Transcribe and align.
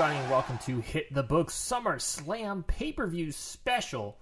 Everybody, 0.00 0.22
and 0.22 0.30
welcome 0.30 0.56
to 0.56 0.80
Hit 0.80 1.12
the 1.12 1.22
Book 1.22 1.50
Summer 1.50 1.98
Slam 1.98 2.62
pay 2.62 2.90
per 2.90 3.06
view 3.06 3.30
special. 3.30 4.16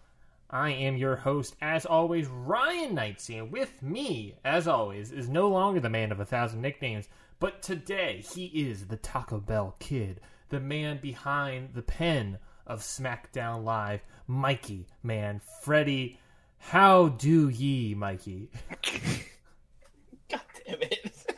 I 0.50 0.70
am 0.70 0.96
your 0.96 1.14
host, 1.14 1.54
as 1.62 1.86
always, 1.86 2.26
Ryan 2.26 2.96
Knightsey, 2.96 3.38
and 3.38 3.52
with 3.52 3.80
me, 3.80 4.34
as 4.44 4.66
always, 4.66 5.12
is 5.12 5.28
no 5.28 5.46
longer 5.48 5.78
the 5.78 5.88
man 5.88 6.10
of 6.10 6.18
a 6.18 6.24
thousand 6.24 6.62
nicknames, 6.62 7.08
but 7.38 7.62
today 7.62 8.24
he 8.28 8.46
is 8.46 8.88
the 8.88 8.96
Taco 8.96 9.38
Bell 9.38 9.76
Kid, 9.78 10.20
the 10.48 10.58
man 10.58 10.98
behind 11.00 11.74
the 11.74 11.82
pen 11.82 12.38
of 12.66 12.80
SmackDown 12.80 13.62
Live, 13.62 14.00
Mikey, 14.26 14.88
man, 15.04 15.40
Freddie. 15.62 16.18
How 16.58 17.06
do 17.06 17.48
ye, 17.48 17.94
Mikey? 17.94 18.50
God 20.28 20.40
damn 20.66 20.82
it. 20.82 21.34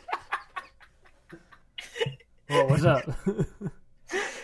Well, 2.49 2.69
what's 2.69 2.85
up? 2.85 3.03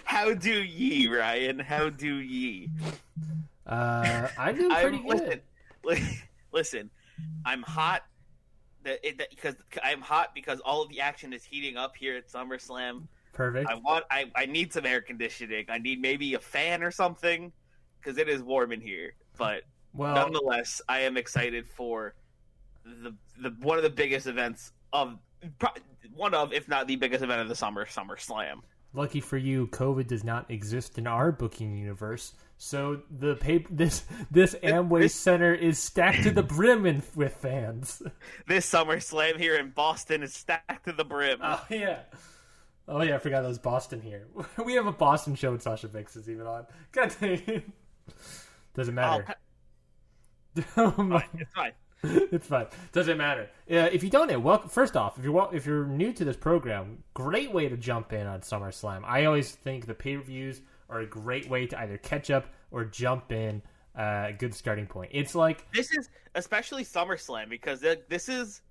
How 0.07 0.33
do 0.33 0.63
ye, 0.63 1.07
Ryan? 1.07 1.59
How 1.59 1.89
do 1.89 2.15
ye? 2.15 2.69
uh, 3.65 4.29
I'm 4.37 4.55
doing 4.55 4.71
pretty 4.71 4.97
I'm, 4.97 5.17
good. 5.17 5.41
listen, 5.83 6.21
listen, 6.53 6.89
I'm 7.45 7.61
hot. 7.61 8.03
Because 8.83 9.55
I'm 9.83 9.99
hot 9.99 10.33
because 10.33 10.61
all 10.61 10.81
of 10.81 10.87
the 10.87 11.01
action 11.01 11.33
is 11.33 11.43
heating 11.43 11.75
up 11.75 11.97
here 11.97 12.15
at 12.15 12.29
SummerSlam. 12.29 13.07
Perfect. 13.33 13.69
I 13.69 13.75
want, 13.75 14.05
I, 14.09 14.31
I 14.33 14.45
need 14.45 14.71
some 14.71 14.85
air 14.85 15.01
conditioning. 15.01 15.65
I 15.67 15.77
need 15.77 15.99
maybe 15.99 16.35
a 16.35 16.39
fan 16.39 16.81
or 16.83 16.89
something 16.89 17.51
because 17.99 18.17
it 18.17 18.29
is 18.29 18.41
warm 18.41 18.71
in 18.71 18.79
here. 18.79 19.13
But 19.37 19.63
Well, 19.93 20.15
nonetheless, 20.15 20.81
I 20.87 21.01
am 21.01 21.17
excited 21.17 21.67
for 21.67 22.15
the 22.85 23.13
the 23.41 23.49
one 23.59 23.77
of 23.77 23.83
the 23.83 23.89
biggest 23.89 24.25
events 24.25 24.71
of 24.93 25.19
one 26.15 26.33
of, 26.33 26.53
if 26.53 26.69
not 26.69 26.87
the 26.87 26.95
biggest 26.95 27.23
event 27.25 27.41
of 27.41 27.49
the 27.49 27.55
summer, 27.55 27.85
SummerSlam. 27.85 28.61
Lucky 28.97 29.21
for 29.21 29.37
you, 29.37 29.67
COVID 29.67 30.07
does 30.07 30.23
not 30.23 30.49
exist 30.49 30.97
in 30.97 31.05
our 31.05 31.31
booking 31.31 31.77
universe. 31.77 32.33
So 32.57 33.01
the 33.11 33.35
paper, 33.35 33.69
this 33.73 34.03
this 34.31 34.55
Amway 34.55 35.01
this- 35.03 35.13
Center 35.13 35.53
is 35.53 35.77
stacked 35.77 36.23
to 36.23 36.31
the 36.31 36.41
brim 36.55 36.85
in, 36.87 37.03
with 37.15 37.35
fans. 37.35 38.01
This 38.47 38.69
SummerSlam 38.71 39.37
here 39.37 39.55
in 39.55 39.69
Boston 39.69 40.23
is 40.23 40.33
stacked 40.33 40.85
to 40.85 40.93
the 40.93 41.05
brim. 41.05 41.39
Oh 41.43 41.63
yeah, 41.69 41.99
oh 42.87 43.01
yeah, 43.03 43.15
I 43.15 43.19
forgot 43.19 43.41
that 43.43 43.47
was 43.47 43.59
Boston 43.59 44.01
here. 44.01 44.25
We 44.65 44.73
have 44.73 44.87
a 44.87 44.91
Boston 44.91 45.35
show 45.35 45.51
and 45.51 45.61
Sasha 45.61 45.87
Banks 45.87 46.15
is 46.15 46.27
even 46.27 46.47
on. 46.47 46.65
God 46.91 47.15
dang 47.21 47.41
it. 47.45 47.69
Doesn't 48.73 48.95
matter. 48.95 49.25
Oh, 50.75 50.93
my- 50.97 51.23
it's 51.35 51.53
fine. 51.53 51.73
it's 52.31 52.47
fine. 52.47 52.67
Doesn't 52.91 53.17
matter. 53.17 53.49
Uh, 53.69 53.89
if 53.91 54.03
you 54.03 54.09
don't 54.09 54.29
know, 54.29 54.39
welcome. 54.39 54.69
First 54.69 54.95
off, 54.95 55.17
if 55.17 55.23
you're 55.23 55.49
if 55.53 55.65
you're 55.65 55.85
new 55.85 56.13
to 56.13 56.23
this 56.23 56.37
program, 56.37 57.03
great 57.13 57.51
way 57.51 57.67
to 57.67 57.77
jump 57.77 58.13
in 58.13 58.27
on 58.27 58.41
SummerSlam. 58.41 59.03
I 59.05 59.25
always 59.25 59.51
think 59.51 59.85
the 59.87 59.95
pay 59.95 60.15
per 60.15 60.23
views 60.23 60.61
are 60.89 60.99
a 60.99 61.05
great 61.07 61.49
way 61.49 61.65
to 61.67 61.79
either 61.79 61.97
catch 61.97 62.29
up 62.29 62.47
or 62.71 62.85
jump 62.85 63.31
in. 63.31 63.61
Uh, 63.95 64.31
good 64.37 64.53
starting 64.53 64.85
point. 64.85 65.09
It's 65.11 65.33
like 65.33 65.65
This 65.73 65.91
is 65.91 66.09
especially 66.35 66.85
SummerSlam 66.85 67.49
because 67.49 67.81
th- 67.81 68.03
this 68.09 68.29
is 68.29 68.61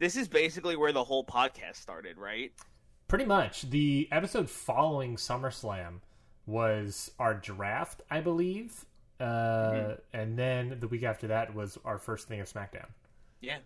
this 0.00 0.16
is 0.16 0.26
basically 0.26 0.74
where 0.74 0.90
the 0.90 1.04
whole 1.04 1.24
podcast 1.24 1.76
started, 1.76 2.18
right? 2.18 2.50
pretty 3.06 3.24
much 3.24 3.62
the 3.70 4.08
episode 4.10 4.50
following 4.50 5.14
SummerSlam 5.16 6.00
was 6.46 7.10
our 7.18 7.34
draft, 7.34 8.02
I 8.10 8.20
believe, 8.20 8.84
uh, 9.20 9.94
and 10.12 10.38
then 10.38 10.78
the 10.80 10.88
week 10.88 11.02
after 11.02 11.28
that 11.28 11.54
was 11.54 11.78
our 11.84 11.98
first 11.98 12.28
thing 12.28 12.40
of 12.40 12.52
SmackDown. 12.52 12.86
Yeah. 13.40 13.58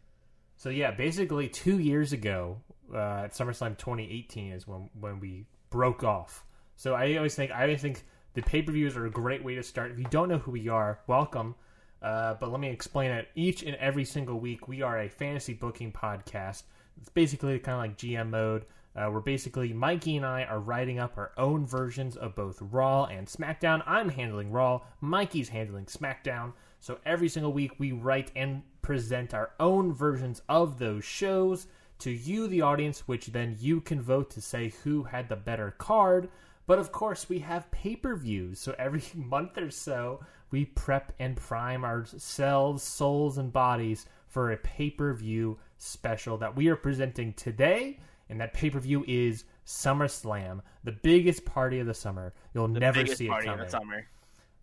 So 0.56 0.70
yeah, 0.70 0.90
basically 0.90 1.48
two 1.48 1.78
years 1.78 2.12
ago, 2.12 2.58
uh, 2.92 3.24
at 3.24 3.32
SummerSlam 3.32 3.76
2018 3.78 4.52
is 4.52 4.66
when 4.66 4.90
when 4.98 5.20
we 5.20 5.46
broke 5.70 6.02
off. 6.02 6.44
So 6.76 6.94
I 6.94 7.16
always 7.16 7.34
think 7.34 7.50
I 7.52 7.62
always 7.62 7.82
think 7.82 8.04
the 8.34 8.42
pay 8.42 8.62
per 8.62 8.72
views 8.72 8.96
are 8.96 9.06
a 9.06 9.10
great 9.10 9.42
way 9.42 9.54
to 9.54 9.62
start. 9.62 9.90
If 9.92 9.98
you 9.98 10.06
don't 10.10 10.28
know 10.28 10.38
who 10.38 10.52
we 10.52 10.68
are, 10.68 11.00
welcome. 11.06 11.54
Uh, 12.00 12.34
but 12.34 12.50
let 12.50 12.60
me 12.60 12.68
explain 12.68 13.10
it. 13.10 13.28
Each 13.34 13.62
and 13.62 13.74
every 13.76 14.04
single 14.04 14.38
week, 14.38 14.68
we 14.68 14.82
are 14.82 15.00
a 15.00 15.08
fantasy 15.08 15.54
booking 15.54 15.92
podcast. 15.92 16.62
It's 17.00 17.08
basically 17.08 17.58
kind 17.58 17.74
of 17.74 17.80
like 17.80 17.96
GM 17.96 18.30
mode. 18.30 18.64
Uh, 18.98 19.08
where 19.08 19.20
basically 19.20 19.72
Mikey 19.72 20.16
and 20.16 20.26
I 20.26 20.42
are 20.42 20.58
writing 20.58 20.98
up 20.98 21.16
our 21.16 21.30
own 21.36 21.64
versions 21.64 22.16
of 22.16 22.34
both 22.34 22.58
Raw 22.60 23.04
and 23.04 23.28
SmackDown. 23.28 23.80
I'm 23.86 24.08
handling 24.08 24.50
Raw, 24.50 24.80
Mikey's 25.00 25.50
handling 25.50 25.84
SmackDown. 25.84 26.52
So 26.80 26.98
every 27.06 27.28
single 27.28 27.52
week 27.52 27.78
we 27.78 27.92
write 27.92 28.32
and 28.34 28.62
present 28.82 29.34
our 29.34 29.50
own 29.60 29.92
versions 29.92 30.42
of 30.48 30.80
those 30.80 31.04
shows 31.04 31.68
to 32.00 32.10
you, 32.10 32.48
the 32.48 32.62
audience, 32.62 33.06
which 33.06 33.26
then 33.26 33.56
you 33.60 33.80
can 33.80 34.02
vote 34.02 34.30
to 34.30 34.40
say 34.40 34.72
who 34.82 35.04
had 35.04 35.28
the 35.28 35.36
better 35.36 35.70
card. 35.78 36.28
But 36.66 36.80
of 36.80 36.90
course, 36.90 37.28
we 37.28 37.38
have 37.38 37.70
pay 37.70 37.94
per 37.94 38.16
views. 38.16 38.58
So 38.58 38.74
every 38.80 39.04
month 39.14 39.58
or 39.58 39.70
so, 39.70 40.24
we 40.50 40.64
prep 40.64 41.12
and 41.20 41.36
prime 41.36 41.84
ourselves, 41.84 42.82
souls, 42.82 43.38
and 43.38 43.52
bodies 43.52 44.06
for 44.26 44.50
a 44.50 44.56
pay 44.56 44.90
per 44.90 45.12
view 45.12 45.56
special 45.76 46.36
that 46.38 46.56
we 46.56 46.66
are 46.66 46.76
presenting 46.76 47.32
today. 47.34 48.00
And 48.30 48.40
that 48.40 48.52
pay 48.52 48.70
per 48.70 48.78
view 48.78 49.04
is 49.08 49.44
SummerSlam, 49.66 50.60
the 50.84 50.92
biggest 50.92 51.44
party 51.44 51.78
of 51.78 51.86
the 51.86 51.94
summer. 51.94 52.34
You'll 52.54 52.68
never 52.68 53.06
see 53.06 53.26
it 53.26 53.30
party 53.30 53.46
coming. 53.46 53.60
of 53.60 53.66
the 53.66 53.70
summer. 53.70 54.06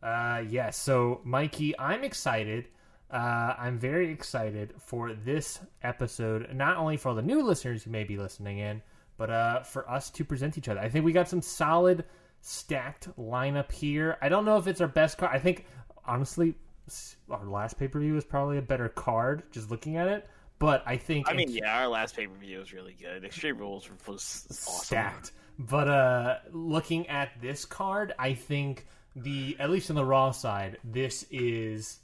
Uh, 0.03 0.43
yes. 0.47 0.77
So, 0.77 1.21
Mikey, 1.23 1.77
I'm 1.79 2.03
excited. 2.03 2.67
Uh, 3.09 3.55
I'm 3.57 3.79
very 3.79 4.11
excited 4.11 4.73
for 4.79 5.13
this 5.13 5.59
episode, 5.83 6.53
not 6.53 6.77
only 6.77 6.97
for 6.97 7.09
all 7.09 7.15
the 7.15 7.21
new 7.21 7.41
listeners 7.43 7.83
who 7.83 7.91
may 7.91 8.03
be 8.03 8.17
listening 8.17 8.59
in, 8.59 8.81
but 9.17 9.29
uh, 9.29 9.61
for 9.63 9.89
us 9.89 10.09
to 10.11 10.25
present 10.25 10.57
each 10.57 10.67
other. 10.67 10.79
I 10.79 10.89
think 10.89 11.05
we 11.05 11.11
got 11.11 11.29
some 11.29 11.41
solid 11.41 12.03
stacked 12.41 13.07
lineup 13.17 13.71
here. 13.71 14.17
I 14.21 14.29
don't 14.29 14.45
know 14.45 14.57
if 14.57 14.67
it's 14.67 14.81
our 14.81 14.87
best 14.87 15.17
card. 15.17 15.31
I 15.33 15.39
think, 15.39 15.65
honestly, 16.05 16.55
our 17.29 17.45
last 17.45 17.79
pay 17.79 17.87
per 17.87 17.99
view 17.99 18.13
was 18.13 18.25
probably 18.25 18.57
a 18.57 18.61
better 18.61 18.89
card, 18.89 19.43
just 19.51 19.71
looking 19.71 19.97
at 19.97 20.07
it. 20.07 20.27
But 20.59 20.83
I 20.85 20.97
think 20.97 21.29
I 21.29 21.33
mean, 21.33 21.49
yeah, 21.49 21.79
our 21.79 21.87
last 21.87 22.15
pay 22.15 22.27
per 22.27 22.35
view 22.35 22.59
was 22.59 22.73
really 22.73 22.95
good. 22.99 23.25
Extreme 23.25 23.57
Rules 23.57 23.89
was 24.07 24.45
awesome. 24.49 24.85
stacked. 24.85 25.31
But 25.59 25.87
uh 25.87 26.37
looking 26.51 27.07
at 27.07 27.41
this 27.41 27.65
card, 27.65 28.13
I 28.17 28.33
think 28.33 28.87
the 29.15 29.55
at 29.59 29.69
least 29.69 29.89
on 29.89 29.95
the 29.95 30.05
Raw 30.05 30.31
side, 30.31 30.77
this 30.83 31.25
is 31.29 31.99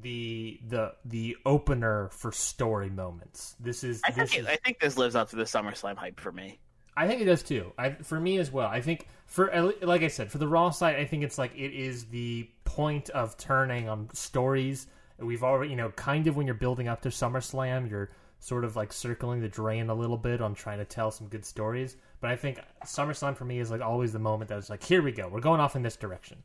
the 0.00 0.60
the 0.68 0.94
the 1.04 1.36
opener 1.44 2.08
for 2.12 2.32
story 2.32 2.90
moments. 2.90 3.56
This 3.60 3.84
is 3.84 4.00
I 4.04 4.10
think 4.10 4.38
is, 4.38 4.44
it, 4.44 4.50
I 4.50 4.56
think 4.56 4.80
this 4.80 4.96
lives 4.96 5.14
up 5.14 5.30
to 5.30 5.36
the 5.36 5.44
SummerSlam 5.44 5.96
hype 5.96 6.18
for 6.18 6.32
me. 6.32 6.58
I 6.96 7.06
think 7.06 7.22
it 7.22 7.24
does 7.24 7.42
too. 7.42 7.72
I, 7.78 7.90
for 7.90 8.20
me 8.20 8.38
as 8.38 8.50
well. 8.50 8.68
I 8.68 8.80
think 8.80 9.08
for 9.26 9.74
like 9.82 10.02
I 10.02 10.08
said, 10.08 10.30
for 10.30 10.38
the 10.38 10.48
Raw 10.48 10.70
side, 10.70 10.96
I 10.96 11.04
think 11.04 11.24
it's 11.24 11.38
like 11.38 11.54
it 11.54 11.72
is 11.72 12.04
the 12.06 12.50
point 12.64 13.10
of 13.10 13.36
turning 13.38 13.88
on 13.88 14.10
stories. 14.12 14.86
We've 15.18 15.42
already, 15.42 15.70
you 15.70 15.76
know, 15.76 15.90
kind 15.90 16.26
of 16.26 16.36
when 16.36 16.46
you're 16.46 16.54
building 16.54 16.88
up 16.88 17.02
to 17.02 17.08
SummerSlam, 17.08 17.88
you're 17.90 18.10
sort 18.42 18.64
of 18.64 18.74
like 18.74 18.92
circling 18.92 19.40
the 19.40 19.48
drain 19.48 19.88
a 19.88 19.94
little 19.94 20.16
bit 20.16 20.40
on 20.40 20.54
trying 20.54 20.78
to 20.78 20.84
tell 20.84 21.10
some 21.10 21.28
good 21.28 21.44
stories. 21.44 21.96
But 22.20 22.30
I 22.30 22.36
think 22.36 22.60
SummerSlam 22.84 23.36
for 23.36 23.44
me 23.44 23.60
is 23.60 23.70
like 23.70 23.80
always 23.80 24.12
the 24.12 24.18
moment 24.18 24.48
that 24.48 24.68
like, 24.68 24.82
here 24.82 25.00
we 25.00 25.12
go, 25.12 25.28
we're 25.28 25.40
going 25.40 25.60
off 25.60 25.76
in 25.76 25.82
this 25.82 25.96
direction. 25.96 26.42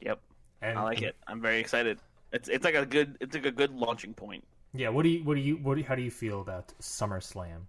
Yep, 0.00 0.20
And 0.60 0.78
I 0.78 0.82
like 0.82 1.02
it. 1.02 1.14
I'm 1.26 1.40
very 1.40 1.60
excited. 1.60 1.98
It's 2.32 2.48
it's 2.48 2.64
like 2.64 2.74
a 2.74 2.84
good 2.84 3.16
it's 3.20 3.34
like 3.34 3.46
a 3.46 3.52
good 3.52 3.72
launching 3.72 4.12
point. 4.12 4.44
Yeah. 4.72 4.88
What 4.88 5.04
do 5.04 5.08
you 5.08 5.22
what 5.22 5.34
do 5.34 5.40
you 5.40 5.56
what 5.56 5.76
do, 5.76 5.84
how 5.84 5.94
do 5.94 6.02
you 6.02 6.10
feel 6.10 6.40
about 6.40 6.74
SummerSlam? 6.80 7.60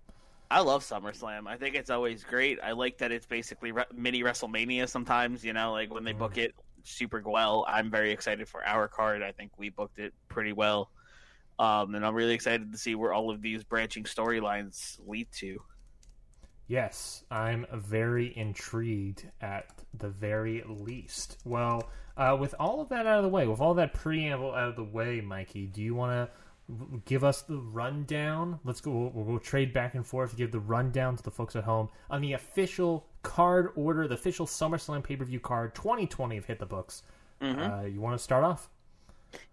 I 0.49 0.61
love 0.61 0.83
SummerSlam. 0.83 1.47
I 1.47 1.57
think 1.57 1.75
it's 1.75 1.89
always 1.89 2.23
great. 2.23 2.59
I 2.63 2.71
like 2.71 2.97
that 2.97 3.11
it's 3.11 3.25
basically 3.25 3.71
re- 3.71 3.85
mini 3.93 4.23
WrestleMania 4.23 4.87
sometimes, 4.87 5.43
you 5.43 5.53
know, 5.53 5.71
like 5.71 5.93
when 5.93 6.03
they 6.03 6.13
book 6.13 6.35
mm. 6.35 6.45
it 6.45 6.55
super 6.85 7.21
well. 7.25 7.65
I'm 7.67 7.91
very 7.91 8.11
excited 8.11 8.47
for 8.47 8.65
our 8.65 8.87
card. 8.87 9.21
I 9.21 9.31
think 9.31 9.51
we 9.57 9.69
booked 9.69 9.99
it 9.99 10.13
pretty 10.27 10.53
well. 10.53 10.89
Um, 11.57 11.95
and 11.95 12.05
I'm 12.05 12.15
really 12.15 12.33
excited 12.33 12.71
to 12.71 12.77
see 12.77 12.95
where 12.95 13.13
all 13.13 13.31
of 13.31 13.41
these 13.41 13.63
branching 13.63 14.03
storylines 14.03 14.99
lead 15.07 15.27
to. 15.33 15.59
Yes, 16.67 17.23
I'm 17.29 17.65
very 17.71 18.35
intrigued 18.35 19.29
at 19.39 19.65
the 19.93 20.09
very 20.09 20.63
least. 20.67 21.37
Well, 21.45 21.89
uh, 22.17 22.35
with 22.39 22.55
all 22.59 22.81
of 22.81 22.89
that 22.89 23.05
out 23.05 23.19
of 23.19 23.23
the 23.23 23.29
way, 23.29 23.47
with 23.47 23.61
all 23.61 23.75
that 23.75 23.93
preamble 23.93 24.53
out 24.53 24.69
of 24.69 24.75
the 24.75 24.83
way, 24.83 25.21
Mikey, 25.21 25.67
do 25.67 25.81
you 25.81 25.93
want 25.93 26.11
to 26.13 26.29
give 27.05 27.23
us 27.23 27.43
the 27.43 27.57
rundown? 27.57 28.59
Let's 28.63 28.81
go. 28.81 28.91
We'll, 28.91 29.23
we'll 29.23 29.39
trade 29.39 29.73
back 29.73 29.95
and 29.95 30.05
forth 30.05 30.31
to 30.31 30.35
give 30.35 30.51
the 30.51 30.59
rundown 30.59 31.15
to 31.15 31.23
the 31.23 31.31
folks 31.31 31.55
at 31.55 31.63
home 31.63 31.89
on 32.09 32.21
the 32.21 32.33
official 32.33 33.05
card 33.23 33.69
order, 33.75 34.07
the 34.07 34.15
official 34.15 34.45
SummerSlam 34.45 35.03
pay 35.03 35.15
per 35.15 35.25
view 35.25 35.39
card 35.39 35.75
2020 35.75 36.37
of 36.37 36.45
Hit 36.45 36.59
the 36.59 36.65
Books. 36.65 37.03
Uh, 37.41 37.85
you 37.85 38.01
want 38.01 38.17
to 38.17 38.23
start 38.23 38.43
off? 38.43 38.69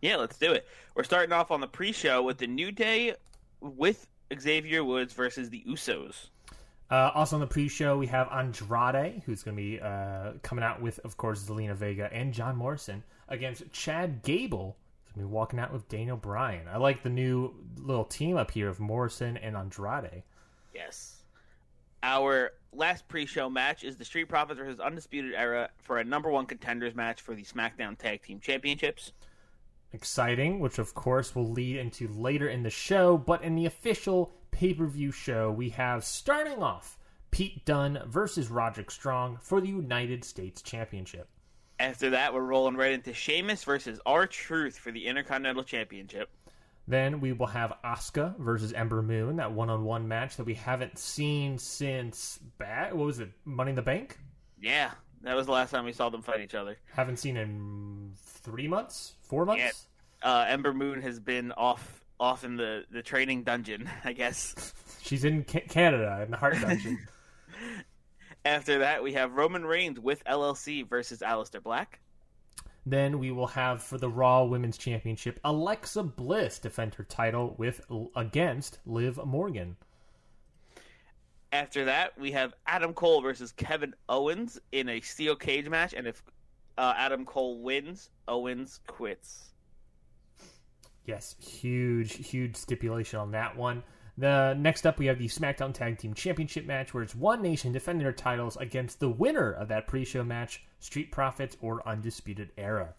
Yeah, 0.00 0.16
let's 0.16 0.38
do 0.38 0.52
it. 0.52 0.66
We're 0.94 1.02
starting 1.02 1.32
off 1.32 1.50
on 1.50 1.60
the 1.60 1.66
pre-show 1.66 2.22
with 2.22 2.38
the 2.38 2.46
New 2.46 2.70
Day 2.70 3.14
with 3.60 4.06
Xavier 4.38 4.84
Woods 4.84 5.12
versus 5.12 5.50
the 5.50 5.62
Usos. 5.68 6.28
Uh, 6.90 7.10
also 7.14 7.36
on 7.36 7.40
the 7.40 7.46
pre-show, 7.46 7.96
we 7.96 8.06
have 8.06 8.28
Andrade, 8.30 9.22
who's 9.24 9.42
going 9.42 9.56
to 9.56 9.62
be 9.62 9.80
uh, 9.80 10.32
coming 10.42 10.62
out 10.62 10.80
with, 10.80 10.98
of 11.00 11.16
course, 11.16 11.42
Zelina 11.42 11.74
Vega 11.74 12.12
and 12.12 12.32
John 12.32 12.56
Morrison 12.56 13.02
against 13.28 13.70
Chad 13.72 14.22
Gable, 14.22 14.76
to 15.12 15.18
be 15.18 15.24
walking 15.24 15.58
out 15.58 15.72
with 15.72 15.88
Daniel 15.88 16.16
Bryan. 16.16 16.68
I 16.68 16.78
like 16.78 17.02
the 17.02 17.10
new 17.10 17.54
little 17.76 18.04
team 18.04 18.36
up 18.36 18.50
here 18.50 18.68
of 18.68 18.80
Morrison 18.80 19.36
and 19.36 19.56
Andrade. 19.56 20.22
Yes. 20.74 21.22
Our 22.02 22.52
last 22.72 23.06
pre-show 23.06 23.48
match 23.48 23.84
is 23.84 23.96
the 23.96 24.04
Street 24.04 24.24
Profits 24.24 24.58
versus 24.58 24.80
Undisputed 24.80 25.34
Era 25.34 25.70
for 25.78 25.98
a 25.98 26.04
number 26.04 26.30
one 26.30 26.46
contenders 26.46 26.94
match 26.94 27.20
for 27.20 27.34
the 27.34 27.44
SmackDown 27.44 27.96
Tag 27.96 28.22
Team 28.22 28.40
Championships. 28.40 29.12
Exciting, 29.92 30.58
which 30.58 30.78
of 30.78 30.94
course 30.94 31.36
will 31.36 31.50
lead 31.50 31.76
into 31.76 32.08
later 32.08 32.48
in 32.48 32.62
the 32.62 32.70
show, 32.70 33.18
but 33.18 33.42
in 33.42 33.54
the 33.54 33.66
official 33.66 34.32
pay-per-view 34.50 35.12
show, 35.12 35.50
we 35.50 35.68
have 35.68 36.04
starting 36.04 36.62
off 36.62 36.98
Pete 37.30 37.64
Dunne 37.64 38.02
versus 38.06 38.50
Roderick 38.50 38.90
Strong 38.90 39.38
for 39.40 39.60
the 39.60 39.68
United 39.68 40.24
States 40.24 40.62
Championship. 40.62 41.28
After 41.82 42.10
that, 42.10 42.32
we're 42.32 42.42
rolling 42.42 42.76
right 42.76 42.92
into 42.92 43.12
Sheamus 43.12 43.64
versus 43.64 43.98
R 44.06 44.28
Truth 44.28 44.78
for 44.78 44.92
the 44.92 45.04
Intercontinental 45.04 45.64
Championship. 45.64 46.30
Then 46.86 47.20
we 47.20 47.32
will 47.32 47.48
have 47.48 47.74
Asuka 47.84 48.38
versus 48.38 48.72
Ember 48.72 49.02
Moon, 49.02 49.34
that 49.36 49.50
one-on-one 49.50 50.06
match 50.06 50.36
that 50.36 50.44
we 50.44 50.54
haven't 50.54 50.96
seen 50.96 51.58
since 51.58 52.38
bat. 52.58 52.96
What 52.96 53.06
was 53.06 53.18
it? 53.18 53.30
Money 53.44 53.70
in 53.70 53.74
the 53.74 53.82
Bank? 53.82 54.16
Yeah, 54.60 54.92
that 55.22 55.34
was 55.34 55.46
the 55.46 55.52
last 55.52 55.72
time 55.72 55.84
we 55.84 55.92
saw 55.92 56.08
them 56.08 56.22
fight 56.22 56.40
each 56.40 56.54
other. 56.54 56.76
Haven't 56.94 57.16
seen 57.18 57.36
in 57.36 58.12
three 58.16 58.68
months, 58.68 59.14
four 59.22 59.44
months. 59.44 59.88
Yeah. 60.22 60.30
Uh, 60.30 60.44
Ember 60.46 60.72
Moon 60.72 61.02
has 61.02 61.18
been 61.18 61.50
off 61.50 62.04
off 62.20 62.44
in 62.44 62.54
the, 62.54 62.84
the 62.92 63.02
training 63.02 63.42
dungeon, 63.42 63.90
I 64.04 64.12
guess. 64.12 64.72
She's 65.02 65.24
in 65.24 65.42
Ca- 65.42 65.66
Canada 65.68 66.22
in 66.24 66.30
the 66.30 66.36
Heart 66.36 66.60
Dungeon. 66.60 67.00
After 68.44 68.78
that, 68.80 69.02
we 69.02 69.12
have 69.12 69.34
Roman 69.34 69.64
Reigns 69.64 70.00
with 70.00 70.24
LLC 70.24 70.88
versus 70.88 71.20
Aleister 71.20 71.62
Black. 71.62 72.00
then 72.84 73.18
we 73.20 73.30
will 73.30 73.46
have 73.46 73.80
for 73.82 73.96
the 73.98 74.08
Raw 74.08 74.42
Women's 74.44 74.76
Championship 74.76 75.38
Alexa 75.44 76.02
Bliss 76.02 76.58
defend 76.58 76.94
her 76.96 77.04
title 77.04 77.54
with 77.58 77.80
against 78.16 78.80
Liv 78.86 79.24
Morgan. 79.24 79.76
After 81.52 81.84
that, 81.84 82.18
we 82.18 82.32
have 82.32 82.54
Adam 82.66 82.94
Cole 82.94 83.20
versus 83.20 83.52
Kevin 83.52 83.94
Owens 84.08 84.58
in 84.72 84.88
a 84.88 85.00
steel 85.00 85.36
cage 85.36 85.68
match, 85.68 85.92
and 85.92 86.06
if 86.06 86.22
uh, 86.78 86.94
Adam 86.96 87.24
Cole 87.24 87.60
wins, 87.60 88.10
Owens 88.26 88.80
quits. 88.86 89.50
Yes, 91.04 91.36
huge, 91.38 92.14
huge 92.14 92.56
stipulation 92.56 93.18
on 93.18 93.32
that 93.32 93.56
one. 93.56 93.82
The 94.18 94.54
next 94.54 94.86
up, 94.86 94.98
we 94.98 95.06
have 95.06 95.18
the 95.18 95.28
SmackDown 95.28 95.72
Tag 95.72 95.98
Team 95.98 96.12
Championship 96.12 96.66
match, 96.66 96.92
where 96.92 97.02
it's 97.02 97.14
one 97.14 97.40
nation 97.40 97.72
defending 97.72 98.04
their 98.04 98.12
titles 98.12 98.56
against 98.58 99.00
the 99.00 99.08
winner 99.08 99.50
of 99.50 99.68
that 99.68 99.86
pre-show 99.86 100.22
match, 100.22 100.62
Street 100.80 101.10
Profits 101.10 101.56
or 101.62 101.86
Undisputed 101.88 102.50
Era. 102.58 102.94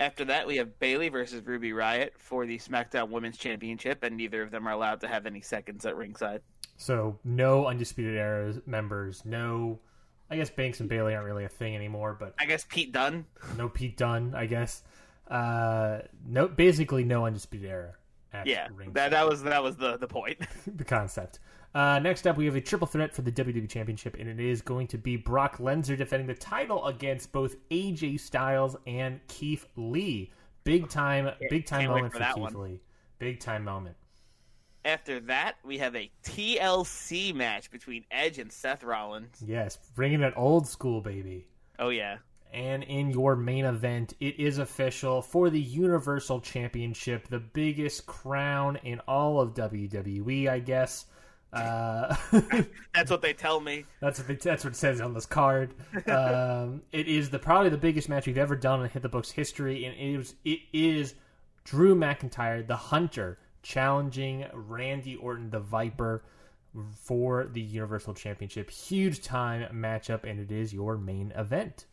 After 0.00 0.24
that, 0.24 0.48
we 0.48 0.56
have 0.56 0.80
Bayley 0.80 1.08
versus 1.08 1.46
Ruby 1.46 1.70
Riott 1.70 2.10
for 2.18 2.44
the 2.44 2.58
SmackDown 2.58 3.10
Women's 3.10 3.38
Championship, 3.38 4.02
and 4.02 4.16
neither 4.16 4.42
of 4.42 4.50
them 4.50 4.66
are 4.66 4.72
allowed 4.72 5.00
to 5.02 5.08
have 5.08 5.26
any 5.26 5.40
seconds 5.40 5.86
at 5.86 5.96
ringside. 5.96 6.42
So 6.76 7.20
no 7.22 7.66
Undisputed 7.66 8.16
Era 8.16 8.54
members, 8.66 9.24
no. 9.24 9.78
I 10.28 10.36
guess 10.36 10.50
Banks 10.50 10.80
and 10.80 10.88
Bayley 10.88 11.14
aren't 11.14 11.26
really 11.26 11.44
a 11.44 11.48
thing 11.48 11.76
anymore, 11.76 12.16
but 12.18 12.34
I 12.40 12.46
guess 12.46 12.66
Pete 12.68 12.90
Dunne. 12.90 13.26
no 13.56 13.68
Pete 13.68 13.96
Dunne, 13.96 14.34
I 14.34 14.46
guess. 14.46 14.82
Uh, 15.28 16.00
no, 16.26 16.48
basically 16.48 17.04
no 17.04 17.24
Undisputed 17.26 17.70
Era. 17.70 17.94
At 18.32 18.46
Yeah, 18.46 18.68
ringside. 18.74 18.94
that 18.94 19.10
that 19.10 19.28
was 19.28 19.42
that 19.42 19.62
was 19.62 19.76
the 19.76 19.96
the 19.96 20.08
point. 20.08 20.38
the 20.76 20.84
concept. 20.84 21.38
Uh, 21.74 21.98
next 21.98 22.26
up, 22.26 22.36
we 22.36 22.44
have 22.44 22.54
a 22.56 22.60
triple 22.60 22.86
threat 22.86 23.14
for 23.14 23.22
the 23.22 23.32
WWE 23.32 23.68
Championship, 23.68 24.16
and 24.18 24.28
it 24.28 24.38
is 24.38 24.60
going 24.60 24.86
to 24.88 24.98
be 24.98 25.16
Brock 25.16 25.56
Lesnar 25.56 25.96
defending 25.96 26.26
the 26.26 26.34
title 26.34 26.84
against 26.86 27.32
both 27.32 27.56
AJ 27.70 28.20
Styles 28.20 28.76
and 28.86 29.20
Keith 29.26 29.66
Lee. 29.76 30.30
Big 30.64 30.88
time, 30.88 31.30
big 31.48 31.64
time 31.64 31.88
moment 31.88 32.12
for 32.12 32.18
for, 32.18 32.34
Keith 32.34 32.54
one. 32.54 32.54
Lee. 32.54 32.80
Big 33.18 33.40
time 33.40 33.64
moment. 33.64 33.96
After 34.84 35.20
that, 35.20 35.54
we 35.64 35.78
have 35.78 35.94
a 35.94 36.10
TLC 36.24 37.34
match 37.34 37.70
between 37.70 38.04
Edge 38.10 38.38
and 38.38 38.52
Seth 38.52 38.82
Rollins. 38.82 39.42
Yes, 39.44 39.78
bringing 39.94 40.22
it 40.22 40.34
old 40.36 40.66
school, 40.66 41.00
baby. 41.00 41.46
Oh 41.78 41.88
yeah, 41.88 42.18
And 42.52 42.82
in 42.82 43.10
your 43.10 43.34
main 43.34 43.64
event, 43.64 44.12
it 44.20 44.38
is 44.38 44.58
official 44.58 45.22
for 45.22 45.48
the 45.48 45.60
Universal 45.60 46.40
Championship, 46.40 47.28
the 47.28 47.40
biggest 47.40 48.06
crown 48.06 48.76
in 48.84 49.00
all 49.08 49.40
of 49.40 49.54
WWE, 49.54 50.48
I 50.48 50.58
guess. 50.58 51.06
Uh, 51.50 52.14
that's 52.94 53.10
what 53.10 53.22
they 53.22 53.32
tell 53.32 53.60
me. 53.60 53.86
That's 54.00 54.18
what, 54.18 54.28
they, 54.28 54.34
that's 54.34 54.64
what 54.64 54.74
it 54.74 54.76
says 54.76 55.00
on 55.00 55.14
this 55.14 55.26
card. 55.26 55.74
Um, 56.06 56.82
it 56.92 57.08
is 57.08 57.30
the 57.30 57.38
probably 57.38 57.70
the 57.70 57.78
biggest 57.78 58.08
match 58.08 58.26
we've 58.26 58.36
ever 58.36 58.56
done 58.56 58.82
in 58.82 58.88
Hit 58.88 59.02
the 59.02 59.08
Books 59.08 59.30
history, 59.30 59.84
and 59.84 59.94
it 59.94 60.20
is 60.20 60.34
it 60.44 60.60
is 60.72 61.14
Drew 61.64 61.94
McIntyre, 61.94 62.66
the 62.66 62.76
Hunter, 62.76 63.38
challenging 63.62 64.46
Randy 64.52 65.16
Orton, 65.16 65.50
the 65.50 65.60
Viper, 65.60 66.24
for 66.96 67.44
the 67.44 67.60
Universal 67.60 68.14
Championship. 68.14 68.70
Huge 68.70 69.22
time 69.22 69.68
matchup, 69.72 70.24
and 70.24 70.40
it 70.40 70.50
is 70.50 70.72
your 70.72 70.96
main 70.96 71.32
event. 71.36 71.86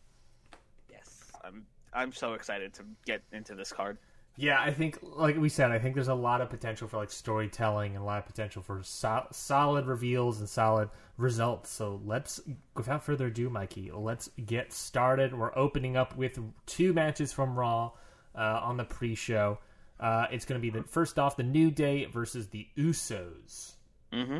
I'm 1.92 2.12
so 2.12 2.34
excited 2.34 2.74
to 2.74 2.82
get 3.06 3.22
into 3.32 3.54
this 3.54 3.72
card. 3.72 3.98
Yeah, 4.36 4.60
I 4.60 4.72
think, 4.72 4.98
like 5.02 5.36
we 5.36 5.48
said, 5.48 5.70
I 5.70 5.78
think 5.78 5.94
there's 5.94 6.08
a 6.08 6.14
lot 6.14 6.40
of 6.40 6.48
potential 6.48 6.88
for 6.88 6.96
like 6.96 7.10
storytelling 7.10 7.94
and 7.94 8.02
a 8.02 8.06
lot 8.06 8.18
of 8.18 8.26
potential 8.26 8.62
for 8.62 8.82
so- 8.82 9.26
solid 9.32 9.86
reveals 9.86 10.40
and 10.40 10.48
solid 10.48 10.88
results. 11.18 11.70
So 11.70 12.00
let's, 12.04 12.40
without 12.74 13.04
further 13.04 13.26
ado, 13.26 13.50
Mikey, 13.50 13.90
let's 13.92 14.30
get 14.46 14.72
started. 14.72 15.36
We're 15.36 15.56
opening 15.56 15.96
up 15.96 16.16
with 16.16 16.38
two 16.64 16.92
matches 16.92 17.32
from 17.32 17.58
Raw 17.58 17.90
uh, 18.34 18.60
on 18.62 18.76
the 18.76 18.84
pre-show. 18.84 19.58
Uh, 19.98 20.26
it's 20.30 20.46
going 20.46 20.58
to 20.58 20.62
be 20.62 20.70
the 20.70 20.84
first 20.84 21.18
off 21.18 21.36
the 21.36 21.42
New 21.42 21.70
Day 21.70 22.06
versus 22.06 22.48
the 22.48 22.66
Usos. 22.78 23.72
Mm-hmm. 24.12 24.38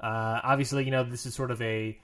Uh, 0.00 0.40
obviously, 0.44 0.84
you 0.84 0.90
know 0.90 1.02
this 1.02 1.24
is 1.24 1.34
sort 1.34 1.50
of 1.50 1.62
a 1.62 1.98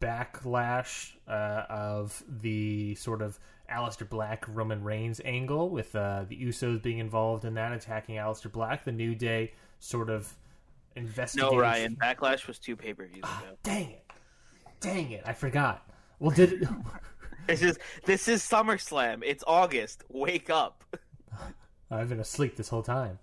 backlash 0.00 1.12
uh, 1.28 1.64
of 1.70 2.22
the 2.28 2.94
sort 2.96 3.22
of 3.22 3.38
Aleister 3.70 4.08
Black 4.08 4.44
Roman 4.48 4.82
Reigns 4.82 5.20
angle, 5.24 5.70
with 5.70 5.94
uh, 5.94 6.24
the 6.28 6.36
Usos 6.36 6.82
being 6.82 6.98
involved 6.98 7.44
in 7.44 7.54
that, 7.54 7.72
attacking 7.72 8.16
Aleister 8.16 8.50
Black. 8.50 8.84
The 8.84 8.92
New 8.92 9.14
Day 9.14 9.52
sort 9.78 10.10
of 10.10 10.34
investigating. 10.96 11.56
No, 11.56 11.60
Ryan. 11.62 11.96
Backlash 11.96 12.46
was 12.46 12.58
two 12.58 12.76
pay 12.76 12.94
per 12.94 13.06
views 13.06 13.24
ago. 13.24 13.56
Dang 13.62 13.90
it! 13.90 14.04
Dang 14.80 15.10
it! 15.12 15.22
I 15.26 15.32
forgot. 15.32 15.88
Well, 16.18 16.30
did 16.30 16.54
it... 16.54 16.68
This 17.46 17.62
is 17.62 17.78
this 18.04 18.28
is 18.28 18.42
SummerSlam. 18.42 19.22
It's 19.24 19.42
August. 19.46 20.04
Wake 20.08 20.50
up. 20.50 20.84
I've 21.90 22.08
been 22.08 22.20
asleep 22.20 22.54
this 22.54 22.68
whole 22.68 22.82
time. 22.82 23.18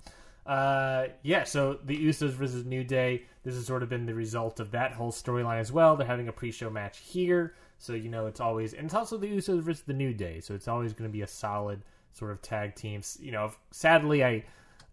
Uh, 0.46 1.08
yeah, 1.24 1.44
so 1.44 1.80
the 1.86 1.96
Usos 1.96 2.32
versus 2.32 2.66
New 2.66 2.84
Day. 2.84 3.24
This 3.44 3.56
has 3.56 3.66
sort 3.66 3.84
of 3.84 3.89
been 3.89 4.06
the 4.06 4.13
result 4.13 4.60
of 4.60 4.72
that 4.72 4.92
whole 4.94 5.12
storyline 5.12 5.60
as 5.60 5.72
well. 5.72 5.96
They're 5.96 6.08
having 6.08 6.27
a 6.27 6.34
pre-show 6.34 6.70
match 6.70 6.98
here, 7.00 7.54
so 7.77 7.93
you 7.93 8.10
know 8.10 8.27
it's 8.27 8.39
always 8.39 8.74
and 8.74 8.86
it's 8.86 8.93
also 8.93 9.17
the 9.17 9.27
Usos 9.27 9.62
versus 9.62 9.84
the 9.84 9.93
New 9.93 10.13
Day, 10.13 10.39
so 10.39 10.53
it's 10.55 10.67
always 10.67 10.93
going 10.93 11.10
to 11.10 11.13
be 11.13 11.22
a 11.22 11.27
solid 11.27 11.84
sort 12.13 12.31
of 12.31 12.41
tag 12.41 12.75
team. 12.75 13.01
You 13.19 13.31
know, 13.31 13.51
sadly, 13.72 14.24
I 14.24 14.43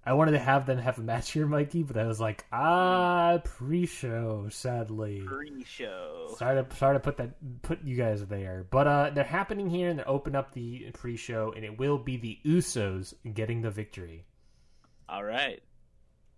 I 0.06 0.12
wanted 0.12 0.32
to 0.32 0.38
have 0.38 0.66
them 0.66 0.76
have 0.78 0.98
a 0.98 1.02
match 1.02 1.32
here, 1.32 1.46
Mikey, 1.46 1.82
but 1.82 1.96
I 1.96 2.06
was 2.06 2.20
like, 2.20 2.44
ah, 2.52 3.38
pre-show. 3.42 4.48
Sadly, 4.50 5.22
Pre-show. 5.26 6.34
sorry 6.36 6.62
to 6.62 6.76
sorry 6.76 6.96
to 6.96 7.00
put 7.00 7.16
that 7.16 7.30
put 7.62 7.82
you 7.82 7.96
guys 7.96 8.24
there, 8.26 8.66
but 8.70 8.86
uh, 8.86 9.10
they're 9.14 9.24
happening 9.24 9.70
here 9.70 9.88
and 9.88 9.98
they 9.98 10.04
open 10.04 10.36
up 10.36 10.52
the 10.52 10.90
pre-show, 10.92 11.52
and 11.56 11.64
it 11.64 11.78
will 11.78 11.98
be 11.98 12.16
the 12.18 12.38
Usos 12.44 13.14
getting 13.32 13.62
the 13.62 13.70
victory. 13.70 14.24
All 15.08 15.24
right. 15.24 15.62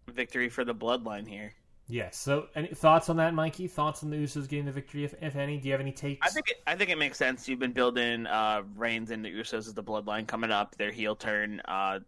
Victory 0.08 0.48
for 0.48 0.64
the 0.64 0.74
bloodline 0.74 1.26
here. 1.26 1.52
Yes. 1.88 2.16
So, 2.16 2.48
any 2.56 2.68
thoughts 2.68 3.08
on 3.08 3.16
that, 3.18 3.32
Mikey? 3.32 3.68
Thoughts 3.68 4.02
on 4.02 4.10
the 4.10 4.16
Usos 4.16 4.48
getting 4.48 4.64
the 4.66 4.72
victory, 4.72 5.04
if, 5.04 5.14
if 5.22 5.36
any? 5.36 5.58
Do 5.58 5.68
you 5.68 5.72
have 5.72 5.80
any 5.80 5.92
takes? 5.92 6.26
I 6.26 6.30
think 6.30 6.48
it, 6.48 6.56
I 6.66 6.74
think 6.74 6.90
it 6.90 6.98
makes 6.98 7.16
sense. 7.16 7.48
You've 7.48 7.60
been 7.60 7.72
building 7.72 8.26
uh, 8.26 8.62
Reigns 8.74 9.12
and 9.12 9.24
the 9.24 9.30
Usos 9.30 9.58
as 9.68 9.74
the 9.74 9.84
bloodline 9.84 10.26
coming 10.26 10.50
up. 10.50 10.76
Their 10.76 10.90
heel 10.90 11.14
turn. 11.14 11.60
Uh, 11.64 12.00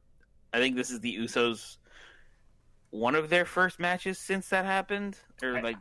I 0.53 0.59
think 0.59 0.75
this 0.75 0.91
is 0.91 1.01
the 1.01 1.17
Usos. 1.17 1.77
One 2.91 3.15
of 3.15 3.29
their 3.31 3.45
first 3.45 3.79
matches 3.79 4.19
since 4.19 4.49
that 4.49 4.65
happened, 4.65 5.17
or 5.43 5.59
I- 5.59 5.61
like 5.61 5.77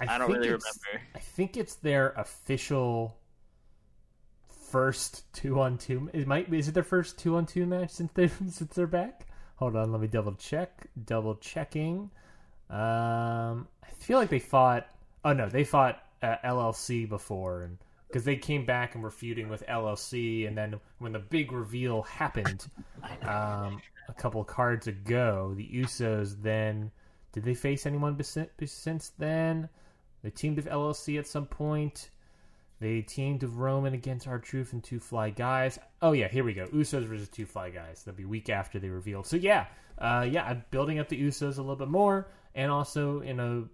I 0.00 0.18
don't 0.18 0.30
really 0.30 0.48
remember. 0.48 1.02
I 1.14 1.18
think 1.18 1.56
it's 1.56 1.76
their 1.76 2.10
official 2.10 3.16
first 4.70 5.32
two 5.32 5.60
on 5.60 5.78
two. 5.78 6.10
It 6.12 6.26
might 6.26 6.52
is 6.52 6.68
it 6.68 6.74
their 6.74 6.82
first 6.82 7.18
two 7.18 7.36
on 7.36 7.46
two 7.46 7.66
match 7.66 7.90
since 7.90 8.12
they 8.12 8.28
since 8.50 8.74
they're 8.74 8.86
back? 8.86 9.26
Hold 9.56 9.76
on, 9.76 9.92
let 9.92 10.00
me 10.00 10.06
double 10.08 10.34
check. 10.34 10.86
Double 11.04 11.36
checking. 11.36 12.10
Um, 12.70 13.68
I 13.82 13.90
feel 13.98 14.18
like 14.18 14.30
they 14.30 14.38
fought. 14.38 14.86
Oh 15.24 15.32
no, 15.32 15.48
they 15.48 15.64
fought 15.64 16.02
uh, 16.22 16.36
LLC 16.44 17.08
before, 17.08 17.62
and 17.62 17.78
because 18.06 18.24
they 18.24 18.36
came 18.36 18.64
back 18.64 18.94
and 18.94 19.02
were 19.02 19.10
feuding 19.10 19.48
with 19.48 19.66
LLC, 19.66 20.46
and 20.46 20.56
then 20.56 20.80
when 20.98 21.12
the 21.12 21.18
big 21.18 21.52
reveal 21.52 22.02
happened, 22.02 22.66
um, 23.22 23.80
a 24.08 24.14
couple 24.16 24.42
cards 24.44 24.86
ago, 24.86 25.54
the 25.56 25.68
Usos 25.68 26.40
then 26.42 26.90
did 27.32 27.44
they 27.44 27.54
face 27.54 27.86
anyone 27.86 28.16
besi- 28.16 28.48
since 28.66 29.12
then? 29.18 29.68
They 30.22 30.30
teamed 30.30 30.56
with 30.56 30.66
LLC 30.66 31.18
at 31.18 31.26
some 31.26 31.46
point. 31.46 32.10
They 32.80 33.02
teamed 33.02 33.42
with 33.42 33.52
Roman 33.52 33.94
against 33.94 34.26
R 34.26 34.38
Truth 34.38 34.72
and 34.72 34.82
Two 34.82 35.00
Fly 35.00 35.30
Guys. 35.30 35.78
Oh 36.02 36.12
yeah, 36.12 36.28
here 36.28 36.44
we 36.44 36.54
go. 36.54 36.66
Usos 36.68 37.04
versus 37.04 37.28
Two 37.28 37.46
Fly 37.46 37.70
Guys. 37.70 38.02
That'll 38.04 38.16
be 38.16 38.24
week 38.24 38.48
after 38.48 38.78
they 38.78 38.88
revealed. 38.88 39.26
So 39.26 39.36
yeah, 39.36 39.66
uh, 39.98 40.26
yeah, 40.28 40.44
I'm 40.44 40.64
building 40.70 40.98
up 40.98 41.08
the 41.08 41.20
Usos 41.20 41.58
a 41.58 41.60
little 41.60 41.76
bit 41.76 41.88
more, 41.88 42.28
and 42.54 42.70
also 42.70 43.20
in 43.20 43.40
a 43.40 43.64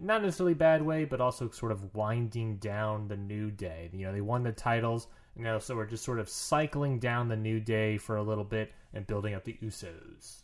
not 0.00 0.22
necessarily 0.22 0.54
bad 0.54 0.82
way, 0.82 1.04
but 1.04 1.20
also 1.20 1.50
sort 1.50 1.72
of 1.72 1.94
winding 1.94 2.56
down 2.56 3.08
the 3.08 3.16
New 3.16 3.50
Day. 3.50 3.90
You 3.92 4.06
know, 4.06 4.12
they 4.12 4.20
won 4.20 4.42
the 4.42 4.52
titles, 4.52 5.06
you 5.36 5.44
know, 5.44 5.58
so 5.58 5.76
we're 5.76 5.86
just 5.86 6.04
sort 6.04 6.18
of 6.18 6.28
cycling 6.28 6.98
down 6.98 7.28
the 7.28 7.36
New 7.36 7.60
Day 7.60 7.98
for 7.98 8.16
a 8.16 8.22
little 8.22 8.44
bit 8.44 8.72
and 8.94 9.06
building 9.06 9.34
up 9.34 9.44
the 9.44 9.58
Usos. 9.62 10.42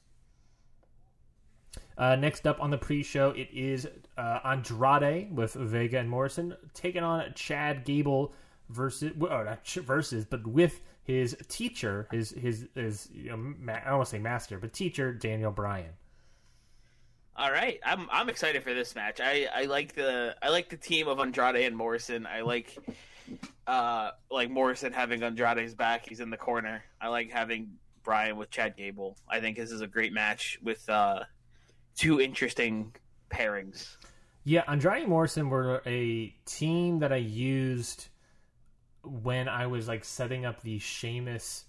Uh, 1.97 2.17
next 2.17 2.47
up 2.47 2.61
on 2.63 2.71
the 2.71 2.79
pre-show, 2.79 3.31
it 3.31 3.49
is 3.53 3.87
uh, 4.17 4.39
Andrade 4.45 5.35
with 5.35 5.55
Vega 5.55 5.99
and 5.99 6.09
Morrison 6.09 6.57
taking 6.73 7.03
on 7.03 7.33
Chad 7.35 7.85
Gable 7.85 8.33
versus, 8.69 9.13
well, 9.17 9.45
not 9.45 9.65
ch- 9.65 9.77
versus, 9.77 10.25
but 10.25 10.47
with 10.47 10.81
his 11.03 11.37
teacher, 11.49 12.07
his 12.11 12.31
his 12.31 12.67
his 12.75 13.09
you 13.13 13.31
know, 13.31 13.37
ma- 13.37 13.73
I 13.73 13.89
don't 13.89 13.97
want 13.97 14.07
to 14.07 14.11
say 14.11 14.19
master, 14.19 14.59
but 14.59 14.73
teacher 14.73 15.13
Daniel 15.13 15.51
Bryan. 15.51 15.91
All 17.39 17.53
right, 17.53 17.79
I'm 17.85 18.09
I'm 18.11 18.29
excited 18.29 18.65
for 18.65 18.75
this 18.75 18.97
match. 18.97 19.21
I, 19.21 19.47
I 19.55 19.65
like 19.67 19.95
the 19.95 20.35
I 20.43 20.49
like 20.49 20.71
the 20.71 20.77
team 20.77 21.07
of 21.07 21.21
Andrade 21.21 21.65
and 21.67 21.77
Morrison. 21.77 22.27
I 22.27 22.41
like 22.41 22.77
uh 23.65 24.11
like 24.29 24.51
Morrison 24.51 24.93
having 24.93 25.23
Andrade's 25.23 25.73
back. 25.73 26.09
He's 26.09 26.19
in 26.19 26.31
the 26.31 26.37
corner. 26.37 26.83
I 27.01 27.07
like 27.07 27.31
having 27.31 27.75
Bryan 28.03 28.37
with 28.37 28.51
Chad 28.51 28.77
Gable. 28.77 29.17
I 29.29 29.39
think 29.39 29.57
this 29.57 29.71
is 29.71 29.83
a 29.83 29.87
great 29.87 30.13
match 30.13 30.59
with 30.65 30.89
uh 30.91 31.21
two 31.95 32.21
interesting 32.21 32.93
pairings. 33.31 33.97
Yeah, 34.43 34.65
Andrade 34.67 35.03
and 35.03 35.11
Morrison 35.11 35.49
were 35.49 35.81
a 35.87 36.35
team 36.45 36.99
that 36.99 37.13
I 37.13 37.17
used 37.17 38.09
when 39.05 39.49
I 39.49 39.69
was 39.69 39.87
like 39.87 40.05
setting 40.05 40.45
up 40.45 40.63
the 40.63 40.81
Sheamus 40.81 41.67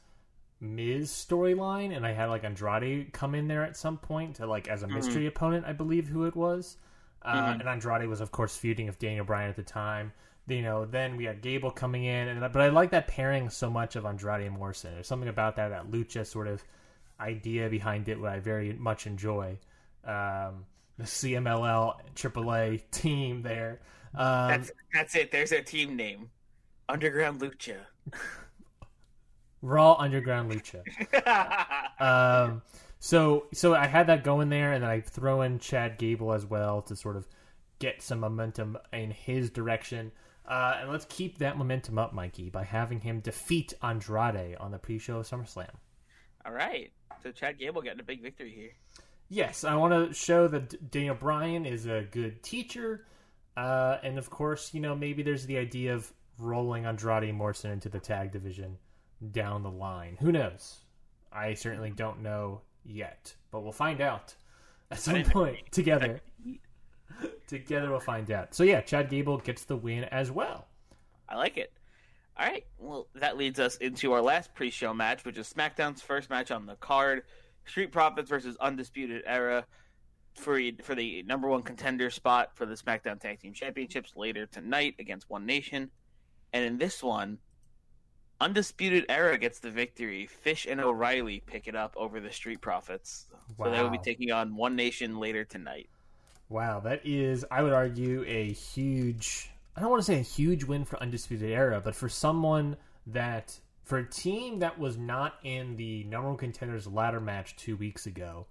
Miz 0.62 1.10
storyline, 1.10 1.96
and 1.96 2.06
I 2.06 2.12
had 2.12 2.26
like 2.28 2.44
Andrade 2.44 3.14
come 3.14 3.34
in 3.36 3.48
there 3.48 3.64
at 3.64 3.78
some 3.78 3.98
point 3.98 4.36
to 4.38 4.46
like 4.46 4.68
as 4.68 4.84
a 4.84 4.88
mystery 4.88 5.26
opponent, 5.28 5.66
I 5.66 5.74
believe 5.74 6.08
who 6.08 6.26
it 6.26 6.36
was. 6.36 6.78
Uh, 7.22 7.56
And 7.60 7.68
Andrade 7.68 8.08
was, 8.08 8.22
of 8.22 8.32
course, 8.32 8.56
feuding 8.58 8.88
with 8.88 9.00
Daniel 9.00 9.26
Bryan 9.26 9.50
at 9.50 9.56
the 9.56 9.64
time. 9.64 10.14
You 10.48 10.62
know, 10.62 10.86
then 10.86 11.16
we 11.16 11.26
had 11.26 11.42
Gable 11.42 11.72
coming 11.72 12.06
in, 12.06 12.28
and 12.28 12.40
but 12.42 12.62
I 12.62 12.70
like 12.70 12.92
that 12.92 13.08
pairing 13.08 13.50
so 13.50 13.70
much 13.70 13.96
of 13.96 14.06
Andrade 14.06 14.48
and 14.48 14.56
Morrison. 14.58 14.94
There's 14.94 15.08
something 15.08 15.30
about 15.30 15.56
that 15.58 15.70
that 15.70 15.92
lucha 15.92 16.26
sort 16.26 16.48
of 16.48 16.64
idea 17.20 17.70
behind 17.70 18.10
it, 18.10 18.20
what 18.20 18.32
I 18.32 18.40
very 18.40 18.74
much 18.74 19.06
enjoy. 19.06 19.58
Um, 20.04 20.66
the 20.98 21.06
CMLL 21.06 21.96
AAA 22.16 22.82
team 22.92 23.42
there. 23.42 23.80
Um, 24.16 24.50
That's 24.50 24.72
that's 24.94 25.16
it. 25.16 25.32
There's 25.32 25.52
their 25.52 25.62
team 25.62 25.96
name. 25.96 26.32
Underground 26.90 27.40
Lucha. 27.42 27.78
Raw 29.62 29.96
Underground 29.96 30.52
Lucha. 30.52 30.84
um, 32.02 32.62
so 33.00 33.48
so 33.54 33.76
I 33.76 33.88
had 33.88 34.08
that 34.08 34.24
going 34.24 34.50
there, 34.50 34.74
and 34.74 34.84
then 34.84 34.90
I 34.90 35.02
throw 35.02 35.42
in 35.42 35.60
Chad 35.60 35.98
Gable 35.98 36.34
as 36.34 36.46
well 36.46 36.82
to 36.84 36.96
sort 36.96 37.16
of 37.16 37.28
get 37.80 38.02
some 38.02 38.20
momentum 38.20 38.78
in 38.92 39.12
his 39.12 39.50
direction. 39.50 40.12
Uh, 40.48 40.78
and 40.82 40.92
let's 40.92 41.06
keep 41.06 41.38
that 41.38 41.58
momentum 41.58 42.00
up, 42.00 42.14
Mikey, 42.14 42.50
by 42.50 42.64
having 42.64 43.00
him 43.00 43.20
defeat 43.20 43.74
Andrade 43.84 44.56
on 44.60 44.72
the 44.72 44.80
pre-show 44.80 45.20
of 45.20 45.28
SummerSlam. 45.28 45.70
All 46.44 46.52
right. 46.52 46.92
So 47.22 47.32
Chad 47.32 47.60
Gable 47.60 47.82
getting 47.82 48.00
a 48.00 48.04
big 48.04 48.22
victory 48.22 48.52
here. 48.52 48.72
Yes, 49.30 49.64
I 49.64 49.76
want 49.76 49.94
to 49.94 50.14
show 50.14 50.48
that 50.48 50.90
Daniel 50.90 51.14
Bryan 51.14 51.66
is 51.66 51.86
a 51.86 52.08
good 52.10 52.42
teacher, 52.42 53.06
uh, 53.56 53.98
and 54.02 54.18
of 54.18 54.32
course, 54.32 54.74
you 54.74 54.80
know 54.82 54.96
maybe 54.96 55.22
there's 55.22 55.46
the 55.46 55.58
idea 55.58 55.94
of 55.94 56.12
rolling 56.40 56.86
Andrade 56.86 57.32
Morrison 57.36 57.70
into 57.70 57.90
the 57.90 58.00
tag 58.00 58.32
division 58.32 58.78
down 59.32 59.64
the 59.64 59.72
line. 59.72 60.18
Who 60.20 60.32
knows? 60.32 60.80
I 61.32 61.54
certainly 61.54 61.92
don't 61.92 62.22
know 62.22 62.62
yet, 62.84 63.36
but 63.52 63.62
we'll 63.62 63.72
find 63.72 64.02
out 64.02 64.36
at 64.90 65.00
some 65.00 65.24
point 65.24 65.72
together. 65.72 66.22
together, 67.48 67.90
we'll 67.90 68.00
find 68.00 68.30
out. 68.32 68.54
So 68.56 68.64
yeah, 68.64 68.82
Chad 68.82 69.10
Gable 69.10 69.38
gets 69.38 69.66
the 69.66 69.76
win 69.76 70.06
as 70.06 70.32
well. 70.32 70.68
I 71.28 71.36
like 71.36 71.58
it. 71.58 71.72
All 72.38 72.46
right. 72.46 72.66
Well, 72.78 73.08
that 73.16 73.38
leads 73.38 73.60
us 73.60 73.76
into 73.78 74.14
our 74.14 74.22
last 74.22 74.54
pre-show 74.54 74.94
match, 74.94 75.26
which 75.26 75.38
is 75.38 75.52
SmackDown's 75.54 76.02
first 76.02 76.30
match 76.30 76.52
on 76.52 76.66
the 76.66 76.76
card: 76.76 77.24
Street 77.66 77.92
Profits 77.92 78.30
versus 78.30 78.56
Undisputed 78.60 79.24
Era 79.26 79.66
for 80.36 80.60
for 80.84 80.96
the 80.96 81.24
number 81.24 81.48
one 81.48 81.62
contender 81.62 82.10
spot 82.10 82.56
for 82.56 82.66
the 82.66 82.76
SmackDown 82.76 83.20
Tag 83.20 83.40
Team 83.40 83.54
Championships 83.54 84.14
later 84.16 84.46
tonight 84.46 84.96
against 85.00 85.30
One 85.30 85.46
Nation. 85.46 85.92
And 86.54 86.66
in 86.66 86.78
this 86.78 87.04
one, 87.04 87.38
Undisputed 88.42 89.06
Era 89.10 89.38
gets 89.38 89.60
the 89.60 89.70
victory. 89.72 90.26
Fish 90.26 90.66
and 90.70 90.80
O'Reilly 90.80 91.42
pick 91.46 91.68
it 91.68 91.76
up 91.76 91.94
over 91.98 92.20
the 92.20 92.32
Street 92.32 92.62
Profits. 92.62 93.28
So 93.58 93.70
they 93.70 93.82
will 93.82 93.90
be 93.90 93.98
taking 93.98 94.32
on 94.32 94.56
One 94.56 94.76
Nation 94.76 95.20
later 95.20 95.44
tonight. 95.44 95.90
Wow, 96.48 96.80
that 96.82 97.02
is, 97.06 97.46
I 97.52 97.62
would 97.62 97.74
argue, 97.74 98.24
a 98.28 98.52
huge. 98.52 99.50
I 99.76 99.82
don't 99.82 99.90
want 99.90 100.02
to 100.02 100.06
say 100.06 100.20
a 100.20 100.24
huge 100.24 100.64
win 100.64 100.86
for 100.86 101.02
Undisputed 101.02 101.52
Era, 101.52 101.82
but 101.84 101.96
for 101.96 102.10
someone 102.10 102.76
that 103.08 103.60
for 103.84 103.98
a 103.98 104.06
team 104.10 104.60
that 104.60 104.80
was 104.80 104.98
not 104.98 105.36
in 105.44 105.76
the 105.76 106.04
number 106.06 106.30
one 106.30 106.38
contenders 106.38 106.88
ladder 106.88 107.20
match 107.20 107.56
two 107.56 107.76
weeks 107.76 108.06
ago, 108.06 108.46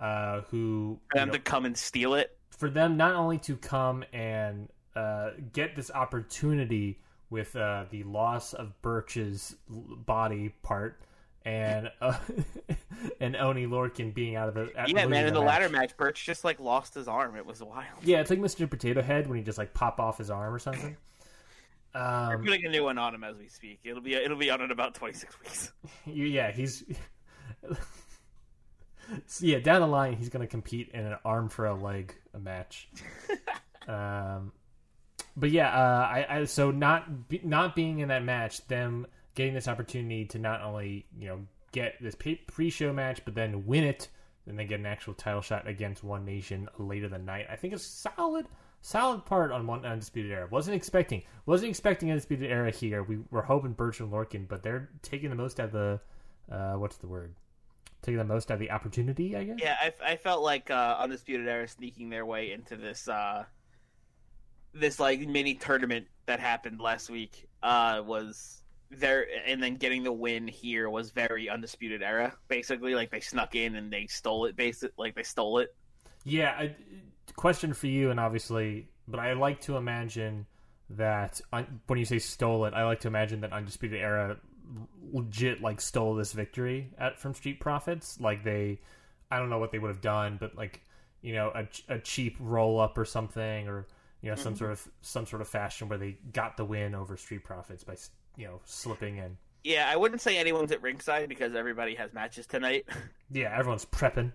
uh, 0.00 0.42
who 0.50 0.98
For 1.10 1.18
you 1.18 1.20
them 1.20 1.28
know, 1.28 1.34
to 1.34 1.38
come 1.40 1.64
and 1.64 1.76
steal 1.76 2.14
it. 2.14 2.36
for 2.50 2.68
them 2.68 2.96
not 2.96 3.14
only 3.14 3.38
to 3.38 3.56
come 3.56 4.04
and 4.12 4.68
uh, 4.94 5.30
get 5.52 5.74
this 5.76 5.90
opportunity 5.90 6.98
with 7.34 7.56
uh, 7.56 7.84
the 7.90 8.04
loss 8.04 8.54
of 8.54 8.80
Burch's 8.80 9.56
body 9.68 10.54
part 10.62 11.00
and 11.44 11.90
uh, 12.00 12.16
and 13.20 13.34
Oni 13.36 13.66
Lorcan 13.66 14.14
being 14.14 14.36
out 14.36 14.48
of 14.48 14.54
the 14.54 14.70
Yeah, 14.86 15.04
man. 15.06 15.26
In 15.26 15.34
the 15.34 15.40
match. 15.40 15.46
ladder 15.48 15.68
match, 15.68 15.96
Burch 15.96 16.24
just 16.24 16.44
like 16.44 16.60
lost 16.60 16.94
his 16.94 17.08
arm. 17.08 17.34
It 17.36 17.44
was 17.44 17.60
wild. 17.60 17.98
Yeah, 18.04 18.20
it's 18.20 18.30
like 18.30 18.38
Mr. 18.38 18.70
Potato 18.70 19.02
Head 19.02 19.26
when 19.26 19.36
he 19.36 19.44
just 19.44 19.58
like 19.58 19.74
pop 19.74 19.98
off 19.98 20.16
his 20.18 20.30
arm 20.30 20.54
or 20.54 20.58
something. 20.60 20.96
We're 21.94 22.34
Um, 22.36 22.44
putting 22.44 22.64
a 22.64 22.68
new 22.70 22.84
one 22.84 22.98
on 22.98 23.14
him 23.14 23.24
as 23.24 23.36
we 23.36 23.48
speak. 23.48 23.80
It'll 23.84 24.00
be 24.00 24.14
it'll 24.14 24.38
be 24.38 24.50
on 24.50 24.60
in 24.62 24.70
about 24.70 24.94
twenty 24.94 25.14
six 25.14 25.38
weeks. 25.40 25.72
yeah, 26.06 26.52
he's 26.52 26.84
So, 29.26 29.44
yeah. 29.46 29.58
Down 29.58 29.80
the 29.80 29.86
line, 29.88 30.14
he's 30.14 30.28
going 30.28 30.40
to 30.40 30.50
compete 30.50 30.90
in 30.94 31.04
an 31.04 31.16
arm 31.24 31.48
for 31.48 31.66
a 31.66 31.74
leg 31.74 32.14
a 32.32 32.38
match. 32.38 32.88
um, 33.88 34.52
but 35.36 35.50
yeah, 35.50 35.68
uh, 35.68 36.06
I, 36.06 36.26
I 36.28 36.44
so 36.44 36.70
not 36.70 37.28
be, 37.28 37.40
not 37.44 37.74
being 37.74 37.98
in 37.98 38.08
that 38.08 38.24
match, 38.24 38.66
them 38.68 39.06
getting 39.34 39.54
this 39.54 39.68
opportunity 39.68 40.24
to 40.26 40.38
not 40.38 40.62
only 40.62 41.06
you 41.18 41.28
know 41.28 41.40
get 41.72 42.00
this 42.00 42.14
pre- 42.14 42.36
pre-show 42.46 42.92
match, 42.92 43.24
but 43.24 43.34
then 43.34 43.66
win 43.66 43.84
it, 43.84 44.08
and 44.46 44.58
then 44.58 44.66
get 44.66 44.80
an 44.80 44.86
actual 44.86 45.14
title 45.14 45.42
shot 45.42 45.66
against 45.66 46.04
One 46.04 46.24
Nation 46.24 46.68
later 46.78 47.08
the 47.08 47.18
night. 47.18 47.46
I 47.50 47.56
think 47.56 47.74
it's 47.74 47.84
solid, 47.84 48.46
solid 48.80 49.24
part 49.24 49.50
on 49.50 49.66
one 49.66 49.84
undisputed 49.84 50.30
era. 50.30 50.46
wasn't 50.50 50.76
expecting 50.76 51.22
wasn't 51.46 51.70
expecting 51.70 52.10
undisputed 52.10 52.50
era 52.50 52.70
here. 52.70 53.02
We 53.02 53.18
were 53.30 53.42
hoping 53.42 53.72
Burch 53.72 54.00
and 54.00 54.12
Lorcan, 54.12 54.46
but 54.46 54.62
they're 54.62 54.90
taking 55.02 55.30
the 55.30 55.36
most 55.36 55.58
out 55.58 55.66
of 55.66 55.72
the 55.72 56.00
uh, 56.50 56.74
what's 56.74 56.96
the 56.98 57.08
word? 57.08 57.34
Taking 58.02 58.18
the 58.18 58.24
most 58.24 58.50
out 58.50 58.54
of 58.54 58.60
the 58.60 58.70
opportunity, 58.70 59.34
I 59.34 59.44
guess. 59.44 59.56
Yeah, 59.58 59.76
I, 59.80 60.12
I 60.12 60.16
felt 60.16 60.42
like 60.42 60.70
uh, 60.70 60.96
Undisputed 61.00 61.48
Era 61.48 61.66
sneaking 61.66 62.10
their 62.10 62.26
way 62.26 62.52
into 62.52 62.76
this 62.76 63.08
uh, 63.08 63.44
this 64.74 64.98
like 64.98 65.20
mini 65.20 65.54
tournament 65.54 66.06
that 66.26 66.40
happened 66.40 66.80
last 66.80 67.08
week 67.08 67.48
uh, 67.62 68.02
was 68.04 68.62
there, 68.90 69.26
and 69.46 69.62
then 69.62 69.76
getting 69.76 70.02
the 70.02 70.12
win 70.12 70.46
here 70.46 70.90
was 70.90 71.10
very 71.10 71.48
Undisputed 71.48 72.02
Era. 72.02 72.34
Basically, 72.48 72.94
like 72.94 73.10
they 73.10 73.20
snuck 73.20 73.54
in 73.54 73.76
and 73.76 73.92
they 73.92 74.06
stole 74.06 74.46
it. 74.46 74.56
Basic, 74.56 74.92
like 74.96 75.14
they 75.14 75.22
stole 75.22 75.58
it. 75.58 75.74
Yeah, 76.24 76.50
I, 76.50 76.76
question 77.36 77.74
for 77.74 77.86
you, 77.86 78.10
and 78.10 78.18
obviously, 78.18 78.88
but 79.06 79.20
I 79.20 79.34
like 79.34 79.60
to 79.62 79.76
imagine 79.76 80.46
that 80.90 81.40
when 81.86 81.98
you 81.98 82.04
say 82.04 82.18
stole 82.18 82.64
it, 82.66 82.74
I 82.74 82.84
like 82.84 83.00
to 83.00 83.08
imagine 83.08 83.40
that 83.40 83.52
Undisputed 83.52 84.00
Era 84.00 84.36
legit 85.12 85.60
like 85.60 85.80
stole 85.80 86.14
this 86.14 86.32
victory 86.32 86.90
at 86.98 87.18
from 87.18 87.34
Street 87.34 87.60
Profits. 87.60 88.20
Like 88.20 88.44
they, 88.44 88.80
I 89.30 89.38
don't 89.38 89.50
know 89.50 89.58
what 89.58 89.72
they 89.72 89.78
would 89.78 89.88
have 89.88 90.00
done, 90.00 90.36
but 90.40 90.56
like 90.56 90.82
you 91.22 91.34
know 91.34 91.52
a, 91.54 91.66
a 91.94 91.98
cheap 91.98 92.36
roll 92.40 92.80
up 92.80 92.98
or 92.98 93.04
something, 93.04 93.68
or 93.68 93.86
you 94.24 94.30
know 94.30 94.36
some 94.36 94.56
sort 94.56 94.70
of 94.70 94.88
some 95.02 95.26
sort 95.26 95.42
of 95.42 95.48
fashion 95.48 95.88
where 95.88 95.98
they 95.98 96.16
got 96.32 96.56
the 96.56 96.64
win 96.64 96.94
over 96.94 97.14
Street 97.16 97.44
Profits 97.44 97.84
by 97.84 97.96
you 98.36 98.46
know 98.46 98.60
slipping 98.64 99.18
in. 99.18 99.36
Yeah, 99.62 99.90
I 99.90 99.96
wouldn't 99.96 100.20
say 100.22 100.38
anyone's 100.38 100.72
at 100.72 100.82
ringside 100.82 101.28
because 101.28 101.54
everybody 101.54 101.94
has 101.94 102.12
matches 102.12 102.46
tonight. 102.46 102.86
Yeah, 103.30 103.52
everyone's 103.58 103.86
prepping. 103.86 104.32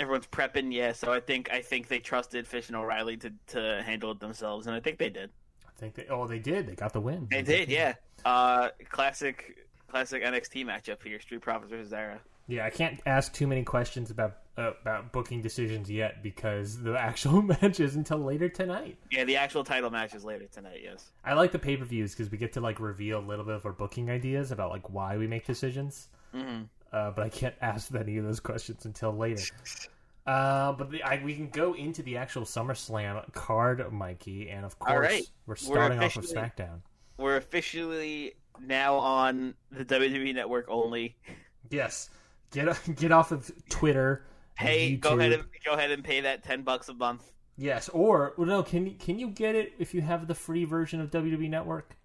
Everyone's 0.00 0.28
prepping, 0.28 0.72
yeah. 0.72 0.92
So 0.92 1.12
I 1.12 1.20
think 1.20 1.50
I 1.52 1.60
think 1.60 1.88
they 1.88 1.98
trusted 1.98 2.46
Fish 2.46 2.68
and 2.68 2.76
O'Reilly 2.76 3.16
to 3.18 3.32
to 3.48 3.82
handle 3.84 4.12
it 4.12 4.20
themselves, 4.20 4.66
and 4.66 4.74
I 4.74 4.80
think 4.80 4.98
they 4.98 5.10
did. 5.10 5.30
I 5.66 5.78
think 5.78 5.94
they. 5.94 6.06
Oh, 6.08 6.26
they 6.26 6.38
did. 6.38 6.66
They 6.66 6.74
got 6.74 6.92
the 6.92 7.00
win. 7.00 7.26
They 7.30 7.42
did, 7.42 7.68
yeah. 7.68 7.94
Uh, 8.24 8.68
classic, 8.88 9.66
classic 9.88 10.22
NXT 10.24 10.64
matchup 10.64 11.02
here: 11.02 11.20
Street 11.20 11.42
Profits 11.42 11.70
versus 11.70 11.92
Era. 11.92 12.20
Yeah, 12.48 12.64
I 12.64 12.70
can't 12.70 12.98
ask 13.04 13.32
too 13.32 13.46
many 13.46 13.62
questions 13.62 14.10
about 14.10 14.38
uh, 14.56 14.72
about 14.80 15.12
booking 15.12 15.40
decisions 15.42 15.90
yet 15.90 16.22
because 16.22 16.82
the 16.82 16.98
actual 16.98 17.42
match 17.42 17.78
is 17.78 17.94
until 17.94 18.18
later 18.18 18.48
tonight. 18.48 18.96
Yeah, 19.10 19.24
the 19.24 19.36
actual 19.36 19.62
title 19.62 19.90
match 19.90 20.14
is 20.14 20.24
later 20.24 20.46
tonight. 20.46 20.80
Yes. 20.82 21.12
I 21.24 21.34
like 21.34 21.52
the 21.52 21.58
pay 21.58 21.76
per 21.76 21.84
views 21.84 22.12
because 22.12 22.32
we 22.32 22.38
get 22.38 22.54
to 22.54 22.60
like 22.60 22.80
reveal 22.80 23.20
a 23.20 23.26
little 23.26 23.44
bit 23.44 23.54
of 23.54 23.66
our 23.66 23.72
booking 23.72 24.10
ideas 24.10 24.50
about 24.50 24.70
like 24.70 24.90
why 24.90 25.16
we 25.16 25.26
make 25.26 25.46
decisions. 25.46 26.08
Mm-hmm. 26.34 26.62
Uh, 26.90 27.10
but 27.10 27.24
I 27.24 27.28
can't 27.28 27.54
ask 27.60 27.94
any 27.94 28.16
of 28.16 28.24
those 28.24 28.40
questions 28.40 28.86
until 28.86 29.12
later. 29.12 29.44
Uh, 30.26 30.72
but 30.72 30.90
the, 30.90 31.02
I, 31.02 31.22
we 31.22 31.34
can 31.34 31.48
go 31.48 31.74
into 31.74 32.02
the 32.02 32.16
actual 32.16 32.42
SummerSlam 32.42 33.32
card, 33.32 33.92
Mikey, 33.92 34.50
and 34.50 34.64
of 34.64 34.78
course 34.78 35.10
right. 35.10 35.22
we're 35.46 35.52
We're 35.52 35.56
starting 35.56 36.02
off 36.02 36.16
with 36.16 36.32
SmackDown. 36.32 36.80
We're 37.18 37.36
officially 37.36 38.34
now 38.60 38.96
on 38.96 39.54
the 39.70 39.84
WWE 39.84 40.34
Network 40.34 40.66
only. 40.68 41.16
Yes, 41.70 42.10
get 42.50 42.96
get 42.96 43.12
off 43.12 43.32
of 43.32 43.50
Twitter. 43.68 44.24
Hey, 44.56 44.96
go 44.96 45.18
ahead 45.18 45.32
and 45.32 45.44
go 45.64 45.72
ahead 45.72 45.90
and 45.90 46.02
pay 46.04 46.20
that 46.22 46.42
ten 46.42 46.62
bucks 46.62 46.88
a 46.88 46.94
month. 46.94 47.32
Yes, 47.56 47.88
or 47.88 48.34
well, 48.36 48.46
no, 48.46 48.62
can 48.62 48.86
you 48.86 48.94
can 48.94 49.18
you 49.18 49.30
get 49.30 49.54
it 49.54 49.72
if 49.78 49.94
you 49.94 50.00
have 50.02 50.26
the 50.28 50.34
free 50.34 50.64
version 50.64 51.00
of 51.00 51.10
WWE 51.10 51.48
Network? 51.50 51.96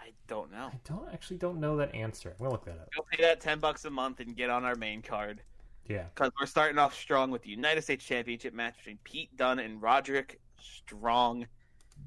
I 0.00 0.12
don't 0.28 0.50
know. 0.52 0.70
I 0.72 0.80
don't 0.84 1.08
actually 1.12 1.38
don't 1.38 1.58
know 1.60 1.76
that 1.78 1.94
answer. 1.94 2.30
I'm 2.30 2.36
gonna 2.38 2.50
look 2.52 2.64
that 2.66 2.78
up. 2.78 2.88
Go 2.96 3.04
pay 3.10 3.22
that 3.22 3.40
ten 3.40 3.58
bucks 3.58 3.84
a 3.84 3.90
month 3.90 4.20
and 4.20 4.36
get 4.36 4.50
on 4.50 4.64
our 4.64 4.76
main 4.76 5.02
card 5.02 5.42
Yeah, 5.88 6.04
because 6.14 6.30
we're 6.40 6.46
starting 6.46 6.78
off 6.78 6.94
strong 6.94 7.30
with 7.30 7.42
the 7.42 7.50
United 7.50 7.82
States 7.82 8.04
Championship 8.04 8.54
match 8.54 8.76
between 8.78 8.98
Pete 9.04 9.36
Dunne 9.36 9.58
and 9.58 9.80
Roderick 9.82 10.40
Strong. 10.60 11.46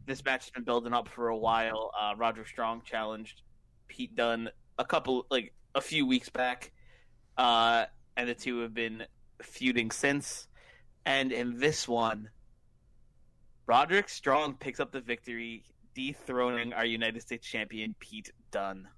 This 0.05 0.23
match 0.23 0.45
has 0.45 0.51
been 0.51 0.63
building 0.63 0.93
up 0.93 1.07
for 1.07 1.29
a 1.29 1.37
while. 1.37 1.91
Uh, 1.99 2.13
Roderick 2.15 2.47
Strong 2.47 2.83
challenged 2.85 3.41
Pete 3.87 4.15
Dunne 4.15 4.49
a 4.77 4.85
couple, 4.85 5.25
like 5.29 5.53
a 5.75 5.81
few 5.81 6.05
weeks 6.05 6.29
back, 6.29 6.71
uh, 7.39 7.85
and 8.17 8.29
the 8.29 8.35
two 8.35 8.59
have 8.59 8.73
been 8.73 9.05
feuding 9.41 9.89
since. 9.89 10.47
And 11.05 11.31
in 11.31 11.57
this 11.57 11.87
one, 11.87 12.29
Roderick 13.65 14.09
Strong 14.09 14.55
picks 14.55 14.79
up 14.79 14.91
the 14.91 14.99
victory, 14.99 15.63
dethroning 15.95 16.73
our 16.73 16.85
United 16.85 17.21
States 17.21 17.47
champion 17.47 17.95
Pete 17.99 18.31
Dunne. 18.51 18.89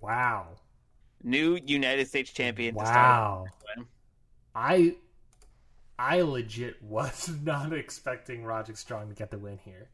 wow, 0.00 0.48
New 1.22 1.58
United 1.64 2.08
States 2.08 2.32
champion. 2.32 2.74
Wow. 2.74 3.46
I 4.54 4.96
I 5.98 6.22
legit 6.22 6.82
was 6.82 7.30
not 7.42 7.72
expecting 7.72 8.44
Roderick 8.44 8.76
Strong 8.76 9.08
to 9.08 9.14
get 9.14 9.30
the 9.30 9.38
win 9.38 9.58
here. 9.64 9.88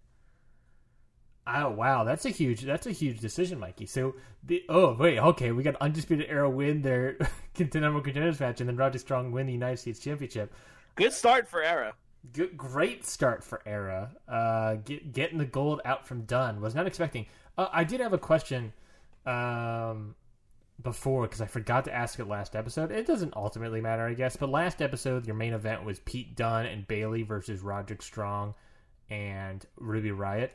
Oh 1.47 1.71
wow, 1.71 2.05
that's 2.05 2.25
a 2.25 2.31
huge 2.31 2.63
that's 2.63 2.87
a 2.87 2.93
huge 2.93 3.21
decision, 3.21 3.59
Mikey. 3.59 3.87
So 3.87 4.15
the 4.45 4.65
oh 4.69 4.95
wait, 4.95 5.19
okay, 5.19 5.53
we 5.53 5.63
got 5.63 5.77
undisputed 5.77 6.27
era 6.29 6.49
win 6.49 6.83
their 6.83 7.17
contender 7.55 8.01
contenders 8.01 8.39
match, 8.39 8.61
and 8.61 8.69
then 8.69 8.77
Roderick 8.77 9.01
Strong 9.01 9.33
win 9.33 9.47
the 9.47 9.53
United 9.53 9.79
States 9.79 9.99
Championship. 9.99 10.53
Good 10.95 11.13
start 11.13 11.49
for 11.49 11.63
Era. 11.63 11.95
Good, 12.33 12.57
great 12.57 13.05
start 13.05 13.43
for 13.43 13.63
Era. 13.67 14.11
Uh, 14.29 14.75
get, 14.75 15.13
getting 15.13 15.39
the 15.39 15.47
gold 15.47 15.81
out 15.85 16.07
from 16.07 16.23
Dunne 16.23 16.61
was 16.61 16.75
not 16.75 16.87
expecting. 16.87 17.27
Uh, 17.59 17.69
I 17.73 17.85
did 17.85 18.01
have 18.01 18.13
a 18.13 18.19
question 18.19 18.73
um, 19.27 20.15
before 20.83 21.23
because 21.23 21.41
I 21.41 21.47
forgot 21.47 21.85
to 21.87 21.95
ask 21.95 22.19
it 22.19 22.29
last 22.29 22.55
episode. 22.55 22.93
It 22.93 23.07
doesn't 23.07 23.35
ultimately 23.35 23.81
matter, 23.81 24.07
I 24.07 24.15
guess. 24.15 24.37
But 24.37 24.51
last 24.51 24.81
episode, 24.81 25.27
your 25.27 25.35
main 25.35 25.53
event 25.55 25.85
was 25.85 25.99
Pete 26.01 26.37
Dunne 26.37 26.67
and 26.67 26.87
Bayley 26.87 27.23
versus 27.23 27.61
Roderick 27.61 28.03
Strong 28.03 28.55
and 29.11 29.65
Ruby 29.77 30.11
Riott, 30.11 30.51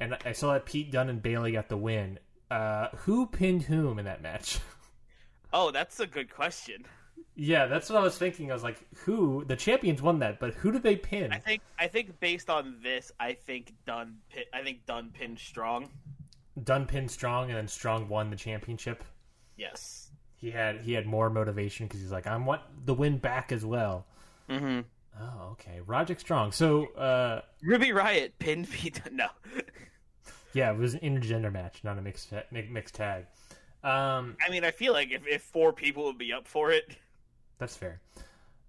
and 0.00 0.16
I 0.24 0.32
saw 0.32 0.52
that 0.52 0.66
Pete 0.66 0.90
Dunne 0.90 1.08
and 1.08 1.22
Bayley 1.22 1.52
got 1.52 1.68
the 1.68 1.76
win. 1.76 2.18
Uh, 2.50 2.88
who 2.98 3.26
pinned 3.26 3.62
whom 3.62 3.98
in 3.98 4.04
that 4.04 4.22
match? 4.22 4.58
Oh, 5.56 5.70
that's 5.70 6.00
a 6.00 6.06
good 6.08 6.34
question. 6.34 6.84
yeah, 7.36 7.66
that's 7.66 7.88
what 7.88 7.96
I 8.00 8.02
was 8.02 8.18
thinking. 8.18 8.50
I 8.50 8.54
was 8.54 8.64
like, 8.64 8.76
who? 9.04 9.44
The 9.44 9.54
champions 9.54 10.02
won 10.02 10.18
that, 10.18 10.40
but 10.40 10.52
who 10.54 10.72
did 10.72 10.82
they 10.82 10.96
pin? 10.96 11.32
I 11.32 11.38
think 11.38 11.62
I 11.78 11.86
think 11.86 12.18
based 12.18 12.50
on 12.50 12.78
this, 12.82 13.12
I 13.20 13.34
think 13.34 13.72
Dunne. 13.86 14.16
Pin, 14.30 14.42
I 14.52 14.62
think 14.62 14.84
Dunne 14.84 15.10
pinned 15.14 15.38
Strong. 15.38 15.90
Dunne 16.60 16.86
pinned 16.86 17.08
Strong, 17.10 17.50
and 17.50 17.56
then 17.56 17.68
Strong 17.68 18.08
won 18.08 18.30
the 18.30 18.36
championship. 18.36 19.04
Yes. 19.56 20.10
He 20.34 20.50
had 20.50 20.80
he 20.80 20.92
had 20.92 21.06
more 21.06 21.30
motivation 21.30 21.86
because 21.86 22.00
he's 22.00 22.10
like, 22.10 22.26
I 22.26 22.36
want 22.36 22.62
the 22.84 22.94
win 22.94 23.18
back 23.18 23.52
as 23.52 23.64
well. 23.64 24.06
Mm-hmm. 24.50 24.80
Oh, 25.20 25.50
okay, 25.52 25.80
Roderick 25.86 26.20
Strong. 26.20 26.52
So, 26.52 26.86
uh, 26.94 27.42
Ruby 27.62 27.88
Riott 27.88 28.32
pinned. 28.38 28.68
Dunne. 28.82 29.16
No. 29.16 29.28
yeah, 30.52 30.72
it 30.72 30.76
was 30.76 30.94
an 30.94 31.00
intergender 31.00 31.52
match, 31.52 31.82
not 31.84 31.98
a 31.98 32.02
mixed 32.02 32.32
mixed 32.50 32.94
tag. 32.94 33.26
Um, 33.84 34.36
I 34.44 34.50
mean, 34.50 34.64
I 34.64 34.70
feel 34.70 34.92
like 34.92 35.10
if, 35.10 35.26
if 35.26 35.42
four 35.42 35.72
people 35.72 36.04
would 36.04 36.18
be 36.18 36.32
up 36.32 36.48
for 36.48 36.70
it, 36.70 36.96
that's 37.58 37.76
fair. 37.76 38.00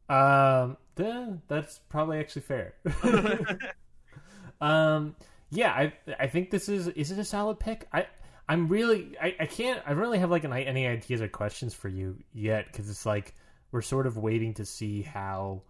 Um, 0.10 0.78
the, 0.96 1.40
that's 1.48 1.80
probably 1.90 2.20
actually 2.20 2.44
fair. 2.44 2.74
um, 4.62 5.16
yeah, 5.50 5.72
I 5.72 5.94
I 6.20 6.28
think 6.28 6.52
this 6.52 6.70
is 6.70 6.88
is 6.90 7.12
it 7.12 7.20
a 7.20 7.24
solid 7.24 7.60
pick? 7.60 7.88
I 7.94 8.08
I'm 8.48 8.68
really 8.68 9.16
I, 9.22 9.36
I 9.40 9.46
can't 9.46 9.82
I 9.86 9.92
don't 9.92 10.00
really 10.00 10.20
have 10.20 10.30
like 10.30 10.44
an, 10.44 10.54
any 10.54 10.86
ideas 10.86 11.22
or 11.22 11.28
questions 11.28 11.74
for 11.74 11.88
you 11.88 12.18
yet 12.34 12.66
because 12.66 12.90
it's 12.90 13.06
like 13.06 13.34
we're 13.72 13.82
sort 13.82 14.06
of 14.06 14.18
waiting 14.18 14.54
to 14.56 14.66
see 14.66 15.02
how. 15.02 15.62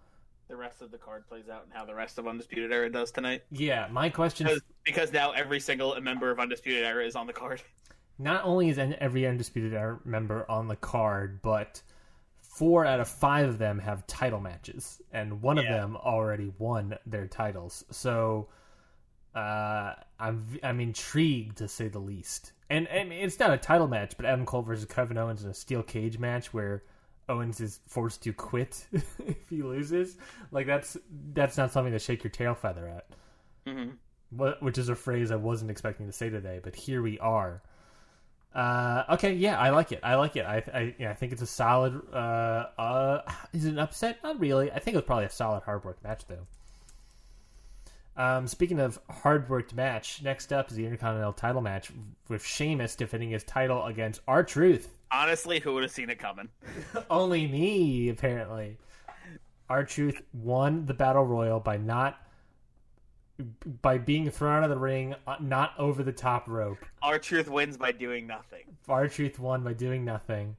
The 0.47 0.55
rest 0.55 0.81
of 0.81 0.91
the 0.91 0.97
card 0.97 1.27
plays 1.27 1.49
out 1.49 1.63
and 1.63 1.73
how 1.73 1.85
the 1.85 1.95
rest 1.95 2.17
of 2.17 2.27
Undisputed 2.27 2.71
Era 2.71 2.91
does 2.91 3.11
tonight. 3.11 3.43
Yeah, 3.51 3.87
my 3.91 4.09
question. 4.09 4.45
Because, 4.45 4.61
because 4.83 5.13
now 5.13 5.31
every 5.31 5.59
single 5.59 5.99
member 6.01 6.31
of 6.31 6.39
Undisputed 6.39 6.83
Era 6.83 7.05
is 7.05 7.15
on 7.15 7.27
the 7.27 7.33
card. 7.33 7.61
not 8.17 8.45
only 8.45 8.69
is 8.69 8.77
every 8.77 9.27
undisputed 9.27 9.73
era 9.73 9.99
member 10.05 10.49
on 10.49 10.67
the 10.67 10.75
card, 10.75 11.41
but 11.41 11.81
four 12.39 12.85
out 12.85 12.99
of 12.99 13.07
five 13.07 13.47
of 13.47 13.57
them 13.57 13.79
have 13.79 14.07
title 14.07 14.39
matches, 14.39 15.01
and 15.11 15.41
one 15.41 15.57
of 15.57 15.65
them 15.65 15.97
already 15.97 16.51
won 16.57 16.97
their 17.05 17.27
titles. 17.27 17.83
So 17.91 18.47
uh, 19.33 19.93
I'm 20.19 20.47
I'm 20.63 20.79
intrigued 20.79 21.57
to 21.57 21.67
say 21.67 21.89
the 21.89 21.99
least. 21.99 22.53
And, 22.69 22.87
and 22.87 23.13
it's 23.13 23.37
not 23.37 23.53
a 23.53 23.57
title 23.57 23.87
match, 23.87 24.17
but 24.17 24.25
Adam 24.25 24.43
Cole 24.45 24.63
versus 24.63 24.85
Kevin 24.85 25.19
Owens 25.19 25.43
in 25.43 25.51
a 25.51 25.53
steel 25.53 25.83
cage 25.83 26.17
match 26.17 26.51
where 26.51 26.83
Owens 27.29 27.59
is 27.59 27.79
forced 27.87 28.21
to 28.23 28.33
quit 28.33 28.85
if 28.91 29.49
he 29.49 29.61
loses. 29.61 30.17
Like 30.51 30.67
that's 30.67 30.97
that's 31.33 31.57
not 31.57 31.71
something 31.71 31.93
to 31.93 31.99
shake 31.99 32.23
your 32.23 32.31
tail 32.31 32.53
feather 32.55 32.87
at. 32.87 33.07
hmm 33.67 33.89
Wh- 34.35 34.61
Which 34.61 34.77
is 34.77 34.89
a 34.89 34.95
phrase 34.95 35.31
I 35.31 35.35
wasn't 35.35 35.71
expecting 35.71 36.05
to 36.07 36.11
say 36.13 36.29
today, 36.29 36.59
but 36.63 36.75
here 36.75 37.01
we 37.01 37.19
are. 37.19 37.61
Uh, 38.53 39.03
okay, 39.09 39.33
yeah, 39.33 39.59
I 39.59 39.69
like 39.71 39.91
it. 39.91 39.99
I 40.01 40.15
like 40.15 40.35
it. 40.37 40.45
I 40.45 40.63
I, 40.73 40.95
yeah, 40.97 41.11
I 41.11 41.13
think 41.13 41.33
it's 41.33 41.41
a 41.41 41.45
solid. 41.47 42.01
Uh, 42.13 42.67
uh, 42.77 43.21
is 43.53 43.65
it 43.65 43.71
an 43.71 43.79
upset? 43.79 44.19
Not 44.23 44.39
really. 44.39 44.71
I 44.71 44.79
think 44.79 44.93
it 44.95 44.97
was 44.97 45.05
probably 45.05 45.25
a 45.25 45.29
solid 45.29 45.63
hard 45.63 45.83
work 45.83 46.01
match 46.03 46.25
though. 46.27 46.47
Um, 48.17 48.47
speaking 48.47 48.79
of 48.79 48.99
hard 49.09 49.49
worked 49.49 49.73
match, 49.73 50.21
next 50.23 50.53
up 50.53 50.69
is 50.69 50.77
the 50.77 50.85
Intercontinental 50.85 51.33
title 51.33 51.61
match 51.61 51.91
with 52.29 52.45
Sheamus 52.45 52.95
defending 52.95 53.29
his 53.29 53.43
title 53.43 53.85
against 53.85 54.21
R 54.27 54.43
Truth. 54.43 54.93
Honestly, 55.11 55.59
who 55.59 55.73
would 55.73 55.83
have 55.83 55.91
seen 55.91 56.09
it 56.09 56.19
coming? 56.19 56.49
Only 57.09 57.47
me, 57.47 58.09
apparently. 58.09 58.77
R 59.69 59.83
Truth 59.83 60.21
won 60.33 60.85
the 60.85 60.93
battle 60.93 61.25
royal 61.25 61.59
by 61.59 61.77
not 61.77 62.21
by 63.81 63.97
being 63.97 64.29
thrown 64.29 64.59
out 64.59 64.63
of 64.63 64.69
the 64.69 64.77
ring, 64.77 65.13
uh, 65.27 65.35
not 65.41 65.73
over 65.77 66.03
the 66.03 66.11
top 66.13 66.47
rope. 66.47 66.77
R 67.01 67.19
Truth 67.19 67.49
wins 67.49 67.75
by 67.75 67.91
doing 67.91 68.27
nothing. 68.27 68.63
R 68.87 69.09
Truth 69.09 69.39
won 69.39 69.61
by 69.61 69.73
doing 69.73 70.05
nothing, 70.05 70.55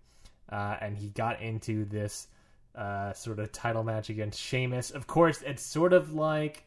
uh, 0.50 0.76
and 0.82 0.94
he 0.94 1.08
got 1.08 1.40
into 1.40 1.86
this 1.86 2.28
uh, 2.74 3.14
sort 3.14 3.38
of 3.38 3.50
title 3.50 3.82
match 3.82 4.10
against 4.10 4.38
Sheamus. 4.38 4.90
Of 4.90 5.06
course, 5.06 5.40
it's 5.40 5.62
sort 5.62 5.94
of 5.94 6.12
like 6.12 6.65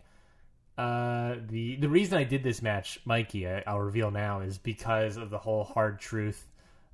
uh, 0.80 1.36
the 1.50 1.76
the 1.76 1.90
reason 1.90 2.18
I 2.18 2.24
did 2.24 2.42
this 2.42 2.62
match, 2.62 3.02
Mikey. 3.04 3.46
I, 3.46 3.64
I'll 3.68 3.82
reveal 3.82 4.12
now 4.12 4.40
is 4.40 4.58
because 4.58 5.18
of 5.18 5.30
the 5.30 5.38
whole 5.38 5.66
hard 5.66 6.00
truth 6.00 6.48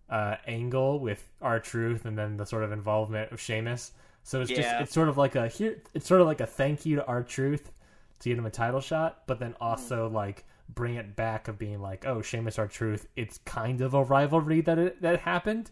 uh, 0.10 0.38
angle 0.48 1.00
with 1.00 1.24
R 1.39 1.60
Truth, 1.60 2.06
and 2.06 2.17
then 2.17 2.36
the 2.36 2.48
sort 2.48 2.63
of 2.63 2.71
involvement 2.71 3.32
of 3.32 3.39
Sheamus. 3.39 3.91
So 4.24 4.41
it's 4.41 4.50
just 4.50 4.67
it's 4.82 4.91
sort 4.91 5.08
of 5.08 5.19
like 5.19 5.36
a 5.36 5.48
here. 5.48 5.84
It's 5.93 6.08
sort 6.08 6.19
of 6.19 6.26
like 6.26 6.41
a 6.41 6.48
thank 6.48 6.84
you 6.88 6.95
to 6.95 7.06
R 7.06 7.21
Truth 7.21 7.71
to 8.21 8.30
get 8.30 8.39
him 8.39 8.48
a 8.48 8.50
title 8.50 8.82
shot, 8.82 9.21
but 9.28 9.39
then 9.39 9.54
also 9.62 10.10
like 10.10 10.45
bring 10.74 10.95
it 10.95 11.15
back 11.15 11.48
of 11.48 11.60
being 11.60 11.80
like, 11.80 12.08
oh, 12.08 12.24
Sheamus 12.24 12.58
R 12.58 12.67
Truth. 12.67 13.08
It's 13.15 13.38
kind 13.45 13.82
of 13.82 13.93
a 13.93 14.04
rivalry 14.04 14.62
that 14.62 14.80
it, 14.80 15.02
that 15.04 15.19
happened. 15.19 15.69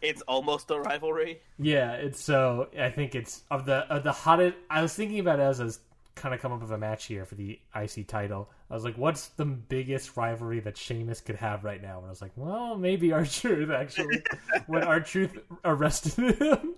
It's 0.00 0.22
almost 0.22 0.70
a 0.70 0.78
rivalry. 0.78 1.40
Yeah, 1.58 1.94
it's 1.94 2.20
so. 2.20 2.68
I 2.78 2.90
think 2.90 3.16
it's 3.16 3.42
of 3.50 3.66
the 3.66 3.78
of 3.92 4.04
the 4.04 4.12
hottest. 4.12 4.56
I 4.70 4.80
was 4.80 4.94
thinking 4.94 5.18
about 5.18 5.40
it 5.40 5.42
as 5.42 5.60
I 5.60 5.64
was 5.64 5.80
kind 6.18 6.34
of 6.34 6.40
come 6.40 6.52
up 6.52 6.60
with 6.60 6.70
a 6.70 6.78
match 6.78 7.06
here 7.06 7.24
for 7.24 7.34
the 7.34 7.58
IC 7.74 8.06
title. 8.08 8.50
I 8.70 8.74
was 8.74 8.84
like, 8.84 8.98
what's 8.98 9.28
the 9.28 9.44
biggest 9.44 10.16
rivalry 10.16 10.60
that 10.60 10.76
Sheamus 10.76 11.20
could 11.20 11.36
have 11.36 11.64
right 11.64 11.80
now? 11.80 11.98
And 11.98 12.06
I 12.06 12.10
was 12.10 12.20
like, 12.22 12.32
well, 12.36 12.76
maybe 12.76 13.12
R 13.12 13.24
Truth 13.24 13.70
actually. 13.70 14.22
when 14.66 14.82
R 14.82 15.00
Truth 15.00 15.38
arrested 15.64 16.36
him. 16.40 16.74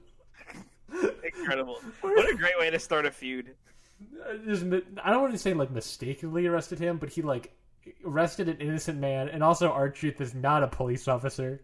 Incredible. 1.25 1.81
what 2.01 2.31
a 2.31 2.35
great 2.37 2.59
way 2.59 2.71
to 2.71 2.79
start 2.79 3.07
a 3.07 3.11
feud. 3.11 3.55
Uh, 4.29 4.33
I 4.33 4.55
mi- 4.65 4.83
I 5.03 5.11
don't 5.11 5.21
want 5.23 5.33
to 5.33 5.39
say 5.39 5.55
like 5.55 5.71
mistakenly 5.71 6.47
arrested 6.47 6.79
him, 6.79 6.99
but 6.99 7.11
he 7.11 7.23
like 7.23 7.53
arrested 8.05 8.49
an 8.49 8.59
innocent 8.59 8.99
man, 8.99 9.29
and 9.29 9.43
also 9.43 9.71
R 9.71 9.89
Truth 9.89 10.21
is 10.21 10.35
not 10.35 10.63
a 10.63 10.69
police 10.69 11.09
officer. 11.09 11.61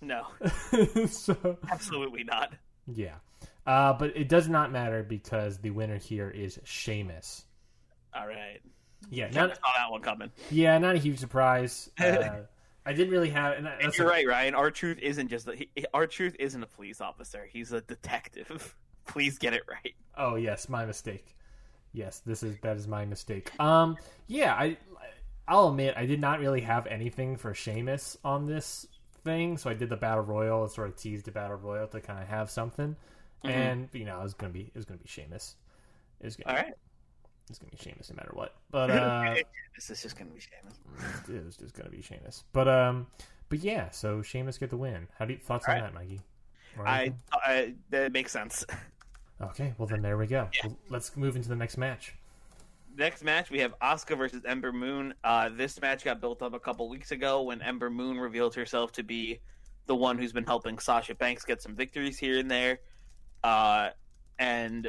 No, 0.00 0.26
so 1.08 1.58
absolutely 1.72 2.22
not. 2.24 2.52
yeah, 2.86 3.14
uh, 3.68 3.92
but 3.92 4.16
it 4.16 4.30
does 4.30 4.48
not 4.48 4.72
matter 4.72 5.02
because 5.02 5.58
the 5.58 5.68
winner 5.70 5.98
here 5.98 6.30
is 6.30 6.58
Sheamus. 6.64 7.44
All 8.14 8.26
right. 8.26 8.60
Yeah, 9.10 9.26
not 9.26 9.56
saw 9.56 9.70
that 9.76 9.90
one 9.90 10.00
coming. 10.00 10.32
yeah, 10.50 10.78
not 10.78 10.94
a 10.94 10.98
huge 10.98 11.18
surprise. 11.18 11.90
Uh, 12.00 12.40
I 12.86 12.94
didn't 12.94 13.12
really 13.12 13.28
have, 13.28 13.58
and 13.58 13.68
And 13.68 13.94
you're 13.98 14.08
right, 14.08 14.26
Ryan. 14.26 14.54
R 14.54 14.70
Truth 14.70 14.98
isn't 15.02 15.28
just 15.28 15.46
R 15.92 16.06
Truth 16.06 16.36
isn't 16.38 16.62
a 16.62 16.66
police 16.66 17.02
officer. 17.02 17.46
He's 17.52 17.70
a 17.72 17.82
detective. 17.82 18.74
Please 19.06 19.36
get 19.36 19.52
it 19.52 19.62
right. 19.68 19.94
Oh 20.16 20.36
yes, 20.36 20.70
my 20.70 20.86
mistake. 20.86 21.36
Yes, 21.92 22.20
this 22.24 22.42
is 22.42 22.56
that 22.62 22.78
is 22.78 22.88
my 22.88 23.04
mistake. 23.04 23.50
Um, 23.60 23.98
yeah, 24.26 24.54
I 24.54 24.78
I'll 25.46 25.68
admit 25.68 25.94
I 25.98 26.06
did 26.06 26.20
not 26.20 26.40
really 26.40 26.62
have 26.62 26.86
anything 26.86 27.36
for 27.36 27.52
Sheamus 27.52 28.16
on 28.24 28.46
this 28.46 28.86
thing, 29.22 29.58
so 29.58 29.68
I 29.68 29.74
did 29.74 29.90
the 29.90 29.96
battle 29.96 30.24
royal 30.24 30.62
and 30.62 30.72
sort 30.72 30.88
of 30.88 30.96
teased 30.96 31.26
the 31.26 31.32
battle 31.32 31.56
royal 31.56 31.88
to 31.88 32.00
kind 32.00 32.22
of 32.22 32.28
have 32.28 32.50
something. 32.50 32.96
And 33.44 33.88
you 33.92 34.04
know, 34.04 34.20
it's 34.22 34.34
gonna 34.34 34.52
be 34.52 34.62
it 34.62 34.74
was 34.74 34.84
gonna 34.84 34.98
be 34.98 35.08
Sheamus. 35.08 35.56
It 36.20 36.26
was 36.26 36.36
gonna 36.36 36.56
All 36.56 36.62
right. 36.62 36.74
it's 37.48 37.58
gonna 37.58 37.70
be 37.70 37.78
Sheamus 37.78 38.10
no 38.10 38.16
matter 38.16 38.30
what. 38.32 38.54
But 38.70 38.90
uh, 38.90 39.34
this 39.74 39.90
is 39.90 40.02
just 40.02 40.16
gonna 40.16 40.30
be 40.30 40.40
Sheamus. 40.40 40.78
it 41.28 41.44
was 41.44 41.56
just 41.56 41.74
gonna 41.74 41.90
be 41.90 42.02
Sheamus. 42.02 42.44
But 42.52 42.68
um, 42.68 43.06
but 43.48 43.60
yeah, 43.60 43.90
so 43.90 44.22
Sheamus 44.22 44.58
get 44.58 44.70
the 44.70 44.76
win. 44.76 45.08
How 45.18 45.24
do 45.24 45.32
you 45.34 45.38
thoughts 45.38 45.66
on 45.68 45.76
All 45.76 45.82
right. 45.82 45.92
that, 45.92 45.94
Mikey? 45.94 46.20
I. 46.84 47.12
I 47.32 47.74
that 47.90 48.12
makes 48.12 48.32
sense. 48.32 48.64
okay, 49.40 49.74
well 49.78 49.86
then 49.86 50.02
there 50.02 50.16
we 50.16 50.26
go. 50.26 50.48
Well, 50.64 50.76
let's 50.90 51.16
move 51.16 51.36
into 51.36 51.48
the 51.48 51.56
next 51.56 51.76
match. 51.76 52.14
Next 52.96 53.22
match, 53.22 53.48
we 53.48 53.60
have 53.60 53.78
Asuka 53.78 54.18
versus 54.18 54.42
Ember 54.44 54.72
Moon. 54.72 55.14
Uh, 55.22 55.50
this 55.50 55.80
match 55.80 56.04
got 56.04 56.20
built 56.20 56.42
up 56.42 56.52
a 56.52 56.58
couple 56.58 56.88
weeks 56.88 57.12
ago 57.12 57.42
when 57.42 57.62
Ember 57.62 57.90
Moon 57.90 58.18
revealed 58.18 58.56
herself 58.56 58.90
to 58.92 59.04
be 59.04 59.38
the 59.86 59.94
one 59.94 60.18
who's 60.18 60.32
been 60.32 60.44
helping 60.44 60.80
Sasha 60.80 61.14
Banks 61.14 61.44
get 61.44 61.62
some 61.62 61.76
victories 61.76 62.18
here 62.18 62.40
and 62.40 62.50
there. 62.50 62.80
Uh, 63.42 63.90
and 64.38 64.88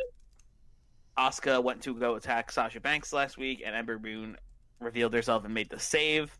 Asuka 1.17 1.63
went 1.63 1.81
to 1.83 1.95
go 1.95 2.15
attack 2.15 2.51
Sasha 2.51 2.79
Banks 2.79 3.13
last 3.13 3.37
week, 3.37 3.61
and 3.65 3.75
Ember 3.75 3.99
Moon 3.99 4.37
revealed 4.79 5.13
herself 5.13 5.45
and 5.45 5.53
made 5.53 5.69
the 5.69 5.79
save. 5.79 6.31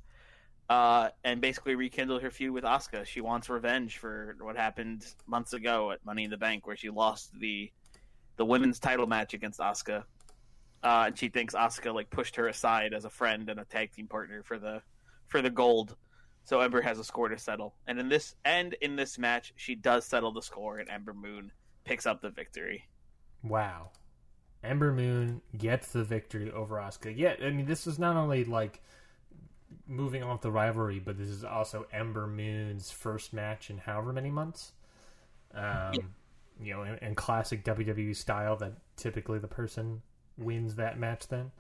Uh, 0.70 1.10
and 1.24 1.42
basically 1.42 1.74
rekindled 1.74 2.22
her 2.22 2.30
feud 2.30 2.54
with 2.54 2.64
Asuka. 2.64 3.04
She 3.04 3.22
wants 3.22 3.50
revenge 3.50 3.98
for 3.98 4.36
what 4.40 4.56
happened 4.56 5.04
months 5.26 5.54
ago 5.54 5.90
at 5.90 6.06
Money 6.06 6.26
in 6.26 6.30
the 6.30 6.38
Bank, 6.38 6.68
where 6.68 6.76
she 6.76 6.92
lost 6.92 7.32
the 7.40 7.72
the 8.38 8.46
women's 8.46 8.80
title 8.80 9.08
match 9.08 9.34
against 9.34 9.60
Asuka 9.60 10.04
uh, 10.84 11.06
and 11.08 11.18
she 11.18 11.30
thinks 11.30 11.54
Asuka 11.54 11.94
like 11.94 12.10
pushed 12.10 12.36
her 12.38 12.48
aside 12.48 12.94
as 12.94 13.06
a 13.06 13.10
friend 13.10 13.50
and 13.50 13.60
a 13.60 13.66
tag 13.66 13.92
team 13.92 14.08
partner 14.08 14.44
for 14.44 14.58
the 14.60 14.82
for 15.28 15.42
the 15.42 15.50
gold. 15.50 15.96
So 16.46 16.62
Ember 16.62 16.82
has 16.82 16.98
a 16.98 17.04
score 17.04 17.30
to 17.30 17.38
settle, 17.38 17.76
and 17.88 18.00
in 18.00 18.10
this 18.10 18.36
and 18.46 18.74
in 18.82 18.96
this 18.96 19.18
match, 19.18 19.54
she 19.56 19.76
does 19.76 20.06
settle 20.06 20.32
the 20.32 20.42
score, 20.42 20.80
and 20.80 20.90
Ember 20.90 21.14
Moon 21.14 21.52
picks 21.84 22.06
up 22.06 22.22
the 22.22 22.30
victory. 22.30 22.88
Wow. 23.44 23.92
Ember 24.64 24.94
Moon 24.94 25.42
gets 25.58 25.92
the 25.94 26.04
victory 26.04 26.52
over 26.52 26.78
Asuka. 26.78 27.14
Yeah, 27.18 27.36
I 27.44 27.52
mean, 27.52 27.66
this 27.68 27.88
is 27.88 28.00
not 28.00 28.18
only 28.18 28.46
like 28.46 28.82
moving 29.88 30.24
off 30.24 30.42
the 30.42 30.52
rivalry, 30.52 31.00
but 31.00 31.18
this 31.18 31.30
is 31.30 31.44
also 31.44 31.86
Ember 31.92 32.28
Moon's 32.28 32.92
first 32.92 33.34
match 33.34 33.70
in 33.70 33.78
however 33.78 34.14
many 34.14 34.30
months. 34.32 34.74
Um, 35.54 36.16
You 36.62 36.74
know, 36.76 36.84
in, 36.84 36.96
in 37.00 37.16
classic 37.16 37.64
WWE 37.66 38.14
style, 38.14 38.58
that 38.58 38.74
typically 38.98 39.40
the 39.40 39.48
person 39.48 40.02
wins 40.38 40.76
that 40.76 41.00
match. 41.00 41.28
Then 41.28 41.52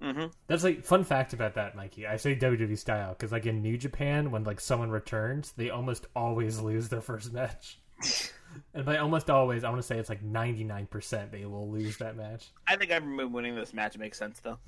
hmm 0.00 0.32
that's 0.46 0.64
like 0.64 0.84
fun 0.84 1.04
fact 1.04 1.32
about 1.32 1.54
that, 1.54 1.76
Mikey. 1.76 2.06
I 2.06 2.16
say 2.16 2.34
WWE 2.34 2.76
style 2.76 3.10
because 3.12 3.32
like 3.32 3.46
in 3.46 3.62
New 3.62 3.76
Japan, 3.76 4.30
when 4.30 4.44
like 4.44 4.60
someone 4.60 4.90
returns, 4.90 5.52
they 5.52 5.70
almost 5.70 6.06
always 6.16 6.60
lose 6.60 6.88
their 6.88 7.00
first 7.02 7.32
match. 7.32 7.78
and 8.74 8.84
by 8.84 8.98
almost 8.98 9.30
always, 9.30 9.64
I 9.64 9.70
want 9.70 9.80
to 9.80 9.86
say 9.86 9.98
it's 9.98 10.08
like 10.08 10.22
ninety 10.22 10.64
nine 10.64 10.86
percent 10.86 11.32
they 11.32 11.44
will 11.44 11.70
lose 11.70 11.96
that 11.98 12.16
match. 12.16 12.48
I 12.66 12.76
think 12.76 12.90
Ember 12.90 13.08
Moon 13.08 13.32
winning 13.32 13.54
this 13.54 13.72
match 13.72 13.96
makes 13.98 14.18
sense 14.18 14.40
though. 14.40 14.58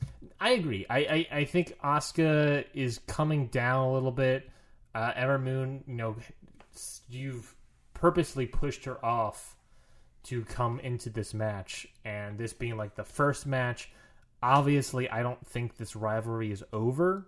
I 0.40 0.50
agree. 0.50 0.86
I, 0.88 0.98
I, 0.98 1.26
I 1.38 1.44
think 1.44 1.78
Asuka 1.82 2.64
is 2.74 2.98
coming 3.06 3.46
down 3.48 3.88
a 3.88 3.92
little 3.92 4.12
bit. 4.12 4.50
Uh, 4.94 5.12
Ember 5.14 5.38
Moon, 5.38 5.84
you 5.86 5.94
know, 5.94 6.16
you've 7.08 7.54
purposely 7.94 8.46
pushed 8.46 8.84
her 8.84 9.04
off 9.04 9.56
to 10.24 10.44
come 10.44 10.80
into 10.80 11.10
this 11.10 11.32
match, 11.32 11.86
and 12.04 12.38
this 12.38 12.52
being 12.52 12.76
like 12.76 12.94
the 12.94 13.04
first 13.04 13.46
match. 13.46 13.90
Obviously, 14.42 15.08
I 15.10 15.22
don't 15.22 15.46
think 15.46 15.76
this 15.76 15.94
rivalry 15.94 16.50
is 16.50 16.64
over. 16.72 17.26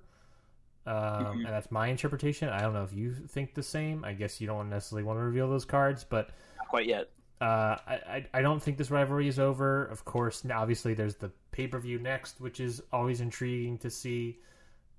Um, 0.84 1.44
And 1.44 1.46
that's 1.46 1.70
my 1.70 1.86
interpretation. 1.88 2.48
I 2.48 2.60
don't 2.60 2.72
know 2.72 2.82
if 2.82 2.92
you 2.92 3.14
think 3.14 3.54
the 3.54 3.62
same. 3.62 4.04
I 4.04 4.14
guess 4.14 4.40
you 4.40 4.46
don't 4.46 4.68
necessarily 4.68 5.04
want 5.04 5.18
to 5.18 5.22
reveal 5.22 5.48
those 5.48 5.64
cards, 5.64 6.04
but 6.04 6.30
quite 6.72 6.86
yet. 6.86 7.10
uh, 7.40 7.76
I, 7.86 8.24
I 8.32 8.40
don't 8.40 8.62
think 8.62 8.78
this 8.78 8.90
rivalry 8.90 9.28
is 9.28 9.38
over. 9.38 9.84
Of 9.84 10.04
course, 10.04 10.42
obviously 10.50 10.94
there's 10.94 11.16
the 11.16 11.30
pay 11.50 11.66
per 11.68 11.78
view 11.78 11.98
next, 11.98 12.40
which 12.40 12.60
is 12.60 12.82
always 12.92 13.20
intriguing 13.20 13.76
to 13.78 13.90
see. 13.90 14.38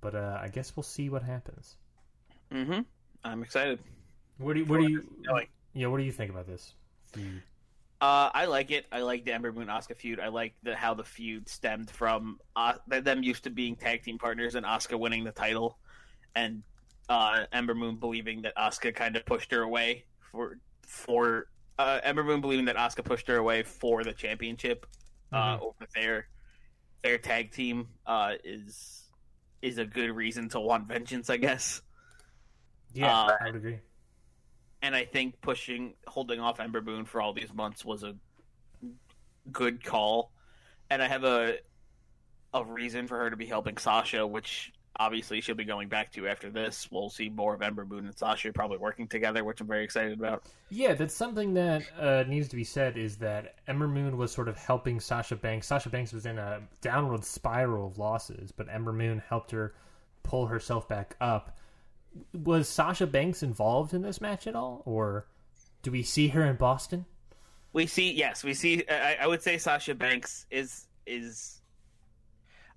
But 0.00 0.14
uh, 0.14 0.38
I 0.40 0.48
guess 0.48 0.76
we'll 0.76 0.84
see 0.84 1.08
what 1.08 1.22
happens. 1.22 1.76
hmm 2.52 2.80
I'm 3.24 3.42
excited. 3.42 3.80
What 4.38 4.54
do 4.54 4.60
you, 4.60 4.66
what 4.66 4.78
do 4.78 4.84
you 4.84 5.02
Going. 5.26 5.46
yeah 5.72 5.88
What 5.88 5.98
do 5.98 6.04
you 6.04 6.12
think 6.12 6.30
about 6.30 6.46
this? 6.46 6.74
feud? 7.12 7.42
Uh, 8.00 8.28
I 8.34 8.44
like 8.46 8.70
it. 8.70 8.86
I 8.92 9.00
like 9.00 9.24
the 9.24 9.32
Ember 9.32 9.50
Moon 9.52 9.68
Asuka 9.68 9.96
feud. 9.96 10.20
I 10.20 10.28
like 10.28 10.54
the, 10.62 10.76
how 10.76 10.94
the 10.94 11.04
feud 11.04 11.48
stemmed 11.48 11.90
from 11.90 12.38
uh, 12.54 12.74
them 12.86 13.22
used 13.22 13.44
to 13.44 13.50
being 13.50 13.76
tag 13.76 14.02
team 14.02 14.18
partners 14.18 14.54
and 14.54 14.66
Asuka 14.66 14.98
winning 14.98 15.24
the 15.24 15.32
title, 15.32 15.78
and 16.36 16.62
uh, 17.08 17.44
Ember 17.52 17.74
Moon 17.74 17.96
believing 17.96 18.42
that 18.42 18.54
Asuka 18.56 18.94
kind 18.94 19.16
of 19.16 19.24
pushed 19.24 19.50
her 19.52 19.62
away 19.62 20.04
for 20.30 20.58
for 20.82 21.46
uh, 21.78 22.00
Ember 22.02 22.24
Moon 22.24 22.40
believing 22.40 22.66
that 22.66 22.76
Asuka 22.76 23.04
pushed 23.04 23.26
her 23.28 23.36
away 23.36 23.62
for 23.62 24.04
the 24.04 24.12
championship 24.12 24.86
uh, 25.32 25.56
Mhm. 25.58 25.62
over 25.62 25.86
their 25.94 26.28
their 27.02 27.18
tag 27.18 27.50
team 27.52 27.88
uh, 28.06 28.34
is 28.44 29.10
is 29.62 29.78
a 29.78 29.84
good 29.84 30.10
reason 30.10 30.48
to 30.50 30.60
want 30.60 30.86
vengeance, 30.86 31.30
I 31.30 31.36
guess. 31.38 31.80
Yeah, 32.92 33.12
Uh, 33.12 33.36
I 33.40 33.44
would 33.46 33.56
agree. 33.56 33.78
And 34.82 34.94
I 34.94 35.04
think 35.06 35.40
pushing 35.40 35.94
holding 36.06 36.38
off 36.40 36.60
Ember 36.60 36.82
Moon 36.82 37.06
for 37.06 37.20
all 37.22 37.32
these 37.32 37.52
months 37.52 37.84
was 37.84 38.02
a 38.04 38.14
good 39.50 39.82
call. 39.82 40.30
And 40.90 41.02
I 41.02 41.08
have 41.08 41.24
a 41.24 41.58
a 42.52 42.64
reason 42.64 43.08
for 43.08 43.18
her 43.18 43.30
to 43.30 43.36
be 43.36 43.46
helping 43.46 43.76
Sasha, 43.78 44.24
which 44.26 44.72
obviously 44.96 45.40
she'll 45.40 45.54
be 45.54 45.64
going 45.64 45.88
back 45.88 46.12
to 46.12 46.28
after 46.28 46.50
this. 46.50 46.88
We'll 46.90 47.10
see 47.10 47.28
more 47.28 47.54
of 47.54 47.62
Ember 47.62 47.84
Moon 47.84 48.06
and 48.06 48.16
Sasha 48.16 48.52
probably 48.52 48.78
working 48.78 49.08
together, 49.08 49.42
which 49.42 49.60
I'm 49.60 49.66
very 49.66 49.84
excited 49.84 50.18
about. 50.18 50.44
Yeah, 50.70 50.94
that's 50.94 51.14
something 51.14 51.54
that 51.54 51.82
uh, 51.98 52.24
needs 52.28 52.48
to 52.48 52.56
be 52.56 52.64
said 52.64 52.96
is 52.96 53.16
that 53.16 53.56
Ember 53.66 53.88
Moon 53.88 54.16
was 54.16 54.32
sort 54.32 54.48
of 54.48 54.56
helping 54.56 55.00
Sasha 55.00 55.36
Banks. 55.36 55.66
Sasha 55.66 55.88
Banks 55.88 56.12
was 56.12 56.26
in 56.26 56.38
a 56.38 56.60
downward 56.80 57.24
spiral 57.24 57.88
of 57.88 57.98
losses, 57.98 58.52
but 58.52 58.68
Ember 58.70 58.92
Moon 58.92 59.22
helped 59.28 59.50
her 59.50 59.74
pull 60.22 60.46
herself 60.46 60.88
back 60.88 61.16
up. 61.20 61.58
Was 62.32 62.68
Sasha 62.68 63.06
Banks 63.06 63.42
involved 63.42 63.92
in 63.94 64.02
this 64.02 64.20
match 64.20 64.46
at 64.46 64.54
all, 64.54 64.82
or 64.84 65.26
do 65.82 65.90
we 65.90 66.02
see 66.04 66.28
her 66.28 66.44
in 66.44 66.56
Boston? 66.56 67.04
We 67.72 67.86
see, 67.86 68.12
yes, 68.12 68.44
we 68.44 68.54
see. 68.54 68.84
I, 68.88 69.16
I 69.22 69.26
would 69.26 69.42
say 69.42 69.58
Sasha 69.58 69.94
Banks 69.96 70.46
is 70.50 70.86
is. 71.06 71.60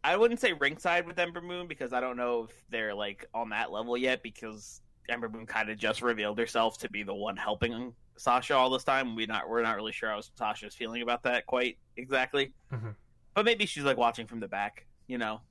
I 0.04 0.16
wouldn't 0.16 0.40
say 0.40 0.54
ringside 0.54 1.06
with 1.06 1.20
Ember 1.20 1.42
Moon 1.42 1.68
because 1.68 1.92
I 1.94 2.00
don't 2.00 2.18
know 2.18 2.46
if 2.46 2.52
they're 2.70 2.94
like 2.96 3.26
on 3.34 3.50
that 3.50 3.72
level 3.72 3.98
yet 3.98 4.24
because 4.24 4.82
Ember 5.10 5.28
Moon 5.30 5.46
kind 5.46 5.70
of 5.70 5.78
just 5.78 6.02
revealed 6.02 6.38
herself 6.38 6.78
to 6.80 6.90
be 6.90 7.04
the 7.04 7.14
one 7.14 7.36
helping 7.38 7.94
Sasha 8.18 8.56
all 8.56 8.70
this 8.70 8.84
time. 8.84 9.16
We 9.16 9.26
not 9.26 9.50
we're 9.50 9.62
not 9.64 9.76
really 9.76 9.92
sure 9.92 10.10
how 10.10 10.22
Sasha's 10.22 10.76
feeling 10.76 11.02
about 11.02 11.24
that 11.24 11.46
quite 11.46 11.78
exactly, 11.98 12.54
Mhm. 12.72 12.96
but 13.34 13.46
maybe 13.46 13.66
she's 13.66 13.84
like 13.84 13.98
watching 13.98 14.28
from 14.28 14.40
the 14.40 14.48
back, 14.48 14.86
you 15.08 15.18
know. 15.18 15.42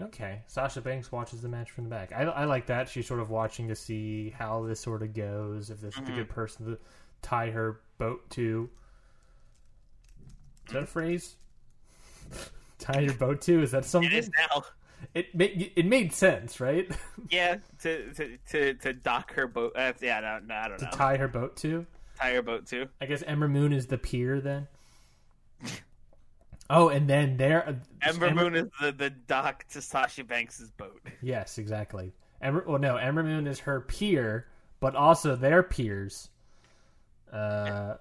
Okay, 0.00 0.42
Sasha 0.48 0.80
Banks 0.80 1.12
watches 1.12 1.40
the 1.40 1.48
match 1.48 1.70
from 1.70 1.84
the 1.84 1.90
back. 1.90 2.12
I, 2.12 2.22
I 2.22 2.44
like 2.46 2.66
that. 2.66 2.88
She's 2.88 3.06
sort 3.06 3.20
of 3.20 3.30
watching 3.30 3.68
to 3.68 3.76
see 3.76 4.30
how 4.30 4.64
this 4.64 4.80
sort 4.80 5.02
of 5.02 5.12
goes. 5.14 5.70
If 5.70 5.80
this 5.80 5.94
is 5.94 6.08
a 6.08 6.12
good 6.12 6.28
person 6.28 6.66
to 6.66 6.78
tie 7.22 7.50
her 7.50 7.80
boat 7.98 8.28
to. 8.30 8.68
Is 10.66 10.72
that 10.72 10.82
a 10.82 10.86
phrase? 10.86 11.36
tie 12.78 13.00
your 13.00 13.14
boat 13.14 13.40
to? 13.42 13.62
Is 13.62 13.70
that 13.72 13.84
something? 13.84 14.10
It 14.10 14.16
is 14.16 14.30
now. 14.38 14.62
It 15.12 15.34
made 15.34 15.72
it 15.76 15.86
made 15.86 16.12
sense, 16.12 16.60
right? 16.60 16.90
Yeah, 17.30 17.56
to 17.82 18.12
to 18.14 18.38
to, 18.50 18.74
to 18.74 18.92
dock 18.92 19.32
her 19.34 19.46
boat. 19.46 19.72
Uh, 19.76 19.92
yeah, 20.00 20.20
no, 20.20 20.40
no, 20.46 20.54
I 20.54 20.68
don't 20.68 20.78
to 20.78 20.84
know. 20.86 20.90
tie 20.90 21.16
her 21.16 21.28
boat 21.28 21.56
to. 21.58 21.86
tie 22.18 22.32
her 22.34 22.42
boat 22.42 22.66
to. 22.68 22.88
I 23.00 23.06
guess 23.06 23.22
Ember 23.22 23.48
Moon 23.48 23.72
is 23.72 23.86
the 23.86 23.98
pier 23.98 24.40
then. 24.40 24.68
Oh, 26.70 26.88
and 26.88 27.08
then 27.08 27.36
there, 27.36 27.78
Ember 28.02 28.30
Moon 28.34 28.54
is 28.56 28.66
the, 28.80 28.90
the 28.92 29.10
dock 29.10 29.66
to 29.72 29.82
Sasha 29.82 30.24
Banks's 30.24 30.70
boat. 30.70 31.00
Yes, 31.20 31.58
exactly. 31.58 32.14
Ember, 32.40 32.64
well, 32.66 32.78
no, 32.78 32.96
Ember 32.96 33.22
Moon 33.22 33.46
is 33.46 33.58
her 33.60 33.80
pier, 33.82 34.46
but 34.80 34.94
also 34.96 35.36
their 35.36 35.62
peers. 35.62 36.30
Uh, 37.30 37.96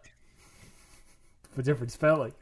with 1.55 1.65
different 1.65 1.91
spelling. 1.91 2.33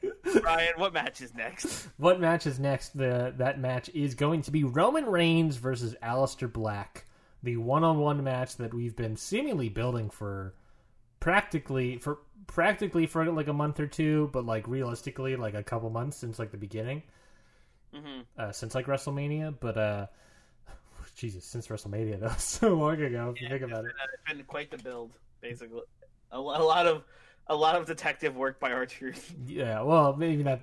Ryan, 0.44 0.74
what 0.78 0.94
match 0.94 1.22
is 1.22 1.34
next? 1.34 1.88
what 1.98 2.20
match 2.20 2.46
is 2.48 2.60
next? 2.60 2.98
The 2.98 3.34
that 3.38 3.60
match 3.60 3.90
is 3.94 4.16
going 4.16 4.42
to 4.44 4.52
be 4.52 4.64
Roman 4.64 5.06
Reigns 5.06 5.58
versus 5.58 5.96
Aleister 6.04 6.52
Black, 6.52 7.06
the 7.44 7.58
one-on-one 7.58 8.24
match 8.24 8.58
that 8.58 8.74
we've 8.74 8.96
been 8.96 9.18
seemingly 9.18 9.70
building 9.70 10.10
for 10.10 10.54
practically 11.20 11.98
for 11.98 12.20
practically 12.48 13.06
for 13.08 13.26
like 13.32 13.48
a 13.48 13.54
month 13.54 13.80
or 13.80 13.88
two, 13.88 14.30
but 14.34 14.46
like 14.46 14.68
realistically 14.68 15.36
like 15.38 15.54
a 15.54 15.64
couple 15.64 15.90
months 15.90 16.18
since 16.18 16.38
like 16.38 16.52
the 16.52 16.58
beginning, 16.58 17.04
hmm 17.94 18.22
uh, 18.38 18.52
since 18.52 18.76
like 18.76 18.88
WrestleMania. 18.88 19.56
But 19.60 19.78
uh, 19.78 20.08
Jesus, 21.16 21.46
since 21.46 21.68
WrestleMania 21.68 22.20
though, 22.22 22.36
so 22.38 22.74
long 22.74 23.02
ago. 23.02 23.34
If 23.36 23.42
you 23.42 23.50
think 23.50 23.64
about 23.64 23.86
it. 23.86 23.92
It's 24.14 24.38
been 24.38 24.46
quite 24.46 24.72
the 24.72 24.78
build, 24.78 25.12
basically. 25.40 25.82
A, 26.32 26.38
a 26.38 26.40
lot 26.40 26.88
of 26.88 27.04
a 27.48 27.56
lot 27.56 27.76
of 27.76 27.86
detective 27.86 28.36
work 28.36 28.60
by 28.60 28.72
R 28.72 28.86
Truth. 28.86 29.34
Yeah, 29.46 29.82
well, 29.82 30.16
maybe 30.16 30.44
not 30.44 30.62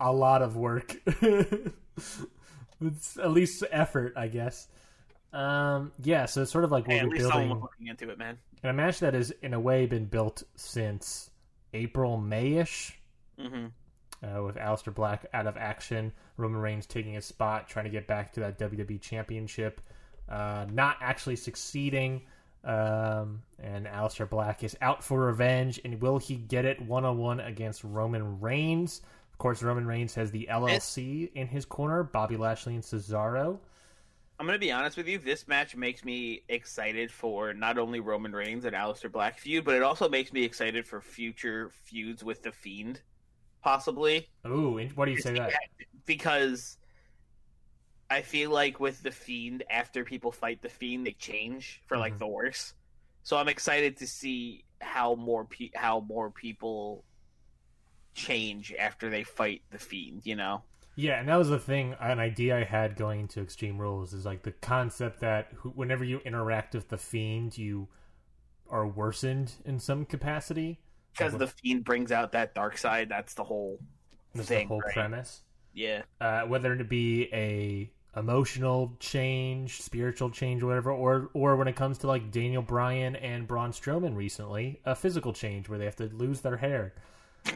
a 0.00 0.12
lot 0.12 0.42
of 0.42 0.56
work. 0.56 0.96
it's 2.80 3.16
at 3.18 3.30
least 3.30 3.62
effort, 3.70 4.14
I 4.16 4.28
guess. 4.28 4.68
Um, 5.32 5.92
yeah, 6.02 6.26
so 6.26 6.42
it's 6.42 6.50
sort 6.50 6.64
of 6.64 6.70
like 6.72 6.86
Hey, 6.86 6.96
what 6.96 7.04
at 7.04 7.08
we're 7.08 7.16
building 7.30 7.60
looking 7.60 7.86
into 7.86 8.10
it, 8.10 8.18
man. 8.18 8.38
And 8.62 8.70
a 8.70 8.72
match 8.72 9.00
that 9.00 9.14
has, 9.14 9.30
in 9.42 9.54
a 9.54 9.60
way, 9.60 9.86
been 9.86 10.04
built 10.06 10.42
since 10.56 11.30
April, 11.74 12.18
Mayish. 12.18 12.92
hmm 13.38 13.66
Uh, 14.22 14.42
with 14.42 14.56
Aleister 14.56 14.94
Black 14.94 15.26
out 15.32 15.46
of 15.46 15.56
action, 15.56 16.12
Roman 16.36 16.60
Reigns 16.60 16.86
taking 16.86 17.14
his 17.14 17.24
spot, 17.24 17.68
trying 17.68 17.84
to 17.86 17.90
get 17.90 18.06
back 18.06 18.32
to 18.34 18.40
that 18.40 18.58
WWE 18.58 19.00
Championship, 19.00 19.80
uh, 20.28 20.66
not 20.70 20.96
actually 21.00 21.36
succeeding. 21.36 22.22
Um, 22.64 23.42
and 23.58 23.86
Aleister 23.86 24.28
Black 24.28 24.62
is 24.62 24.76
out 24.80 25.02
for 25.02 25.20
revenge, 25.20 25.80
and 25.84 26.00
will 26.00 26.18
he 26.18 26.36
get 26.36 26.64
it 26.64 26.80
one 26.80 27.04
on 27.04 27.18
one 27.18 27.40
against 27.40 27.82
Roman 27.84 28.40
Reigns? 28.40 29.02
Of 29.32 29.38
course, 29.38 29.62
Roman 29.62 29.86
Reigns 29.86 30.14
has 30.14 30.30
the 30.30 30.48
LLC 30.50 31.32
in 31.34 31.48
his 31.48 31.64
corner, 31.64 32.04
Bobby 32.04 32.36
Lashley 32.36 32.74
and 32.74 32.84
Cesaro. 32.84 33.58
I'm 34.38 34.46
gonna 34.46 34.58
be 34.58 34.72
honest 34.72 34.96
with 34.96 35.06
you. 35.06 35.18
This 35.18 35.46
match 35.46 35.76
makes 35.76 36.04
me 36.04 36.42
excited 36.48 37.12
for 37.12 37.54
not 37.54 37.78
only 37.78 38.00
Roman 38.00 38.32
Reigns 38.32 38.64
and 38.64 38.74
Aleister 38.74 39.10
Black 39.10 39.38
feud, 39.38 39.64
but 39.64 39.74
it 39.74 39.82
also 39.82 40.08
makes 40.08 40.32
me 40.32 40.42
excited 40.42 40.86
for 40.86 41.00
future 41.00 41.70
feuds 41.84 42.24
with 42.24 42.42
the 42.42 42.50
Fiend, 42.50 43.00
possibly. 43.62 44.28
Ooh, 44.46 44.80
what 44.94 45.04
do 45.04 45.12
you 45.12 45.20
say 45.20 45.34
that? 45.34 45.52
because 46.06 46.78
I 48.12 48.22
feel 48.22 48.50
like 48.50 48.80
with 48.80 49.02
the 49.02 49.10
Fiend, 49.10 49.64
after 49.70 50.04
people 50.04 50.32
fight 50.32 50.62
the 50.62 50.68
Fiend, 50.68 51.06
they 51.06 51.12
change 51.12 51.82
for 51.86 51.96
like 51.98 52.14
Mhm. 52.14 52.18
the 52.18 52.26
worse. 52.28 52.74
So 53.22 53.36
I'm 53.38 53.48
excited 53.48 53.96
to 53.98 54.06
see 54.06 54.64
how 54.80 55.14
more 55.14 55.44
pe- 55.46 55.70
how 55.74 56.00
more 56.00 56.30
people 56.30 57.04
change 58.14 58.72
after 58.78 59.08
they 59.10 59.24
fight 59.24 59.62
the 59.70 59.78
Fiend. 59.78 60.26
You 60.26 60.36
know, 60.36 60.64
Yeah, 60.94 61.18
and 61.20 61.28
that 61.28 61.36
was 61.36 61.48
the 61.48 61.58
thing, 61.58 61.94
an 62.00 62.18
idea 62.18 62.58
I 62.58 62.64
had 62.64 62.96
going 62.96 63.20
into 63.20 63.40
Extreme 63.40 63.78
Rules 63.80 64.12
is 64.12 64.26
like 64.26 64.42
the 64.42 64.52
concept 64.52 65.20
that 65.20 65.52
who- 65.54 65.70
whenever 65.70 66.04
you 66.04 66.18
interact 66.20 66.74
with 66.74 66.88
the 66.90 66.98
Fiend, 66.98 67.56
you 67.56 67.88
are 68.68 68.86
worsened 68.86 69.54
in 69.64 69.78
some 69.80 70.04
capacity. 70.06 70.80
because 71.12 71.36
the 71.36 71.46
Fiend 71.46 71.84
brings 71.84 72.10
out 72.10 72.32
that 72.32 72.54
dark 72.54 72.78
side. 72.78 73.08
That's 73.10 73.34
the 73.34 73.44
whole 73.44 73.78
That's 74.34 74.48
thing. 74.48 74.64
the 74.64 74.68
whole 74.68 74.80
right? 74.80 74.94
premise. 74.94 75.42
Yeah, 75.74 76.02
Uh, 76.20 76.46
whether 76.46 76.72
it 76.74 76.88
be 76.88 77.28
a 77.34 77.90
emotional 78.16 78.94
change, 79.00 79.80
spiritual 79.80 80.30
change, 80.30 80.62
whatever, 80.62 80.90
or 80.90 81.30
or 81.34 81.56
when 81.56 81.68
it 81.68 81.76
comes 81.76 81.98
to 81.98 82.06
like 82.06 82.30
Daniel 82.30 82.62
Bryan 82.62 83.16
and 83.16 83.46
Braun 83.46 83.72
Strowman 83.72 84.16
recently, 84.16 84.80
a 84.84 84.94
physical 84.94 85.32
change 85.32 85.68
where 85.68 85.78
they 85.78 85.84
have 85.84 85.96
to 85.96 86.06
lose 86.06 86.40
their 86.40 86.56
hair. 86.56 86.94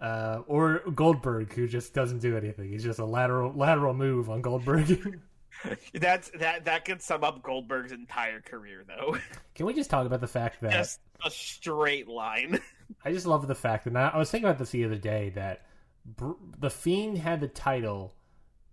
Uh, 0.00 0.40
or 0.46 0.78
Goldberg, 0.94 1.52
who 1.52 1.68
just 1.68 1.92
doesn't 1.92 2.20
do 2.20 2.34
anything. 2.34 2.70
He's 2.70 2.82
just 2.82 3.00
a 3.00 3.04
lateral 3.04 3.52
lateral 3.52 3.92
move 3.92 4.30
on 4.30 4.40
Goldberg. 4.40 5.20
that's 5.92 6.30
that. 6.38 6.64
That 6.64 6.86
could 6.86 7.02
sum 7.02 7.22
up 7.22 7.42
Goldberg's 7.42 7.92
entire 7.92 8.40
career, 8.40 8.82
though. 8.88 9.18
Can 9.54 9.66
we 9.66 9.74
just 9.74 9.90
talk 9.90 10.06
about 10.06 10.22
the 10.22 10.26
fact 10.26 10.62
that 10.62 10.72
Just 10.72 11.00
a 11.22 11.30
straight 11.30 12.08
line. 12.08 12.60
I 13.04 13.12
just 13.12 13.26
love 13.26 13.46
the 13.46 13.54
fact 13.54 13.84
that 13.84 14.14
I 14.14 14.16
was 14.16 14.30
thinking 14.30 14.48
about 14.48 14.58
this 14.58 14.70
the 14.70 14.86
other 14.86 14.96
day 14.96 15.30
that 15.34 15.66
Br- 16.04 16.32
the 16.58 16.70
Fiend 16.70 17.18
had 17.18 17.40
the 17.40 17.48
title 17.48 18.14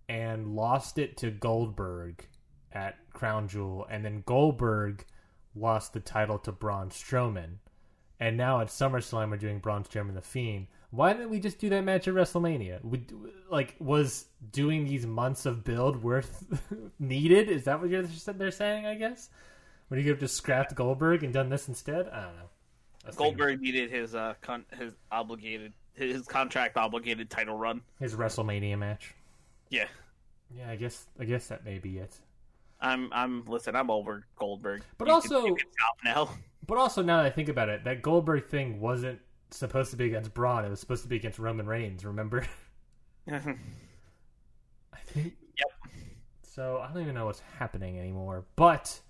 and 0.08 0.54
lost 0.54 0.98
it 0.98 1.16
to 1.18 1.30
Goldberg 1.30 2.26
at 2.72 2.96
Crown 3.12 3.48
Jewel, 3.48 3.86
and 3.90 4.04
then 4.04 4.22
Goldberg 4.26 5.04
lost 5.54 5.92
the 5.92 6.00
title 6.00 6.38
to 6.40 6.52
Braun 6.52 6.90
Strowman, 6.90 7.56
and 8.20 8.36
now 8.36 8.60
at 8.60 8.68
SummerSlam 8.68 9.30
we're 9.30 9.36
doing 9.36 9.58
Braun 9.58 9.84
Strowman 9.84 10.14
the 10.14 10.22
Fiend. 10.22 10.66
Why 10.90 11.12
didn't 11.12 11.28
we 11.30 11.38
just 11.40 11.58
do 11.58 11.68
that 11.68 11.84
match 11.84 12.08
at 12.08 12.14
WrestleMania? 12.14 12.82
We, 12.82 13.04
like, 13.50 13.76
was 13.78 14.24
doing 14.52 14.86
these 14.86 15.06
months 15.06 15.44
of 15.44 15.62
build 15.62 16.02
worth 16.02 16.46
needed? 16.98 17.50
Is 17.50 17.64
that 17.64 17.80
what 17.80 17.90
you're 17.90 18.02
they're 18.02 18.50
saying? 18.50 18.86
I 18.86 18.94
guess. 18.94 19.28
Would 19.90 20.00
you 20.02 20.10
have 20.10 20.20
just 20.20 20.36
scrapped 20.36 20.74
Goldberg 20.74 21.22
and 21.24 21.32
done 21.32 21.50
this 21.50 21.68
instead? 21.68 22.08
I 22.08 22.22
don't 22.22 22.36
know. 22.36 22.42
I 23.04 23.06
was 23.08 23.16
thinking- 23.16 23.36
Goldberg 23.36 23.60
needed 23.60 23.90
his 23.90 24.14
uh 24.14 24.34
con- 24.40 24.64
his 24.78 24.94
obligated 25.12 25.72
his 25.94 26.26
contract 26.26 26.76
obligated 26.78 27.28
title 27.28 27.56
run. 27.58 27.82
his 28.00 28.14
WrestleMania 28.14 28.78
match. 28.78 29.14
Yeah. 29.70 29.86
Yeah, 30.56 30.70
I 30.70 30.76
guess 30.76 31.06
I 31.20 31.24
guess 31.24 31.48
that 31.48 31.64
may 31.64 31.78
be 31.78 31.98
it. 31.98 32.14
I'm 32.80 33.12
I'm 33.12 33.44
listen, 33.46 33.74
I'm 33.76 33.90
over 33.90 34.24
Goldberg. 34.36 34.82
But 34.98 35.08
You 35.08 35.14
also- 35.14 35.44
can, 35.44 35.56
can 35.56 35.66
now. 36.04 36.30
But 36.66 36.76
also 36.76 37.00
now 37.02 37.16
that 37.18 37.26
I 37.26 37.30
think 37.30 37.48
about 37.48 37.70
it, 37.70 37.84
that 37.84 38.02
Goldberg 38.02 38.46
thing 38.48 38.78
wasn't 38.78 39.20
supposed 39.50 39.90
to 39.92 39.96
be 39.96 40.04
against 40.06 40.34
Braun. 40.34 40.66
It 40.66 40.68
was 40.68 40.80
supposed 40.80 41.02
to 41.02 41.08
be 41.08 41.16
against 41.16 41.38
Roman 41.38 41.66
Reigns. 41.66 42.04
Remember? 42.04 42.46
I 43.30 43.38
think. 45.06 45.34
Yep. 45.56 45.68
So 46.42 46.78
I 46.78 46.92
don't 46.92 47.02
even 47.02 47.14
know 47.14 47.24
what's 47.26 47.40
happening 47.58 47.98
anymore. 47.98 48.44
But 48.56 49.00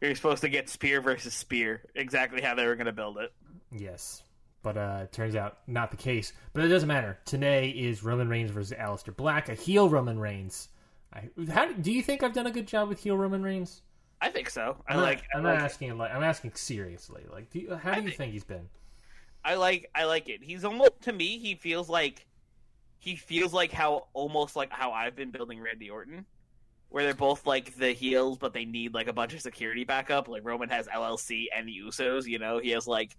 You're 0.00 0.14
supposed 0.14 0.40
to 0.42 0.48
get 0.48 0.70
spear 0.70 1.00
versus 1.02 1.34
spear, 1.34 1.82
exactly 1.94 2.40
how 2.40 2.54
they 2.54 2.66
were 2.66 2.74
going 2.76 2.86
to 2.86 2.92
build 2.92 3.18
it. 3.18 3.32
yes, 3.70 4.22
but 4.64 4.76
uh, 4.76 5.00
it 5.04 5.12
turns 5.12 5.36
out 5.36 5.58
not 5.68 5.92
the 5.92 5.96
case. 5.96 6.32
But 6.54 6.64
it 6.64 6.68
doesn't 6.68 6.88
matter. 6.88 7.18
Today 7.24 7.68
is 7.68 8.02
Roman 8.02 8.28
Reigns 8.28 8.50
versus 8.50 8.76
Aleister 8.76 9.14
Black, 9.14 9.48
a 9.48 9.54
heel 9.54 9.88
Roman 9.88 10.18
Reigns. 10.18 10.70
I, 11.12 11.28
how 11.52 11.70
do 11.70 11.92
you 11.92 12.02
think 12.02 12.24
I've 12.24 12.32
done 12.32 12.48
a 12.48 12.50
good 12.50 12.66
job 12.66 12.88
with 12.88 12.98
heel 12.98 13.16
Roman 13.16 13.42
Reigns? 13.42 13.82
I 14.20 14.30
think 14.30 14.50
so. 14.50 14.76
I 14.88 14.94
I'm 14.94 15.02
like. 15.02 15.18
Not, 15.18 15.24
I 15.34 15.38
I'm 15.38 15.44
like, 15.44 15.54
not 15.54 15.62
asking. 15.62 15.98
Like, 15.98 16.12
I'm 16.12 16.22
asking 16.24 16.54
seriously. 16.54 17.22
Like, 17.30 17.50
do 17.50 17.60
you, 17.60 17.74
how 17.76 17.94
do 17.94 18.00
you 18.00 18.06
think- 18.08 18.16
think 18.16 18.32
he's 18.32 18.42
been? 18.44 18.68
I 19.44 19.54
like. 19.56 19.90
I 19.94 20.04
like 20.04 20.30
it. 20.30 20.42
He's 20.42 20.64
almost 20.64 21.02
to 21.02 21.12
me. 21.12 21.38
He 21.38 21.54
feels 21.54 21.88
like. 21.88 22.26
He 22.98 23.16
feels 23.16 23.52
like 23.52 23.70
how 23.70 24.06
almost 24.14 24.56
like 24.56 24.72
how 24.72 24.92
I've 24.92 25.14
been 25.14 25.30
building 25.30 25.60
Randy 25.60 25.90
Orton, 25.90 26.24
where 26.88 27.04
they're 27.04 27.12
both 27.12 27.46
like 27.46 27.76
the 27.76 27.92
heels, 27.92 28.38
but 28.38 28.54
they 28.54 28.64
need 28.64 28.94
like 28.94 29.08
a 29.08 29.12
bunch 29.12 29.34
of 29.34 29.42
security 29.42 29.84
backup. 29.84 30.26
Like 30.26 30.42
Roman 30.42 30.70
has 30.70 30.88
LLC 30.88 31.48
and 31.54 31.68
the 31.68 31.76
Usos. 31.86 32.24
You 32.24 32.38
know, 32.38 32.56
he 32.58 32.70
has 32.70 32.86
like 32.86 33.14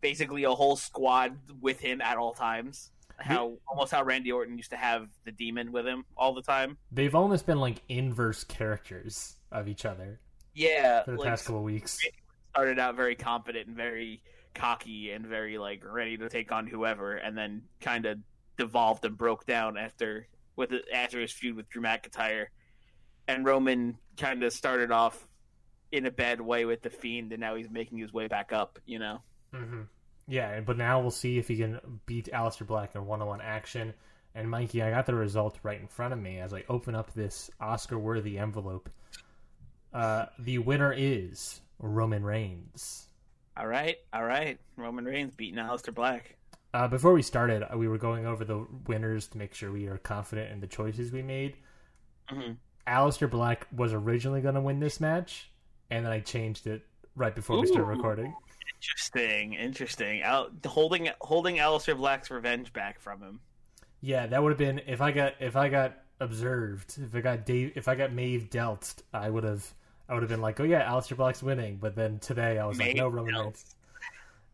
basically 0.00 0.44
a 0.44 0.50
whole 0.50 0.76
squad 0.76 1.36
with 1.60 1.80
him 1.80 2.00
at 2.00 2.16
all 2.16 2.32
times. 2.32 2.90
How 3.18 3.58
almost 3.68 3.92
how 3.92 4.02
Randy 4.02 4.32
Orton 4.32 4.56
used 4.56 4.70
to 4.70 4.78
have 4.78 5.08
the 5.24 5.32
demon 5.32 5.72
with 5.72 5.86
him 5.86 6.06
all 6.16 6.32
the 6.32 6.40
time. 6.42 6.78
They've 6.90 7.14
almost 7.14 7.44
been 7.46 7.60
like 7.60 7.82
inverse 7.88 8.44
characters 8.44 9.36
of 9.52 9.68
each 9.68 9.84
other 9.84 10.20
Yeah, 10.54 11.02
for 11.02 11.12
the 11.12 11.18
like, 11.18 11.28
past 11.28 11.44
couple 11.44 11.62
weeks. 11.62 11.98
started 12.52 12.78
out 12.78 12.96
very 12.96 13.14
confident 13.14 13.66
and 13.66 13.76
very 13.76 14.22
cocky 14.54 15.10
and 15.10 15.26
very 15.26 15.58
like 15.58 15.84
ready 15.84 16.16
to 16.16 16.28
take 16.30 16.50
on 16.50 16.66
whoever, 16.66 17.16
and 17.16 17.36
then 17.36 17.62
kind 17.80 18.06
of 18.06 18.18
devolved 18.56 19.04
and 19.04 19.18
broke 19.18 19.44
down 19.44 19.76
after 19.76 20.26
with 20.56 20.72
it, 20.72 20.84
after 20.92 21.20
his 21.20 21.30
feud 21.30 21.56
with 21.56 21.68
Drew 21.68 21.82
McIntyre, 21.82 22.46
and 23.28 23.44
Roman 23.44 23.98
kind 24.16 24.42
of 24.42 24.52
started 24.52 24.90
off 24.90 25.28
in 25.92 26.06
a 26.06 26.10
bad 26.10 26.40
way 26.40 26.64
with 26.64 26.82
the 26.82 26.90
Fiend, 26.90 27.32
and 27.32 27.40
now 27.40 27.54
he's 27.54 27.70
making 27.70 27.98
his 27.98 28.12
way 28.12 28.28
back 28.28 28.52
up. 28.52 28.78
You 28.86 28.98
know, 28.98 29.22
hmm 29.52 29.82
Yeah, 30.26 30.60
but 30.60 30.76
now 30.76 31.00
we'll 31.00 31.10
see 31.10 31.38
if 31.38 31.48
he 31.48 31.56
can 31.56 32.00
beat 32.06 32.28
Aleister 32.32 32.66
Black 32.66 32.94
in 32.94 33.06
one-on-one 33.06 33.40
action. 33.40 33.94
And 34.34 34.48
Mikey, 34.48 34.82
I 34.82 34.90
got 34.90 35.06
the 35.06 35.14
result 35.14 35.58
right 35.64 35.80
in 35.80 35.88
front 35.88 36.12
of 36.12 36.20
me 36.20 36.38
as 36.38 36.54
I 36.54 36.62
open 36.68 36.94
up 36.94 37.12
this 37.14 37.50
Oscar-worthy 37.60 38.38
envelope. 38.38 38.88
Uh, 39.92 40.26
the 40.38 40.58
winner 40.58 40.92
is 40.96 41.60
Roman 41.80 42.24
Reigns. 42.24 43.08
all 43.56 43.66
right, 43.66 43.96
all 44.12 44.24
right, 44.24 44.58
Roman 44.76 45.04
Reigns 45.04 45.34
beating 45.34 45.58
Aleister 45.58 45.92
Black. 45.92 46.36
Uh, 46.72 46.86
before 46.86 47.12
we 47.12 47.22
started, 47.22 47.64
we 47.74 47.88
were 47.88 47.98
going 47.98 48.24
over 48.26 48.44
the 48.44 48.64
winners 48.86 49.26
to 49.28 49.38
make 49.38 49.52
sure 49.54 49.72
we 49.72 49.88
are 49.88 49.98
confident 49.98 50.52
in 50.52 50.60
the 50.60 50.68
choices 50.68 51.10
we 51.10 51.22
made. 51.22 51.56
Mhm. 52.30 52.56
Aleister 52.86 53.28
Black 53.28 53.66
was 53.74 53.92
originally 53.92 54.40
going 54.40 54.54
to 54.54 54.60
win 54.60 54.78
this 54.78 55.00
match, 55.00 55.50
and 55.90 56.04
then 56.06 56.12
I 56.12 56.20
changed 56.20 56.68
it 56.68 56.86
right 57.16 57.34
before 57.34 57.58
we 57.60 57.66
started 57.66 57.86
recording. 57.88 58.34
Interesting, 58.76 59.54
interesting. 59.54 60.22
Al- 60.22 60.50
holding 60.66 61.08
holding 61.20 61.56
Aleister 61.56 61.96
Black's 61.96 62.30
revenge 62.30 62.72
back 62.72 63.00
from 63.00 63.20
him. 63.20 63.40
Yeah, 64.00 64.26
that 64.26 64.42
would 64.42 64.50
have 64.50 64.58
been 64.58 64.80
if 64.86 65.00
I 65.00 65.12
got 65.12 65.34
if 65.40 65.56
I 65.56 65.68
got 65.68 65.98
observed, 66.20 66.96
if 66.98 67.14
I 67.14 67.20
got 67.20 67.46
Dave, 67.46 67.72
if 67.76 67.88
I 67.88 67.94
got 67.94 68.12
Maeve 68.12 68.50
dealt, 68.50 69.02
I 69.12 69.28
would 69.28 69.44
have 69.44 69.74
I 70.08 70.14
would 70.14 70.22
have 70.22 70.30
been 70.30 70.40
like, 70.40 70.60
oh 70.60 70.64
yeah, 70.64 70.88
Aleister 70.90 71.16
Black's 71.16 71.42
winning. 71.42 71.78
But 71.80 71.94
then 71.94 72.18
today 72.18 72.58
I 72.58 72.66
was 72.66 72.78
like, 72.78 72.88
Maeve 72.88 72.96
no, 72.96 73.08
Roman. 73.08 73.34
Reigns. 73.34 73.76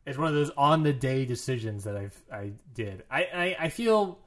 It's 0.05 0.19
one 0.19 0.29
of 0.29 0.35
those 0.35 0.51
on 0.57 0.83
the 0.83 0.93
day 0.93 1.25
decisions 1.25 1.85
that 1.85 1.97
I've 1.97 2.21
I 2.33 2.53
did. 2.75 3.05
I, 3.11 3.23
I 3.23 3.57
I 3.61 3.69
feel 3.69 4.21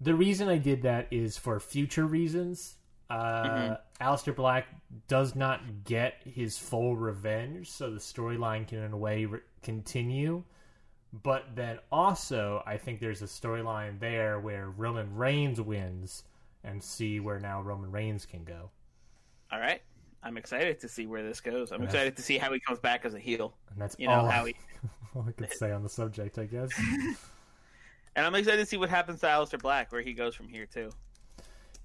the 0.00 0.14
reason 0.14 0.48
I 0.48 0.58
did 0.58 0.82
that 0.82 1.08
is 1.10 1.36
for 1.36 1.58
future 1.58 2.06
reasons. 2.06 2.76
Uh, 3.10 3.76
Aleister 4.00 4.34
Black 4.34 4.66
does 5.08 5.34
not 5.34 5.84
get 5.84 6.22
his 6.24 6.56
full 6.56 6.96
revenge, 6.96 7.70
so 7.70 7.90
the 7.90 7.98
storyline 7.98 8.66
can 8.66 8.78
in 8.82 8.92
a 8.92 8.96
way 8.96 9.24
re- 9.24 9.40
continue. 9.62 10.44
But 11.22 11.44
then 11.54 11.78
also, 11.90 12.62
I 12.66 12.76
think 12.76 13.00
there's 13.00 13.22
a 13.22 13.26
storyline 13.26 13.98
there 13.98 14.38
where 14.40 14.70
Roman 14.70 15.14
Reigns 15.16 15.60
wins 15.60 16.24
and 16.62 16.82
see 16.82 17.18
where 17.18 17.40
now 17.40 17.62
Roman 17.62 17.90
Reigns 17.90 18.26
can 18.26 18.44
go. 18.44 18.70
All 19.50 19.58
right. 19.58 19.80
I'm 20.22 20.36
excited 20.36 20.80
to 20.80 20.88
see 20.88 21.06
where 21.06 21.22
this 21.22 21.40
goes. 21.40 21.72
I'm 21.72 21.82
excited 21.82 22.16
to 22.16 22.22
see 22.22 22.38
how 22.38 22.52
he 22.52 22.60
comes 22.60 22.80
back 22.80 23.04
as 23.04 23.14
a 23.14 23.18
heel. 23.18 23.54
And 23.70 23.80
that's 23.80 23.96
You 23.98 24.08
know, 24.08 24.14
all, 24.14 24.26
how 24.28 24.44
I, 24.44 24.48
he- 24.48 24.56
all 25.14 25.24
I 25.26 25.32
could 25.32 25.52
say 25.52 25.72
on 25.72 25.82
the 25.82 25.88
subject, 25.88 26.38
I 26.38 26.44
guess. 26.44 26.70
And 28.16 28.26
I'm 28.26 28.34
excited 28.34 28.58
to 28.58 28.66
see 28.66 28.76
what 28.76 28.88
happens 28.90 29.20
to 29.20 29.26
Aleister 29.26 29.62
Black, 29.62 29.92
where 29.92 30.02
he 30.02 30.12
goes 30.12 30.34
from 30.34 30.48
here 30.48 30.66
too. 30.66 30.90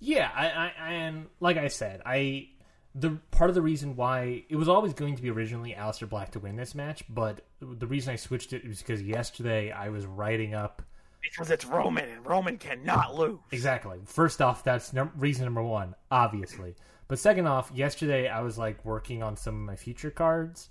Yeah, 0.06 0.30
I, 0.36 0.48
I, 0.50 0.92
and 0.92 1.28
like 1.40 1.56
I 1.56 1.70
said, 1.70 2.02
I 2.06 2.50
the 2.94 3.12
part 3.32 3.50
of 3.50 3.56
the 3.56 3.62
reason 3.62 3.96
why 3.96 4.44
it 4.50 4.58
was 4.58 4.68
always 4.68 4.94
going 4.94 5.16
to 5.16 5.22
be 5.22 5.30
originally 5.30 5.74
Aleister 5.74 6.08
Black 6.10 6.32
to 6.32 6.40
win 6.40 6.58
this 6.58 6.76
match, 6.76 7.04
but 7.10 7.40
the 7.62 7.88
reason 7.88 8.12
I 8.12 8.18
switched 8.18 8.52
it 8.52 8.68
was 8.68 8.80
because 8.80 9.02
yesterday 9.02 9.72
I 9.72 9.88
was 9.90 10.06
writing 10.06 10.54
up 10.54 10.82
Because 11.22 11.50
it's 11.50 11.64
Roman, 11.64 12.10
and 12.10 12.26
Roman 12.26 12.58
cannot 12.58 13.16
lose. 13.16 13.40
Exactly. 13.52 14.00
First 14.06 14.42
off, 14.42 14.62
that's 14.66 14.92
num- 14.92 15.14
reason 15.16 15.46
number 15.46 15.64
one, 15.64 15.96
obviously. 16.12 16.76
But 17.08 17.18
second 17.18 17.48
off, 17.48 17.72
yesterday 17.74 18.28
I 18.28 18.42
was 18.42 18.58
like 18.58 18.84
working 18.84 19.24
on 19.24 19.38
some 19.38 19.56
of 19.56 19.62
my 19.62 19.78
future 19.78 20.12
cards, 20.12 20.68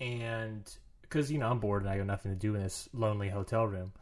and 0.00 0.70
because 1.00 1.32
you 1.32 1.38
know 1.38 1.48
I'm 1.50 1.60
bored 1.60 1.82
and 1.82 1.90
I 1.90 1.96
got 1.96 2.06
nothing 2.06 2.30
to 2.30 2.38
do 2.38 2.54
in 2.54 2.62
this 2.62 2.90
lonely 2.92 3.30
hotel 3.30 3.66
room, 3.66 3.92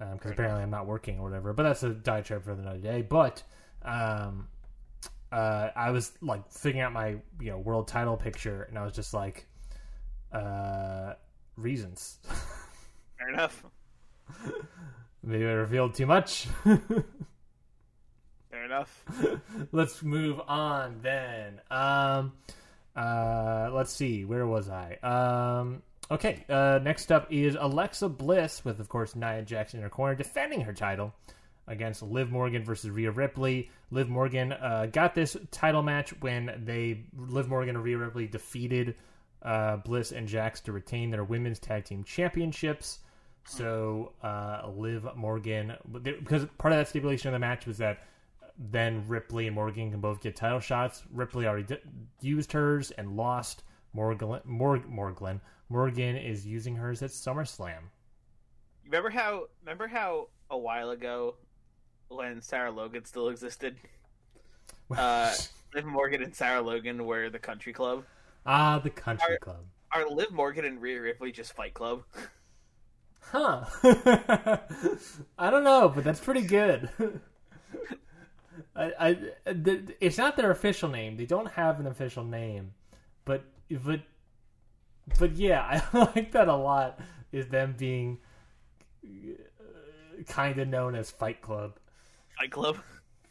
um, 0.00 0.14
because 0.14 0.32
apparently 0.32 0.62
I'm 0.62 0.70
not 0.70 0.86
working 0.86 1.20
or 1.20 1.22
whatever. 1.22 1.52
But 1.52 1.62
that's 1.62 1.84
a 1.84 1.90
diatribe 1.90 2.42
for 2.42 2.50
another 2.50 2.78
day. 2.78 3.02
But 3.02 3.44
um, 3.82 4.48
uh, 5.30 5.68
I 5.76 5.90
was 5.90 6.12
like 6.22 6.50
figuring 6.50 6.82
out 6.82 6.92
my 6.92 7.16
you 7.40 7.50
know 7.50 7.58
world 7.58 7.88
title 7.88 8.16
picture, 8.16 8.62
and 8.62 8.78
I 8.78 8.84
was 8.84 8.94
just 8.94 9.14
like, 9.14 9.46
uh, 10.32 11.14
reasons. 11.56 12.18
Fair 13.18 13.30
enough. 13.30 13.64
Maybe 15.22 15.44
I 15.44 15.52
revealed 15.52 15.94
too 15.94 16.06
much. 16.06 16.46
Fair 16.64 16.82
enough. 18.64 19.04
let's 19.72 20.02
move 20.02 20.40
on 20.46 21.00
then. 21.02 21.60
Um, 21.70 22.32
uh, 22.96 23.70
let's 23.72 23.92
see, 23.92 24.24
where 24.24 24.46
was 24.46 24.70
I? 24.70 24.96
Um, 25.02 25.82
okay, 26.10 26.44
uh, 26.48 26.80
next 26.82 27.12
up 27.12 27.26
is 27.30 27.56
Alexa 27.58 28.08
Bliss 28.08 28.64
with, 28.64 28.80
of 28.80 28.88
course, 28.88 29.14
Nia 29.14 29.42
Jax 29.42 29.74
in 29.74 29.82
her 29.82 29.90
corner, 29.90 30.14
defending 30.14 30.62
her 30.62 30.72
title 30.72 31.12
against 31.68 32.02
Liv 32.02 32.30
Morgan 32.30 32.64
versus 32.64 32.90
Rhea 32.90 33.10
Ripley. 33.10 33.70
Liv 33.90 34.08
Morgan 34.08 34.52
uh, 34.52 34.86
got 34.90 35.14
this 35.14 35.36
title 35.50 35.82
match 35.82 36.12
when 36.20 36.62
they 36.64 37.04
Liv 37.16 37.48
Morgan 37.48 37.76
and 37.76 37.84
Rhea 37.84 37.98
Ripley 37.98 38.26
defeated 38.26 38.96
uh, 39.42 39.76
Bliss 39.76 40.12
and 40.12 40.26
Jax 40.26 40.60
to 40.62 40.72
retain 40.72 41.10
their 41.10 41.24
women's 41.24 41.58
tag 41.58 41.84
team 41.84 42.02
championships. 42.04 43.00
So 43.44 44.12
uh, 44.22 44.68
Liv 44.74 45.06
Morgan, 45.16 45.74
because 46.02 46.46
part 46.58 46.72
of 46.72 46.78
that 46.80 46.88
stipulation 46.88 47.28
of 47.28 47.32
the 47.32 47.38
match 47.38 47.66
was 47.66 47.78
that 47.78 48.00
then 48.58 49.06
Ripley 49.06 49.46
and 49.46 49.54
Morgan 49.54 49.90
can 49.90 50.00
both 50.00 50.20
get 50.20 50.36
title 50.36 50.60
shots. 50.60 51.04
Ripley 51.12 51.46
already 51.46 51.62
di- 51.62 51.80
used 52.20 52.52
hers 52.52 52.90
and 52.90 53.16
lost. 53.16 53.62
Morgan, 53.94 54.40
Mor- 54.44 54.84
Morgan, 54.86 55.40
Morgan 55.68 56.16
is 56.16 56.46
using 56.46 56.76
hers 56.76 57.02
at 57.02 57.10
SummerSlam. 57.10 57.84
Remember 58.84 59.10
how? 59.10 59.44
Remember 59.62 59.86
how 59.86 60.28
a 60.50 60.58
while 60.58 60.90
ago, 60.90 61.36
when 62.08 62.40
Sarah 62.42 62.70
Logan 62.70 63.04
still 63.04 63.28
existed, 63.28 63.76
uh, 64.96 65.34
Liv 65.74 65.84
Morgan 65.84 66.22
and 66.22 66.34
Sarah 66.34 66.62
Logan 66.62 67.04
were 67.06 67.30
the 67.30 67.38
Country 67.38 67.72
Club. 67.72 68.04
ah, 68.46 68.78
the 68.78 68.90
Country 68.90 69.34
Are- 69.34 69.38
Club. 69.38 69.64
Are 69.92 70.08
Liv 70.08 70.32
Morgan 70.32 70.64
and 70.66 70.82
Rhea 70.82 71.00
Ripley 71.00 71.32
just 71.32 71.54
Fight 71.54 71.72
Club? 71.72 72.02
Huh. 73.20 73.64
I 75.38 75.50
don't 75.50 75.64
know, 75.64 75.88
but 75.88 76.04
that's 76.04 76.20
pretty 76.20 76.42
good. 76.42 76.88
I, 78.76 78.92
I, 79.46 79.52
th- 79.52 79.96
it's 80.00 80.18
not 80.18 80.36
their 80.36 80.50
official 80.50 80.88
name. 80.88 81.16
They 81.16 81.26
don't 81.26 81.50
have 81.52 81.80
an 81.80 81.86
official 81.86 82.22
name, 82.24 82.72
but 83.24 83.44
but 83.70 84.00
but 85.18 85.32
yeah, 85.36 85.82
I 85.92 85.98
like 86.14 86.32
that 86.32 86.48
a 86.48 86.54
lot. 86.56 87.00
Is 87.32 87.48
them 87.48 87.74
being 87.76 88.18
kind 90.26 90.58
of 90.58 90.68
known 90.68 90.94
as 90.94 91.10
Fight 91.10 91.40
Club. 91.42 91.76
Fight 92.38 92.50
Club. 92.50 92.78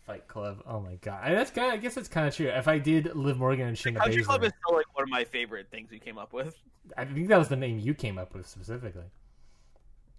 Fight 0.05 0.27
Club. 0.27 0.63
Oh 0.65 0.79
my 0.79 0.95
god, 0.95 1.19
I, 1.23 1.33
that's 1.33 1.51
kind. 1.51 1.71
I 1.71 1.77
guess 1.77 1.95
that's 1.95 2.07
kind 2.07 2.27
of 2.27 2.35
true. 2.35 2.47
If 2.47 2.67
I 2.67 2.77
did 2.77 3.15
Liv 3.15 3.37
Morgan 3.37 3.67
and 3.67 3.77
Shayna 3.77 3.97
Country 3.97 4.23
Club 4.23 4.43
is 4.43 4.51
still 4.63 4.75
like 4.75 4.93
one 4.95 5.03
of 5.03 5.09
my 5.09 5.23
favorite 5.23 5.67
things 5.69 5.91
we 5.91 5.99
came 5.99 6.17
up 6.17 6.33
with. 6.33 6.55
I 6.97 7.05
think 7.05 7.27
that 7.27 7.37
was 7.37 7.49
the 7.49 7.55
name 7.55 7.79
you 7.79 7.93
came 7.93 8.17
up 8.17 8.33
with 8.33 8.47
specifically. 8.47 9.03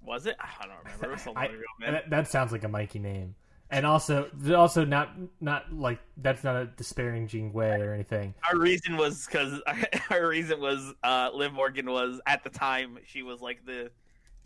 Was 0.05 0.27
it? 0.27 0.37
I 0.41 0.67
don't 0.67 0.77
remember. 0.85 1.07
It 1.07 1.11
was 1.11 1.23
so 1.23 1.33
I, 1.35 1.47
ago, 1.47 1.63
man. 1.81 1.93
that, 1.93 2.11
that 2.11 2.29
sounds 2.29 2.53
like 2.53 2.65
a 2.65 2.69
Mikey 2.69 2.99
name, 2.99 3.35
and 3.71 3.85
also, 3.85 4.31
also 4.55 4.85
not 4.85 5.11
not 5.41 5.73
like 5.73 6.01
that's 6.19 6.45
not 6.45 6.57
a 6.57 6.67
disparaging 6.67 7.53
way 7.53 7.81
or 7.81 7.93
anything. 7.93 8.35
Our 8.51 8.59
reason 8.59 8.97
was 8.97 9.27
because 9.27 9.61
our 10.11 10.27
reason 10.27 10.61
was 10.61 10.95
uh, 11.03 11.31
Liv 11.35 11.53
Morgan 11.53 11.91
was 11.91 12.21
at 12.27 12.45
the 12.45 12.51
time 12.51 12.99
she 13.07 13.23
was 13.23 13.41
like 13.41 13.65
the 13.67 13.91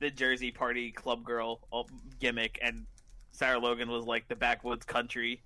the 0.00 0.10
Jersey 0.10 0.50
party 0.50 0.90
club 0.90 1.24
girl 1.24 1.60
uh, 1.72 1.82
gimmick, 2.18 2.58
and 2.62 2.86
Sarah 3.32 3.58
Logan 3.58 3.90
was 3.90 4.04
like 4.04 4.28
the 4.28 4.36
backwoods 4.36 4.84
country 4.84 5.42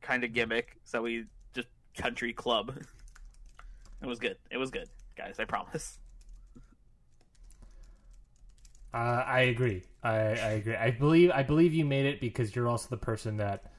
kind 0.00 0.24
of 0.24 0.32
gimmick. 0.32 0.80
So 0.84 1.02
we 1.02 1.24
just 1.54 1.68
country 1.96 2.32
club. 2.32 2.74
It 4.00 4.06
was 4.06 4.18
good. 4.18 4.36
It 4.50 4.56
was 4.56 4.70
good, 4.70 4.88
guys. 5.16 5.36
I 5.38 5.44
promise. 5.44 5.98
Uh, 8.94 9.24
I 9.26 9.40
agree. 9.42 9.84
I, 10.02 10.10
I 10.10 10.50
agree. 10.52 10.76
I 10.76 10.90
believe 10.90 11.30
I 11.30 11.42
believe 11.42 11.72
you 11.72 11.84
made 11.84 12.06
it 12.06 12.20
because 12.20 12.54
you're 12.54 12.68
also 12.68 12.88
the 12.90 12.96
person 12.96 13.38
that 13.38 13.72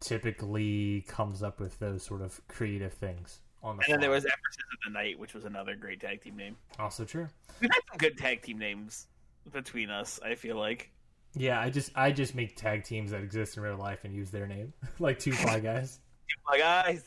typically 0.00 1.04
comes 1.08 1.42
up 1.42 1.60
with 1.60 1.78
those 1.78 2.02
sort 2.02 2.20
of 2.20 2.40
creative 2.48 2.92
things 2.92 3.40
on 3.62 3.76
the. 3.76 3.84
And 3.84 3.92
then 3.94 4.00
there 4.00 4.10
was 4.10 4.24
Empresses 4.24 4.64
of 4.72 4.92
the 4.92 4.98
Night, 4.98 5.18
which 5.18 5.34
was 5.34 5.44
another 5.44 5.76
great 5.76 6.00
tag 6.00 6.22
team 6.22 6.36
name. 6.36 6.56
also 6.78 7.04
true. 7.04 7.28
We've 7.60 7.70
had 7.70 7.80
some 7.88 7.98
good 7.98 8.18
tag 8.18 8.42
team 8.42 8.58
names 8.58 9.06
between 9.52 9.90
us. 9.90 10.18
I 10.24 10.34
feel 10.34 10.56
like. 10.56 10.90
Yeah, 11.36 11.60
I 11.60 11.70
just 11.70 11.92
I 11.94 12.10
just 12.12 12.34
make 12.34 12.56
tag 12.56 12.84
teams 12.84 13.10
that 13.10 13.22
exist 13.22 13.56
in 13.56 13.62
real 13.62 13.76
life 13.76 14.00
and 14.04 14.14
use 14.14 14.30
their 14.30 14.46
name, 14.46 14.72
like 14.98 15.18
two 15.18 15.32
fly 15.32 15.60
guys, 15.60 16.00
My 16.50 16.58
guys, 16.58 17.02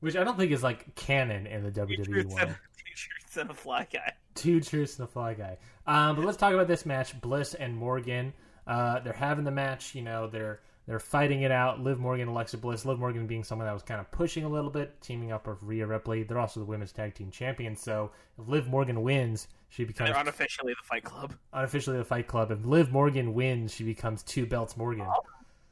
which 0.00 0.16
I 0.16 0.24
don't 0.24 0.36
think 0.36 0.50
is 0.50 0.62
like 0.62 0.94
canon 0.96 1.46
in 1.46 1.62
the 1.62 1.70
two 1.70 1.80
WWE 1.80 2.24
world. 2.24 2.38
two 2.76 2.94
truths 2.94 3.36
and 3.36 3.50
a 3.50 3.54
fly 3.54 3.86
guy. 3.90 4.12
Two 4.34 4.60
truths 4.60 4.98
and 4.98 5.08
a 5.08 5.10
fly 5.10 5.34
guy. 5.34 5.58
Um, 5.86 6.16
but 6.16 6.24
let's 6.24 6.36
talk 6.36 6.52
about 6.52 6.66
this 6.66 6.84
match: 6.84 7.18
Bliss 7.20 7.54
and 7.54 7.76
Morgan. 7.76 8.32
Uh, 8.66 8.98
they're 9.00 9.12
having 9.12 9.44
the 9.44 9.50
match. 9.50 9.94
You 9.94 10.02
know, 10.02 10.26
they're 10.26 10.60
they're 10.86 10.98
fighting 10.98 11.42
it 11.42 11.52
out. 11.52 11.80
Liv 11.80 12.00
Morgan, 12.00 12.28
Alexa 12.28 12.58
Bliss. 12.58 12.84
Liv 12.84 12.98
Morgan 12.98 13.28
being 13.28 13.44
someone 13.44 13.66
that 13.66 13.72
was 13.72 13.82
kind 13.84 14.00
of 14.00 14.10
pushing 14.10 14.44
a 14.44 14.48
little 14.48 14.70
bit, 14.70 15.00
teaming 15.00 15.30
up 15.30 15.46
with 15.46 15.62
Rhea 15.62 15.86
Ripley. 15.86 16.24
They're 16.24 16.40
also 16.40 16.58
the 16.58 16.66
women's 16.66 16.92
tag 16.92 17.14
team 17.14 17.30
champions. 17.30 17.80
So 17.80 18.10
if 18.38 18.48
Liv 18.48 18.66
Morgan 18.66 19.02
wins, 19.02 19.46
she 19.72 19.84
becomes 19.84 20.10
They're 20.10 20.18
unofficially 20.20 20.74
the 20.74 20.84
Fight 20.86 21.02
Club. 21.02 21.34
unofficially 21.52 21.96
the 21.96 22.04
Fight 22.04 22.26
Club. 22.26 22.50
If 22.50 22.64
Liv 22.64 22.92
Morgan 22.92 23.32
wins, 23.32 23.74
she 23.74 23.84
becomes 23.84 24.22
two 24.22 24.44
belts 24.46 24.76
Morgan. 24.76 25.06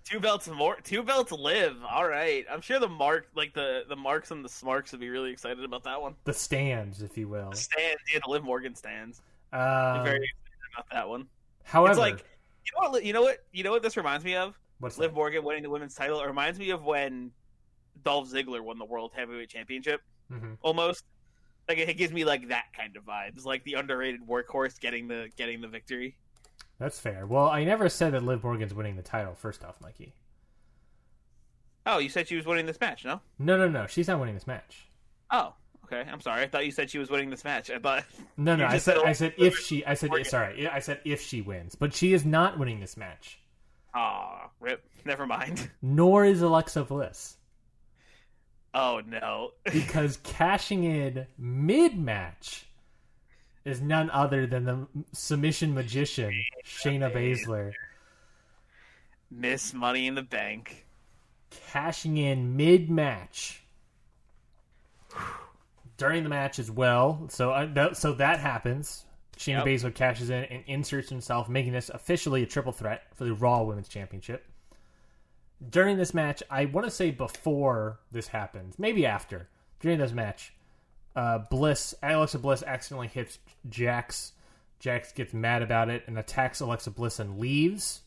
Two 0.05 0.19
belts 0.19 0.49
more. 0.49 0.77
Two 0.83 1.03
belts 1.03 1.31
live. 1.31 1.77
All 1.89 2.09
right. 2.09 2.45
I'm 2.51 2.63
sure 2.63 2.81
the 2.81 2.89
mark, 2.89 3.29
like 3.37 3.53
the 3.55 3.83
the 3.89 3.95
marks 3.97 4.31
and 4.31 4.43
the 4.45 4.49
smarks, 4.49 4.91
would 4.93 5.01
be 5.01 5.11
really 5.11 5.31
excited 5.31 5.63
about 5.63 5.85
that 5.85 6.01
one. 6.01 6.15
The 6.25 6.33
stands, 6.33 7.03
if 7.03 7.17
you 7.19 7.29
will. 7.29 7.51
The 7.51 7.57
Stands, 7.57 8.01
yeah, 8.13 8.19
the 8.25 8.31
Liv 8.31 8.43
Morgan 8.43 8.75
stands. 8.75 9.21
Um, 9.53 10.03
Very 10.05 10.17
excited 10.17 10.75
about 10.75 10.87
that 10.91 11.09
one. 11.09 11.27
however, 11.63 11.91
it's 11.93 11.99
like 12.01 12.25
you 12.65 12.73
know 12.83 12.91
what 12.91 13.05
you 13.05 13.13
know 13.13 13.23
what 13.23 13.39
you 13.53 13.63
know 13.63 13.71
what 13.71 13.83
this 13.83 13.97
reminds 13.99 14.25
me 14.25 14.35
of. 14.35 14.59
what's 14.79 14.97
Liv 14.99 15.11
that? 15.11 15.15
Morgan 15.17 15.45
winning 15.45 15.63
the 15.63 15.71
women's 15.71 15.95
title. 15.95 16.21
It 16.21 16.27
reminds 16.27 16.59
me 16.59 16.71
of 16.71 16.83
when 16.85 17.31
Dolph 18.03 18.31
Ziggler 18.31 18.63
won 18.63 18.79
the 18.79 18.85
World 18.87 19.13
Heavyweight 19.15 19.51
Championship. 19.51 20.01
Mhm. 20.33 20.57
Almost 20.63 21.05
like 21.71 21.89
it 21.89 21.97
gives 21.97 22.13
me 22.13 22.25
like 22.25 22.49
that 22.49 22.67
kind 22.77 22.97
of 22.97 23.05
vibes, 23.05 23.45
like 23.45 23.65
the 23.65 23.75
underrated 23.75 24.21
workhorse 24.27 24.79
getting 24.81 25.09
the 25.09 25.31
getting 25.37 25.61
the 25.61 25.69
victory. 25.69 26.17
That's 26.79 26.99
fair. 26.99 27.27
Well, 27.27 27.47
I 27.47 27.65
never 27.65 27.89
said 27.89 28.15
that 28.15 28.25
Liv 28.25 28.43
Morgan's 28.43 28.75
winning 28.75 28.97
the 28.97 29.03
title. 29.03 29.35
First 29.35 29.65
off, 29.65 29.81
Mikey. 29.81 30.15
Oh, 31.87 31.99
you 31.99 32.09
said 32.09 32.29
she 32.29 32.37
was 32.37 32.47
winning 32.47 32.67
this 32.67 32.81
match, 32.81 33.05
no? 33.05 33.21
No, 33.39 33.57
no, 33.57 33.69
no. 33.69 33.87
She's 33.87 34.09
not 34.09 34.19
winning 34.19 34.35
this 34.35 34.47
match. 34.47 34.89
Oh, 35.31 35.55
okay. 35.85 36.09
I'm 36.11 36.21
sorry. 36.21 36.43
I 36.43 36.49
thought 36.49 36.67
you 36.67 36.73
said 36.73 36.91
she 36.91 36.99
was 36.99 37.11
winning 37.11 37.31
this 37.31 37.45
match. 37.45 37.71
I 37.71 37.79
thought. 37.79 38.05
No, 38.37 38.57
no. 38.57 38.67
I 38.67 38.79
said, 38.79 38.97
I 38.99 39.13
said 39.13 39.35
if 39.37 39.59
she. 39.59 39.85
I 39.85 39.95
said 39.95 40.09
Morgan. 40.11 40.25
sorry. 40.25 40.69
I 40.69 40.81
said 40.81 41.01
if 41.05 41.21
she 41.21 41.43
wins, 41.43 41.75
but 41.75 41.95
she 41.95 42.15
is 42.15 42.25
not 42.25 42.59
winning 42.59 42.81
this 42.81 42.97
match. 42.97 43.39
Aw, 43.95 44.49
rip. 44.61 44.83
Never 45.05 45.27
mind. 45.27 45.71
Nor 45.83 46.25
is 46.25 46.41
Alexa 46.41 46.85
Bliss 46.85 47.37
Oh 48.75 49.01
no. 49.07 49.51
because 49.73 50.19
cashing 50.23 50.85
in 50.85 51.27
mid-match 51.39 52.67
is 53.65 53.81
none 53.81 54.11
other 54.11 54.47
than 54.47 54.65
the 54.65 54.87
submission 55.13 55.75
magician 55.75 56.33
Shayna 56.65 57.13
Baszler 57.13 57.73
Miss 59.31 59.75
Money 59.75 60.07
in 60.07 60.15
the 60.15 60.23
Bank. 60.23 60.87
cashing 61.69 62.17
in 62.17 62.57
mid-match 62.57 63.63
during 65.97 66.23
the 66.23 66.29
match 66.31 66.59
as 66.59 66.71
well. 66.71 67.27
So 67.29 67.51
uh, 67.51 67.67
that, 67.75 67.97
so 67.97 68.13
that 68.15 68.41
happens. 68.41 69.05
Shayna 69.37 69.65
Yep. 69.65 69.67
Baszler 69.67 69.95
cashes 69.95 70.31
in 70.31 70.45
and 70.45 70.65
inserts 70.67 71.09
himself, 71.09 71.49
making 71.49 71.73
this 71.73 71.89
officially 71.91 72.43
a 72.43 72.47
triple 72.47 72.73
threat 72.73 73.05
for 73.15 73.25
the 73.25 73.35
Raw 73.35 73.63
Women's 73.63 73.89
Championship. 73.89 74.45
During 75.69 75.99
this 75.99 76.15
match, 76.15 76.43
I 76.51 76.65
want 76.65 76.87
to 76.87 76.91
say 76.91 77.11
before 77.11 78.01
this 78.11 78.29
happens, 78.29 78.79
maybe 78.79 79.05
after. 79.05 79.49
During 79.81 79.99
this 79.99 80.13
match, 80.13 80.55
uh, 81.15 81.39
Bliss, 81.51 81.95
Alexa 82.03 82.39
Bliss 82.39 82.63
accidentally 82.67 83.09
hits 83.09 83.39
Jax. 83.69 84.33
Jax 84.79 85.13
gets 85.13 85.35
mad 85.35 85.63
about 85.63 85.91
it 85.91 86.05
and 86.07 86.19
attacks 86.19 86.61
Alexa 86.61 86.91
Bliss 86.91 87.19
and 87.19 87.39
leaves. 87.39 88.01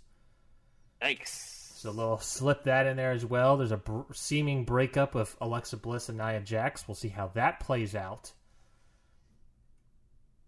Yikes. 1.01 1.53
So 1.83 1.91
little 1.91 2.17
slip 2.17 2.63
that 2.63 2.87
in 2.87 2.95
there 2.95 3.11
as 3.11 3.25
well. 3.25 3.57
There's 3.57 3.73
a 3.73 3.77
br- 3.77 4.13
seeming 4.13 4.63
breakup 4.63 5.15
of 5.15 5.35
Alexa 5.41 5.77
Bliss 5.77 6.07
and 6.07 6.17
Nia 6.17 6.39
Jax. 6.39 6.87
We'll 6.87 6.95
see 6.95 7.09
how 7.09 7.27
that 7.35 7.59
plays 7.59 7.93
out. 7.93 8.31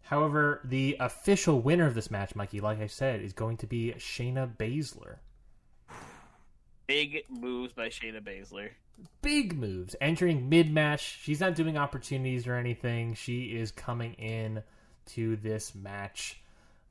However, 0.03 0.62
the 0.64 0.95
official 0.99 1.60
winner 1.60 1.88
of 1.88 1.93
this 1.93 2.10
match, 2.10 2.36
Mikey, 2.36 2.62
like 2.62 2.80
I 2.80 2.88
said, 2.88 3.22
is 3.22 3.34
going 3.34 3.58
to 3.58 3.68
be 3.68 3.93
Shayna 3.97 4.56
Baszler. 4.56 5.18
Big 6.88 7.23
moves 7.29 7.73
by 7.73 7.88
Shayna 7.88 8.21
Baszler. 8.21 8.69
Big 9.21 9.57
moves. 9.57 9.95
Entering 9.99 10.49
mid 10.49 10.71
match. 10.71 11.19
She's 11.21 11.39
not 11.39 11.55
doing 11.55 11.77
opportunities 11.77 12.47
or 12.47 12.55
anything. 12.55 13.13
She 13.15 13.57
is 13.57 13.71
coming 13.71 14.13
in 14.13 14.63
to 15.07 15.36
this 15.38 15.75
match 15.75 16.41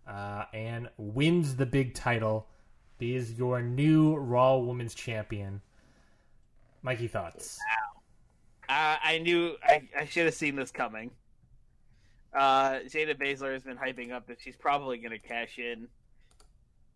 uh, 0.06 0.44
and 0.52 0.88
wins 0.96 1.56
the 1.56 1.66
big 1.66 1.94
title. 1.94 2.46
Is 3.00 3.32
your 3.32 3.60
new 3.60 4.16
Raw 4.16 4.56
Women's 4.56 4.94
Champion. 4.94 5.60
Mikey, 6.82 7.08
thoughts? 7.08 7.58
Uh, 8.68 8.96
I 9.02 9.18
knew 9.18 9.56
I, 9.62 9.82
I 9.98 10.04
should 10.06 10.24
have 10.24 10.34
seen 10.34 10.56
this 10.56 10.70
coming. 10.70 11.10
Uh, 12.32 12.80
Shayna 12.86 13.14
Baszler 13.14 13.52
has 13.52 13.62
been 13.62 13.76
hyping 13.76 14.12
up 14.12 14.26
that 14.28 14.40
she's 14.40 14.56
probably 14.56 14.98
going 14.98 15.12
to 15.12 15.18
cash 15.18 15.58
in 15.58 15.88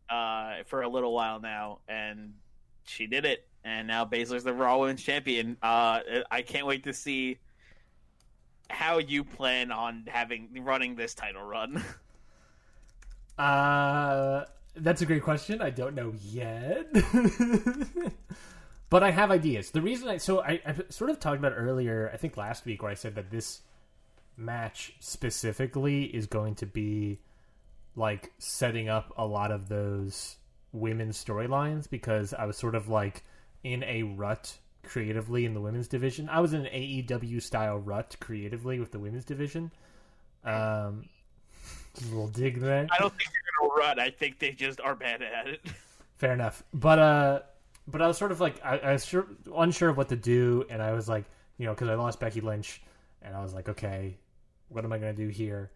uh, 0.08 0.64
for 0.66 0.82
a 0.82 0.88
little 0.88 1.12
while 1.12 1.40
now, 1.40 1.80
and 1.88 2.32
she 2.88 3.06
did 3.06 3.24
it. 3.24 3.46
And 3.64 3.86
now 3.86 4.04
Baszler's 4.04 4.44
the 4.44 4.52
Raw 4.52 4.78
Women's 4.78 5.02
Champion. 5.02 5.56
Uh, 5.62 6.00
I 6.30 6.42
can't 6.42 6.66
wait 6.66 6.84
to 6.84 6.92
see 6.92 7.38
how 8.70 8.98
you 8.98 9.24
plan 9.24 9.72
on 9.72 10.04
having 10.06 10.48
running 10.62 10.96
this 10.96 11.14
title 11.14 11.42
run. 11.42 11.82
Uh, 13.38 14.44
that's 14.74 15.00
a 15.00 15.06
great 15.06 15.22
question. 15.22 15.62
I 15.62 15.70
don't 15.70 15.94
know 15.94 16.12
yet, 16.24 16.92
but 18.90 19.04
I 19.04 19.12
have 19.12 19.30
ideas. 19.30 19.70
The 19.70 19.80
reason 19.80 20.08
I 20.08 20.16
so 20.16 20.40
I, 20.40 20.60
I 20.66 20.74
sort 20.88 21.10
of 21.10 21.20
talked 21.20 21.38
about 21.38 21.52
earlier, 21.56 22.10
I 22.12 22.16
think 22.16 22.36
last 22.36 22.64
week, 22.64 22.82
where 22.82 22.90
I 22.90 22.94
said 22.94 23.14
that 23.14 23.30
this 23.30 23.60
match 24.36 24.94
specifically 24.98 26.06
is 26.06 26.26
going 26.26 26.56
to 26.56 26.66
be 26.66 27.20
like 27.94 28.32
setting 28.38 28.88
up 28.88 29.12
a 29.16 29.24
lot 29.24 29.52
of 29.52 29.68
those 29.68 30.37
women's 30.72 31.22
storylines 31.22 31.88
because 31.88 32.34
I 32.34 32.44
was 32.44 32.56
sort 32.56 32.74
of 32.74 32.88
like 32.88 33.22
in 33.64 33.82
a 33.84 34.02
rut 34.02 34.56
creatively 34.84 35.44
in 35.44 35.54
the 35.54 35.60
women's 35.60 35.88
division. 35.88 36.28
I 36.28 36.40
was 36.40 36.52
in 36.52 36.66
an 36.66 36.72
AEW 36.72 37.42
style 37.42 37.78
rut 37.78 38.16
creatively 38.20 38.80
with 38.80 38.92
the 38.92 38.98
women's 38.98 39.24
division. 39.24 39.70
Um, 40.44 41.08
just 41.94 42.10
a 42.10 42.14
little 42.14 42.28
dig 42.28 42.60
there. 42.60 42.86
I 42.90 42.98
don't 42.98 43.10
think 43.10 43.30
they're 43.30 43.68
to 43.68 43.74
run. 43.74 44.00
I 44.00 44.10
think 44.10 44.38
they 44.38 44.52
just 44.52 44.80
are 44.80 44.94
bad 44.94 45.22
at 45.22 45.46
it. 45.46 45.60
Fair 46.16 46.32
enough. 46.32 46.62
But 46.72 46.98
uh, 46.98 47.40
but 47.86 48.02
I 48.02 48.06
was 48.06 48.18
sort 48.18 48.32
of 48.32 48.40
like 48.40 48.64
I, 48.64 48.78
I 48.78 48.92
was 48.92 49.04
sure, 49.04 49.26
unsure 49.54 49.88
of 49.88 49.96
what 49.96 50.08
to 50.08 50.16
do, 50.16 50.64
and 50.70 50.82
I 50.82 50.92
was 50.92 51.08
like, 51.08 51.24
you 51.56 51.66
know, 51.66 51.74
because 51.74 51.88
I 51.88 51.94
lost 51.94 52.20
Becky 52.20 52.40
Lynch, 52.40 52.82
and 53.22 53.34
I 53.34 53.42
was 53.42 53.54
like, 53.54 53.68
okay, 53.68 54.16
what 54.68 54.84
am 54.84 54.92
I 54.92 54.98
gonna 54.98 55.12
do 55.12 55.28
here? 55.28 55.70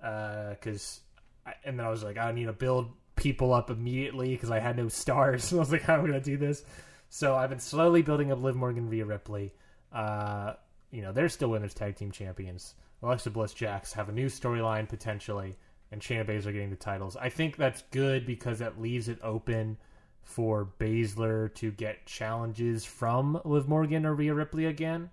Because, 0.00 1.00
I 1.46 1.54
and 1.64 1.78
then 1.78 1.86
I 1.86 1.90
was 1.90 2.02
like, 2.02 2.18
I 2.18 2.32
need 2.32 2.46
to 2.46 2.52
build 2.52 2.90
people 3.16 3.52
up 3.52 3.70
immediately 3.70 4.30
because 4.30 4.50
I 4.50 4.58
had 4.58 4.76
no 4.76 4.88
stars. 4.88 5.44
So 5.44 5.56
I 5.58 5.60
was 5.60 5.72
like, 5.72 5.82
how 5.82 5.94
am 5.94 6.04
I 6.04 6.06
gonna 6.06 6.20
do 6.20 6.36
this? 6.36 6.62
So 7.08 7.34
I've 7.34 7.50
been 7.50 7.60
slowly 7.60 8.02
building 8.02 8.32
up 8.32 8.42
Liv 8.42 8.56
Morgan 8.56 8.88
via 8.88 9.04
Ripley. 9.04 9.52
Uh, 9.92 10.54
you 10.90 11.02
know, 11.02 11.12
they're 11.12 11.28
still 11.28 11.48
women's 11.48 11.74
tag 11.74 11.96
team 11.96 12.10
champions. 12.10 12.74
Alexa 13.02 13.30
Bliss, 13.30 13.52
Jax 13.52 13.92
have 13.92 14.08
a 14.08 14.12
new 14.12 14.26
storyline 14.26 14.88
potentially, 14.88 15.56
and 15.90 16.00
Shayna 16.00 16.24
Baszler 16.24 16.52
getting 16.52 16.70
the 16.70 16.76
titles. 16.76 17.16
I 17.16 17.28
think 17.28 17.56
that's 17.56 17.82
good 17.90 18.26
because 18.26 18.60
that 18.60 18.80
leaves 18.80 19.08
it 19.08 19.18
open 19.22 19.76
for 20.22 20.68
Baszler 20.78 21.52
to 21.56 21.72
get 21.72 22.06
challenges 22.06 22.84
from 22.84 23.40
Liv 23.44 23.68
Morgan 23.68 24.06
or 24.06 24.14
Rhea 24.14 24.32
Ripley 24.32 24.66
again. 24.66 25.10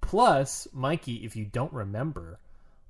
Plus, 0.00 0.68
Mikey, 0.72 1.24
if 1.24 1.34
you 1.34 1.44
don't 1.46 1.72
remember, 1.72 2.38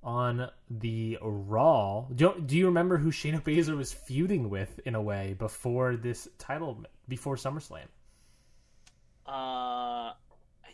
on 0.05 0.51
the 0.71 1.19
Raw, 1.23 2.03
do, 2.15 2.35
do 2.45 2.57
you 2.57 2.67
remember 2.67 2.99
who 2.99 3.11
Shayna 3.11 3.43
Baszler 3.43 3.77
was 3.77 3.93
feuding 3.93 4.51
with 4.51 4.79
in 4.85 4.95
a 4.95 5.03
way 5.03 5.35
before 5.39 5.97
this 5.97 6.29
title, 6.39 6.85
before 7.09 7.37
SummerSlam? 7.37 7.87
Uh, 9.27 10.13
I 10.13 10.15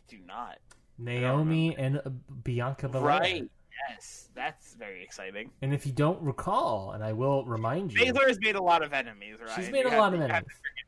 do 0.08 0.18
not. 0.26 0.58
Naomi 0.98 1.76
and 1.78 2.00
Bianca 2.44 2.88
Belair. 2.88 3.06
Right. 3.20 3.50
Yes, 3.88 4.28
that's 4.34 4.74
very 4.74 5.02
exciting. 5.02 5.50
And 5.62 5.72
if 5.72 5.86
you 5.86 5.92
don't 5.92 6.20
recall, 6.20 6.92
and 6.92 7.02
I 7.02 7.12
will 7.12 7.44
remind 7.46 7.92
you, 7.92 8.00
Baszler 8.00 8.26
has 8.26 8.38
made 8.40 8.56
a 8.56 8.62
lot 8.62 8.82
of 8.82 8.92
enemies, 8.92 9.36
right? 9.40 9.50
She's 9.56 9.70
made 9.70 9.84
You 9.86 9.96
a 9.96 9.96
lot 9.96 10.10
to- 10.10 10.16
of 10.16 10.22
enemies. 10.22 10.42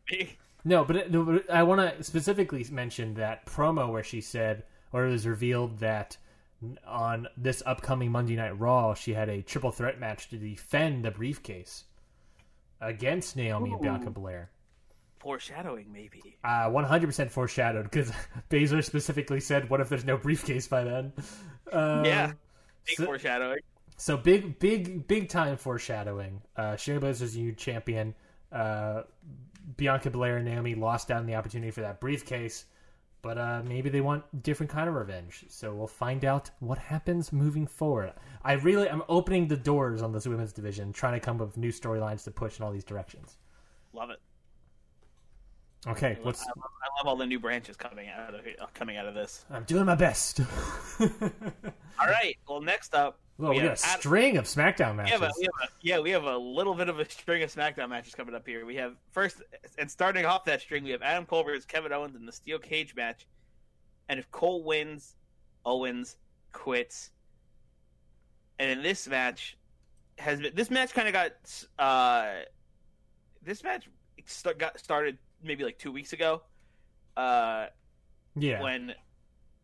to 0.09 0.15
forgive 0.17 0.29
me. 0.29 0.39
No, 0.65 0.85
but, 0.85 0.95
it, 0.95 1.11
no, 1.11 1.25
but 1.25 1.51
I 1.51 1.65
want 1.65 1.81
to 1.81 2.05
specifically 2.05 2.65
mention 2.71 3.15
that 3.15 3.45
promo 3.47 3.91
where 3.91 4.05
she 4.05 4.21
said, 4.21 4.63
or 4.93 5.05
it 5.07 5.11
was 5.11 5.27
revealed 5.27 5.81
that 5.81 6.17
on 6.87 7.29
this 7.37 7.63
upcoming 7.67 8.11
Monday 8.11 8.37
Night 8.37 8.59
Raw, 8.59 8.95
she 8.95 9.15
had 9.15 9.29
a 9.29 9.43
triple 9.43 9.71
threat 9.71 9.99
match 10.01 10.29
to 10.31 10.37
defend 10.37 11.05
the 11.05 11.11
briefcase 11.11 11.85
against 12.81 13.37
Naomi 13.37 13.73
and 13.73 13.81
Bianca 13.81 14.11
Belair. 14.11 14.51
Foreshadowing, 15.21 15.93
maybe. 15.93 16.37
Uh, 16.43 16.69
100% 16.69 17.31
foreshadowed 17.31 17.85
because 17.85 18.11
Baszler 18.51 18.85
specifically 18.85 19.39
said, 19.39 19.71
"What 19.71 19.81
if 19.81 19.89
there's 19.89 20.05
no 20.05 20.17
briefcase 20.17 20.67
by 20.67 20.83
then?" 20.83 21.13
Uh, 21.71 22.03
yeah, 22.05 22.33
big 22.85 22.97
so- 22.97 23.05
foreshadowing. 23.05 23.61
So 23.99 24.17
big, 24.17 24.59
big, 24.59 25.07
big 25.07 25.29
time 25.29 25.57
foreshadowing. 25.57 26.43
Uh, 26.57 26.73
Shayna 26.73 26.99
Baszler's 26.99 27.37
new 27.37 27.53
champion. 27.53 28.15
Uh, 28.51 29.03
Bianca 29.77 30.11
Belair 30.11 30.39
and 30.39 30.45
Naomi 30.45 30.75
lost 30.75 31.11
out 31.13 31.19
on 31.19 31.27
the 31.27 31.37
opportunity 31.37 31.71
for 31.71 31.83
that 31.83 32.01
briefcase, 32.01 32.65
but 33.23 33.39
uh, 33.39 33.63
maybe 33.65 33.89
they 33.89 34.01
want 34.01 34.43
different 34.43 34.71
kind 34.71 34.89
of 34.89 34.95
revenge. 34.97 35.45
So 35.49 35.73
we'll 35.73 35.87
find 35.87 36.25
out 36.25 36.51
what 36.59 36.79
happens 36.79 37.33
moving 37.33 37.67
forward. 37.67 38.13
I 38.45 38.55
really, 38.55 38.91
I'm 38.91 39.03
opening 39.09 39.47
the 39.47 39.57
doors 39.57 40.03
on 40.03 40.13
this 40.13 40.27
women's 40.27 40.53
division, 40.53 40.93
trying 40.93 41.15
to 41.15 41.21
come 41.21 41.41
up 41.41 41.47
with 41.47 41.57
new 41.57 41.71
storylines 41.71 42.25
to 42.25 42.33
push 42.33 42.59
in 42.59 42.65
all 42.65 42.73
these 42.73 42.85
directions. 42.85 43.39
Love 43.93 44.11
it. 44.11 44.21
Okay, 45.87 46.17
what's 46.23 46.43
I 46.43 46.47
love, 46.47 46.71
I 46.81 47.01
love 47.01 47.09
all 47.09 47.17
the 47.17 47.27
new 47.27 47.41
branches 47.41 47.77
coming 47.77 48.09
out 48.09 48.35
of 48.35 48.43
coming 48.73 48.97
out 48.99 49.07
of 49.07 49.15
this. 49.15 49.45
I'm 49.51 49.65
doing 49.65 49.85
my 49.85 49.97
best. 49.97 50.41
All 51.01 52.07
right. 52.07 52.37
Well, 52.49 52.61
next 52.61 52.95
up, 52.95 53.19
well, 53.43 53.53
we 53.53 53.61
got 53.61 53.73
a 53.73 53.77
string 53.77 54.37
of 54.37 54.45
SmackDown 54.45 54.93
we 54.93 54.97
matches. 54.99 55.13
have 55.13 55.23
a, 55.23 55.31
we 55.39 55.45
have 55.45 55.69
a, 55.69 55.73
yeah, 55.81 55.99
we 55.99 56.11
have 56.11 56.25
a 56.25 56.37
little 56.37 56.75
bit 56.75 56.89
of 56.89 56.99
a 57.01 57.09
string 57.09 57.43
of 57.43 57.53
SmackDown 57.53 57.89
matches 57.89 58.15
coming 58.15 58.35
up 58.35 58.47
here. 58.47 58.65
We 58.65 58.77
have 58.77 58.95
first, 59.11 59.43
and 59.79 59.91
starting 59.91 60.25
off 60.25 60.45
that 60.45 60.61
string, 60.61 60.85
we 60.85 60.91
have 60.91 61.03
Adam 61.03 61.27
Cole 61.27 61.43
versus 61.43 61.65
Kevin 61.65 61.93
Owens 61.93 62.15
in 62.15 62.25
the 62.25 62.33
steel 62.33 62.59
cage 62.59 62.95
match. 62.95 63.27
And 64.09 64.19
if 64.19 64.31
Cole 64.31 64.63
wins, 64.63 65.17
Owens 65.65 66.17
quits. 66.53 67.11
And 68.59 68.71
in 68.71 68.83
this 68.83 69.09
match, 69.09 69.57
has 70.19 70.41
been 70.41 70.55
this 70.55 70.71
match 70.71 70.95
kind 70.95 71.09
of 71.09 71.15
got 71.15 71.33
uh, 71.79 72.43
this 73.43 73.65
match 73.65 73.89
got 74.59 74.79
started 74.79 75.19
maybe 75.43 75.65
like 75.65 75.79
two 75.79 75.91
weeks 75.91 76.13
ago. 76.13 76.43
Uh, 77.17 77.67
yeah, 78.37 78.63
when 78.63 78.95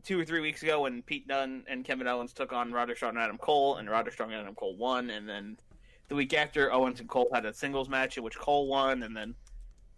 two 0.09 0.19
or 0.19 0.25
three 0.25 0.41
weeks 0.41 0.63
ago 0.63 0.81
when 0.81 1.03
Pete 1.03 1.29
Dunne 1.29 1.65
and 1.69 1.85
Kevin 1.85 2.07
Owens 2.07 2.33
took 2.33 2.51
on 2.51 2.73
Roderick 2.73 2.97
Strong 2.97 3.17
and 3.17 3.19
Adam 3.19 3.37
Cole, 3.37 3.77
and 3.77 3.91
Roderick 3.91 4.15
Strong 4.15 4.33
and 4.33 4.41
Adam 4.41 4.55
Cole 4.55 4.75
won, 4.75 5.11
and 5.11 5.29
then 5.29 5.59
the 6.09 6.15
week 6.15 6.33
after 6.33 6.73
Owens 6.73 7.01
and 7.01 7.09
Cole 7.11 7.29
had 7.31 7.45
a 7.45 7.53
singles 7.53 7.91
match 7.91 8.17
in 8.17 8.25
which 8.25 8.39
Cole 8.39 8.69
won, 8.69 9.03
and 9.03 9.15
then 9.15 9.35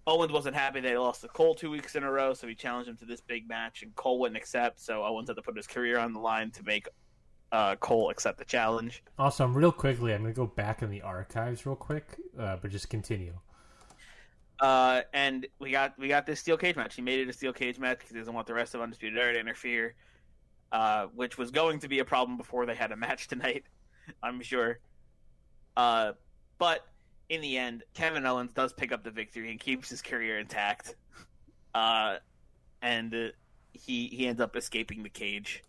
Owens 0.08 0.32
wasn't 0.32 0.56
happy 0.56 0.80
they 0.80 0.98
lost 0.98 1.20
to 1.20 1.28
Cole 1.28 1.54
two 1.54 1.70
weeks 1.70 1.94
in 1.94 2.02
a 2.02 2.10
row, 2.10 2.34
so 2.34 2.48
he 2.48 2.56
challenged 2.56 2.90
him 2.90 2.96
to 2.96 3.04
this 3.04 3.20
big 3.20 3.48
match, 3.48 3.84
and 3.84 3.94
Cole 3.94 4.18
wouldn't 4.18 4.36
accept, 4.36 4.80
so 4.80 5.04
Owens 5.04 5.28
had 5.28 5.36
to 5.36 5.42
put 5.42 5.56
his 5.56 5.68
career 5.68 5.96
on 5.96 6.12
the 6.12 6.18
line 6.18 6.50
to 6.50 6.64
make 6.64 6.88
uh, 7.52 7.76
Cole 7.76 8.10
accept 8.10 8.38
the 8.38 8.44
challenge. 8.44 9.04
Awesome. 9.16 9.56
real 9.56 9.70
quickly, 9.70 10.12
I'm 10.12 10.22
going 10.22 10.34
to 10.34 10.36
go 10.36 10.46
back 10.46 10.82
in 10.82 10.90
the 10.90 11.02
archives 11.02 11.66
real 11.66 11.76
quick, 11.76 12.16
uh, 12.36 12.56
but 12.60 12.72
just 12.72 12.90
continue. 12.90 13.34
Uh, 14.60 15.00
and 15.14 15.46
we 15.58 15.70
got 15.70 15.98
we 15.98 16.08
got 16.08 16.26
this 16.26 16.38
steel 16.38 16.56
cage 16.56 16.76
match. 16.76 16.94
He 16.94 17.02
made 17.02 17.20
it 17.20 17.28
a 17.28 17.32
steel 17.32 17.52
cage 17.52 17.78
match 17.78 17.98
because 17.98 18.12
he 18.12 18.18
doesn't 18.18 18.34
want 18.34 18.46
the 18.46 18.54
rest 18.54 18.74
of 18.74 18.82
Undisputed 18.82 19.18
Era 19.18 19.32
to 19.32 19.40
interfere, 19.40 19.94
uh, 20.70 21.06
which 21.14 21.38
was 21.38 21.50
going 21.50 21.78
to 21.80 21.88
be 21.88 22.00
a 22.00 22.04
problem 22.04 22.36
before 22.36 22.66
they 22.66 22.74
had 22.74 22.92
a 22.92 22.96
match 22.96 23.26
tonight. 23.28 23.64
I'm 24.22 24.40
sure. 24.42 24.80
Uh, 25.76 26.12
but 26.58 26.86
in 27.30 27.40
the 27.40 27.56
end, 27.56 27.84
Kevin 27.94 28.26
Owens 28.26 28.52
does 28.52 28.72
pick 28.72 28.92
up 28.92 29.02
the 29.02 29.10
victory 29.10 29.50
and 29.50 29.58
keeps 29.58 29.88
his 29.88 30.02
career 30.02 30.38
intact. 30.38 30.96
Uh, 31.74 32.16
and 32.82 33.14
uh, 33.14 33.28
he 33.72 34.08
he 34.08 34.26
ends 34.26 34.40
up 34.40 34.56
escaping 34.56 35.02
the 35.02 35.08
cage. 35.08 35.64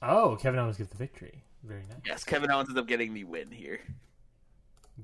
Oh, 0.00 0.38
Kevin 0.40 0.60
Owens 0.60 0.78
gets 0.78 0.90
the 0.90 0.96
victory. 0.96 1.44
Very 1.62 1.82
nice. 1.88 1.98
Yes, 2.06 2.24
Kevin 2.24 2.50
Owens 2.50 2.68
ends 2.68 2.78
up 2.78 2.86
getting 2.86 3.12
the 3.12 3.24
win 3.24 3.50
here. 3.50 3.80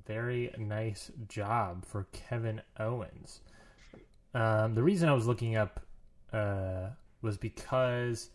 Very 0.07 0.55
nice 0.59 1.11
job 1.28 1.84
for 1.84 2.07
Kevin 2.12 2.62
Owens. 2.78 3.41
Um, 4.34 4.74
the 4.74 4.82
reason 4.82 5.09
I 5.09 5.14
was 5.14 5.26
looking 5.26 5.57
up 5.57 5.80
uh, 6.32 6.91
was 7.22 7.36
because 7.36 8.30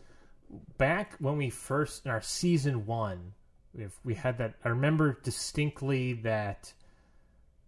back 0.78 1.14
when 1.20 1.38
we 1.38 1.50
first 1.50 2.06
in 2.06 2.12
our 2.12 2.22
season 2.22 2.86
one, 2.86 3.34
we 3.74 3.88
we 4.04 4.14
had 4.16 4.38
that. 4.40 4.56
I 4.66 4.70
remember 4.70 5.20
distinctly 5.24 6.14
that 6.14 6.74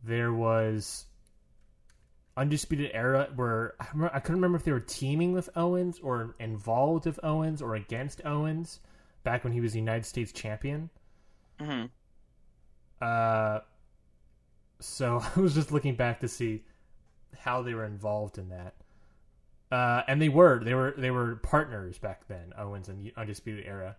there 0.04 0.34
was 0.34 1.06
undisputed 2.36 2.92
era 2.94 3.30
where 3.36 3.74
I, 3.80 3.88
remember, 3.94 4.16
I 4.16 4.20
couldn't 4.20 4.38
remember 4.38 4.58
if 4.58 4.64
they 4.64 4.72
were 4.72 4.80
teaming 4.80 5.32
with 5.34 5.50
Owens 5.56 6.00
or 6.04 6.36
involved 6.40 7.06
with 7.06 7.20
Owens 7.24 7.62
or 7.62 7.76
against 7.76 8.22
Owens 8.26 8.80
back 9.24 9.44
when 9.44 9.54
he 9.54 9.62
was 9.62 9.74
the 9.74 9.80
United 9.80 10.06
States 10.06 10.32
champion. 10.32 10.90
hmm 11.60 11.86
Uh, 13.02 13.60
so 14.80 15.22
I 15.36 15.40
was 15.40 15.54
just 15.54 15.72
looking 15.72 15.96
back 15.96 16.20
to 16.22 16.28
see 16.28 16.64
how 17.38 17.62
they 17.62 17.74
were 17.74 17.86
involved 17.86 18.38
in 18.38 18.50
that. 18.50 18.76
Uh, 19.70 20.02
and 20.08 20.22
they 20.22 20.30
were 20.30 20.64
they 20.64 20.74
were 20.74 20.94
they 20.98 21.12
were 21.12 21.36
partners 21.38 21.98
back 21.98 22.28
then, 22.28 22.54
Owens 22.58 22.88
and 22.88 23.12
Undisputed 23.18 23.66
Era. 23.66 23.98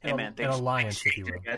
Hey 0.00 0.10
An- 0.10 0.16
man, 0.16 0.34
an 0.38 0.46
alliance, 0.50 1.04
if 1.04 1.16
you 1.16 1.24
will. 1.24 1.56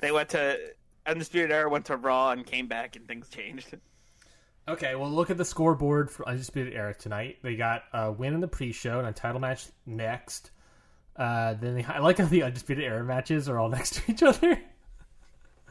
They 0.00 0.12
went 0.12 0.28
to 0.30 0.58
Undisputed 1.06 1.50
Era, 1.50 1.70
went 1.70 1.86
to 1.86 1.96
Raw, 1.96 2.30
and 2.30 2.44
came 2.44 2.66
back, 2.66 2.96
and 2.96 3.06
things 3.08 3.28
changed. 3.28 3.76
Okay, 4.68 4.94
well, 4.96 5.10
look 5.10 5.30
at 5.30 5.38
the 5.38 5.46
scoreboard 5.46 6.10
for 6.10 6.28
Undisputed 6.28 6.74
Era 6.74 6.92
tonight. 6.92 7.38
They 7.42 7.56
got 7.56 7.84
a 7.94 8.12
win 8.12 8.34
in 8.34 8.40
the 8.40 8.48
pre-show 8.48 8.98
and 8.98 9.08
a 9.08 9.12
title 9.12 9.40
match 9.40 9.64
next. 9.86 10.50
Uh, 11.16 11.54
then 11.54 11.74
they, 11.74 11.84
I 11.84 12.00
like 12.00 12.18
how 12.18 12.26
the 12.26 12.42
Undisputed 12.42 12.84
Era 12.84 13.02
matches 13.02 13.48
are 13.48 13.58
all 13.58 13.68
next 13.70 13.94
to 13.94 14.12
each 14.12 14.22
other. 14.22 14.60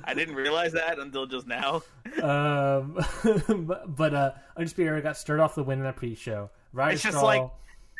I 0.03 0.13
didn't 0.13 0.35
realize 0.35 0.73
that 0.73 0.99
until 0.99 1.25
just 1.25 1.47
now. 1.47 1.83
um, 2.21 2.99
but 3.65 3.95
but 3.95 4.13
uh, 4.13 4.31
Undisputed 4.55 4.91
Era 4.91 5.01
got 5.01 5.17
started 5.17 5.43
off 5.43 5.55
the 5.55 5.63
win 5.63 5.79
in 5.79 5.85
the 5.85 5.93
pre-show. 5.93 6.49
Ryder 6.73 6.93
It's 6.93 7.03
just 7.03 7.17
Strong- 7.17 7.25
like 7.25 7.51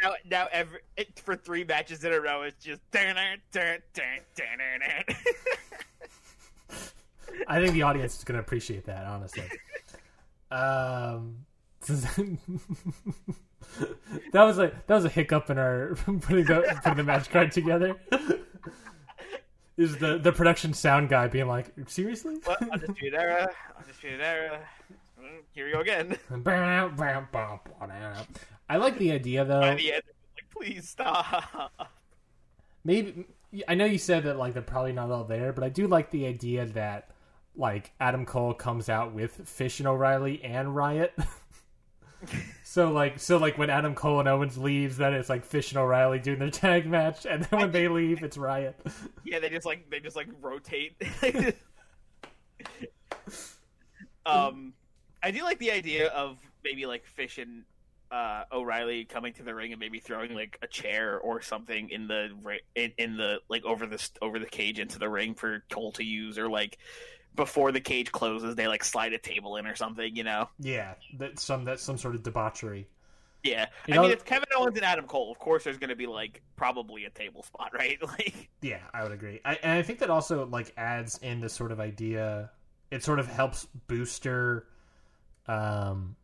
now, 0.02 0.14
now 0.30 0.48
every 0.52 0.80
it, 0.95 1.20
for 1.20 1.36
three 1.36 1.64
matches 1.64 2.04
in 2.04 2.14
a 2.14 2.20
row, 2.20 2.43
it's 2.43 2.64
just. 2.64 2.82
I 7.48 7.62
think 7.62 7.74
the 7.74 7.84
audience 7.84 8.18
is 8.18 8.24
going 8.24 8.36
to 8.36 8.41
appreciate 8.41 8.86
that, 8.86 9.06
honestly. 9.06 9.43
Um, 10.50 11.45
that 11.88 12.38
was 14.34 14.60
a 14.60 14.72
that 14.88 14.95
was 14.95 15.06
a 15.06 15.10
hiccup 15.10 15.50
in 15.50 15.58
our 15.58 15.95
putting 16.06 16.45
the 16.45 16.80
putting 16.84 16.98
the 16.98 17.04
match 17.04 17.30
card 17.30 17.52
together. 17.52 17.95
Is 19.78 19.98
the 19.98 20.18
the 20.18 20.32
production 20.32 20.74
sound 20.74 21.10
guy 21.10 21.28
being 21.28 21.48
like, 21.48 21.72
seriously? 21.88 22.38
What? 22.44 22.62
Undisputed 22.72 23.14
Era, 23.14 23.50
Undisputed 23.80 24.22
Era. 24.22 24.60
Here 25.52 25.66
we 25.66 25.72
go 25.72 25.82
again. 25.82 26.18
I 28.70 28.78
like 28.78 28.98
the 28.98 29.12
idea 29.12 29.46
By 29.46 29.50
though. 29.50 29.76
the 29.76 29.94
end, 29.94 30.04
like, 30.36 30.50
please 30.50 30.90
stop. 30.90 31.72
Maybe 32.84 33.26
I 33.68 33.76
know 33.76 33.86
you 33.86 33.98
said 33.98 34.24
that 34.24 34.38
like 34.38 34.54
they're 34.54 34.62
probably 34.62 34.94
not 34.94 35.12
all 35.12 35.24
there, 35.24 35.54
but 35.54 35.64
I 35.64 35.70
do 35.70 35.88
like 35.88 36.12
the 36.12 36.26
idea 36.26 36.66
that 36.68 37.12
like 37.56 37.92
Adam 38.00 38.26
Cole 38.26 38.54
comes 38.54 38.90
out 38.90 39.14
with 39.14 39.48
Fish 39.48 39.80
and 39.80 39.88
O'Reilly 39.88 40.44
and 40.44 40.70
Riott. 40.70 41.12
so 42.63 42.91
like 42.91 43.20
so 43.20 43.38
like 43.38 43.57
when 43.57 43.70
Adam 43.70 43.95
Cole 43.95 44.20
and 44.20 44.28
Owens 44.28 44.57
leaves, 44.57 44.97
then 44.97 45.13
it's 45.13 45.30
like 45.30 45.45
Fish 45.45 45.72
and 45.72 45.80
O'Reilly 45.80 46.20
doing 46.20 46.39
their 46.39 46.49
tag 46.49 46.86
match, 46.88 47.26
and 47.26 47.43
then 47.43 47.59
when 47.59 47.72
they 47.72 47.88
leave, 47.88 48.24
it's 48.24 48.38
Riott. 48.38 48.74
Yeah, 49.24 49.39
they 49.39 49.49
just 49.49 49.65
like 49.65 49.89
they 49.89 49.99
just 49.99 50.15
like 50.15 50.28
rotate. 50.41 50.95
um, 54.26 54.74
I 55.22 55.32
do 55.32 55.43
like 55.43 55.59
the 55.59 55.72
idea 55.72 56.07
of 56.07 56.38
maybe 56.63 56.86
like 56.86 57.05
Fish 57.05 57.38
and 57.38 57.63
uh, 58.11 58.43
O'Reilly 58.51 59.05
coming 59.05 59.34
to 59.34 59.43
the 59.43 59.53
ring 59.53 59.74
and 59.74 59.80
maybe 59.80 59.99
throwing 59.99 60.34
like 60.34 60.57
a 60.61 60.68
chair 60.68 61.20
or 61.20 61.41
something 61.41 61.89
in 61.89 62.07
the 62.07 62.30
in, 62.76 62.93
in 62.97 63.18
the 63.18 63.39
like 63.49 63.65
over 63.65 63.86
the 63.86 64.09
over 64.22 64.39
the 64.39 64.45
cage 64.45 64.80
into 64.80 64.99
the 64.99 65.09
ring 65.09 65.36
for 65.36 65.63
Cole 65.70 65.91
to 65.93 66.03
use, 66.03 66.38
or 66.38 66.49
like 66.49 66.78
before 67.38 67.72
the 67.72 67.80
cage 67.80 68.12
closes, 68.12 68.56
they 68.56 68.68
like 68.68 68.84
slide 68.84 69.14
a 69.14 69.18
table 69.18 69.56
in 69.56 69.66
or 69.66 69.76
something. 69.76 70.14
You 70.14 70.26
know? 70.26 70.50
Yeah, 70.60 70.96
that 71.18 71.40
some 71.40 71.64
that's 71.64 71.82
some 71.82 71.98
sort 71.98 72.16
of 72.16 72.24
debauchery. 72.24 72.88
Yeah. 73.44 73.68
You 73.88 73.94
I 73.94 73.96
know- 73.98 74.02
mean, 74.04 74.12
it's 74.12 74.24
Kevin 74.24 74.48
Owens 74.58 74.76
and 74.76 74.84
Adam 74.84 75.06
Cole. 75.06 75.32
Of 75.32 75.40
course, 75.40 75.64
there's 75.64 75.78
going 75.78 75.92
to 75.92 75.96
be 75.96 76.08
like 76.08 76.42
probably 76.58 77.06
a 77.06 77.10
table 77.10 77.44
spot, 77.44 77.72
right? 77.74 77.98
Like. 78.06 78.50
Yeah, 78.62 78.80
I 78.94 79.04
would 79.04 79.14
agree. 79.14 79.40
I, 79.46 79.56
and 79.64 79.72
I 79.72 79.84
think 79.84 80.00
that 80.00 80.10
also 80.10 80.46
like 80.48 80.74
adds 80.76 81.18
in 81.20 81.40
this 81.40 81.54
sort 81.54 81.72
of 81.72 81.80
idea. 81.80 82.52
It 82.92 83.04
sort 83.04 83.20
of 83.20 83.28
helps 83.28 83.66
booster 83.88 84.68
um, 85.48 86.16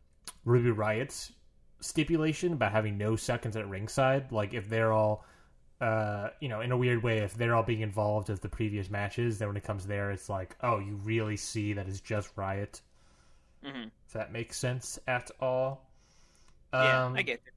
Ruby 0.44 0.70
Riott's 0.70 1.32
stipulation 1.80 2.52
about 2.54 2.72
having 2.72 2.98
no 2.98 3.16
seconds 3.16 3.56
at 3.56 3.68
ringside. 3.68 4.32
Like 4.32 4.54
if 4.54 4.68
they're 4.68 4.92
all, 4.92 5.24
uh, 5.80 6.30
you 6.40 6.48
know, 6.48 6.60
in 6.60 6.72
a 6.72 6.76
weird 6.76 7.02
way, 7.02 7.18
if 7.18 7.34
they're 7.34 7.54
all 7.54 7.62
being 7.62 7.80
involved 7.82 8.30
as 8.30 8.40
the 8.40 8.48
previous 8.48 8.90
matches, 8.90 9.38
then 9.38 9.48
when 9.48 9.56
it 9.56 9.64
comes 9.64 9.86
there, 9.86 10.10
it's 10.10 10.28
like, 10.28 10.56
oh, 10.62 10.78
you 10.78 10.96
really 10.96 11.36
see 11.36 11.72
that 11.74 11.88
it's 11.88 12.00
just 12.00 12.34
Riott. 12.36 12.80
Mhm. 13.62 13.90
If 14.06 14.12
that 14.14 14.32
makes 14.32 14.56
sense 14.56 14.98
at 15.06 15.30
all. 15.40 15.86
Yeah, 16.78 17.04
Um, 17.06 17.16
I 17.16 17.22
get 17.22 17.40
it. 17.46 17.54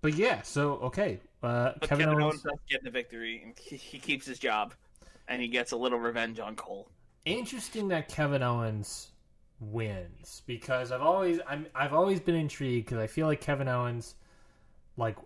But 0.00 0.14
yeah, 0.14 0.42
so 0.42 0.74
okay. 0.90 1.20
Uh, 1.42 1.72
But 1.80 1.90
Kevin, 1.90 2.08
Owens. 2.08 2.42
does 2.42 2.58
get 2.68 2.82
the 2.82 2.90
victory, 2.90 3.42
and 3.42 3.58
he, 3.58 3.76
he 3.76 3.98
keeps 3.98 4.26
his 4.26 4.38
job, 4.38 4.74
and 5.28 5.42
he 5.42 5.48
gets 5.48 5.72
a 5.72 5.76
little 5.76 5.98
revenge 5.98 6.40
on 6.40 6.56
Cole. 6.56 6.88
Interesting 7.24 7.88
that 7.88 8.08
Kevin 8.08 8.42
Owens 8.42 9.12
wins 9.60 10.42
because 10.46 10.90
I've 10.90 11.02
always 11.02 11.38
I'm 11.46 11.66
I've 11.74 11.92
always 11.94 12.18
been 12.20 12.34
intrigued 12.34 12.86
because 12.86 12.98
I 12.98 13.06
feel 13.06 13.26
like 13.28 13.40
Kevin 13.40 13.68
Owens, 13.68 14.16
like 14.96 15.16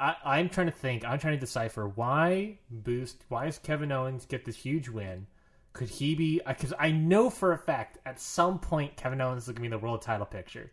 I 0.00 0.16
I'm 0.24 0.48
trying 0.48 0.66
to 0.66 0.72
think 0.72 1.04
I'm 1.04 1.18
trying 1.18 1.34
to 1.34 1.40
decipher 1.40 1.86
why 1.88 2.58
boost 2.70 3.24
why 3.28 3.44
does 3.44 3.58
Kevin 3.58 3.92
Owens 3.92 4.24
get 4.24 4.44
this 4.44 4.56
huge 4.56 4.88
win? 4.88 5.26
Could 5.72 5.88
he 5.88 6.14
be? 6.14 6.40
Because 6.46 6.72
I 6.78 6.90
know 6.90 7.30
for 7.30 7.52
a 7.52 7.58
fact 7.58 7.98
at 8.06 8.18
some 8.18 8.58
point 8.58 8.96
Kevin 8.96 9.20
Owens 9.20 9.42
is 9.42 9.48
going 9.48 9.56
to 9.56 9.60
be 9.60 9.66
in 9.66 9.70
the 9.72 9.78
world 9.78 10.02
title 10.02 10.26
picture. 10.26 10.72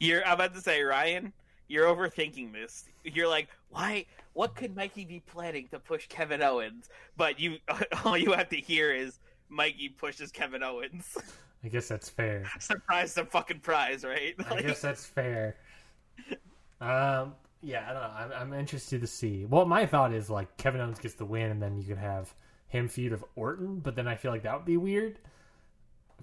You're 0.00 0.26
I'm 0.26 0.34
about 0.34 0.54
to 0.54 0.60
say, 0.60 0.82
Ryan, 0.82 1.32
you're 1.68 1.86
overthinking 1.86 2.52
this. 2.52 2.86
You're 3.04 3.28
like, 3.28 3.48
why? 3.68 4.06
What 4.32 4.56
could 4.56 4.74
Mikey 4.74 5.04
be 5.04 5.20
planning 5.20 5.68
to 5.70 5.78
push 5.78 6.08
Kevin 6.08 6.42
Owens? 6.42 6.88
But 7.16 7.38
you, 7.38 7.58
all 8.04 8.18
you 8.18 8.32
have 8.32 8.48
to 8.48 8.56
hear 8.56 8.92
is 8.92 9.20
Mikey 9.48 9.90
pushes 9.90 10.32
Kevin 10.32 10.62
Owens. 10.62 11.16
I 11.64 11.68
guess 11.68 11.88
that's 11.88 12.10
fair. 12.10 12.44
surprise, 12.58 13.14
the 13.14 13.24
fucking 13.24 13.60
prize, 13.60 14.04
right? 14.04 14.34
I 14.50 14.60
guess 14.60 14.82
that's 14.82 15.06
fair. 15.06 15.56
Um, 16.78 17.32
yeah, 17.64 17.86
I 17.88 17.92
don't 17.92 18.02
know. 18.02 18.36
I'm, 18.36 18.52
I'm 18.52 18.58
interested 18.58 19.00
to 19.00 19.06
see. 19.06 19.44
Well, 19.44 19.64
my 19.64 19.86
thought 19.86 20.12
is 20.12 20.28
like 20.28 20.56
Kevin 20.56 20.80
Owens 20.80 20.98
gets 20.98 21.14
the 21.14 21.24
win, 21.24 21.50
and 21.50 21.62
then 21.62 21.76
you 21.76 21.84
could 21.84 21.98
have 21.98 22.32
him 22.68 22.88
feud 22.88 23.12
of 23.12 23.24
Orton, 23.36 23.80
but 23.80 23.96
then 23.96 24.06
I 24.06 24.16
feel 24.16 24.30
like 24.30 24.42
that 24.42 24.54
would 24.56 24.66
be 24.66 24.76
weird. 24.76 25.18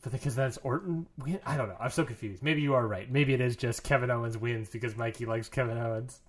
But 0.02 0.12
because 0.12 0.36
that's 0.36 0.58
Orton 0.58 1.08
win, 1.18 1.40
I 1.46 1.58
don't 1.58 1.70
know. 1.70 1.78
I'm 1.80 1.92
so 1.92 2.04
confused. 2.04 2.44
Maybe 2.44 2.62
you 2.62 2.74
are 2.74 2.88
right. 2.88 3.12
Maybe 3.12 3.34
it 3.34 3.42
is 3.42 3.56
just 3.56 3.84
Kevin 3.84 4.10
Owens 4.10 4.38
wins 4.38 4.70
because 4.70 4.96
Mikey 4.96 5.26
likes 5.26 5.50
Kevin 5.50 5.78
Owens. 5.78 6.20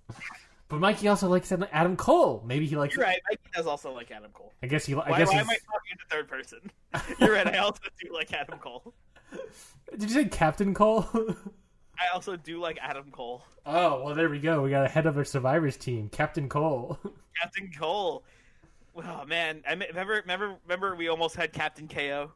But 0.69 0.81
Mikey 0.81 1.09
also 1.09 1.29
likes 1.29 1.53
Adam 1.53 1.97
Cole. 1.97 2.43
Maybe 2.47 2.67
he 2.67 2.77
likes. 2.77 2.97
You're 2.97 3.05
right. 3.05 3.21
Mikey 3.31 3.51
does 3.55 3.67
also 3.67 3.93
like 3.93 4.11
Adam 4.11 4.31
Cole. 4.33 4.53
I 4.63 4.67
guess 4.67 4.87
he. 4.87 4.95
I 4.95 4.97
Why, 4.97 5.19
guess 5.19 5.29
why 5.29 5.35
he's, 5.35 5.43
am 5.43 5.51
I 5.51 5.57
talking 5.57 5.91
in 5.91 5.99
the 5.99 6.15
third 6.15 6.29
person? 6.29 6.71
You're 7.21 7.35
right. 7.35 7.47
I 7.47 7.59
also 7.59 7.83
do 8.01 8.13
like 8.13 8.33
Adam 8.33 8.59
Cole. 8.59 8.95
Did 9.91 10.03
you 10.03 10.09
say 10.09 10.25
Captain 10.27 10.73
Cole? 10.73 11.07
I 12.03 12.15
also 12.15 12.37
do 12.37 12.61
like 12.61 12.79
Adam 12.81 13.11
Cole. 13.11 13.43
oh 13.67 14.03
well, 14.05 14.15
there 14.15 14.29
we 14.29 14.39
go. 14.39 14.63
We 14.63 14.71
got 14.71 14.85
a 14.85 14.89
head 14.89 15.07
of 15.07 15.17
our 15.17 15.25
survivors 15.25 15.77
team, 15.77 16.09
Captain 16.11 16.49
Cole. 16.49 16.99
Captain 17.41 17.71
Cole. 17.77 18.23
Oh 18.97 19.25
man, 19.25 19.63
I 19.67 19.73
remember, 19.73 20.15
remember, 20.15 20.57
remember. 20.67 20.95
We 20.95 21.09
almost 21.09 21.37
had 21.37 21.53
Captain 21.53 21.89
KO. 21.89 22.31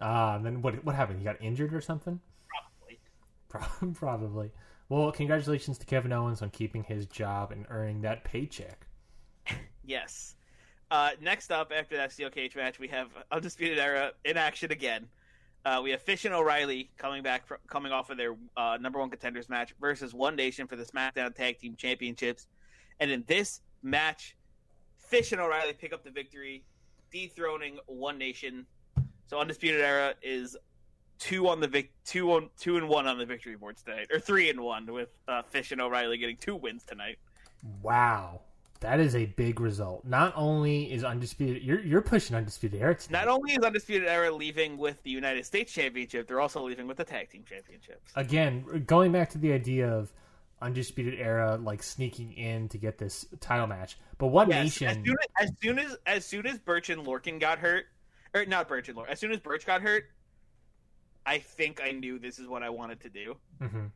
Ah, 0.00 0.36
and 0.36 0.44
then 0.44 0.62
what? 0.62 0.84
What 0.84 0.94
happened? 0.94 1.18
He 1.18 1.24
got 1.24 1.40
injured 1.40 1.72
or 1.72 1.80
something? 1.80 2.20
Probably. 2.48 3.00
Pro- 3.48 3.92
Probably. 3.94 4.50
Well, 4.88 5.10
congratulations 5.12 5.78
to 5.78 5.86
Kevin 5.86 6.12
Owens 6.12 6.42
on 6.42 6.50
keeping 6.50 6.82
his 6.84 7.06
job 7.06 7.50
and 7.52 7.64
earning 7.70 8.02
that 8.02 8.24
paycheck. 8.24 8.86
Yes. 9.84 10.36
Uh, 10.92 11.10
next 11.20 11.50
up, 11.50 11.72
after 11.76 11.96
that 11.96 12.12
steel 12.12 12.30
cage 12.30 12.54
match, 12.54 12.78
we 12.78 12.86
have 12.86 13.08
Undisputed 13.32 13.80
Era 13.80 14.12
in 14.24 14.36
action 14.36 14.70
again. 14.70 15.08
Uh, 15.64 15.80
we 15.82 15.90
have 15.90 16.02
Fish 16.02 16.24
and 16.24 16.34
O'Reilly 16.34 16.90
coming 16.98 17.22
back, 17.22 17.46
fr- 17.46 17.54
coming 17.68 17.92
off 17.92 18.10
of 18.10 18.16
their 18.16 18.34
uh, 18.56 18.78
number 18.80 18.98
one 18.98 19.10
contenders 19.10 19.48
match 19.48 19.74
versus 19.80 20.12
One 20.12 20.34
Nation 20.34 20.66
for 20.66 20.76
the 20.76 20.84
SmackDown 20.84 21.34
Tag 21.34 21.58
Team 21.58 21.76
Championships. 21.76 22.46
And 22.98 23.10
in 23.10 23.24
this 23.26 23.60
match, 23.82 24.36
Fish 24.98 25.32
and 25.32 25.40
O'Reilly 25.40 25.72
pick 25.72 25.92
up 25.92 26.02
the 26.02 26.10
victory, 26.10 26.64
dethroning 27.12 27.78
One 27.86 28.18
Nation. 28.18 28.66
So 29.26 29.38
Undisputed 29.38 29.80
Era 29.80 30.14
is 30.22 30.56
two 31.18 31.48
on 31.48 31.60
the 31.60 31.68
vic- 31.68 31.92
two 32.04 32.32
on 32.32 32.50
two 32.58 32.76
and 32.76 32.88
one 32.88 33.06
on 33.06 33.16
the 33.16 33.26
victory 33.26 33.54
boards 33.54 33.82
tonight, 33.82 34.08
or 34.12 34.18
three 34.18 34.50
and 34.50 34.60
one 34.60 34.92
with 34.92 35.10
uh, 35.28 35.42
Fish 35.42 35.70
and 35.70 35.80
O'Reilly 35.80 36.18
getting 36.18 36.36
two 36.36 36.56
wins 36.56 36.82
tonight. 36.84 37.18
Wow, 37.82 38.40
that 38.82 39.00
is 39.00 39.16
a 39.16 39.26
big 39.26 39.58
result. 39.60 40.04
Not 40.04 40.32
only 40.36 40.92
is 40.92 41.02
undisputed, 41.04 41.62
you're 41.62 41.80
you're 41.80 42.02
pushing 42.02 42.36
undisputed 42.36 42.80
era. 42.80 42.94
tonight. 42.94 43.24
Not 43.24 43.28
only 43.28 43.52
is 43.52 43.58
Undisputed 43.58 44.06
Era 44.08 44.30
leaving 44.30 44.76
with 44.78 45.02
the 45.02 45.10
United 45.10 45.44
States 45.46 45.72
Championship, 45.72 46.28
they're 46.28 46.40
also 46.40 46.62
leaving 46.64 46.86
with 46.86 46.96
the 46.98 47.04
Tag 47.04 47.30
Team 47.30 47.44
Championships. 47.48 48.12
again 48.16 48.84
going 48.86 49.10
back 49.12 49.30
to 49.30 49.38
the 49.38 49.52
idea 49.52 49.88
of 49.90 50.12
undisputed 50.60 51.18
era 51.18 51.56
like 51.56 51.82
sneaking 51.82 52.32
in 52.34 52.68
to 52.68 52.78
get 52.78 52.96
this 52.98 53.26
title 53.40 53.66
match, 53.66 53.98
but 54.18 54.28
what 54.28 54.48
Yes, 54.48 54.58
as 54.58 54.80
Nation. 54.80 55.04
soon 55.04 55.16
as, 55.38 55.48
as 55.48 55.52
soon 55.60 55.78
as 55.80 55.96
as 56.06 56.24
soon 56.26 56.46
as 56.46 56.58
Burch 56.58 56.88
and 56.90 57.04
Lorcan 57.04 57.40
got 57.40 57.58
hurt, 57.58 57.86
or 58.34 58.44
not 58.46 58.68
Burch 58.68 58.88
and 58.88 58.96
Lorcan, 58.96 59.08
as 59.10 59.18
soon 59.18 59.32
as 59.32 59.40
Burch 59.40 59.66
got 59.66 59.82
hurt, 59.82 60.04
I 61.26 61.38
think 61.38 61.80
I 61.82 61.90
knew 61.92 62.18
this 62.18 62.38
is 62.38 62.46
what 62.48 62.62
I 62.62 62.70
wanted 62.70 63.00
to 63.02 63.08
do. 63.08 63.36
Mhm. 63.60 63.90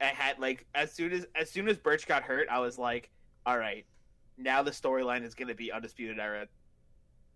I 0.00 0.06
had 0.06 0.38
like 0.40 0.66
as 0.74 0.92
soon 0.92 1.12
as 1.12 1.26
as 1.34 1.50
soon 1.50 1.68
as 1.68 1.76
Burch 1.76 2.06
got 2.06 2.22
hurt, 2.24 2.48
I 2.48 2.58
was 2.58 2.78
like, 2.78 3.10
all 3.46 3.56
right, 3.58 3.84
now 4.36 4.62
the 4.62 4.70
storyline 4.70 5.24
is 5.24 5.34
going 5.34 5.48
to 5.48 5.54
be 5.54 5.70
Undisputed 5.72 6.18
Era 6.18 6.46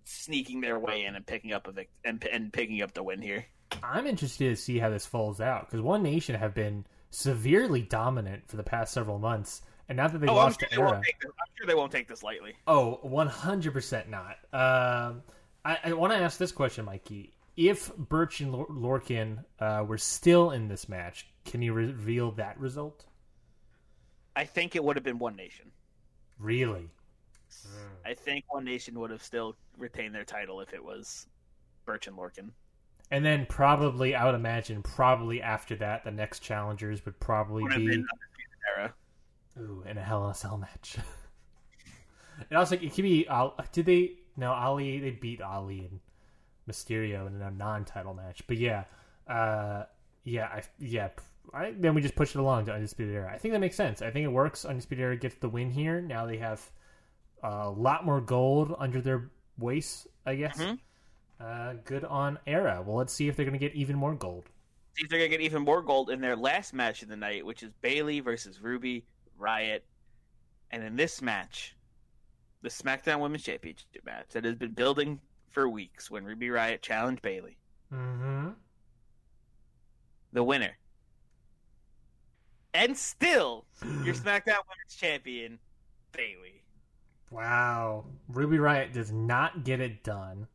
sneaking 0.04 0.60
their 0.60 0.78
way 0.78 1.04
in 1.04 1.16
and 1.16 1.26
picking 1.26 1.52
up 1.52 1.66
a 1.66 1.72
vic- 1.72 1.90
and 2.04 2.22
and 2.26 2.52
picking 2.52 2.82
up 2.82 2.94
the 2.94 3.02
win 3.02 3.20
here. 3.20 3.44
I'm 3.82 4.06
interested 4.06 4.50
to 4.50 4.56
see 4.56 4.78
how 4.78 4.90
this 4.90 5.06
falls 5.06 5.40
out 5.40 5.66
because 5.66 5.80
One 5.80 6.02
Nation 6.02 6.34
have 6.36 6.54
been 6.54 6.86
severely 7.10 7.82
dominant 7.82 8.48
for 8.48 8.56
the 8.56 8.62
past 8.62 8.92
several 8.92 9.18
months, 9.18 9.62
and 9.88 9.96
now 9.96 10.06
that 10.08 10.18
they 10.18 10.26
Oh, 10.28 10.30
I'm 10.32 10.36
lost 10.36 10.60
sure, 10.60 10.68
to 10.68 10.74
they 10.76 10.80
Era, 10.80 10.90
won't 10.92 11.04
take 11.04 11.20
this, 11.20 11.30
I'm 11.40 11.52
sure 11.56 11.66
they 11.66 11.74
won't 11.74 11.92
take 11.92 12.08
this 12.08 12.22
lightly. 12.22 12.54
Oh, 12.66 13.00
100% 13.04 14.08
not. 14.08 14.36
Um, 14.52 15.22
I, 15.64 15.78
I 15.84 15.92
want 15.94 16.12
to 16.12 16.18
ask 16.18 16.38
this 16.38 16.52
question, 16.52 16.84
Mikey. 16.84 17.32
If 17.56 17.94
Burch 17.96 18.40
and 18.40 18.52
Lor- 18.52 18.66
Lorcan 18.68 19.44
uh, 19.58 19.84
were 19.86 19.98
still 19.98 20.50
in 20.52 20.68
this 20.68 20.88
match, 20.88 21.26
can 21.44 21.62
you 21.62 21.72
reveal 21.72 22.30
that 22.32 22.58
result? 22.60 23.06
I 24.36 24.44
think 24.44 24.76
it 24.76 24.84
would 24.84 24.96
have 24.96 25.04
been 25.04 25.18
One 25.18 25.34
Nation. 25.36 25.72
Really? 26.38 26.88
I 28.04 28.14
think 28.14 28.44
One 28.52 28.64
Nation 28.64 28.98
would 29.00 29.10
have 29.10 29.22
still 29.22 29.56
retained 29.78 30.14
their 30.14 30.24
title 30.24 30.60
if 30.60 30.72
it 30.74 30.84
was 30.84 31.26
Burch 31.84 32.06
and 32.06 32.16
Lorcan. 32.16 32.50
And 33.10 33.24
then 33.24 33.46
probably, 33.48 34.14
I 34.14 34.24
would 34.24 34.34
imagine, 34.34 34.82
probably 34.82 35.40
after 35.40 35.76
that, 35.76 36.04
the 36.04 36.10
next 36.10 36.40
challengers 36.40 37.04
would 37.04 37.18
probably 37.20 37.62
Would 37.62 37.76
be 37.76 38.04
Era. 38.76 38.92
ooh, 39.58 39.84
in 39.88 39.96
a 39.96 40.02
Hell 40.02 40.24
in 40.24 40.30
a 40.32 40.34
Cell 40.34 40.58
match. 40.58 40.96
and 42.50 42.58
also, 42.58 42.74
it 42.74 42.92
could 42.94 43.02
be. 43.02 43.26
Al- 43.28 43.56
Did 43.72 43.86
they? 43.86 44.12
No, 44.36 44.52
Ali. 44.52 44.98
They 44.98 45.10
beat 45.10 45.40
Ali 45.40 45.78
and 45.80 46.00
Mysterio 46.68 47.28
in 47.28 47.40
a 47.40 47.50
non-title 47.50 48.14
match. 48.14 48.42
But 48.48 48.56
yeah, 48.56 48.84
uh, 49.28 49.84
yeah, 50.24 50.46
I, 50.46 50.62
yeah. 50.80 51.10
I, 51.54 51.72
then 51.76 51.94
we 51.94 52.02
just 52.02 52.14
push 52.16 52.34
it 52.34 52.38
along 52.38 52.66
to 52.66 52.72
Undisputed 52.74 53.14
Era. 53.14 53.30
I 53.32 53.38
think 53.38 53.52
that 53.52 53.60
makes 53.60 53.76
sense. 53.76 54.02
I 54.02 54.10
think 54.10 54.24
it 54.24 54.28
works. 54.32 54.64
Undisputed 54.64 55.02
Era 55.02 55.16
gets 55.16 55.36
the 55.36 55.48
win 55.48 55.70
here. 55.70 56.00
Now 56.00 56.26
they 56.26 56.36
have 56.38 56.60
a 57.42 57.70
lot 57.70 58.04
more 58.04 58.20
gold 58.20 58.74
under 58.78 59.00
their 59.00 59.30
waist. 59.58 60.06
I 60.26 60.34
guess. 60.34 60.58
Mhm. 60.58 60.78
Uh, 61.40 61.74
good 61.84 62.04
on 62.04 62.38
Era. 62.46 62.82
Well, 62.84 62.96
let's 62.96 63.12
see 63.12 63.28
if 63.28 63.36
they're 63.36 63.44
going 63.44 63.58
to 63.58 63.64
get 63.64 63.74
even 63.74 63.96
more 63.96 64.14
gold. 64.14 64.48
See 64.96 65.04
if 65.04 65.10
they're 65.10 65.18
gonna 65.18 65.28
get 65.28 65.42
even 65.42 65.62
more 65.62 65.82
gold 65.82 66.08
in 66.08 66.22
their 66.22 66.34
last 66.36 66.72
match 66.72 67.02
of 67.02 67.08
the 67.10 67.16
night, 67.16 67.44
which 67.44 67.62
is 67.62 67.70
Bayley 67.82 68.20
versus 68.20 68.62
Ruby 68.62 69.04
Riott. 69.38 69.80
And 70.70 70.82
in 70.82 70.96
this 70.96 71.20
match, 71.20 71.76
the 72.62 72.70
SmackDown 72.70 73.20
Women's 73.20 73.42
Championship 73.44 73.86
match 74.06 74.28
that 74.30 74.46
has 74.46 74.54
been 74.54 74.72
building 74.72 75.20
for 75.50 75.68
weeks, 75.68 76.10
when 76.10 76.24
Ruby 76.24 76.48
Riott 76.48 76.80
challenged 76.80 77.20
Bayley, 77.20 77.58
Mm-hmm. 77.92 78.48
the 80.32 80.42
winner, 80.42 80.76
and 82.76 82.96
still 82.96 83.64
your 84.04 84.14
SmackDown 84.14 84.62
Women's 84.68 84.96
Champion, 84.98 85.58
Bayley. 86.12 86.62
Wow. 87.30 88.04
Ruby 88.28 88.58
Riott 88.58 88.92
does 88.92 89.10
not 89.10 89.64
get 89.64 89.80
it 89.80 90.04
done. 90.04 90.46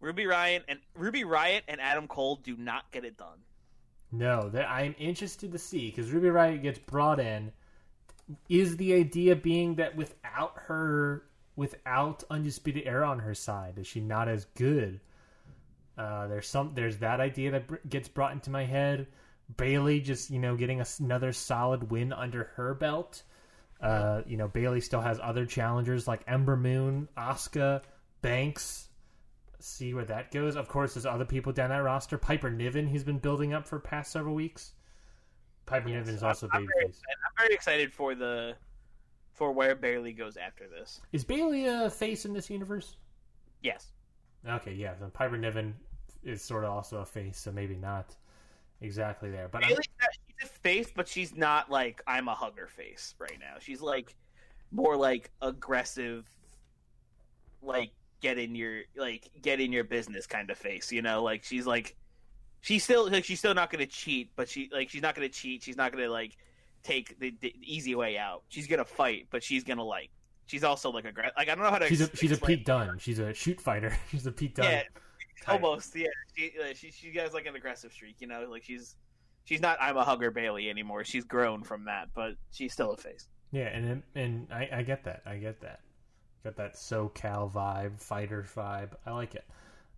Ruby 0.00 0.24
Riott 0.24 0.62
and 0.68 0.78
Ruby 0.94 1.24
Riott 1.24 1.62
and 1.68 1.80
Adam 1.80 2.08
Cole 2.08 2.36
do 2.42 2.56
not 2.56 2.90
get 2.90 3.04
it 3.04 3.16
done. 3.16 3.38
No, 4.12 4.48
that 4.50 4.68
I'm 4.68 4.94
interested 4.98 5.52
to 5.52 5.58
see 5.58 5.90
because 5.90 6.10
Ruby 6.10 6.28
Riott 6.28 6.62
gets 6.62 6.78
brought 6.78 7.20
in. 7.20 7.52
Is 8.48 8.76
the 8.76 8.94
idea 8.94 9.36
being 9.36 9.76
that 9.76 9.94
without 9.94 10.54
her, 10.66 11.24
without 11.54 12.24
Undisputed 12.30 12.84
Era 12.86 13.08
on 13.08 13.20
her 13.20 13.34
side, 13.34 13.78
is 13.78 13.86
she 13.86 14.00
not 14.00 14.28
as 14.28 14.46
good? 14.56 15.00
Uh, 15.96 16.26
there's 16.26 16.48
some, 16.48 16.72
there's 16.74 16.98
that 16.98 17.20
idea 17.20 17.52
that 17.52 17.66
br- 17.68 17.76
gets 17.88 18.08
brought 18.08 18.32
into 18.32 18.50
my 18.50 18.64
head. 18.64 19.06
Bayley 19.54 20.00
just, 20.00 20.30
you 20.30 20.38
know, 20.38 20.56
getting 20.56 20.82
another 21.00 21.32
solid 21.32 21.90
win 21.90 22.12
under 22.12 22.44
her 22.56 22.74
belt. 22.74 23.22
Uh, 23.80 24.22
you 24.26 24.36
know, 24.36 24.48
Bayley 24.48 24.80
still 24.80 25.00
has 25.00 25.20
other 25.22 25.44
challengers 25.44 26.08
like 26.08 26.22
Ember 26.26 26.56
Moon, 26.56 27.08
Asuka, 27.16 27.82
Banks. 28.22 28.88
See 29.60 29.94
where 29.94 30.04
that 30.04 30.30
goes. 30.30 30.56
Of 30.56 30.68
course, 30.68 30.94
there's 30.94 31.06
other 31.06 31.24
people 31.24 31.52
down 31.52 31.70
that 31.70 31.78
roster. 31.78 32.18
Piper 32.18 32.50
Niven, 32.50 32.86
who's 32.86 33.04
been 33.04 33.18
building 33.18 33.52
up 33.52 33.66
for 33.66 33.78
past 33.78 34.12
several 34.12 34.34
weeks. 34.34 34.72
Piper 35.66 35.88
Niven 35.88 36.14
is 36.14 36.22
also 36.22 36.48
I'm, 36.52 36.66
very 36.66 36.88
babyface. 36.88 37.00
I'm 37.08 37.44
very 37.44 37.54
excited 37.54 37.92
for 37.92 38.14
the 38.14 38.54
for 39.32 39.52
where 39.52 39.74
Bayley 39.74 40.12
goes 40.12 40.36
after 40.36 40.66
this. 40.68 41.00
Is 41.12 41.24
Bayley 41.24 41.66
a 41.66 41.90
face 41.90 42.24
in 42.24 42.32
this 42.32 42.48
universe? 42.48 42.96
Yes. 43.62 43.88
Okay, 44.48 44.72
yeah. 44.72 44.94
Then 44.98 45.10
Piper 45.10 45.36
Niven 45.36 45.74
is 46.22 46.42
sort 46.42 46.64
of 46.64 46.70
also 46.70 46.98
a 46.98 47.04
face, 47.04 47.38
so 47.38 47.52
maybe 47.52 47.76
not. 47.76 48.14
Exactly 48.80 49.30
there. 49.30 49.48
But 49.48 49.62
Bayley's 49.62 49.88
not, 50.00 50.10
she's 50.12 50.48
a 50.48 50.52
face, 50.52 50.88
but 50.94 51.08
she's 51.08 51.34
not 51.34 51.70
like 51.70 52.02
I'm 52.06 52.28
a 52.28 52.34
hugger 52.34 52.68
face 52.68 53.14
right 53.18 53.38
now. 53.40 53.54
She's 53.58 53.80
like 53.80 54.14
more 54.70 54.96
like 54.96 55.30
aggressive, 55.40 56.26
like 57.62 57.90
get 58.20 58.38
in 58.38 58.54
your 58.54 58.82
like 58.96 59.30
get 59.40 59.60
in 59.60 59.72
your 59.72 59.84
business 59.84 60.26
kind 60.26 60.50
of 60.50 60.58
face. 60.58 60.92
You 60.92 61.02
know, 61.02 61.22
like 61.22 61.44
she's 61.44 61.66
like 61.66 61.96
she's 62.60 62.84
still 62.84 63.10
like 63.10 63.24
she's 63.24 63.38
still 63.38 63.54
not 63.54 63.70
going 63.70 63.84
to 63.84 63.90
cheat, 63.90 64.30
but 64.36 64.48
she 64.48 64.68
like 64.72 64.90
she's 64.90 65.02
not 65.02 65.14
going 65.14 65.28
to 65.28 65.34
cheat. 65.34 65.62
She's 65.62 65.76
not 65.76 65.92
going 65.92 66.04
to 66.04 66.10
like 66.10 66.36
take 66.82 67.18
the, 67.18 67.34
the 67.40 67.54
easy 67.62 67.94
way 67.94 68.18
out. 68.18 68.42
She's 68.48 68.66
going 68.66 68.78
to 68.78 68.84
fight, 68.84 69.28
but 69.30 69.42
she's 69.42 69.64
going 69.64 69.78
to 69.78 69.84
like 69.84 70.10
she's 70.46 70.64
also 70.64 70.90
like 70.90 71.04
aggressive. 71.04 71.34
Like 71.36 71.48
I 71.48 71.54
don't 71.54 71.64
know 71.64 71.70
how 71.70 71.78
to. 71.78 71.88
she's 71.88 72.00
a 72.00 72.16
she's 72.16 72.32
a 72.32 72.36
Pete 72.36 72.64
Dunne. 72.64 72.98
She's 72.98 73.18
a 73.18 73.32
shoot 73.34 73.60
fighter. 73.60 73.96
she's 74.10 74.26
a 74.26 74.32
Pete 74.32 74.54
Dunne. 74.54 74.64
Yeah, 74.66 74.82
type. 75.42 75.62
almost. 75.62 75.94
Yeah, 75.94 76.08
she, 76.36 76.52
uh, 76.60 76.74
she 76.74 76.90
she 76.90 77.12
has 77.18 77.32
like 77.32 77.46
an 77.46 77.56
aggressive 77.56 77.92
streak. 77.92 78.16
You 78.20 78.26
know, 78.26 78.46
like 78.50 78.64
she's 78.64 78.96
she's 79.44 79.60
not 79.60 79.78
I'm 79.80 79.96
a 79.96 80.04
hugger 80.04 80.30
Bayley 80.30 80.68
anymore. 80.70 81.04
She's 81.04 81.24
grown 81.24 81.62
from 81.62 81.84
that, 81.84 82.08
but 82.14 82.34
she's 82.50 82.72
still 82.72 82.92
a 82.92 82.96
face. 82.96 83.28
Yeah, 83.52 83.68
and 83.68 84.02
and 84.14 84.48
I, 84.52 84.68
I 84.72 84.82
get 84.82 85.04
that. 85.04 85.22
I 85.26 85.36
get 85.36 85.60
that. 85.60 85.80
Got 86.44 86.56
that 86.56 86.74
SoCal 86.74 87.50
vibe, 87.50 88.00
fighter 88.00 88.46
vibe. 88.54 88.90
I 89.04 89.12
like 89.12 89.34
it. 89.34 89.44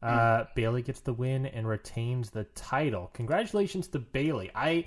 Uh, 0.01 0.45
Bayley 0.55 0.82
gets 0.82 1.01
the 1.01 1.12
win 1.12 1.45
and 1.47 1.66
retains 1.66 2.30
the 2.30 2.45
title. 2.55 3.11
Congratulations 3.14 3.89
to 3.89 3.99
Bayley. 3.99 4.51
I 4.55 4.86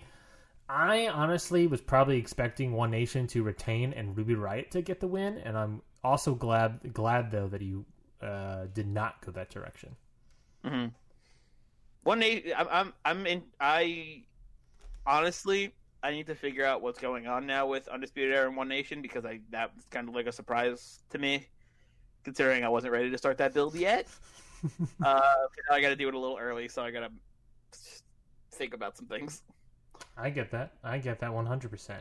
I 0.70 1.10
honestly 1.10 1.68
was 1.68 1.82
probably 1.82 2.18
expecting 2.18 2.72
One 2.72 2.92
Nation 2.92 3.28
to 3.28 3.44
retain 3.44 3.92
and 3.94 4.18
Ruby 4.18 4.36
Riott 4.36 4.70
to 4.72 4.82
get 4.82 5.02
the 5.02 5.08
win, 5.08 5.38
and 5.40 5.58
I'm 5.58 5.82
also 6.04 6.34
glad 6.34 6.94
glad 6.94 7.30
though 7.30 7.50
that 7.50 7.62
you 7.62 7.86
uh, 8.22 8.68
did 8.74 8.88
not 8.88 9.24
go 9.26 9.32
that 9.34 9.50
direction. 9.50 9.96
Mm-hmm. 10.66 10.88
One 12.04 12.20
day, 12.20 12.54
I'm, 12.58 12.68
I'm, 12.72 12.94
I'm 13.06 13.28
in. 13.28 13.44
I 13.60 14.24
honestly, 15.06 15.74
I 16.04 16.12
need 16.12 16.28
to 16.28 16.36
figure 16.36 16.66
out 16.66 16.82
what's 16.82 17.00
going 17.00 17.28
on 17.28 17.46
now 17.46 17.68
with 17.68 17.88
Undisputed 17.88 18.34
Era 18.34 18.48
and 18.48 18.58
One 18.58 18.68
Nation 18.68 19.02
because 19.02 19.26
I 19.26 19.40
that 19.52 19.76
was 19.76 19.86
kind 19.86 20.10
of 20.10 20.16
like 20.16 20.28
a 20.28 20.32
surprise 20.32 21.02
to 21.12 21.20
me, 21.20 21.48
considering 22.24 22.64
I 22.64 22.70
wasn't 22.70 22.94
ready 22.94 23.12
to 23.12 23.18
start 23.18 23.38
that 23.38 23.54
build 23.54 23.76
yet. 23.76 24.08
uh, 25.04 25.22
I 25.72 25.82
got 25.82 25.90
to 25.90 25.96
do 25.96 26.08
it 26.08 26.14
a 26.14 26.20
little 26.20 26.38
early, 26.40 26.68
so 26.68 26.84
I 26.84 26.92
got 26.92 27.02
to 27.02 27.12
think 28.52 28.74
about 28.74 28.98
some 28.98 29.08
things. 29.08 29.44
I 30.18 30.30
get 30.30 30.52
that. 30.52 30.74
I 30.84 30.98
get 30.98 31.20
that 31.20 31.32
100%. 31.32 31.96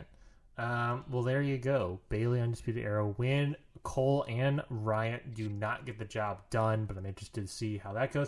Um, 0.57 1.05
well, 1.09 1.23
there 1.23 1.41
you 1.41 1.57
go. 1.57 1.99
Bayley 2.09 2.41
Undisputed 2.41 2.83
Era 2.83 3.07
win. 3.07 3.55
Cole 3.83 4.25
and 4.27 4.61
Riott 4.71 5.33
do 5.33 5.49
not 5.49 5.85
get 5.85 5.97
the 5.97 6.05
job 6.05 6.41
done, 6.49 6.85
but 6.85 6.97
I'm 6.97 7.05
interested 7.05 7.47
to 7.47 7.51
see 7.51 7.77
how 7.77 7.93
that 7.93 8.11
goes. 8.11 8.27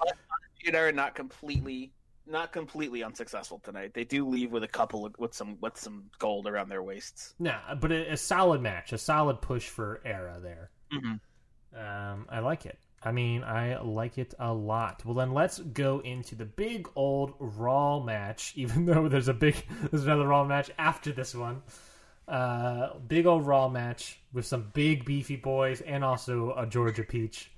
Not 0.66 1.16
completely, 1.16 1.92
not 2.26 2.54
completely 2.54 3.04
unsuccessful 3.04 3.60
tonight. 3.60 3.94
They 3.94 4.06
do 4.06 4.28
leave 4.28 4.52
with 4.52 4.64
a 4.64 4.68
couple 4.68 5.06
of 5.06 5.14
with 5.20 5.34
some 5.34 5.58
with 5.60 5.78
some 5.78 6.06
gold 6.20 6.48
around 6.48 6.70
their 6.70 6.82
waists. 6.82 7.36
Nah, 7.40 7.76
but 7.76 7.92
a, 7.92 8.14
a 8.14 8.18
solid 8.18 8.62
match, 8.62 8.94
a 8.94 8.98
solid 8.98 9.42
push 9.42 9.68
for 9.68 10.02
Era 10.06 10.40
there. 10.42 10.72
Mm-hmm. 10.94 11.80
Um, 11.80 12.28
I 12.30 12.40
like 12.40 12.66
it. 12.66 12.80
I 13.06 13.12
mean, 13.12 13.44
I 13.44 13.82
like 13.82 14.18
it 14.18 14.34
a 14.40 14.54
lot. 14.54 15.04
Well, 15.04 15.16
then 15.16 15.34
let's 15.34 15.60
go 15.60 16.00
into 16.00 16.36
the 16.36 16.46
big 16.46 16.88
old 16.96 17.34
Raw 17.40 18.00
match. 18.00 18.54
Even 18.56 18.86
though 18.86 19.08
there's 19.10 19.28
a 19.28 19.34
big, 19.34 19.66
there's 19.92 20.06
another 20.06 20.28
Raw 20.28 20.46
match 20.46 20.72
after 20.78 21.12
this 21.12 21.36
one. 21.36 21.62
Uh, 22.28 22.98
big 23.08 23.26
old 23.26 23.46
Raw 23.46 23.68
match 23.68 24.20
with 24.32 24.46
some 24.46 24.72
big 24.74 25.06
beefy 25.06 25.36
boys 25.36 25.82
and 25.82 26.04
also 26.04 26.54
a 26.56 26.66
Georgia 26.66 27.04
Peach. 27.04 27.52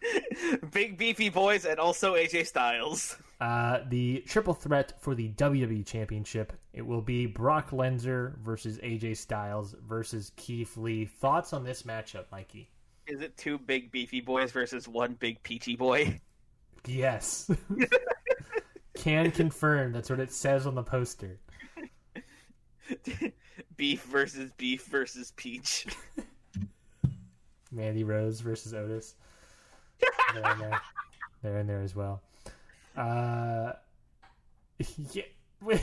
Big 0.72 0.96
beefy 0.96 1.28
boys 1.28 1.64
and 1.64 1.78
also 1.80 2.14
AJ 2.14 2.46
Styles. 2.46 3.16
Uh, 3.40 3.80
the 3.88 4.22
triple 4.26 4.54
threat 4.54 5.00
for 5.00 5.14
the 5.14 5.28
WWE 5.30 5.84
Championship. 5.84 6.52
It 6.72 6.86
will 6.86 7.00
be 7.00 7.26
Brock 7.26 7.70
Lesnar 7.70 8.36
versus 8.38 8.78
AJ 8.78 9.16
Styles 9.16 9.74
versus 9.86 10.32
Keith 10.36 10.76
Lee. 10.76 11.04
Thoughts 11.04 11.52
on 11.52 11.64
this 11.64 11.82
matchup, 11.82 12.24
Mikey? 12.30 12.68
Is 13.06 13.20
it 13.20 13.36
two 13.36 13.58
big 13.58 13.90
beefy 13.90 14.20
boys 14.20 14.52
versus 14.52 14.86
one 14.86 15.14
big 15.14 15.42
peachy 15.42 15.76
boy? 15.76 16.20
Yes. 16.86 17.50
Can 18.94 19.30
confirm. 19.30 19.92
That's 19.92 20.10
what 20.10 20.20
it 20.20 20.32
says 20.32 20.66
on 20.66 20.74
the 20.74 20.82
poster. 20.82 21.38
beef 23.76 24.02
versus 24.04 24.52
beef 24.56 24.84
versus 24.86 25.32
peach. 25.36 25.86
Mandy 27.70 28.04
Rose 28.04 28.40
versus 28.40 28.74
Otis. 28.74 29.14
They're 30.34 30.52
in 30.52 30.58
there. 30.58 30.80
They're 31.42 31.58
in 31.58 31.66
there 31.66 31.82
as 31.82 31.94
well. 31.94 32.22
Uh, 32.96 33.72
yeah. 35.12 35.22
the, 35.62 35.80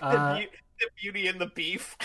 uh, 0.00 0.38
beau- 0.38 0.44
the 0.80 0.88
beauty 1.00 1.28
and 1.28 1.40
the 1.40 1.46
beef. 1.46 1.96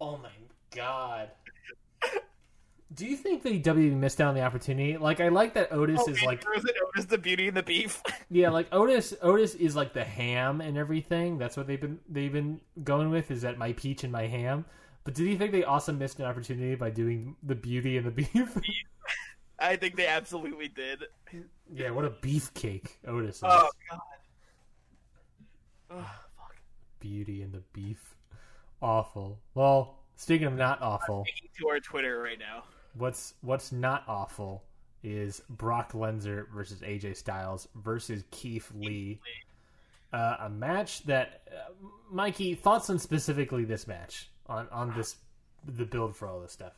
oh 0.00 0.16
my 0.18 0.30
god. 0.74 1.30
Do 2.94 3.06
you 3.06 3.16
think 3.16 3.42
the 3.42 3.60
WWE 3.60 3.96
missed 3.96 4.20
out 4.20 4.28
on 4.28 4.34
the 4.34 4.42
opportunity? 4.42 4.96
Like, 4.96 5.20
I 5.20 5.28
like 5.28 5.54
that 5.54 5.72
Otis 5.72 6.00
oh, 6.06 6.10
is 6.10 6.22
like 6.22 6.44
Otis 6.46 7.06
the 7.06 7.18
beauty 7.18 7.48
and 7.48 7.56
the 7.56 7.62
beef? 7.62 8.02
Yeah, 8.30 8.50
like 8.50 8.68
Otis. 8.72 9.14
Otis 9.22 9.54
is 9.54 9.76
like 9.76 9.92
the 9.92 10.02
ham 10.02 10.60
and 10.60 10.76
everything. 10.76 11.38
That's 11.38 11.56
what 11.56 11.66
they've 11.66 11.80
been 11.80 12.00
they've 12.08 12.32
been 12.32 12.60
going 12.82 13.10
with. 13.10 13.30
Is 13.30 13.42
that 13.42 13.58
my 13.58 13.72
peach 13.74 14.02
and 14.02 14.12
my 14.12 14.26
ham? 14.26 14.64
But 15.04 15.14
did 15.14 15.26
you 15.26 15.36
think 15.36 15.52
they 15.52 15.62
also 15.62 15.92
missed 15.92 16.18
an 16.18 16.24
opportunity 16.24 16.74
by 16.74 16.90
doing 16.90 17.36
the 17.42 17.54
beauty 17.54 17.96
and 17.96 18.06
the 18.06 18.10
beef? 18.10 18.58
I 19.58 19.76
think 19.76 19.94
they 19.96 20.06
absolutely 20.06 20.68
did. 20.68 21.04
yeah, 21.72 21.90
what 21.90 22.04
a 22.04 22.10
beefcake 22.10 22.88
Otis 23.06 23.36
is. 23.36 23.42
Oh 23.44 23.68
god. 23.90 24.00
Oh, 25.90 26.10
fuck. 26.36 26.56
Beauty 26.98 27.42
and 27.42 27.52
the 27.52 27.62
beef, 27.72 28.16
awful. 28.82 29.38
Well, 29.54 29.98
speaking 30.16 30.46
of 30.46 30.54
not 30.54 30.82
awful, 30.82 31.24
to 31.58 31.68
our 31.68 31.78
Twitter 31.78 32.18
right 32.20 32.38
now. 32.38 32.64
What's 32.96 33.34
what's 33.42 33.72
not 33.72 34.04
awful 34.08 34.64
is 35.02 35.42
Brock 35.50 35.92
Lesnar 35.92 36.48
versus 36.50 36.80
AJ 36.80 37.16
Styles 37.16 37.68
versus 37.74 38.24
Keith 38.30 38.70
Lee. 38.74 39.20
Uh, 40.12 40.36
a 40.40 40.48
match 40.48 41.02
that, 41.04 41.42
uh, 41.50 41.72
Mikey, 42.10 42.54
thoughts 42.54 42.88
on 42.88 42.98
specifically 42.98 43.64
this 43.64 43.86
match 43.86 44.30
on 44.46 44.68
on 44.70 44.94
this 44.96 45.16
the 45.66 45.84
build 45.84 46.16
for 46.16 46.28
all 46.28 46.40
this 46.40 46.52
stuff. 46.52 46.72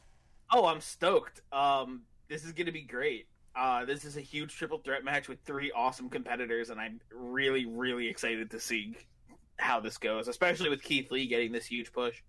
Oh, 0.52 0.66
I'm 0.66 0.80
stoked. 0.80 1.42
Um, 1.52 2.02
this 2.28 2.44
is 2.44 2.52
gonna 2.52 2.72
be 2.72 2.82
great. 2.82 3.26
Uh, 3.54 3.84
this 3.84 4.04
is 4.04 4.16
a 4.16 4.20
huge 4.20 4.54
triple 4.54 4.78
threat 4.78 5.02
match 5.04 5.28
with 5.28 5.38
three 5.44 5.72
awesome 5.72 6.10
competitors, 6.10 6.70
and 6.70 6.80
I'm 6.80 7.00
really, 7.10 7.64
really 7.64 8.06
excited 8.08 8.50
to 8.50 8.60
see 8.60 8.94
how 9.58 9.80
this 9.80 9.96
goes, 9.96 10.28
especially 10.28 10.68
with 10.68 10.82
Keith 10.82 11.10
Lee 11.10 11.26
getting 11.26 11.52
this 11.52 11.66
huge 11.66 11.92
push. 11.92 12.22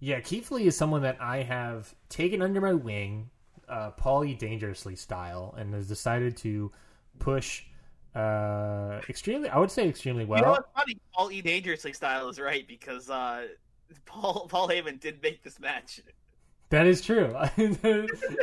Yeah, 0.00 0.20
Keith 0.20 0.50
Lee 0.50 0.66
is 0.66 0.76
someone 0.76 1.02
that 1.02 1.18
I 1.20 1.42
have 1.42 1.94
taken 2.08 2.40
under 2.40 2.60
my 2.60 2.72
wing, 2.72 3.30
uh, 3.68 3.90
Paulie 3.92 4.36
Dangerously 4.36 4.96
style, 4.96 5.54
and 5.58 5.74
has 5.74 5.86
decided 5.86 6.36
to 6.38 6.72
push 7.18 7.64
uh, 8.14 9.00
extremely. 9.08 9.48
I 9.48 9.58
would 9.58 9.70
say 9.70 9.88
extremely 9.88 10.24
well. 10.24 10.40
you 10.40 10.46
know 10.46 10.52
what's 10.52 10.68
funny? 10.74 10.96
Paul 11.12 11.30
E. 11.30 11.42
Dangerously 11.42 11.92
style 11.92 12.28
is 12.28 12.40
right 12.40 12.66
because 12.66 13.08
uh, 13.08 13.46
Paul 14.06 14.46
Paul 14.48 14.68
Heyman 14.68 14.98
did 14.98 15.22
make 15.22 15.42
this 15.42 15.60
match. 15.60 16.00
That 16.70 16.86
is 16.86 17.02
true. 17.02 17.36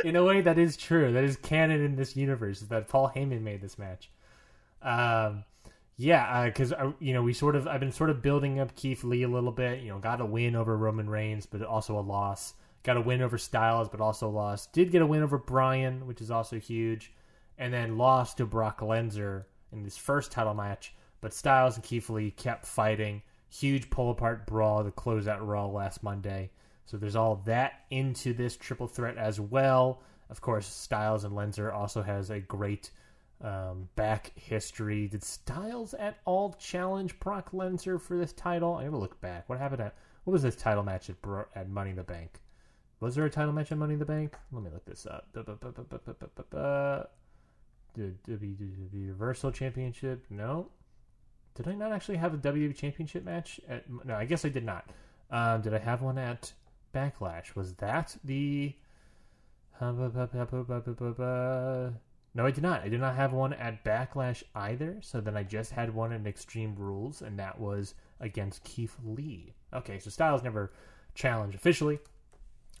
in 0.04 0.16
a 0.16 0.24
way, 0.24 0.42
that 0.42 0.58
is 0.58 0.76
true. 0.76 1.12
That 1.12 1.24
is 1.24 1.36
canon 1.36 1.82
in 1.82 1.96
this 1.96 2.14
universe. 2.14 2.62
Is 2.62 2.68
that 2.68 2.86
Paul 2.88 3.10
Heyman 3.14 3.40
made 3.42 3.62
this 3.62 3.78
match? 3.78 4.10
Um, 4.82 5.44
yeah, 6.00 6.46
because 6.46 6.72
uh, 6.72 6.92
you 7.00 7.12
know 7.12 7.22
we 7.22 7.32
sort 7.32 7.56
of 7.56 7.66
I've 7.66 7.80
been 7.80 7.90
sort 7.90 8.10
of 8.10 8.22
building 8.22 8.60
up 8.60 8.76
Keith 8.76 9.02
Lee 9.02 9.24
a 9.24 9.28
little 9.28 9.50
bit. 9.50 9.80
You 9.80 9.88
know, 9.88 9.98
got 9.98 10.20
a 10.20 10.24
win 10.24 10.54
over 10.54 10.76
Roman 10.76 11.10
Reigns, 11.10 11.44
but 11.44 11.60
also 11.62 11.98
a 11.98 12.00
loss. 12.00 12.54
Got 12.84 12.96
a 12.96 13.00
win 13.00 13.20
over 13.20 13.36
Styles, 13.36 13.88
but 13.88 14.00
also 14.00 14.30
lost. 14.30 14.72
Did 14.72 14.92
get 14.92 15.02
a 15.02 15.06
win 15.06 15.24
over 15.24 15.38
Bryan, 15.38 16.06
which 16.06 16.20
is 16.20 16.30
also 16.30 16.60
huge, 16.60 17.12
and 17.58 17.74
then 17.74 17.98
lost 17.98 18.36
to 18.36 18.46
Brock 18.46 18.78
Lesnar 18.78 19.44
in 19.72 19.82
this 19.82 19.96
first 19.96 20.30
title 20.30 20.54
match. 20.54 20.94
But 21.20 21.34
Styles 21.34 21.74
and 21.74 21.84
Keith 21.84 22.08
Lee 22.08 22.30
kept 22.30 22.64
fighting. 22.64 23.22
Huge 23.50 23.90
pull 23.90 24.12
apart 24.12 24.46
brawl 24.46 24.84
to 24.84 24.92
close 24.92 25.26
out 25.26 25.44
Raw 25.44 25.66
last 25.66 26.04
Monday. 26.04 26.52
So 26.86 26.96
there's 26.96 27.16
all 27.16 27.42
that 27.46 27.84
into 27.90 28.32
this 28.32 28.56
triple 28.56 28.86
threat 28.86 29.16
as 29.16 29.40
well. 29.40 30.00
Of 30.30 30.40
course, 30.40 30.66
Styles 30.66 31.24
and 31.24 31.34
Lesnar 31.34 31.74
also 31.74 32.02
has 32.02 32.30
a 32.30 32.38
great 32.38 32.92
um, 33.40 33.88
back 33.96 34.32
history. 34.34 35.08
Did 35.08 35.22
Styles 35.22 35.94
at 35.94 36.18
all 36.24 36.54
challenge 36.54 37.18
Brock 37.20 37.52
Lesnar 37.52 38.00
for 38.00 38.16
this 38.16 38.32
title? 38.32 38.74
I 38.74 38.84
gotta 38.84 38.96
look 38.96 39.20
back. 39.20 39.48
What 39.48 39.58
happened 39.58 39.82
at 39.82 39.94
what 40.24 40.32
was 40.32 40.42
this 40.42 40.56
title 40.56 40.82
match 40.82 41.08
at, 41.08 41.20
Bro- 41.22 41.46
at 41.54 41.70
Money 41.70 41.90
in 41.90 41.96
the 41.96 42.02
Bank? 42.02 42.40
Was 43.00 43.14
there 43.14 43.24
a 43.24 43.30
title 43.30 43.52
match 43.52 43.72
at 43.72 43.78
Money 43.78 43.94
in 43.94 43.98
the 43.98 44.04
Bank? 44.04 44.36
Let 44.52 44.62
me 44.62 44.70
look 44.70 44.84
this 44.84 45.06
up. 45.06 45.28
The 45.32 47.08
WWE 48.28 48.92
Universal 48.92 49.52
Championship? 49.52 50.24
No. 50.30 50.70
Did 51.54 51.68
I 51.68 51.74
not 51.74 51.92
actually 51.92 52.18
have 52.18 52.34
a 52.34 52.38
WWE 52.38 52.76
Championship 52.76 53.24
match? 53.24 53.60
At, 53.68 53.84
no, 54.04 54.14
I 54.14 54.24
guess 54.24 54.44
I 54.44 54.48
did 54.48 54.64
not. 54.64 54.88
Um, 55.30 55.62
did 55.62 55.74
I 55.74 55.78
have 55.78 56.02
one 56.02 56.18
at 56.18 56.52
Backlash? 56.94 57.54
Was 57.54 57.74
that 57.74 58.16
the 58.24 58.74
No, 62.38 62.46
I 62.46 62.52
did 62.52 62.62
not. 62.62 62.82
I 62.82 62.88
did 62.88 63.00
not 63.00 63.16
have 63.16 63.32
one 63.32 63.52
at 63.54 63.82
Backlash 63.82 64.44
either. 64.54 64.98
So 65.02 65.20
then 65.20 65.36
I 65.36 65.42
just 65.42 65.72
had 65.72 65.92
one 65.92 66.12
in 66.12 66.24
Extreme 66.24 66.76
Rules, 66.78 67.20
and 67.20 67.36
that 67.40 67.58
was 67.58 67.94
against 68.20 68.62
Keith 68.62 68.94
Lee. 69.04 69.54
Okay, 69.74 69.98
so 69.98 70.08
Styles 70.08 70.44
never 70.44 70.70
challenged 71.16 71.56
officially. 71.56 71.98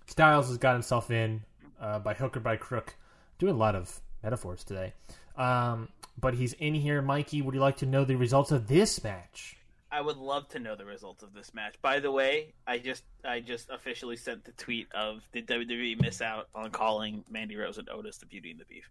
Styles 0.06 0.46
has 0.46 0.58
got 0.58 0.74
himself 0.74 1.10
in 1.10 1.42
uh, 1.80 1.98
by 1.98 2.14
hook 2.14 2.36
or 2.36 2.40
by 2.40 2.54
crook. 2.54 2.94
Doing 3.40 3.56
a 3.56 3.58
lot 3.58 3.74
of 3.74 4.00
metaphors 4.22 4.62
today. 4.62 4.92
Um, 5.36 5.88
but 6.20 6.34
he's 6.34 6.52
in 6.52 6.74
here. 6.74 7.02
Mikey, 7.02 7.42
would 7.42 7.52
you 7.52 7.60
like 7.60 7.78
to 7.78 7.86
know 7.86 8.04
the 8.04 8.14
results 8.14 8.52
of 8.52 8.68
this 8.68 9.02
match? 9.02 9.56
I 9.90 10.02
would 10.02 10.18
love 10.18 10.48
to 10.50 10.60
know 10.60 10.76
the 10.76 10.84
results 10.84 11.24
of 11.24 11.34
this 11.34 11.52
match. 11.52 11.74
By 11.82 11.98
the 11.98 12.12
way, 12.12 12.54
I 12.64 12.78
just 12.78 13.02
I 13.24 13.40
just 13.40 13.70
officially 13.70 14.16
sent 14.16 14.44
the 14.44 14.52
tweet 14.52 14.86
of 14.94 15.28
did 15.32 15.48
WWE 15.48 16.00
miss 16.00 16.22
out 16.22 16.46
on 16.54 16.70
calling 16.70 17.24
Mandy 17.28 17.56
Rose 17.56 17.78
and 17.78 17.88
Otis 17.88 18.18
the 18.18 18.26
Beauty 18.26 18.52
and 18.52 18.60
the 18.60 18.64
Beef? 18.64 18.88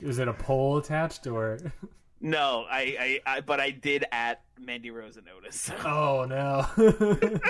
Is 0.00 0.18
it 0.18 0.28
a 0.28 0.32
poll 0.32 0.78
attached 0.78 1.26
or? 1.26 1.58
No, 2.18 2.64
I, 2.68 3.20
I, 3.26 3.36
I 3.36 3.40
but 3.42 3.60
I 3.60 3.70
did 3.70 4.06
at 4.10 4.42
Mandy 4.58 4.90
Rose 4.90 5.18
and 5.18 5.26
Otis. 5.28 5.70
Oh 5.84 6.24
no. 6.24 6.66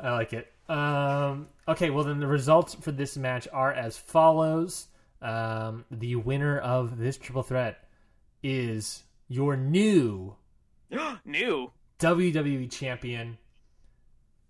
I 0.00 0.10
like 0.10 0.32
it. 0.32 0.52
Um, 0.68 1.46
okay, 1.68 1.90
well 1.90 2.02
then 2.02 2.18
the 2.18 2.26
results 2.26 2.74
for 2.74 2.90
this 2.90 3.16
match 3.16 3.46
are 3.52 3.72
as 3.72 3.96
follows. 3.96 4.88
Um, 5.22 5.84
the 5.88 6.16
winner 6.16 6.58
of 6.58 6.98
this 6.98 7.16
triple 7.16 7.44
threat 7.44 7.88
is 8.42 9.04
your 9.28 9.56
new 9.56 10.34
New. 11.24 11.70
WWE 12.00 12.70
champion, 12.70 13.38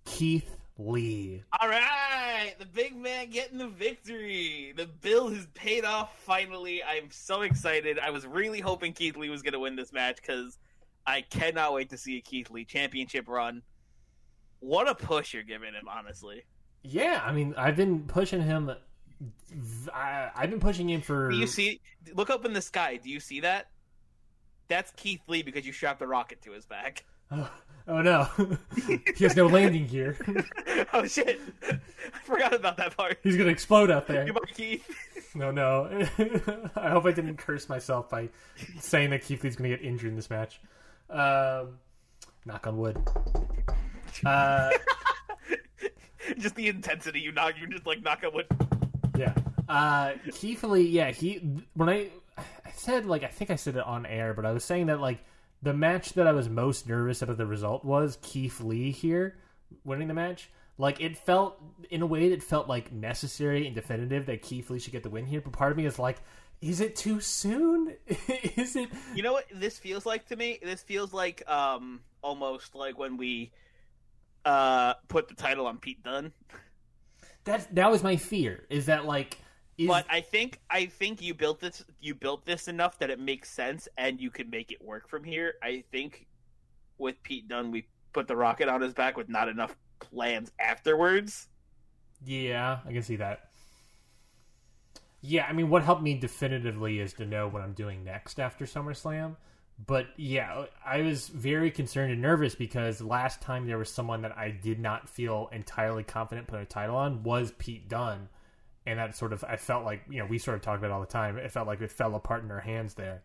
Keith 0.05 0.57
Lee. 0.79 1.43
All 1.61 1.69
right, 1.69 2.55
the 2.59 2.67
big 2.67 2.97
man 2.97 3.31
getting 3.31 3.59
the 3.59 3.69
victory. 3.69 4.73
The 4.77 4.87
bill 4.87 5.29
has 5.29 5.47
paid 5.55 5.85
off 5.85 6.19
finally. 6.25 6.83
I'm 6.83 7.11
so 7.11 7.43
excited. 7.43 7.99
I 7.99 8.11
was 8.11 8.27
really 8.27 8.61
hoping 8.61 8.93
Keith 8.93 9.17
Lee 9.17 9.31
was 9.31 9.43
going 9.43 9.53
to 9.53 9.61
win 9.61 9.77
this 9.77 9.93
match 9.93 10.17
because 10.17 10.59
I 11.07 11.21
cannot 11.23 11.75
wait 11.75 11.91
to 11.91 11.97
see 11.97 12.17
a 12.19 12.21
Keith 12.21 12.51
Lee 12.51 12.65
championship 12.65 13.29
run. 13.29 13.63
What 14.61 14.89
a 14.89 14.95
push 14.95 15.35
you're 15.35 15.43
giving 15.43 15.75
him, 15.75 15.89
honestly. 15.89 16.45
Yeah, 16.83 17.23
I 17.25 17.33
mean, 17.33 17.55
I've 17.57 17.77
been 17.77 18.05
pushing 18.05 18.43
him. 18.43 18.69
Uh, 18.69 18.75
I, 19.93 20.31
I've 20.35 20.51
been 20.51 20.61
pushing 20.61 20.89
him 20.91 21.03
for. 21.03 21.31
Do 21.31 21.37
you 21.37 21.47
see? 21.47 21.81
Look 22.15 22.31
up 22.31 22.45
in 22.45 22.53
the 22.53 22.63
sky. 22.63 22.99
Do 23.03 23.11
you 23.11 23.21
see 23.21 23.41
that? 23.41 23.69
That's 24.69 24.91
Keith 24.97 25.21
Lee 25.29 25.43
because 25.43 25.67
you 25.67 25.73
strapped 25.73 26.03
a 26.03 26.07
rocket 26.07 26.43
to 26.43 26.53
his 26.53 26.67
back. 26.67 27.05
Oh, 27.87 28.01
no, 28.01 28.29
he 29.17 29.25
has 29.25 29.37
no 29.37 29.47
landing 29.47 29.87
gear. 29.87 30.17
oh 30.95 31.07
shit! 31.07 31.39
I 31.69 31.79
forgot 32.25 32.55
about 32.55 32.79
that 32.79 32.97
part. 32.97 33.19
He's 33.23 33.37
gonna 33.37 33.51
explode 33.51 33.91
out 33.91 34.07
there. 34.07 34.25
Goodbye, 34.25 34.41
Keith. 34.55 34.89
No, 35.37 35.51
no. 35.51 35.89
I 36.77 36.91
hope 36.91 37.07
I 37.07 37.11
didn't 37.11 37.39
curse 37.39 37.69
myself 37.69 38.09
by 38.09 38.29
saying 38.79 39.11
that 39.11 39.23
Keith 39.25 39.43
Lee's 39.43 39.57
going 39.57 39.69
to 39.69 39.77
get 39.77 39.85
injured 39.85 40.11
in 40.11 40.15
this 40.15 40.31
match. 40.31 40.61
Um, 41.11 41.81
knock 42.47 42.69
on 42.69 42.77
wood. 42.77 42.97
Uh, 44.25 44.71
just 46.39 46.55
the 46.55 46.69
intensity 46.69 47.19
you 47.19 47.33
knock. 47.33 47.55
You 47.61 47.67
just 47.67 47.85
like 47.85 48.01
knock 48.01 48.23
on 48.25 48.33
wood. 48.33 48.47
yeah. 49.19 49.35
Uh, 49.69 50.13
Keith 50.33 50.63
Lee, 50.63 50.83
yeah, 50.87 51.11
he 51.11 51.41
when 51.75 51.89
I 51.89 52.11
I 52.39 52.71
said 52.77 53.05
like 53.07 53.25
I 53.25 53.29
think 53.29 53.51
I 53.51 53.57
said 53.57 53.75
it 53.75 53.85
on 53.85 54.07
air, 54.07 54.35
but 54.35 54.47
I 54.47 54.53
was 54.53 54.65
saying 54.65 54.87
that 54.87 55.01
like 55.01 55.19
the 55.65 55.73
match 55.73 56.13
that 56.13 56.27
I 56.27 56.33
was 56.33 56.49
most 56.49 56.87
nervous 56.87 57.23
about 57.23 57.39
the 57.39 57.47
result 57.47 57.85
was 57.85 58.19
Keith 58.21 58.61
Lee 58.61 58.91
here 58.91 59.39
winning 59.83 60.09
the 60.09 60.15
match. 60.15 60.51
Like 60.77 61.01
it 61.01 61.17
felt 61.17 61.59
in 61.91 62.03
a 62.03 62.07
way 62.07 62.29
that 62.29 62.43
felt 62.43 62.69
like 62.69 62.93
necessary 62.93 63.67
and 63.67 63.75
definitive 63.75 64.27
that 64.27 64.43
Keith 64.43 64.69
Lee 64.69 64.79
should 64.79 64.93
get 64.93 65.03
the 65.03 65.11
win 65.11 65.25
here, 65.25 65.41
but 65.41 65.55
part 65.55 65.73
of 65.73 65.79
me 65.79 65.87
is 65.87 65.99
like, 65.99 66.19
is 66.61 66.81
it 66.81 66.97
too 66.97 67.19
soon? 67.19 67.95
is 68.57 68.77
it 68.77 68.91
You 69.15 69.23
know 69.23 69.33
what 69.33 69.47
this 69.55 69.79
feels 69.79 70.05
like 70.05 70.27
to 70.29 70.37
me? 70.37 70.59
This 70.63 70.83
feels 70.83 71.15
like 71.15 71.49
um 71.49 72.01
almost 72.23 72.75
like 72.75 72.99
when 72.99 73.17
we 73.17 73.51
uh 74.45 74.95
put 75.09 75.29
the 75.29 75.35
title 75.35 75.67
on 75.67 75.79
Pete 75.79 76.03
Dunne. 76.03 76.33
that 77.45 77.75
that 77.75 77.91
was 77.91 78.03
my 78.03 78.17
fear, 78.17 78.67
is 78.69 78.87
that 78.87 79.07
like 79.07 79.39
is 79.79 79.89
But 79.89 80.07
I 80.09 80.21
think 80.21 80.61
I 80.71 80.87
think 80.87 81.23
you 81.23 81.35
built 81.35 81.61
this 81.61 81.85
you 82.01 82.15
built 82.15 82.45
this 82.45 82.69
enough 82.69 82.99
that 82.99 83.11
it 83.11 83.19
makes 83.19 83.51
sense 83.51 83.89
and 83.97 84.21
you 84.21 84.31
can 84.31 84.51
make 84.51 84.73
it 84.73 84.83
work 84.83 85.09
from 85.09 85.25
here. 85.25 85.55
I 85.63 85.85
think 85.91 86.27
with 86.99 87.23
Pete 87.23 87.49
Dunne 87.49 87.71
we 87.71 87.87
put 88.13 88.29
the 88.29 88.37
rocket 88.37 88.69
on 88.69 88.81
his 88.81 88.95
back 88.95 89.17
with 89.17 89.29
not 89.29 89.49
enough 89.49 89.77
plans 89.99 90.53
afterwards. 90.59 91.49
Yeah, 92.25 92.79
I 92.87 92.93
can 92.93 93.03
see 93.03 93.17
that. 93.17 93.51
Yeah, 95.21 95.47
I 95.49 95.53
mean, 95.55 95.71
what 95.71 95.83
helped 95.83 96.03
me 96.03 96.15
definitively 96.15 97.01
is 97.01 97.15
to 97.15 97.25
know 97.25 97.49
what 97.49 97.63
I'm 97.63 97.73
doing 97.73 98.05
next 98.05 98.39
after 98.39 98.67
SummerSlam. 98.67 99.37
But 99.87 100.09
yeah, 100.17 100.67
I 100.87 101.01
was 101.01 101.29
very 101.29 101.71
concerned 101.71 102.13
and 102.13 102.23
nervous 102.23 102.55
because 102.55 103.01
last 103.01 103.41
time 103.41 103.67
there 103.67 103.79
was 103.79 103.91
someone 103.91 104.23
that 104.23 104.37
I 104.37 104.51
did 104.51 104.79
not 104.79 105.09
feel 105.09 105.49
entirely 105.51 106.05
confident 106.05 106.47
putting 106.47 106.63
a 106.63 106.67
title 106.67 106.97
on 106.97 107.23
was 107.23 107.53
Pete 107.53 107.89
Dunne. 107.89 108.29
And 108.87 108.99
that 108.99 109.17
sort 109.17 109.33
of, 109.33 109.43
I 109.45 109.57
felt 109.57 109.85
like, 109.85 110.03
you 110.11 110.19
know, 110.19 110.27
we 110.27 110.39
sort 110.39 110.57
of 110.57 110.63
talk 110.63 110.79
about 110.79 110.91
it 110.91 110.93
all 110.93 111.01
the 111.01 111.07
time. 111.07 111.39
It 111.39 111.51
felt 111.51 111.67
like 111.67 111.81
it 111.81 111.91
fell 111.91 112.15
apart 112.15 112.43
in 112.45 112.51
our 112.51 112.61
hands 112.61 112.95
there. 112.95 113.23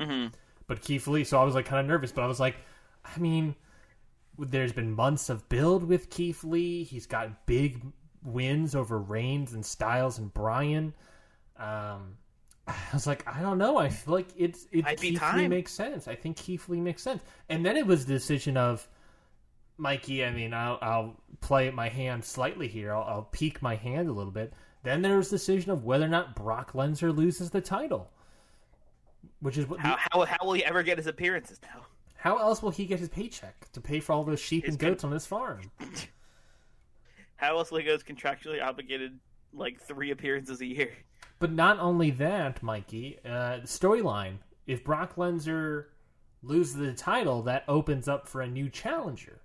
Mm-hmm. 0.00 0.34
But 0.66 0.82
Keith 0.82 1.06
Lee, 1.06 1.24
so 1.24 1.40
I 1.40 1.44
was 1.44 1.54
like 1.54 1.66
kind 1.66 1.80
of 1.80 1.86
nervous, 1.86 2.12
but 2.12 2.22
I 2.22 2.26
was 2.26 2.40
like, 2.40 2.56
I 3.04 3.18
mean, 3.18 3.54
there's 4.38 4.72
been 4.72 4.92
months 4.92 5.30
of 5.30 5.48
build 5.48 5.84
with 5.84 6.10
Keith 6.10 6.44
Lee. 6.44 6.84
He's 6.84 7.06
got 7.06 7.46
big 7.46 7.80
wins 8.22 8.74
over 8.74 8.98
Reigns 8.98 9.52
and 9.52 9.64
Styles 9.64 10.18
and 10.18 10.32
Bryan. 10.34 10.94
Um, 11.56 12.16
I 12.66 12.74
was 12.92 13.06
like, 13.06 13.26
I 13.26 13.40
don't 13.40 13.58
know. 13.58 13.78
I 13.78 13.88
feel 13.88 14.14
like 14.14 14.28
it's 14.36 14.66
it 14.72 14.84
Keith 14.98 15.22
Lee 15.34 15.48
makes 15.48 15.72
sense. 15.72 16.06
I 16.06 16.14
think 16.14 16.36
Keith 16.36 16.68
Lee 16.68 16.80
makes 16.80 17.02
sense. 17.02 17.22
And 17.48 17.64
then 17.64 17.76
it 17.76 17.86
was 17.86 18.04
the 18.04 18.12
decision 18.12 18.56
of 18.56 18.86
Mikey. 19.78 20.24
I 20.24 20.32
mean, 20.32 20.52
I'll, 20.52 20.78
I'll 20.82 21.16
play 21.40 21.70
my 21.70 21.88
hand 21.88 22.24
slightly 22.24 22.68
here. 22.68 22.94
I'll, 22.94 23.04
I'll 23.04 23.22
peek 23.22 23.62
my 23.62 23.76
hand 23.76 24.08
a 24.08 24.12
little 24.12 24.32
bit. 24.32 24.52
Then 24.82 25.02
there 25.02 25.16
was 25.16 25.30
the 25.30 25.36
decision 25.36 25.70
of 25.70 25.84
whether 25.84 26.04
or 26.04 26.08
not 26.08 26.36
Brock 26.36 26.72
Lesnar 26.72 27.14
loses 27.14 27.50
the 27.50 27.60
title, 27.60 28.10
which 29.40 29.58
is 29.58 29.68
what 29.68 29.80
How, 29.80 29.96
how 29.98 30.24
how 30.24 30.38
will 30.44 30.52
he 30.54 30.64
ever 30.64 30.82
get 30.82 30.98
his 30.98 31.06
appearances 31.06 31.60
now? 31.62 31.82
how 32.18 32.36
else 32.38 32.62
will 32.62 32.70
he 32.70 32.84
get 32.84 32.98
his 32.98 33.08
paycheck 33.08 33.70
to 33.72 33.80
pay 33.80 34.00
for 34.00 34.12
all 34.12 34.24
those 34.24 34.40
sheep 34.40 34.64
It's 34.64 34.70
and 34.72 34.78
goats 34.78 35.04
on 35.04 35.12
his 35.12 35.24
farm? 35.26 35.60
How 37.36 37.56
else 37.56 37.70
will 37.70 37.78
he 37.78 37.84
go 37.84 37.96
contractually 37.98 38.60
obligated 38.60 39.16
like 39.52 39.80
three 39.80 40.10
appearances 40.10 40.60
a 40.60 40.66
year? 40.66 40.90
But 41.38 41.52
not 41.52 41.78
only 41.78 42.10
that, 42.10 42.60
Mikey, 42.64 43.20
uh, 43.24 43.60
storyline. 43.62 44.38
If 44.66 44.82
Brock 44.82 45.14
Lesnar 45.14 45.84
loses 46.42 46.74
the 46.74 46.92
title, 46.92 47.42
that 47.42 47.62
opens 47.68 48.08
up 48.08 48.26
for 48.26 48.40
a 48.40 48.48
new 48.48 48.68
challenger. 48.68 49.40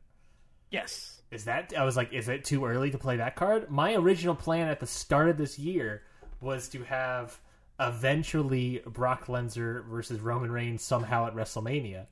Yes. 0.74 1.22
Is 1.30 1.46
that? 1.46 1.72
I 1.78 1.86
was 1.86 1.96
like, 1.96 2.12
is 2.12 2.28
it 2.28 2.44
too 2.44 2.66
early 2.66 2.90
to 2.92 2.98
play 2.98 3.18
that 3.18 3.36
card? 3.36 3.70
My 3.70 3.94
original 3.94 4.36
plan 4.36 4.68
at 4.68 4.80
the 4.80 4.88
start 4.88 5.30
of 5.30 5.38
this 5.38 5.60
year 5.60 6.02
was 6.42 6.68
to 6.70 6.84
have 6.84 7.40
eventually 7.80 8.82
Brock 8.86 9.28
Lesnar 9.28 9.86
versus 9.86 10.20
Roman 10.20 10.52
Reigns 10.52 10.84
somehow 10.84 11.28
at 11.28 11.36
WrestleMania. 11.36 12.08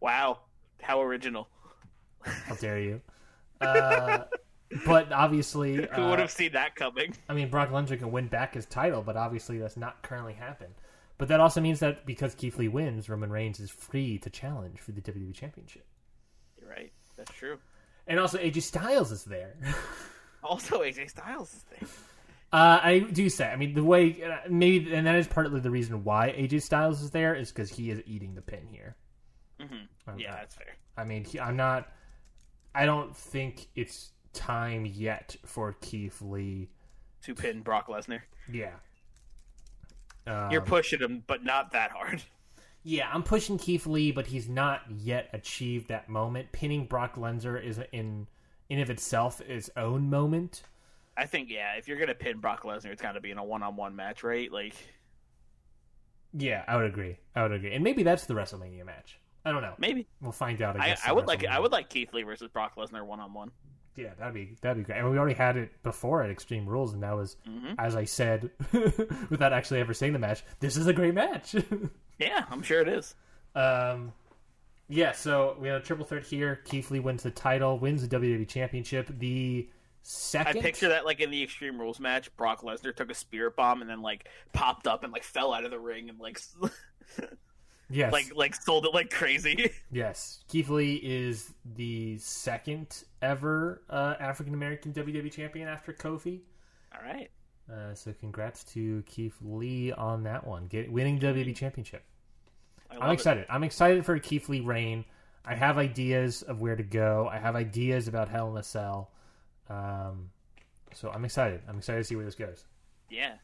Wow. 0.00 0.40
How 0.82 1.00
original. 1.00 1.48
How 2.20 2.54
dare 2.56 2.78
you? 2.78 3.00
Uh, 3.60 4.24
but 4.84 5.10
obviously, 5.10 5.76
Who 5.94 6.02
uh, 6.02 6.10
would 6.10 6.18
have 6.18 6.30
seen 6.30 6.52
that 6.52 6.76
coming? 6.76 7.14
I 7.28 7.32
mean, 7.32 7.48
Brock 7.48 7.70
Lesnar 7.70 7.98
can 7.98 8.12
win 8.12 8.28
back 8.28 8.54
his 8.54 8.66
title, 8.66 9.02
but 9.02 9.16
obviously 9.16 9.58
that's 9.58 9.78
not 9.78 10.02
currently 10.02 10.34
happened. 10.34 10.74
But 11.16 11.28
that 11.28 11.40
also 11.40 11.62
means 11.62 11.80
that 11.80 12.04
because 12.04 12.34
Keith 12.34 12.58
Lee 12.58 12.68
wins, 12.68 13.08
Roman 13.08 13.30
Reigns 13.30 13.60
is 13.60 13.70
free 13.70 14.18
to 14.18 14.28
challenge 14.28 14.78
for 14.78 14.92
the 14.92 15.00
WWE 15.00 15.34
Championship. 15.34 15.86
You're 16.60 16.68
right. 16.68 16.92
That's 17.16 17.32
true. 17.32 17.58
And 18.08 18.18
also 18.18 18.38
AJ 18.38 18.62
Styles 18.62 19.12
is 19.12 19.24
there. 19.24 19.54
Also, 20.40 20.82
AJ 20.82 21.10
Styles 21.10 21.52
is 21.52 21.64
there. 21.68 21.88
Uh, 22.52 22.80
I 22.82 22.98
do 23.00 23.28
say, 23.28 23.48
I 23.48 23.56
mean, 23.56 23.74
the 23.74 23.84
way 23.84 24.22
uh, 24.22 24.48
maybe, 24.48 24.94
and 24.94 25.06
that 25.06 25.16
is 25.16 25.26
partly 25.26 25.60
the 25.60 25.70
reason 25.70 26.04
why 26.04 26.30
AJ 26.30 26.62
Styles 26.62 27.02
is 27.02 27.10
there 27.10 27.34
is 27.34 27.50
because 27.50 27.70
he 27.70 27.90
is 27.90 28.00
eating 28.06 28.34
the 28.34 28.40
pin 28.40 28.66
here. 28.70 28.96
Mm-hmm. 29.60 30.18
Yeah, 30.18 30.36
that's 30.36 30.54
fair. 30.54 30.76
I 30.96 31.04
mean, 31.04 31.24
he, 31.24 31.38
I'm 31.38 31.56
not. 31.56 31.88
I 32.74 32.86
don't 32.86 33.14
think 33.14 33.66
it's 33.74 34.12
time 34.32 34.86
yet 34.86 35.36
for 35.44 35.74
Keith 35.80 36.22
Lee. 36.22 36.70
To 37.24 37.34
pin 37.34 37.60
Brock 37.60 37.88
Lesnar. 37.88 38.20
Yeah. 38.50 38.74
Um, 40.26 40.50
You're 40.50 40.62
pushing 40.62 41.00
him, 41.00 41.24
but 41.26 41.44
not 41.44 41.72
that 41.72 41.90
hard. 41.90 42.22
Yeah, 42.88 43.10
I'm 43.12 43.22
pushing 43.22 43.58
Keith 43.58 43.86
Lee, 43.86 44.12
but 44.12 44.26
he's 44.26 44.48
not 44.48 44.80
yet 44.88 45.28
achieved 45.34 45.88
that 45.88 46.08
moment. 46.08 46.52
Pinning 46.52 46.86
Brock 46.86 47.16
Lesnar 47.16 47.62
is 47.62 47.78
in 47.92 48.26
in 48.70 48.80
of 48.80 48.88
itself 48.88 49.42
its 49.42 49.68
own 49.76 50.08
moment. 50.08 50.62
I 51.14 51.26
think 51.26 51.50
yeah, 51.50 51.74
if 51.76 51.86
you're 51.86 51.98
gonna 51.98 52.14
pin 52.14 52.38
Brock 52.38 52.62
Lesnar, 52.62 52.86
it's 52.86 53.02
got 53.02 53.12
to 53.12 53.20
be 53.20 53.30
in 53.30 53.36
a 53.36 53.44
one-on-one 53.44 53.94
match, 53.94 54.22
right? 54.24 54.50
Like, 54.50 54.74
Yeah, 56.32 56.64
I 56.66 56.76
would 56.76 56.86
agree. 56.86 57.18
I 57.36 57.42
would 57.42 57.52
agree, 57.52 57.74
and 57.74 57.84
maybe 57.84 58.02
that's 58.02 58.24
the 58.24 58.32
WrestleMania 58.32 58.86
match. 58.86 59.18
I 59.44 59.52
don't 59.52 59.60
know. 59.60 59.74
maybe. 59.78 60.06
We'll 60.22 60.32
find 60.32 60.60
out. 60.62 60.80
I, 60.80 60.84
I, 60.84 60.88
guess 60.88 61.02
I 61.04 61.08
at 61.10 61.16
would 61.16 61.26
like 61.26 61.44
I 61.44 61.58
would 61.58 61.72
like 61.72 61.90
Keith 61.90 62.14
Lee 62.14 62.22
versus 62.22 62.48
Brock 62.48 62.76
Lesnar 62.76 63.04
one-on-one. 63.04 63.50
Yeah, 63.96 64.14
that'd 64.18 64.32
be 64.32 64.56
that'd 64.62 64.78
be 64.78 64.84
great. 64.84 64.98
And 65.00 65.10
we 65.10 65.18
already 65.18 65.34
had 65.34 65.58
it 65.58 65.82
before 65.82 66.22
at 66.22 66.30
Extreme 66.30 66.66
Rules, 66.66 66.94
and 66.94 67.02
that 67.02 67.14
was, 67.14 67.36
Mm-hmm. 67.46 67.74
as 67.78 67.96
I 67.96 68.04
said, 68.04 68.50
without 69.28 69.52
actually 69.52 69.80
ever 69.80 69.92
seeing 69.92 70.14
the 70.14 70.18
match, 70.18 70.42
this 70.60 70.78
is 70.78 70.86
a 70.86 70.94
great 70.94 71.12
match. 71.12 71.54
Yeah, 72.18 72.44
I'm 72.50 72.62
sure 72.62 72.80
it 72.80 72.88
is. 72.88 73.14
um, 73.54 74.12
yeah. 74.88 75.12
So 75.12 75.56
we 75.60 75.68
had 75.68 75.76
a 75.76 75.80
triple 75.84 76.04
threat 76.04 76.24
here. 76.24 76.60
Keith 76.64 76.90
Lee 76.90 77.00
wins 77.00 77.22
the 77.22 77.30
title, 77.30 77.78
wins 77.78 78.06
the 78.06 78.16
WWE 78.16 78.48
Championship. 78.48 79.10
The 79.18 79.68
second. 80.02 80.58
I 80.58 80.62
picture 80.62 80.88
that 80.88 81.04
like 81.04 81.20
in 81.20 81.30
the 81.30 81.42
Extreme 81.42 81.78
Rules 81.78 82.00
match, 82.00 82.34
Brock 82.36 82.62
Lesnar 82.62 82.94
took 82.94 83.10
a 83.10 83.14
spirit 83.14 83.56
bomb 83.56 83.82
and 83.82 83.90
then 83.90 84.02
like 84.02 84.28
popped 84.52 84.86
up 84.86 85.04
and 85.04 85.12
like 85.12 85.22
fell 85.22 85.52
out 85.52 85.64
of 85.64 85.70
the 85.70 85.78
ring 85.78 86.08
and 86.08 86.18
like 86.18 86.40
yes, 87.90 88.12
like 88.12 88.34
like 88.34 88.54
sold 88.54 88.86
it 88.86 88.94
like 88.94 89.10
crazy. 89.10 89.70
yes. 89.92 90.42
Keith 90.48 90.70
Lee 90.70 90.94
is 90.96 91.52
the 91.76 92.16
second 92.18 93.04
ever 93.20 93.82
uh, 93.90 94.14
African 94.18 94.54
American 94.54 94.92
WWE 94.92 95.30
champion 95.30 95.68
after 95.68 95.92
Kofi. 95.92 96.40
All 96.94 97.02
right. 97.06 97.30
Uh, 97.72 97.94
so 97.94 98.12
congrats 98.18 98.64
to 98.64 99.02
Keith 99.06 99.36
Lee 99.42 99.92
on 99.92 100.22
that 100.22 100.46
one, 100.46 100.66
get 100.66 100.90
winning 100.90 101.18
WWE 101.18 101.54
Championship. 101.54 102.02
I'm 102.90 103.10
it. 103.10 103.14
excited. 103.14 103.46
I'm 103.50 103.62
excited 103.64 104.06
for 104.06 104.18
Keith 104.18 104.48
Lee 104.48 104.60
reign. 104.60 105.04
I 105.44 105.54
have 105.54 105.76
ideas 105.78 106.42
of 106.42 106.60
where 106.60 106.76
to 106.76 106.82
go. 106.82 107.28
I 107.30 107.38
have 107.38 107.56
ideas 107.56 108.08
about 108.08 108.28
Hell 108.28 108.50
in 108.50 108.56
a 108.56 108.62
Cell. 108.62 109.10
Um, 109.68 110.30
so 110.94 111.10
I'm 111.10 111.24
excited. 111.24 111.60
I'm 111.68 111.78
excited 111.78 111.98
to 111.98 112.04
see 112.04 112.16
where 112.16 112.24
this 112.24 112.34
goes. 112.34 112.64
Yeah. 113.10 113.34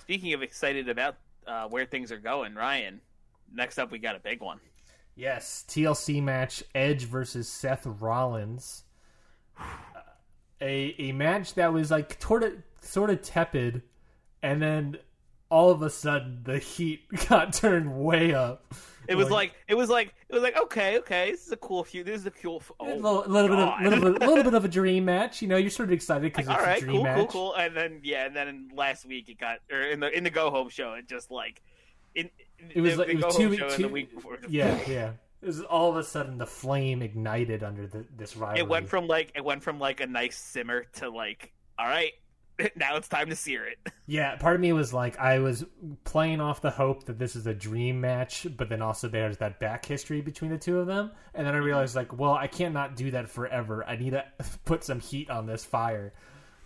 Speaking 0.00 0.32
of 0.32 0.42
excited 0.42 0.88
about 0.88 1.16
uh, 1.46 1.68
where 1.68 1.84
things 1.86 2.10
are 2.12 2.18
going, 2.18 2.54
Ryan. 2.54 3.00
Next 3.52 3.78
up, 3.78 3.90
we 3.90 3.98
got 3.98 4.16
a 4.16 4.18
big 4.20 4.40
one. 4.40 4.60
Yes, 5.14 5.64
TLC 5.68 6.22
match: 6.22 6.62
Edge 6.74 7.04
versus 7.04 7.48
Seth 7.48 7.86
Rollins. 7.86 8.84
Uh, 9.58 9.62
A 10.60 10.94
a 10.98 11.12
match 11.12 11.54
that 11.54 11.72
was 11.72 11.90
like 11.90 12.18
of 12.42 12.52
sort 12.86 13.10
of 13.10 13.22
tepid, 13.22 13.82
and 14.42 14.62
then 14.62 14.98
all 15.50 15.70
of 15.70 15.82
a 15.82 15.90
sudden 15.90 16.40
the 16.44 16.58
heat 16.58 17.02
got 17.28 17.52
turned 17.52 17.94
way 17.94 18.34
up. 18.34 18.74
It 19.08 19.14
was 19.14 19.30
like 19.30 19.54
it 19.68 19.76
was 19.76 19.88
like 19.88 20.12
it 20.28 20.34
was 20.34 20.42
like 20.42 20.56
okay, 20.56 20.98
okay, 20.98 21.30
this 21.30 21.46
is 21.46 21.52
a 21.52 21.56
cool 21.56 21.84
few. 21.84 22.02
This 22.02 22.20
is 22.20 22.26
a 22.26 22.30
cool. 22.30 22.60
Oh, 22.80 22.92
a 22.92 22.96
little, 22.96 23.24
little 23.28 23.48
bit, 23.48 23.58
of, 23.58 23.80
little 23.80 24.12
bit, 24.12 24.20
little 24.20 24.44
bit 24.44 24.54
of 24.54 24.64
a 24.64 24.68
dream 24.68 25.04
match. 25.04 25.40
You 25.40 25.48
know, 25.48 25.56
you're 25.56 25.70
sort 25.70 25.88
of 25.88 25.92
excited 25.92 26.24
because 26.24 26.48
Like, 26.48 26.56
it's 26.56 26.64
all 26.64 26.68
right, 26.68 26.82
a 26.82 26.84
dream 26.84 26.96
cool, 26.96 27.04
match. 27.04 27.16
cool, 27.16 27.26
cool. 27.26 27.54
And 27.54 27.76
then 27.76 28.00
yeah, 28.02 28.26
and 28.26 28.34
then 28.34 28.70
last 28.74 29.06
week 29.06 29.28
it 29.28 29.38
got 29.38 29.60
or 29.70 29.80
in 29.80 30.00
the 30.00 30.16
in 30.16 30.24
the 30.24 30.30
go 30.30 30.50
home 30.50 30.70
show 30.70 30.94
it 30.94 31.06
just 31.06 31.30
like 31.30 31.62
in 32.16 32.30
It 32.74 32.80
was 32.80 32.92
the, 32.92 32.98
like 32.98 33.06
the 33.08 33.12
it 33.12 33.24
was 33.24 33.36
two, 33.36 33.56
two 33.56 33.82
the 33.82 33.88
week 33.88 34.12
before. 34.12 34.38
yeah, 34.48 34.78
yeah. 34.88 35.12
It 35.40 35.46
was 35.46 35.60
all 35.60 35.90
of 35.90 35.96
a 35.96 36.02
sudden 36.02 36.38
the 36.38 36.46
flame 36.46 37.02
ignited 37.02 37.62
under 37.62 37.86
the, 37.86 38.04
this 38.16 38.36
rivalry. 38.36 38.58
It 38.60 38.68
went 38.68 38.88
from 38.88 39.06
like 39.06 39.30
it 39.36 39.44
went 39.44 39.62
from 39.62 39.78
like 39.78 40.00
a 40.00 40.06
nice 40.06 40.36
simmer 40.36 40.86
to 40.94 41.10
like 41.10 41.52
all 41.78 41.86
right, 41.86 42.12
now 42.76 42.96
it's 42.96 43.08
time 43.08 43.28
to 43.30 43.36
sear 43.36 43.64
it. 43.66 43.78
yeah. 44.06 44.36
Part 44.36 44.54
of 44.54 44.60
me 44.60 44.72
was 44.72 44.92
like, 44.92 45.18
I 45.18 45.38
was 45.38 45.64
playing 46.04 46.40
off 46.40 46.60
the 46.60 46.70
hope 46.70 47.04
that 47.04 47.18
this 47.18 47.36
is 47.36 47.46
a 47.46 47.54
dream 47.54 48.00
match, 48.00 48.46
but 48.56 48.68
then 48.68 48.82
also 48.82 49.08
there's 49.08 49.38
that 49.38 49.60
back 49.60 49.84
history 49.84 50.20
between 50.20 50.50
the 50.50 50.58
two 50.58 50.78
of 50.78 50.86
them, 50.86 51.10
and 51.34 51.46
then 51.46 51.54
I 51.54 51.58
realized 51.58 51.96
like, 51.96 52.16
well, 52.16 52.32
I 52.34 52.46
can't 52.46 52.74
not 52.74 52.96
do 52.96 53.10
that 53.12 53.28
forever. 53.28 53.84
I 53.86 53.96
need 53.96 54.10
to 54.10 54.24
put 54.64 54.84
some 54.84 55.00
heat 55.00 55.30
on 55.30 55.46
this 55.46 55.64
fire, 55.64 56.12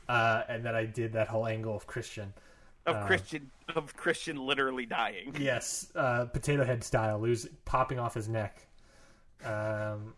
uh, 0.09 0.43
and 0.49 0.65
then 0.65 0.75
I 0.75 0.85
did 0.85 1.13
that 1.15 1.29
whole 1.29 1.47
angle 1.47 1.77
of 1.77 1.87
Christian. 1.87 2.33
Of 2.87 3.07
Christian 3.07 3.51
of 3.77 3.95
Christian 3.95 4.37
literally 4.37 4.87
dying. 4.87 5.37
Yes, 5.39 5.93
uh, 5.95 6.25
potato 6.25 6.65
head 6.65 6.83
style, 6.83 7.21
lose 7.21 7.47
popping 7.65 8.01
off 8.01 8.15
his 8.15 8.29
neck. 8.29 8.67
Um, 9.45 10.15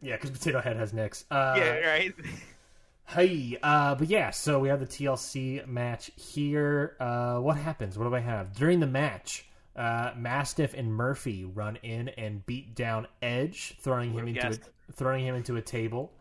yeah, 0.00 0.16
because 0.16 0.30
potato 0.30 0.60
head 0.60 0.76
has 0.76 0.92
nicks. 0.92 1.24
Uh, 1.30 1.54
Yeah, 1.56 1.72
right. 1.88 2.14
Hey, 3.10 3.58
uh, 3.60 3.96
but 3.96 4.06
yeah, 4.06 4.30
so 4.30 4.60
we 4.60 4.68
have 4.68 4.78
the 4.78 4.86
TLC 4.86 5.66
match 5.66 6.12
here. 6.14 6.94
Uh, 7.00 7.38
what 7.38 7.56
happens? 7.56 7.98
What 7.98 8.08
do 8.08 8.14
I 8.14 8.20
have? 8.20 8.54
During 8.54 8.78
the 8.78 8.86
match, 8.86 9.48
uh, 9.74 10.12
Mastiff 10.16 10.74
and 10.74 10.94
Murphy 10.94 11.44
run 11.44 11.76
in 11.82 12.10
and 12.10 12.46
beat 12.46 12.76
down 12.76 13.08
Edge, 13.20 13.76
throwing 13.80 14.12
him 14.12 14.28
into 14.28 14.46
a, 14.46 14.92
throwing 14.92 15.26
him 15.26 15.34
into 15.34 15.56
a 15.56 15.60
table. 15.60 16.12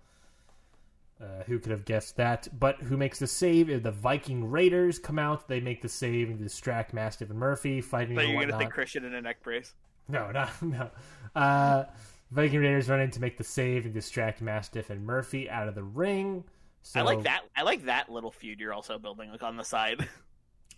Uh, 1.22 1.44
who 1.46 1.60
could 1.60 1.72
have 1.72 1.86
guessed 1.86 2.18
that? 2.18 2.48
But 2.60 2.78
who 2.78 2.98
makes 2.98 3.20
the 3.20 3.28
save? 3.28 3.84
The 3.84 3.92
Viking 3.92 4.50
Raiders 4.50 4.98
come 4.98 5.20
out. 5.20 5.48
They 5.48 5.60
make 5.60 5.84
the 5.84 5.90
save 5.90 6.30
and 6.30 6.40
distract 6.40 6.92
Mastiff 6.92 7.30
and 7.30 7.38
Murphy, 7.38 7.82
fighting 7.82 8.18
So 8.18 8.24
you're 8.24 8.42
gonna 8.48 8.58
think 8.58 8.74
Christian 8.74 9.06
in 9.06 9.14
a 9.14 9.22
neck 9.22 9.44
brace? 9.44 9.76
No, 10.08 10.32
no, 10.32 10.48
no. 10.64 10.90
Uh, 11.36 11.84
Viking 12.32 12.62
Raiders 12.62 12.90
run 12.90 13.00
in 13.00 13.12
to 13.12 13.22
make 13.22 13.38
the 13.38 13.44
save 13.44 13.86
and 13.86 13.94
distract 13.94 14.42
Mastiff 14.42 14.90
and 14.90 15.06
Murphy 15.06 15.48
out 15.48 15.68
of 15.68 15.76
the 15.76 15.84
ring. 15.84 16.44
So, 16.82 17.00
I 17.00 17.04
like 17.04 17.24
that. 17.24 17.42
I 17.56 17.64
like 17.64 17.86
that 17.86 18.10
little 18.10 18.32
feud 18.32 18.60
you're 18.60 18.74
also 18.74 18.98
building, 18.98 19.32
like 19.32 19.44
on 19.44 19.58
the 19.58 19.64
side. 19.64 20.08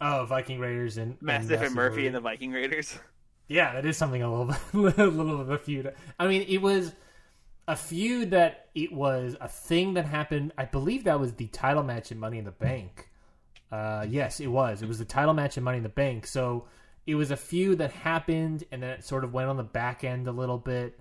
Oh, 0.04 0.26
Viking 0.26 0.60
Raiders 0.60 0.97
and 0.97 1.12
and 1.12 1.22
Mastiff 1.22 1.62
and 1.62 1.76
Murphy 1.76 1.97
Murphy. 1.97 2.08
and 2.08 2.16
the 2.16 2.20
Viking 2.22 2.52
Raiders. 2.52 2.97
Yeah, 3.47 3.74
that 3.74 3.86
is 3.86 3.97
something 3.97 4.24
a 4.24 4.30
little 4.30 4.45
bit, 4.45 4.97
a 4.97 5.06
little 5.08 5.41
of 5.41 5.49
a 5.49 5.58
feud. 5.58 5.93
I 6.18 6.28
mean, 6.28 6.43
it 6.47 6.60
was 6.60 6.93
a 7.68 7.76
feud 7.76 8.32
that 8.32 8.70
it 8.74 8.93
was 8.93 9.36
a 9.41 9.47
thing 9.49 9.95
that 9.95 10.06
happened. 10.06 10.54
I 10.58 10.64
believe 10.66 11.04
that 11.04 11.20
was 11.20 11.34
the 11.34 11.47
title 11.47 11.84
match 11.84 12.12
in 12.14 12.18
Money 12.18 12.38
in 12.38 12.45
the 12.45 12.52
Bank. 12.52 13.10
Uh, 13.70 14.06
yes, 14.10 14.39
it 14.39 14.47
was. 14.47 14.82
It 14.82 14.88
was 14.88 14.99
the 14.99 15.06
title 15.06 15.34
match 15.34 15.58
in 15.58 15.64
Money 15.64 15.78
in 15.78 15.84
the 15.84 15.89
Bank. 15.89 16.28
So 16.28 16.66
it 17.06 17.16
was 17.16 17.30
a 17.30 17.36
feud 17.36 17.80
that 17.80 17.91
happened, 17.91 18.64
and 18.72 18.82
then 18.82 18.91
it 18.91 19.04
sort 19.04 19.24
of 19.26 19.34
went 19.34 19.49
on 19.49 19.58
the 19.58 19.64
back 19.64 20.04
end 20.06 20.28
a 20.28 20.32
little 20.32 20.58
bit, 20.58 20.97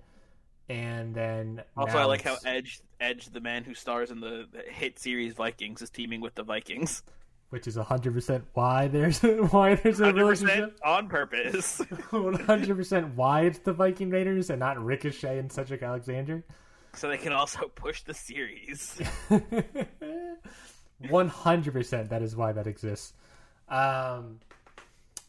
and 0.71 1.13
then 1.13 1.61
Also, 1.75 1.97
I 1.97 2.05
like 2.05 2.21
how 2.21 2.37
Edge, 2.45 2.79
Edge, 3.01 3.27
the 3.27 3.41
man 3.41 3.63
who 3.65 3.73
stars 3.73 4.09
in 4.09 4.21
the, 4.21 4.47
hit 4.69 4.97
series 4.99 5.33
Vikings, 5.33 5.81
is 5.81 5.89
teaming 5.89 6.21
with 6.21 6.33
the 6.35 6.43
Vikings. 6.43 7.03
which 7.49 7.67
is 7.67 7.75
hundred 7.75 8.13
percent 8.13 8.45
why 8.53 8.87
there's 8.87 9.19
why 9.51 9.75
there's 9.75 9.99
a 9.99 10.13
relationship. 10.13 10.79
on 10.85 11.09
purpose. 11.09 11.79
One 12.11 12.35
hundred 12.35 12.77
percent 12.77 13.15
why 13.15 13.41
it's 13.41 13.59
the 13.59 13.73
Viking 13.73 14.09
Raiders 14.09 14.49
and 14.49 14.59
not 14.59 14.81
Ricochet 14.83 15.37
and 15.39 15.51
Cedric 15.51 15.83
Alexander. 15.83 16.43
so 16.93 17.09
they 17.09 17.17
can 17.17 17.33
also 17.33 17.67
push 17.75 18.03
the 18.03 18.13
series. 18.13 19.01
One 21.09 21.27
hundred 21.27 21.73
percent 21.73 22.09
that 22.11 22.21
is 22.21 22.35
why 22.35 22.53
that 22.53 22.67
exists. 22.67 23.13
Um, 23.67 24.39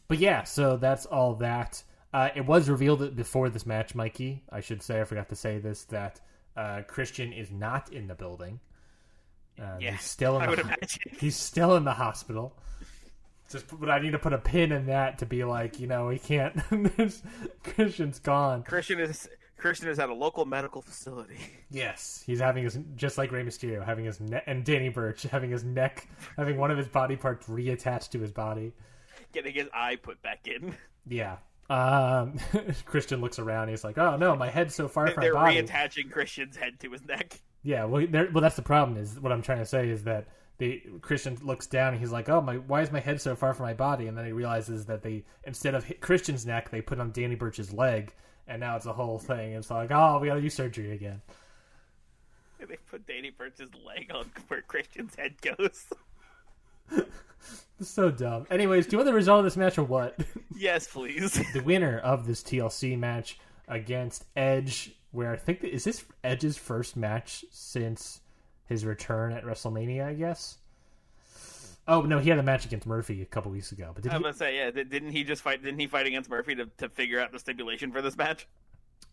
but 0.07 0.19
yeah, 0.19 0.43
so 0.43 0.77
that's 0.77 1.05
all 1.05 1.35
that. 1.35 1.83
Uh, 2.13 2.29
it 2.35 2.45
was 2.45 2.69
revealed 2.69 2.99
that 2.99 3.15
before 3.15 3.49
this 3.49 3.65
match, 3.65 3.95
Mikey. 3.95 4.43
I 4.51 4.59
should 4.61 4.81
say 4.83 5.01
I 5.01 5.03
forgot 5.03 5.29
to 5.29 5.35
say 5.35 5.57
this 5.57 5.85
that 5.85 6.21
uh, 6.55 6.81
Christian 6.87 7.33
is 7.33 7.49
not 7.51 7.91
in 7.91 8.07
the 8.07 8.15
building. 8.15 8.59
Uh, 9.59 9.77
Yeah, 9.79 9.91
he's 9.91 10.01
still 10.03 10.35
in 10.37 10.41
I 10.43 10.45
the 10.45 10.49
would 10.51 10.59
ho- 10.59 10.67
imagine. 10.67 11.01
he's 11.19 11.35
still 11.35 11.75
in 11.75 11.83
the 11.83 11.93
hospital. 11.93 12.55
Just, 13.49 13.65
but 13.79 13.89
I 13.89 13.99
need 13.99 14.11
to 14.11 14.19
put 14.19 14.33
a 14.33 14.37
pin 14.37 14.71
in 14.71 14.85
that 14.87 15.19
to 15.19 15.25
be 15.25 15.43
like, 15.43 15.79
you 15.79 15.85
know, 15.87 16.09
he 16.09 16.17
can't. 16.17 16.55
Christian's 17.63 18.19
gone. 18.19 18.63
Christian 18.63 18.99
is 18.99 19.27
Christian 19.57 19.89
is 19.89 19.99
at 19.99 20.09
a 20.09 20.13
local 20.13 20.45
medical 20.45 20.81
facility. 20.81 21.37
Yes, 21.71 22.23
he's 22.27 22.39
having 22.39 22.63
his 22.65 22.77
just 22.95 23.17
like 23.17 23.31
Rey 23.31 23.43
Mysterio, 23.43 23.83
having 23.83 24.05
his 24.05 24.19
neck 24.19 24.43
and 24.45 24.63
Danny 24.63 24.89
Burch 24.89 25.23
having 25.31 25.49
his 25.49 25.63
neck, 25.63 26.07
having 26.37 26.57
one 26.57 26.69
of 26.69 26.77
his 26.77 26.87
body 26.87 27.15
parts 27.15 27.47
reattached 27.47 28.09
to 28.11 28.19
his 28.19 28.31
body. 28.31 28.73
Getting 29.31 29.55
his 29.55 29.67
eye 29.73 29.95
put 29.95 30.21
back 30.21 30.47
in. 30.47 30.75
Yeah. 31.07 31.37
Um, 31.73 32.37
Christian 32.85 33.19
looks 33.19 33.39
around. 33.39 33.69
He's 33.69 33.83
like, 33.83 33.97
"Oh 33.97 34.15
no, 34.15 34.35
my 34.35 34.49
head's 34.49 34.75
so 34.75 34.87
far 34.87 35.07
from 35.07 35.15
my 35.17 35.21
They're 35.21 35.33
body." 35.33 35.61
reattaching 35.61 36.11
Christian's 36.11 36.55
head 36.55 36.79
to 36.81 36.91
his 36.91 37.03
neck. 37.05 37.41
Yeah, 37.63 37.85
well, 37.85 38.05
well, 38.11 38.41
that's 38.41 38.55
the 38.55 38.61
problem. 38.61 38.97
Is 38.97 39.19
what 39.19 39.31
I'm 39.31 39.41
trying 39.41 39.59
to 39.59 39.65
say 39.65 39.89
is 39.89 40.03
that 40.03 40.27
the 40.59 40.83
Christian 41.01 41.37
looks 41.41 41.65
down 41.65 41.93
and 41.93 41.99
he's 41.99 42.11
like, 42.11 42.29
"Oh 42.29 42.41
my, 42.41 42.57
why 42.57 42.81
is 42.81 42.91
my 42.91 42.99
head 42.99 43.19
so 43.21 43.35
far 43.35 43.53
from 43.55 43.65
my 43.65 43.73
body?" 43.73 44.07
And 44.07 44.15
then 44.15 44.25
he 44.25 44.33
realizes 44.33 44.85
that 44.85 45.01
they 45.01 45.23
instead 45.45 45.73
of 45.73 45.83
hit 45.83 45.99
Christian's 45.99 46.45
neck, 46.45 46.69
they 46.69 46.81
put 46.81 46.99
on 46.99 47.11
Danny 47.11 47.35
Burch's 47.35 47.73
leg, 47.73 48.13
and 48.47 48.59
now 48.59 48.75
it's 48.75 48.85
a 48.85 48.93
whole 48.93 49.17
thing. 49.17 49.53
It's 49.53 49.71
like, 49.71 49.89
"Oh, 49.91 50.19
we 50.19 50.27
got 50.27 50.35
to 50.35 50.41
do 50.41 50.49
surgery 50.49 50.91
again." 50.91 51.21
And 52.59 52.69
they 52.69 52.77
put 52.89 53.07
Danny 53.07 53.31
Burch's 53.31 53.71
leg 53.83 54.11
on 54.13 54.29
where 54.47 54.61
Christian's 54.61 55.15
head 55.15 55.41
goes. 55.41 55.87
So 57.81 58.09
dumb. 58.11 58.47
Anyways, 58.49 58.85
do 58.87 58.93
you 58.93 58.97
want 58.99 59.07
the 59.07 59.13
result 59.13 59.39
of 59.39 59.45
this 59.45 59.57
match 59.57 59.77
or 59.77 59.83
what? 59.83 60.17
yes, 60.55 60.87
please. 60.87 61.33
the 61.53 61.61
winner 61.61 61.99
of 61.99 62.25
this 62.25 62.41
TLC 62.41 62.97
match 62.97 63.39
against 63.67 64.25
Edge, 64.35 64.95
where 65.11 65.31
I 65.33 65.35
think 65.37 65.63
is 65.63 65.83
this 65.83 66.05
Edge's 66.23 66.57
first 66.57 66.95
match 66.95 67.43
since 67.51 68.21
his 68.67 68.85
return 68.85 69.33
at 69.33 69.43
WrestleMania, 69.43 70.05
I 70.05 70.13
guess. 70.13 70.57
Oh 71.85 72.01
no, 72.03 72.19
he 72.19 72.29
had 72.29 72.39
a 72.39 72.43
match 72.43 72.65
against 72.65 72.87
Murphy 72.87 73.21
a 73.21 73.25
couple 73.25 73.51
weeks 73.51 73.73
ago, 73.73 73.91
but 73.93 74.03
did 74.03 74.13
I'm 74.13 74.19
he? 74.19 74.23
gonna 74.23 74.33
say, 74.33 74.55
yeah. 74.55 74.71
Didn't 74.71 75.11
he 75.11 75.25
just 75.25 75.41
fight? 75.41 75.61
Didn't 75.61 75.79
he 75.79 75.87
fight 75.87 76.07
against 76.07 76.29
Murphy 76.29 76.55
to, 76.55 76.67
to 76.77 76.87
figure 76.87 77.19
out 77.19 77.33
the 77.33 77.39
stipulation 77.39 77.91
for 77.91 78.01
this 78.01 78.15
match? 78.15 78.47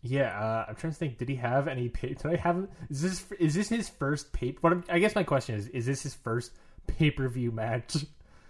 Yeah, 0.01 0.39
uh, 0.39 0.65
I'm 0.69 0.75
trying 0.75 0.93
to 0.93 0.97
think. 0.97 1.17
Did 1.17 1.27
he 1.27 1.35
have 1.35 1.67
any? 1.67 1.89
Did 1.89 2.25
I 2.25 2.37
have? 2.37 2.67
Is 2.89 3.01
this 3.01 3.25
is 3.39 3.53
this 3.55 3.67
his 3.67 3.89
first 3.89 4.31
pay? 4.31 4.55
What 4.61 4.71
I'm, 4.71 4.83
I 4.89 4.99
guess 4.99 5.15
my 5.15 5.23
question 5.23 5.55
is: 5.55 5.67
Is 5.67 5.85
this 5.85 6.01
his 6.03 6.13
first 6.13 6.53
pay 6.97 7.11
per 7.11 7.27
view 7.27 7.51
match? 7.51 7.97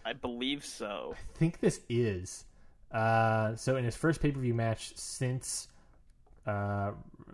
I 0.06 0.14
believe 0.14 0.66
so. 0.66 1.14
I 1.16 1.38
think 1.38 1.60
this 1.60 1.82
is. 1.89 2.46
Uh, 2.92 3.56
so 3.56 3.78
in 3.78 3.86
his 3.86 3.96
first 3.96 4.22
pay 4.22 4.32
per 4.32 4.39
view 4.39 4.54
match 4.54 4.94
since 4.96 5.68
uh, 6.46 6.92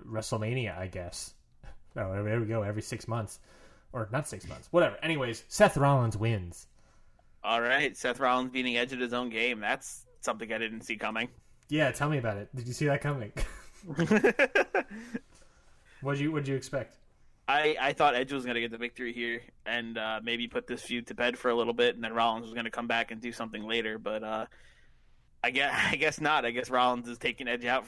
WrestleMania, 0.07 0.77
I 0.77 0.87
guess. 0.87 1.33
Oh, 1.99 2.23
there 2.23 2.39
we 2.39 2.45
go. 2.45 2.61
Every 2.61 2.83
six 2.83 3.07
months, 3.07 3.39
or 3.91 4.07
not 4.11 4.27
six 4.27 4.47
months, 4.47 4.67
whatever. 4.69 4.97
Anyways, 5.01 5.45
Seth 5.47 5.77
Rollins 5.77 6.15
wins. 6.15 6.67
All 7.43 7.59
right, 7.59 7.97
Seth 7.97 8.19
Rollins 8.19 8.51
beating 8.51 8.77
Edge 8.77 8.93
at 8.93 8.99
his 8.99 9.13
own 9.13 9.29
game. 9.29 9.59
That's 9.59 10.05
something 10.21 10.53
I 10.53 10.59
didn't 10.59 10.81
see 10.81 10.95
coming. 10.95 11.27
Yeah, 11.69 11.89
tell 11.89 12.07
me 12.07 12.19
about 12.19 12.37
it. 12.37 12.55
Did 12.55 12.67
you 12.67 12.73
see 12.73 12.85
that 12.85 13.01
coming? 13.01 13.31
What'd 16.01 16.21
you 16.21 16.31
What'd 16.31 16.47
you 16.47 16.55
expect? 16.55 16.97
I, 17.47 17.77
I 17.79 17.93
thought 17.93 18.15
Edge 18.15 18.33
was 18.33 18.43
going 18.43 18.55
to 18.55 18.61
get 18.61 18.71
the 18.71 18.77
victory 18.77 19.13
here 19.13 19.41
and 19.65 19.97
uh, 19.97 20.19
maybe 20.21 20.47
put 20.47 20.67
this 20.67 20.81
feud 20.81 21.07
to 21.07 21.15
bed 21.15 21.37
for 21.37 21.49
a 21.49 21.55
little 21.55 21.73
bit, 21.73 21.95
and 21.95 22.03
then 22.03 22.13
Rollins 22.13 22.43
was 22.43 22.53
going 22.53 22.65
to 22.65 22.71
come 22.71 22.87
back 22.87 23.11
and 23.11 23.21
do 23.21 23.31
something 23.31 23.63
later. 23.63 23.97
But 23.97 24.23
uh, 24.23 24.45
I 25.43 25.51
guess 25.51 25.73
I 25.91 25.95
guess 25.95 26.19
not. 26.19 26.45
I 26.45 26.51
guess 26.51 26.69
Rollins 26.69 27.07
is 27.07 27.17
taking 27.17 27.47
Edge 27.47 27.65
out, 27.65 27.85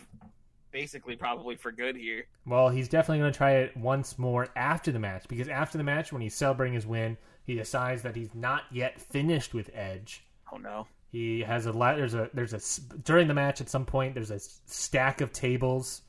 basically 0.71 1.15
probably 1.15 1.55
for 1.55 1.71
good 1.71 1.97
here. 1.97 2.25
Well, 2.45 2.69
he's 2.69 2.87
definitely 2.87 3.19
going 3.19 3.33
to 3.33 3.37
try 3.37 3.51
it 3.57 3.75
once 3.75 4.17
more 4.17 4.47
after 4.55 4.91
the 4.91 4.99
match 4.99 5.27
because 5.27 5.49
after 5.49 5.77
the 5.77 5.83
match, 5.83 6.13
when 6.13 6.21
he's 6.21 6.35
celebrating 6.35 6.73
his 6.73 6.87
win, 6.87 7.17
he 7.43 7.55
decides 7.55 8.01
that 8.03 8.15
he's 8.15 8.33
not 8.33 8.63
yet 8.71 9.01
finished 9.01 9.53
with 9.53 9.69
Edge. 9.73 10.23
Oh 10.53 10.57
no! 10.57 10.87
He 11.11 11.41
has 11.41 11.65
a 11.65 11.73
there's 11.73 12.13
a 12.13 12.29
there's 12.33 12.53
a 12.53 12.81
during 13.03 13.27
the 13.27 13.33
match 13.33 13.59
at 13.59 13.69
some 13.69 13.85
point 13.85 14.13
there's 14.13 14.31
a 14.31 14.39
stack 14.39 15.19
of 15.21 15.33
tables 15.33 16.01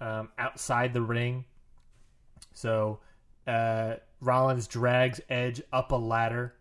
um, 0.00 0.28
outside 0.38 0.92
the 0.92 1.02
ring. 1.02 1.44
So 2.54 3.00
uh, 3.46 3.94
Rollins 4.20 4.66
drags 4.66 5.20
Edge 5.28 5.62
up 5.72 5.92
a 5.92 5.96
ladder, 5.96 6.54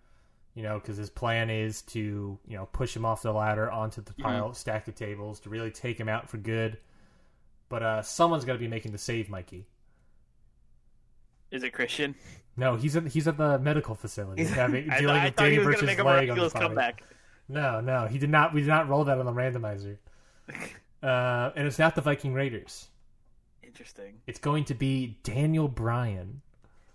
you 0.56 0.64
know, 0.64 0.80
because 0.80 0.98
his 0.98 1.10
plan 1.10 1.50
is 1.50 1.82
to 1.84 2.38
you 2.48 2.58
know 2.58 2.68
push 2.68 2.96
him 2.96 3.06
off 3.06 3.22
the 3.22 3.32
ladder 3.32 3.70
onto 3.72 4.02
the 4.02 4.14
pile 4.14 4.54
stack 4.54 4.88
of 4.88 4.96
tables 4.96 5.39
to 5.42 5.50
really 5.50 5.72
take 5.72 6.00
him 6.00 6.10
out 6.10 6.30
for 6.30 6.38
good. 6.38 6.78
But 7.70 7.84
uh, 7.84 8.02
someone's 8.02 8.44
got 8.44 8.54
to 8.54 8.60
be 8.60 8.68
making 8.68 8.92
the 8.92 8.98
save, 8.98 9.30
Mikey. 9.30 9.66
Is 11.52 11.64
it 11.64 11.72
Christian? 11.72 12.16
No, 12.58 12.76
he's 12.76 12.96
at 12.96 13.08
he's 13.08 13.28
at 13.28 13.38
the 13.38 13.60
medical 13.60 13.96
facility 13.96 14.44
having 14.44 14.89
I, 14.89 15.00
dealing 15.00 15.24
with 15.24 15.36
Danny 15.36 15.58
was 15.60 15.66
going 15.66 15.78
to 15.78 16.04
Burch's 16.04 16.06
leg 16.06 16.30
on 16.30 16.38
body. 16.38 16.50
comeback. 16.52 17.04
No, 17.48 17.82
no, 17.82 18.08
he 18.08 18.18
did 18.18 18.30
not. 18.30 18.54
We 18.54 18.62
did 18.62 18.68
not 18.68 18.89
roll 18.89 19.04
that 19.06 19.18
on 19.18 19.26
the 19.26 19.32
randomizer. 19.32 19.98
Uh, 21.02 21.52
and 21.56 21.66
it's 21.66 21.80
not 21.80 21.96
the 21.96 22.02
Viking 22.02 22.32
Raiders. 22.32 22.89
Interesting. 23.76 24.15
It's 24.28 24.39
going 24.39 24.65
to 24.65 24.74
be 24.74 25.17
Daniel 25.24 25.69
Bryan. 25.69 26.41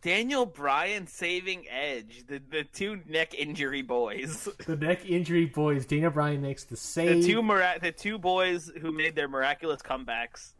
Daniel 0.02 0.44
Bryan 0.44 1.06
saving 1.06 1.64
Edge, 1.70 2.24
the 2.28 2.40
the 2.50 2.64
two 2.64 3.00
neck 3.08 3.32
injury 3.34 3.80
boys, 3.82 4.46
The 4.66 4.76
neck 4.76 5.08
injury 5.08 5.46
boys. 5.46 5.86
Daniel 5.86 6.10
Bryan 6.10 6.42
makes 6.42 6.64
the 6.64 6.76
save. 6.76 7.22
the 7.22 7.26
two 7.32 7.42
mira- 7.42 7.78
the 7.80 7.92
two 7.92 8.18
boys 8.18 8.70
who 8.80 8.92
made 8.92 9.16
their 9.16 9.26
miraculous 9.26 9.80
comebacks. 9.80 10.52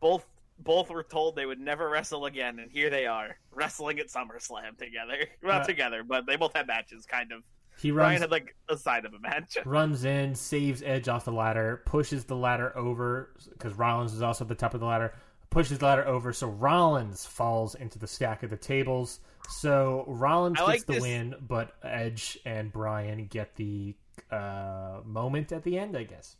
Both 0.00 0.24
both 0.60 0.90
were 0.90 1.02
told 1.02 1.34
they 1.34 1.44
would 1.44 1.58
never 1.60 1.90
wrestle 1.90 2.26
again, 2.26 2.60
and 2.60 2.70
here 2.70 2.88
they 2.88 3.06
are 3.06 3.36
wrestling 3.52 3.98
at 3.98 4.06
SummerSlam 4.06 4.78
together. 4.78 5.26
Not 5.42 5.62
Uh, 5.62 5.64
together, 5.64 6.04
but 6.04 6.24
they 6.26 6.36
both 6.36 6.54
had 6.56 6.68
matches, 6.68 7.04
kind 7.04 7.32
of. 7.32 7.42
he 7.82 7.90
Bryan 7.90 8.20
had 8.20 8.30
like 8.30 8.54
a 8.68 8.76
side 8.78 9.04
of 9.04 9.12
a 9.12 9.18
match. 9.18 9.58
runs 9.66 10.04
in, 10.04 10.34
saves 10.36 10.82
Edge 10.82 11.08
off 11.08 11.24
the 11.24 11.32
ladder, 11.32 11.82
pushes 11.84 12.24
the 12.24 12.36
ladder 12.36 12.74
over 12.78 13.34
because 13.50 13.74
Rollins 13.74 14.14
is 14.14 14.22
also 14.22 14.44
at 14.44 14.48
the 14.48 14.54
top 14.54 14.72
of 14.72 14.80
the 14.80 14.86
ladder. 14.86 15.12
Pushes 15.54 15.78
the 15.78 15.84
ladder 15.84 16.04
over, 16.04 16.32
so 16.32 16.48
Rollins 16.48 17.24
falls 17.24 17.76
into 17.76 17.96
the 17.96 18.08
stack 18.08 18.42
of 18.42 18.50
the 18.50 18.56
tables. 18.56 19.20
So 19.48 20.04
Rollins 20.08 20.58
gets 20.58 20.82
the 20.82 20.94
this- 20.94 21.02
win, 21.02 21.36
but 21.40 21.76
Edge 21.84 22.36
and 22.44 22.72
Bryan 22.72 23.26
get 23.26 23.54
the 23.54 23.94
uh, 24.32 24.98
moment 25.04 25.52
at 25.52 25.62
the 25.62 25.78
end, 25.78 25.96
I 25.96 26.02
guess. 26.02 26.36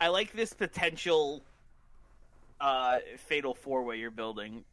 I 0.00 0.08
like 0.08 0.32
this 0.32 0.52
potential 0.52 1.44
uh, 2.60 2.98
fatal 3.28 3.54
four 3.54 3.84
way 3.84 3.98
you're 3.98 4.10
building, 4.10 4.64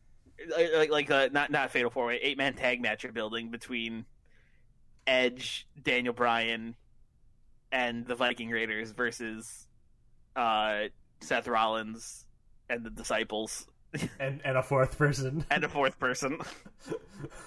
like 0.50 0.74
like, 0.74 0.90
like 0.90 1.12
uh, 1.12 1.30
not 1.32 1.52
not 1.52 1.70
fatal 1.70 1.92
four 1.92 2.08
way, 2.08 2.20
eight 2.20 2.38
man 2.38 2.56
tag 2.56 2.82
match 2.82 3.04
you're 3.04 3.12
building 3.12 3.52
between 3.52 4.06
Edge, 5.06 5.68
Daniel 5.84 6.16
Bryan, 6.16 6.76
and 7.72 8.08
the 8.08 8.16
Viking 8.16 8.50
Raiders 8.50 8.90
versus 8.90 9.68
uh, 10.36 10.86
Seth 11.22 11.48
Rollins 11.48 12.26
and 12.70 12.84
the 12.84 12.90
Disciples 12.90 13.68
And 14.20 14.42
and 14.44 14.58
a 14.58 14.64
fourth 14.64 14.98
person. 14.98 15.46
and 15.52 15.64
a 15.64 15.70
fourth 15.70 16.00
person 16.00 16.40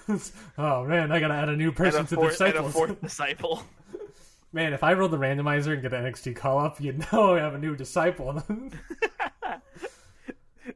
oh 0.57 0.85
man, 0.85 1.11
I 1.11 1.19
gotta 1.19 1.33
add 1.33 1.49
a 1.49 1.55
new 1.55 1.71
person 1.71 2.05
a 2.05 2.07
to 2.07 2.15
the 2.15 2.45
and 2.45 2.55
a 2.55 2.69
fourth 2.69 3.01
disciple. 3.07 3.63
Man, 4.53 4.73
if 4.73 4.83
I 4.83 4.93
roll 4.93 5.09
the 5.09 5.17
randomizer 5.17 5.73
and 5.73 5.81
get 5.81 5.93
an 5.93 6.05
NXT 6.05 6.35
call 6.35 6.59
up, 6.59 6.81
you 6.81 6.93
know 6.93 7.35
I 7.35 7.39
have 7.39 7.53
a 7.53 7.57
new 7.57 7.75
disciple. 7.75 8.41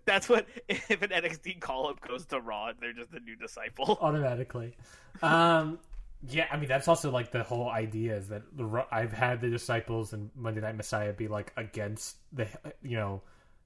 That's 0.05 0.27
what 0.29 0.47
if 0.67 1.01
an 1.01 1.09
NXT 1.09 1.59
call 1.59 1.87
up 1.89 2.01
goes 2.05 2.25
to 2.27 2.39
Raw, 2.39 2.71
they're 2.79 2.93
just 2.93 3.13
a 3.13 3.19
new 3.19 3.35
disciple. 3.35 3.97
automatically. 4.01 4.75
Um, 5.21 5.79
yeah, 6.27 6.47
I 6.51 6.57
mean 6.57 6.67
that's 6.67 6.87
also 6.87 7.11
like 7.11 7.31
the 7.31 7.43
whole 7.43 7.69
idea 7.69 8.15
is 8.17 8.27
that 8.29 8.43
the 8.55 8.85
I've 8.91 9.13
had 9.13 9.41
the 9.41 9.49
disciples 9.49 10.13
and 10.13 10.29
Monday 10.35 10.61
Night 10.61 10.75
Messiah 10.75 11.13
be 11.13 11.27
like 11.27 11.51
against 11.57 12.17
the 12.33 12.47
you 12.83 12.97
know 12.97 13.21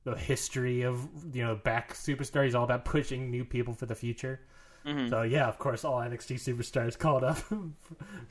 the 0.05 0.15
history 0.15 0.83
of 0.83 1.07
you 1.33 1.43
know 1.43 1.55
back 1.55 1.93
superstars, 1.93 2.55
all 2.55 2.63
about 2.63 2.85
pushing 2.85 3.29
new 3.29 3.43
people 3.43 3.73
for 3.73 3.85
the 3.85 3.95
future. 3.95 4.39
Mm-hmm. 4.85 5.09
So 5.09 5.23
yeah, 5.23 5.47
of 5.47 5.57
course, 5.57 5.83
all 5.83 5.99
NXT 5.99 6.35
superstars 6.35 6.97
called 7.05 7.23
up 7.23 7.37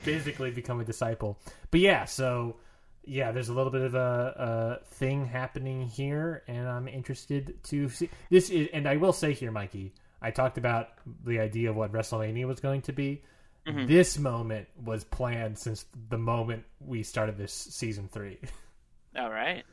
basically 0.03 0.51
become 0.51 0.79
a 0.79 0.85
disciple. 0.85 1.37
But 1.69 1.81
yeah, 1.81 2.05
so 2.05 2.55
yeah, 3.03 3.31
there's 3.31 3.49
a 3.49 3.53
little 3.53 3.71
bit 3.71 3.81
of 3.81 3.93
a, 3.93 4.79
a 4.81 4.85
thing 4.85 5.25
happening 5.25 5.87
here, 5.87 6.43
and 6.47 6.67
I'm 6.67 6.87
interested 6.87 7.61
to 7.65 7.89
see 7.89 8.09
this. 8.29 8.49
Is, 8.49 8.69
and 8.73 8.87
I 8.87 8.95
will 8.95 9.13
say 9.13 9.33
here, 9.33 9.51
Mikey, 9.51 9.93
I 10.21 10.31
talked 10.31 10.57
about 10.57 10.89
the 11.23 11.39
idea 11.39 11.69
of 11.69 11.75
what 11.75 11.91
WrestleMania 11.91 12.47
was 12.47 12.59
going 12.61 12.81
to 12.83 12.93
be. 12.93 13.21
Mm-hmm. 13.67 13.87
This 13.87 14.17
moment 14.17 14.67
was 14.83 15.03
planned 15.03 15.57
since 15.57 15.85
the 16.09 16.17
moment 16.17 16.63
we 16.79 17.03
started 17.03 17.37
this 17.37 17.51
season 17.51 18.07
three. 18.07 18.39
All 19.17 19.31
right. 19.31 19.63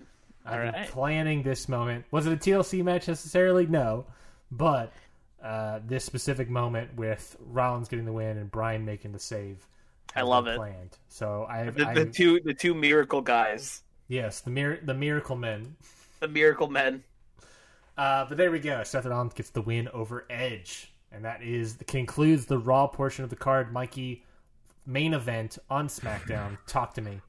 I've 0.45 0.67
All 0.67 0.73
been 0.73 0.87
planning 0.89 1.43
this 1.43 1.69
moment. 1.69 2.05
Was 2.11 2.27
it 2.27 2.33
a 2.33 2.37
TLC 2.37 2.83
match 2.83 3.07
necessarily? 3.09 3.67
No, 3.67 4.07
but 4.51 4.93
uh, 5.43 5.81
this 5.87 6.05
specific 6.05 6.49
moment 6.51 6.95
with 6.97 7.37
Rollins 7.41 7.89
getting 7.89 8.05
the 8.05 8.13
win 8.13 8.39
and 8.39 8.51
Bryan 8.51 8.85
making 8.85 9.13
the 9.13 9.19
save. 9.19 9.67
I 10.17 10.23
love 10.23 10.47
it. 10.47 10.57
Planned. 10.57 10.99
So 11.09 11.47
I've, 11.49 11.75
The, 11.75 11.85
the 11.95 12.05
two 12.07 12.41
the 12.45 12.53
two 12.55 12.75
miracle 12.75 13.21
guys, 13.21 13.83
yes, 14.09 14.41
the 14.41 14.51
mir- 14.51 14.81
the 14.83 14.95
Miracle 14.95 15.37
Men. 15.37 15.77
the 16.21 16.29
miracle 16.29 16.69
men. 16.69 17.03
Uh, 17.97 18.25
but 18.29 18.37
there 18.37 18.51
we 18.51 18.59
go. 18.59 18.83
Seth 18.85 19.07
Rollins 19.07 19.35
gets 19.35 19.51
the 19.51 19.63
win 19.63 19.89
over 19.89 20.27
Edge, 20.29 20.93
and 21.13 21.25
that 21.25 21.43
is 21.43 21.77
concludes 21.87 22.47
the 22.47 22.59
Raw 22.59 22.87
portion 22.87 23.23
of 23.25 23.31
the 23.31 23.37
card. 23.37 23.73
Mikey, 23.73 24.25
main 24.87 25.15
event 25.15 25.59
on 25.71 25.89
SmackDown. 25.89 26.59
Talk 26.67 26.95
to 26.95 27.01
me. 27.01 27.21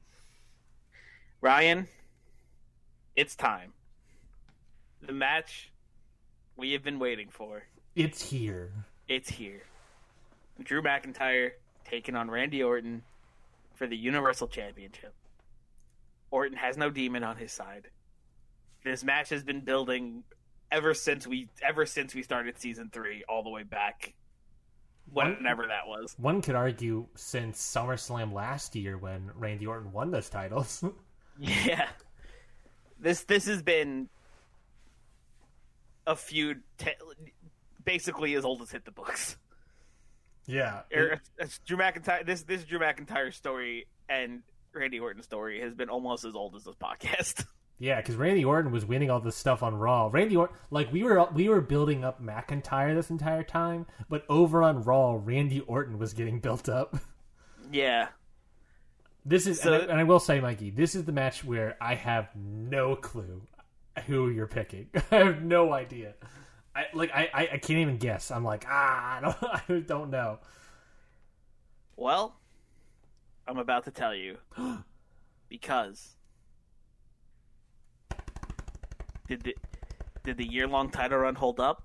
Ryan, 1.40 1.86
it's 3.16 3.36
time. 3.36 3.72
The 5.02 5.12
match 5.12 5.72
we 6.56 6.72
have 6.72 6.82
been 6.82 6.98
waiting 6.98 7.28
for. 7.30 7.64
It's 7.94 8.22
here. 8.30 8.72
It's 9.08 9.28
here. 9.28 9.62
Drew 10.62 10.82
McIntyre 10.82 11.50
taking 11.84 12.16
on 12.16 12.30
Randy 12.30 12.62
Orton 12.62 13.02
for 13.74 13.86
the 13.86 13.96
Universal 13.96 14.48
Championship. 14.48 15.14
Orton 16.30 16.56
has 16.56 16.76
no 16.76 16.90
demon 16.90 17.22
on 17.22 17.36
his 17.36 17.52
side. 17.52 17.88
This 18.84 19.04
match 19.04 19.30
has 19.30 19.42
been 19.42 19.60
building 19.60 20.24
ever 20.70 20.94
since 20.94 21.26
we 21.26 21.48
ever 21.62 21.86
since 21.86 22.14
we 22.14 22.22
started 22.22 22.58
season 22.58 22.90
three, 22.92 23.24
all 23.28 23.42
the 23.42 23.50
way 23.50 23.62
back, 23.62 24.14
whenever 25.12 25.66
that 25.66 25.86
was. 25.86 26.14
One 26.18 26.42
could 26.42 26.54
argue 26.54 27.06
since 27.14 27.60
SummerSlam 27.62 28.32
last 28.32 28.74
year 28.74 28.98
when 28.98 29.30
Randy 29.34 29.66
Orton 29.66 29.92
won 29.92 30.10
those 30.10 30.28
titles. 30.28 30.84
Yeah, 31.40 31.88
this 33.04 33.22
this 33.24 33.46
has 33.46 33.62
been 33.62 34.08
a 36.06 36.16
feud, 36.16 36.62
te- 36.78 36.90
basically 37.84 38.34
as 38.34 38.44
old 38.44 38.62
as 38.62 38.70
hit 38.70 38.84
the 38.84 38.90
books. 38.90 39.36
yeah. 40.46 40.80
It's 41.38 41.58
Drew 41.60 41.76
McIntyre. 41.76 42.26
This 42.26 42.42
this 42.42 42.64
Drew 42.64 42.78
McIntyre 42.78 43.32
story 43.32 43.86
and 44.08 44.42
Randy 44.74 44.98
Orton 44.98 45.22
story 45.22 45.60
has 45.60 45.74
been 45.74 45.88
almost 45.88 46.24
as 46.24 46.34
old 46.34 46.56
as 46.56 46.64
this 46.64 46.74
podcast. 46.74 47.44
Yeah, 47.80 48.00
because 48.00 48.14
Randy 48.14 48.44
Orton 48.44 48.70
was 48.70 48.86
winning 48.86 49.10
all 49.10 49.18
this 49.18 49.34
stuff 49.34 49.64
on 49.64 49.74
Raw. 49.74 50.08
Randy 50.10 50.36
Orton, 50.36 50.56
like 50.70 50.92
we 50.92 51.02
were, 51.02 51.26
we 51.34 51.48
were 51.48 51.60
building 51.60 52.04
up 52.04 52.22
McIntyre 52.22 52.94
this 52.94 53.10
entire 53.10 53.42
time, 53.42 53.86
but 54.08 54.24
over 54.28 54.62
on 54.62 54.84
Raw, 54.84 55.18
Randy 55.20 55.58
Orton 55.58 55.98
was 55.98 56.12
getting 56.12 56.38
built 56.38 56.68
up. 56.68 56.96
yeah, 57.72 58.08
This 59.24 59.46
is, 59.46 59.60
So- 59.60 59.72
and, 59.72 59.82
I, 59.82 59.92
and 59.92 60.00
I 60.00 60.04
will 60.04 60.20
say, 60.20 60.40
Mikey, 60.40 60.70
this 60.70 60.94
is 60.94 61.04
the 61.04 61.12
match 61.12 61.44
where 61.44 61.76
I 61.80 61.94
have 61.94 62.28
no 62.36 62.94
clue 62.96 63.42
who 64.06 64.28
you're 64.28 64.46
picking. 64.46 64.88
I 65.10 65.16
have 65.16 65.42
no 65.42 65.72
idea. 65.72 66.14
I 66.76 66.86
like, 66.92 67.10
I, 67.14 67.30
I, 67.32 67.40
I 67.52 67.58
can't 67.58 67.78
even 67.78 67.96
guess. 67.98 68.30
I'm 68.30 68.44
like, 68.44 68.66
ah, 68.68 69.16
I 69.16 69.20
don't, 69.20 69.36
I 69.42 69.80
don't 69.86 70.10
know. 70.10 70.38
well, 71.96 72.36
I'm 73.46 73.58
about 73.58 73.84
to 73.84 73.90
tell 73.90 74.14
you 74.14 74.38
because 75.48 76.16
did 79.28 79.42
the 79.42 79.56
did 80.24 80.36
the 80.38 80.46
year 80.46 80.66
long 80.66 80.90
title 80.90 81.18
run 81.18 81.34
hold 81.34 81.60
up, 81.60 81.82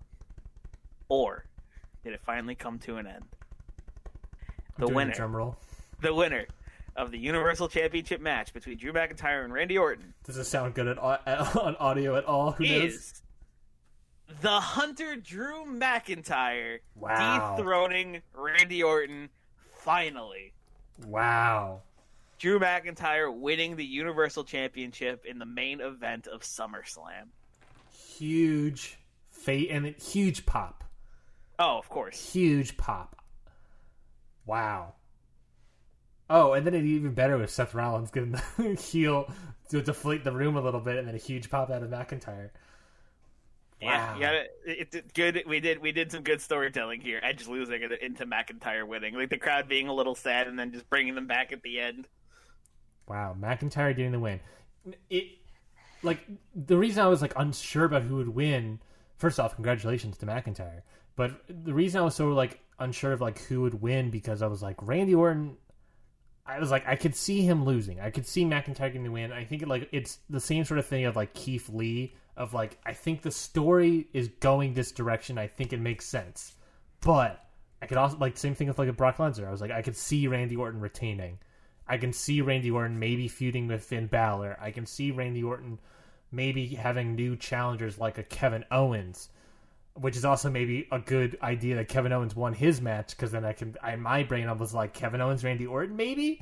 or 1.10 1.45
did 2.03 2.14
it 2.14 2.22
finally 2.26 2.56
come 2.56 2.80
to 2.80 2.95
an 2.95 3.06
end? 3.07 3.26
the 4.78 4.88
winner, 4.88 5.11
the 6.02 6.14
winner 6.14 6.45
of 7.00 7.12
the 7.12 7.18
Universal 7.18 7.70
Championship 7.70 8.22
match 8.22 8.54
between 8.54 8.78
Drew 8.78 8.92
McIntyre 8.94 9.44
and 9.44 9.54
Randy 9.54 9.78
Orton 9.78 10.14
Does 10.26 10.36
this 10.36 10.48
sound 10.50 10.74
good 10.74 10.88
at, 10.88 10.98
on 11.56 11.76
audio 11.78 12.16
at 12.18 12.26
all? 12.26 12.52
Who 12.52 12.66
knows? 12.66 12.84
is 12.94 13.22
the 14.42 14.60
Hunter 14.60 15.16
Drew 15.16 15.66
McIntyre 15.66 16.80
Wow. 16.96 17.56
dethroning 17.58 18.22
Randy 18.34 18.84
Orton 18.84 19.30
finally. 19.78 20.54
Wow. 21.06 21.82
Drew 22.38 22.60
McIntyre 22.60 23.34
winning 23.36 23.76
the 23.76 23.86
Universal 23.86 24.44
Championship 24.44 25.26
in 25.26 25.40
the 25.40 25.46
main 25.46 25.82
event 25.82 26.28
of 26.28 26.42
SummerSlam. 26.42 27.30
Huge 28.18 28.98
fate 29.32 29.70
and 29.72 29.86
huge 29.88 30.46
pop. 30.46 30.84
Oh, 31.58 31.78
of 31.78 31.90
course. 31.90 32.32
Huge 32.32 32.78
pop. 32.78 33.16
Wow. 34.46 34.94
Oh, 36.30 36.53
and 36.53 36.65
then 36.65 36.73
it 36.76 36.85
even 36.85 37.14
better 37.14 37.38
with 37.38 37.49
Seth 37.49 37.73
Rollins 37.73 38.11
getting 38.11 38.31
the 38.31 38.76
heel 38.80 39.31
to 39.69 39.81
deflate 39.81 40.23
the 40.23 40.31
room 40.31 40.57
a 40.57 40.61
little 40.61 40.80
bit, 40.80 40.97
and 40.97 41.07
then 41.07 41.15
a 41.15 41.19
huge 41.19 41.49
pop 41.49 41.69
out 41.72 41.84
of 41.84 41.89
McIntyre. 41.89 42.51
Yeah, 43.81 43.97
Wow. 43.97 44.14
you 44.14 44.19
gotta, 44.19 44.45
it, 44.65 44.93
it, 44.93 45.14
good. 45.14 45.43
We 45.47 45.60
did 45.61 45.80
we 45.80 45.91
did 45.93 46.11
some 46.11 46.22
good 46.23 46.41
storytelling 46.41 46.99
here. 46.99 47.19
Edge 47.23 47.47
losing 47.47 47.81
it 47.81 47.91
into 48.01 48.26
McIntyre 48.26 48.85
winning, 48.85 49.15
like 49.15 49.30
the 49.30 49.38
crowd 49.38 49.69
being 49.69 49.88
a 49.88 49.93
little 49.93 50.15
sad, 50.15 50.47
and 50.47 50.60
then 50.60 50.73
just 50.73 50.89
bringing 50.89 51.15
them 51.15 51.27
back 51.27 51.53
at 51.53 51.61
the 51.64 51.80
end. 51.80 52.07
Wow, 53.07 53.35
McIntyre 53.39 53.95
getting 53.95 54.11
the 54.11 54.19
win. 54.19 54.39
It 55.10 55.26
like 56.03 56.19
the 56.56 56.77
reason 56.77 57.03
I 57.03 57.07
was 57.07 57.22
like 57.22 57.34
unsure 57.35 57.85
about 57.85 58.03
who 58.03 58.18
would 58.18 58.30
win. 58.30 58.80
First 59.18 59.39
off, 59.39 59.56
congratulations 59.56 60.18
to 60.19 60.26
McIntyre. 60.26 60.81
But 61.15 61.41
the 61.49 61.73
reason 61.73 62.01
I 62.01 62.03
was 62.06 62.15
so 62.15 62.30
like 62.30 62.61
unsure 62.80 63.14
of 63.14 63.22
like 63.22 63.39
who 63.43 63.61
would 63.61 63.81
win 63.81 64.10
because 64.11 64.41
I 64.41 64.47
was 64.47 64.61
like 64.61 64.77
Randy 64.81 65.15
Orton. 65.15 65.57
I 66.50 66.60
was 66.60 66.72
like 66.72 66.88
I 66.88 66.96
could 66.96 67.16
see 67.16 67.42
him 67.42 67.64
losing. 67.64 68.00
I 68.00 68.10
could 68.10 68.26
see 68.26 68.44
McIntyre 68.44 68.88
getting 68.88 69.04
the 69.04 69.12
win. 69.12 69.32
I 69.32 69.44
think 69.44 69.68
like 69.68 69.88
it's 69.92 70.20
the 70.30 70.40
same 70.40 70.66
sort 70.66 70.80
of 70.80 70.86
thing 70.86 71.06
of 71.06 71.16
like 71.16 71.34
Keith 71.34 71.70
Lee 71.70 72.16
of 72.36 72.54
like 72.54 72.80
I 72.86 72.94
think 72.94 73.22
the 73.22 73.32
story 73.32 74.08
is 74.14 74.30
going 74.40 74.74
this 74.74 74.92
direction. 74.92 75.38
I 75.38 75.48
think 75.48 75.74
it 75.74 75.80
makes 75.80 76.06
sense. 76.06 76.56
But 77.02 77.46
I 77.82 77.86
could 77.86 77.98
also 77.98 78.18
like 78.18 78.38
same 78.38 78.56
thing 78.56 78.68
with 78.68 78.80
like 78.80 78.90
a 78.90 78.94
Brock 78.94 79.18
Lesnar. 79.18 79.48
I 79.48 79.52
was 79.52 79.62
like 79.62 79.72
I 79.72 79.82
could 79.82 79.96
see 79.96 80.28
Randy 80.28 80.56
Orton 80.56 80.82
retaining. 80.82 81.38
I 81.88 81.98
can 81.98 82.14
see 82.14 82.42
Randy 82.42 82.72
Orton 82.72 83.00
maybe 83.00 83.28
feuding 83.28 83.68
with 83.68 83.84
Finn 83.84 84.08
Balor. 84.08 84.58
I 84.62 84.72
can 84.72 84.86
see 84.86 85.12
Randy 85.12 85.44
Orton 85.44 85.80
maybe 86.32 86.68
having 86.68 87.16
new 87.16 87.36
challengers 87.36 87.98
like 87.98 88.18
a 88.18 88.24
Kevin 88.24 88.64
Owens, 88.72 89.30
which 89.95 90.16
is 90.16 90.26
also 90.26 90.49
maybe 90.49 90.88
a 90.91 90.99
good 90.99 91.38
idea 91.41 91.76
that 91.76 91.88
Kevin 91.88 92.11
Owens 92.11 92.36
won 92.36 92.53
his 92.53 92.82
match 92.82 93.10
because 93.10 93.32
then 93.32 93.45
I 93.45 93.53
can, 93.53 93.76
I, 93.82 93.95
my 93.95 94.24
brain 94.24 94.48
I 94.48 94.53
was 94.53 94.74
like 94.74 94.94
Kevin 94.94 95.22
Owens, 95.22 95.44
Randy 95.44 95.68
Orton, 95.68 95.95
maybe. 95.95 96.41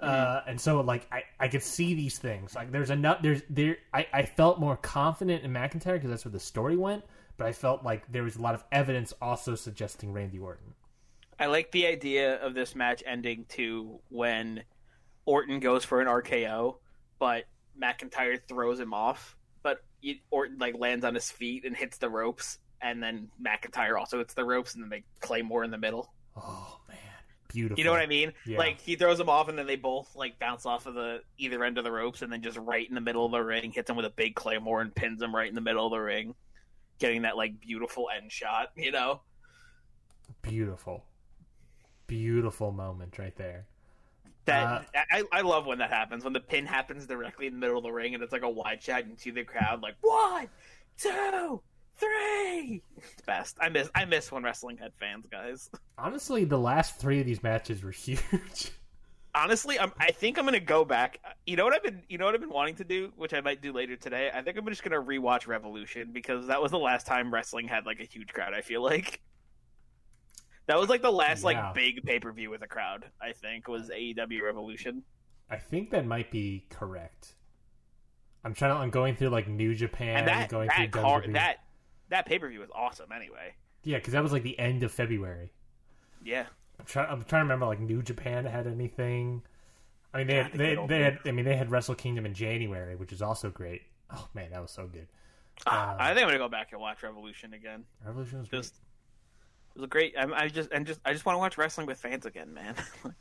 Uh, 0.00 0.42
and 0.46 0.60
so 0.60 0.80
like 0.80 1.06
I, 1.10 1.24
I 1.40 1.48
could 1.48 1.62
see 1.62 1.94
these 1.94 2.18
things. 2.18 2.54
Like 2.54 2.70
there's 2.70 2.90
enough 2.90 3.20
there's 3.20 3.42
there 3.50 3.78
I, 3.92 4.06
I 4.12 4.22
felt 4.22 4.60
more 4.60 4.76
confident 4.76 5.42
in 5.42 5.52
McIntyre 5.52 5.94
because 5.94 6.10
that's 6.10 6.24
where 6.24 6.32
the 6.32 6.38
story 6.38 6.76
went 6.76 7.02
but 7.38 7.46
I 7.46 7.52
felt 7.52 7.84
like 7.84 8.10
there 8.12 8.24
was 8.24 8.36
a 8.36 8.42
lot 8.42 8.54
of 8.54 8.64
evidence 8.70 9.14
also 9.22 9.54
suggesting 9.54 10.12
Randy 10.12 10.38
Orton. 10.38 10.74
I 11.38 11.46
like 11.46 11.70
the 11.70 11.86
idea 11.86 12.34
of 12.44 12.52
this 12.52 12.74
match 12.74 13.02
ending 13.06 13.46
to 13.50 14.00
when 14.08 14.64
Orton 15.24 15.60
goes 15.60 15.84
for 15.84 16.00
an 16.00 16.08
RKO, 16.08 16.78
but 17.20 17.44
McIntyre 17.80 18.40
throws 18.46 18.80
him 18.80 18.92
off, 18.92 19.36
but 19.62 19.78
he- 20.00 20.22
Orton 20.30 20.58
like 20.58 20.76
lands 20.76 21.04
on 21.04 21.14
his 21.14 21.30
feet 21.30 21.64
and 21.64 21.76
hits 21.76 21.98
the 21.98 22.10
ropes, 22.10 22.58
and 22.82 23.02
then 23.02 23.28
McIntyre 23.42 23.98
also 23.98 24.18
hits 24.18 24.34
the 24.34 24.44
ropes, 24.44 24.74
and 24.74 24.82
then 24.82 24.90
they 24.90 25.04
play 25.20 25.42
more 25.42 25.64
in 25.64 25.70
the 25.70 25.78
middle. 25.78 26.12
oh 26.36 26.80
man 26.88 26.96
beautiful 27.48 27.78
You 27.78 27.84
know 27.84 27.90
what 27.90 28.00
I 28.00 28.06
mean? 28.06 28.32
Yeah. 28.46 28.58
Like 28.58 28.80
he 28.80 28.94
throws 28.94 29.18
him 29.18 29.28
off, 29.28 29.48
and 29.48 29.58
then 29.58 29.66
they 29.66 29.76
both 29.76 30.14
like 30.14 30.38
bounce 30.38 30.66
off 30.66 30.86
of 30.86 30.94
the 30.94 31.22
either 31.38 31.64
end 31.64 31.78
of 31.78 31.84
the 31.84 31.92
ropes, 31.92 32.22
and 32.22 32.32
then 32.32 32.42
just 32.42 32.58
right 32.58 32.88
in 32.88 32.94
the 32.94 33.00
middle 33.00 33.24
of 33.24 33.32
the 33.32 33.40
ring 33.40 33.72
hits 33.72 33.88
him 33.88 33.96
with 33.96 34.06
a 34.06 34.10
big 34.10 34.34
claymore 34.34 34.80
and 34.80 34.94
pins 34.94 35.22
him 35.22 35.34
right 35.34 35.48
in 35.48 35.54
the 35.54 35.60
middle 35.60 35.86
of 35.86 35.92
the 35.92 35.98
ring, 35.98 36.34
getting 36.98 37.22
that 37.22 37.36
like 37.36 37.60
beautiful 37.60 38.08
end 38.14 38.30
shot. 38.30 38.70
You 38.76 38.92
know? 38.92 39.22
beautiful 40.42 41.04
beautiful 42.06 42.72
moment 42.72 43.18
right 43.18 43.36
there 43.36 43.66
That 44.44 44.86
Uh, 44.94 45.00
I, 45.10 45.22
I 45.32 45.40
love 45.42 45.66
when 45.66 45.78
that 45.78 45.90
happens 45.90 46.24
when 46.24 46.32
the 46.32 46.40
pin 46.40 46.66
happens 46.66 47.06
directly 47.06 47.46
in 47.46 47.54
the 47.54 47.58
middle 47.58 47.78
of 47.78 47.84
the 47.84 47.92
ring 47.92 48.14
and 48.14 48.22
it's 48.22 48.32
like 48.32 48.42
a 48.42 48.50
wide 48.50 48.82
shot 48.82 49.02
and 49.02 49.10
you 49.10 49.16
see 49.16 49.30
the 49.30 49.44
crowd 49.44 49.82
like 49.82 49.94
one, 50.00 50.48
two, 50.96 51.60
three. 51.98 52.82
It's 52.96 53.22
best. 53.26 53.56
I 53.60 53.68
miss 53.68 53.90
I 53.94 54.04
miss 54.04 54.30
when 54.32 54.42
wrestling 54.42 54.76
had 54.78 54.92
fans, 54.94 55.26
guys. 55.30 55.70
honestly 55.96 56.44
the 56.44 56.58
last 56.58 56.96
three 57.00 57.20
of 57.20 57.26
these 57.26 57.42
matches 57.42 57.82
were 57.82 57.90
huge 57.92 58.70
Honestly, 59.34 59.78
I'm, 59.78 59.92
I 60.00 60.10
think 60.10 60.36
I'm 60.38 60.44
gonna 60.46 60.58
go 60.58 60.84
back. 60.84 61.20
You 61.46 61.56
know 61.56 61.64
what 61.64 61.74
I've 61.74 61.82
been 61.82 62.02
you 62.08 62.18
know 62.18 62.24
what 62.24 62.34
I've 62.34 62.40
been 62.40 62.50
wanting 62.50 62.76
to 62.76 62.84
do, 62.84 63.12
which 63.14 63.34
I 63.34 63.40
might 63.40 63.60
do 63.62 63.72
later 63.72 63.94
today. 63.94 64.30
I 64.34 64.42
think 64.42 64.56
I'm 64.56 64.66
just 64.66 64.82
gonna 64.82 65.00
rewatch 65.00 65.46
Revolution 65.46 66.10
because 66.12 66.46
that 66.48 66.60
was 66.60 66.70
the 66.72 66.78
last 66.78 67.06
time 67.06 67.32
wrestling 67.32 67.68
had 67.68 67.86
like 67.86 68.00
a 68.00 68.04
huge 68.04 68.32
crowd. 68.32 68.54
I 68.54 68.62
feel 68.62 68.82
like. 68.82 69.20
That 70.66 70.78
was 70.78 70.88
like 70.88 71.02
the 71.02 71.12
last 71.12 71.40
Yeah. 71.42 71.46
like 71.46 71.74
big 71.74 72.02
pay 72.04 72.18
per 72.18 72.32
view 72.32 72.50
with 72.50 72.62
a 72.62 72.66
crowd. 72.66 73.04
I 73.20 73.32
think 73.32 73.68
was 73.68 73.90
AEW 73.90 74.42
Revolution. 74.42 75.02
I 75.50 75.56
think 75.56 75.90
that 75.90 76.04
might 76.06 76.30
be 76.30 76.66
correct. 76.68 77.34
I'm 78.44 78.54
trying 78.54 78.72
to. 78.72 78.76
I'm 78.78 78.90
going 78.90 79.14
through 79.16 79.28
like 79.30 79.46
New 79.48 79.74
Japan, 79.74 80.18
and 80.18 80.28
that 80.28 80.48
going 80.48 80.68
that 80.68 80.92
through 80.92 81.02
car, 81.02 81.22
that 81.28 81.58
that 82.10 82.26
pay 82.26 82.38
per 82.38 82.48
view 82.48 82.60
was 82.60 82.70
awesome. 82.74 83.12
Anyway, 83.12 83.54
yeah, 83.84 83.98
because 83.98 84.12
that 84.12 84.22
was 84.22 84.32
like 84.32 84.42
the 84.42 84.58
end 84.58 84.82
of 84.82 84.92
February. 84.92 85.52
yeah, 86.24 86.46
I'm 86.78 86.86
trying. 86.86 87.08
I'm 87.10 87.24
trying 87.24 87.40
to 87.40 87.44
remember 87.44 87.66
like 87.66 87.80
New 87.80 88.02
Japan 88.02 88.44
had 88.44 88.66
anything. 88.66 89.42
I 90.14 90.18
mean, 90.18 90.26
they 90.26 90.34
had, 90.36 90.52
the 90.52 90.58
they, 90.58 90.86
they 90.88 91.00
had. 91.00 91.18
I 91.26 91.32
mean, 91.32 91.44
they 91.44 91.56
had 91.56 91.70
Wrestle 91.70 91.94
Kingdom 91.94 92.26
in 92.26 92.34
January, 92.34 92.96
which 92.96 93.12
is 93.12 93.22
also 93.22 93.50
great. 93.50 93.82
Oh 94.10 94.28
man, 94.34 94.50
that 94.52 94.62
was 94.62 94.70
so 94.70 94.86
good. 94.86 95.06
Um, 95.66 95.96
I 95.98 96.14
think 96.14 96.22
I'm 96.22 96.28
gonna 96.28 96.38
go 96.38 96.48
back 96.48 96.72
and 96.72 96.80
watch 96.80 97.02
Revolution 97.02 97.52
again. 97.52 97.84
Revolution 98.04 98.38
was 98.38 98.48
great. 98.48 98.58
Just 98.60 98.74
it 98.74 99.74
was 99.74 99.84
a 99.84 99.88
great. 99.88 100.14
I, 100.16 100.24
I 100.32 100.48
just 100.48 100.70
and 100.72 100.86
just 100.86 101.00
I 101.04 101.12
just 101.12 101.26
want 101.26 101.34
to 101.34 101.40
watch 101.40 101.58
wrestling 101.58 101.86
with 101.86 101.98
fans 101.98 102.26
again, 102.26 102.54
man. 102.54 102.74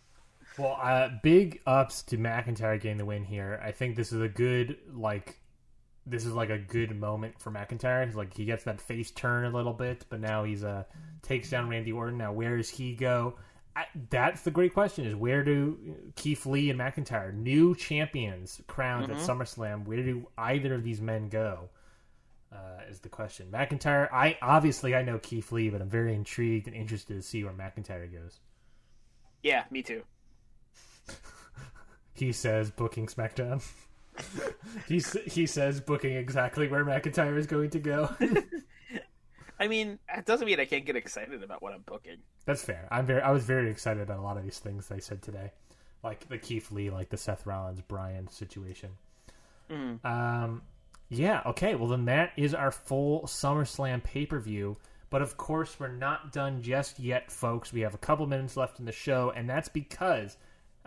Well, 0.57 0.77
uh, 0.81 1.09
big 1.21 1.61
ups 1.67 2.01
to 2.03 2.17
McIntyre 2.17 2.81
getting 2.81 2.97
the 2.97 3.05
win 3.05 3.23
here. 3.23 3.61
I 3.63 3.71
think 3.71 3.95
this 3.95 4.11
is 4.11 4.21
a 4.21 4.27
good 4.27 4.77
like. 4.91 5.39
This 6.09 6.25
is 6.25 6.33
like 6.33 6.49
a 6.49 6.57
good 6.57 6.97
moment 6.97 7.39
for 7.39 7.51
McIntyre. 7.51 8.05
He's 8.05 8.15
like 8.15 8.33
he 8.33 8.45
gets 8.45 8.63
that 8.63 8.79
face 8.79 9.11
turn 9.11 9.45
a 9.45 9.49
little 9.49 9.73
bit, 9.73 10.05
but 10.09 10.19
now 10.19 10.43
he's 10.43 10.63
uh 10.63 10.83
takes 11.21 11.49
down 11.49 11.69
Randy 11.69 11.91
Orton. 11.91 12.17
Now 12.17 12.31
where 12.31 12.57
does 12.57 12.69
he 12.69 12.93
go? 12.95 13.35
I, 13.75 13.85
that's 14.09 14.41
the 14.41 14.49
great 14.51 14.73
question: 14.73 15.05
is 15.05 15.15
where 15.15 15.43
do 15.43 15.77
Keith 16.15 16.45
Lee 16.45 16.71
and 16.71 16.79
McIntyre, 16.79 17.33
new 17.33 17.75
champions 17.75 18.59
crowned 18.65 19.11
at 19.11 19.17
SummerSlam, 19.17 19.85
where 19.85 20.01
do 20.01 20.27
either 20.37 20.73
of 20.73 20.83
these 20.83 20.99
men 20.99 21.29
go? 21.29 21.69
Uh, 22.51 22.81
is 22.89 23.01
the 23.01 23.09
question. 23.09 23.49
McIntyre, 23.51 24.07
I 24.11 24.37
obviously 24.41 24.95
I 24.95 25.03
know 25.03 25.19
Keith 25.19 25.51
Lee, 25.51 25.69
but 25.69 25.81
I'm 25.81 25.89
very 25.89 26.15
intrigued 26.15 26.67
and 26.67 26.75
interested 26.75 27.15
to 27.15 27.21
see 27.21 27.43
where 27.43 27.53
McIntyre 27.53 28.11
goes. 28.11 28.39
yeah, 29.43 29.65
me 29.69 29.83
too. 29.83 30.01
he 32.13 32.31
says 32.31 32.71
booking 32.71 33.07
SmackDown. 33.07 33.63
he 34.87 35.01
he 35.29 35.45
says 35.45 35.79
booking 35.81 36.15
exactly 36.15 36.67
where 36.67 36.85
McIntyre 36.85 37.37
is 37.37 37.47
going 37.47 37.69
to 37.71 37.79
go. 37.79 38.15
I 39.59 39.67
mean, 39.67 39.97
it 40.15 40.25
doesn't 40.25 40.45
mean 40.45 40.59
I 40.59 40.65
can't 40.65 40.85
get 40.85 40.95
excited 40.95 41.41
about 41.41 41.61
what 41.63 41.73
I'm 41.73 41.81
booking. 41.81 42.17
That's 42.45 42.61
fair. 42.61 42.87
I'm 42.91 43.05
very 43.05 43.21
I 43.21 43.31
was 43.31 43.43
very 43.43 43.69
excited 43.69 44.01
about 44.03 44.19
a 44.19 44.21
lot 44.21 44.37
of 44.37 44.43
these 44.43 44.59
things 44.59 44.87
they 44.87 44.99
said 44.99 45.21
today, 45.21 45.51
like 46.03 46.27
the 46.29 46.37
Keith 46.37 46.71
Lee, 46.71 46.89
like 46.89 47.09
the 47.09 47.17
Seth 47.17 47.45
Rollins 47.45 47.81
Bryan 47.81 48.27
situation. 48.27 48.91
Um, 50.03 50.61
yeah. 51.09 51.41
Okay. 51.45 51.75
Well, 51.75 51.89
then 51.89 52.05
that 52.05 52.31
is 52.37 52.53
our 52.53 52.71
full 52.71 53.23
SummerSlam 53.23 54.03
pay 54.03 54.25
per 54.25 54.39
view. 54.39 54.77
But 55.09 55.21
of 55.21 55.37
course, 55.37 55.79
we're 55.79 55.87
not 55.87 56.33
done 56.33 56.61
just 56.61 56.99
yet, 56.99 57.31
folks. 57.31 57.71
We 57.71 57.81
have 57.81 57.93
a 57.93 57.99
couple 57.99 58.27
minutes 58.27 58.57
left 58.57 58.79
in 58.79 58.85
the 58.85 58.91
show, 58.91 59.31
and 59.35 59.49
that's 59.49 59.69
because 59.69 60.35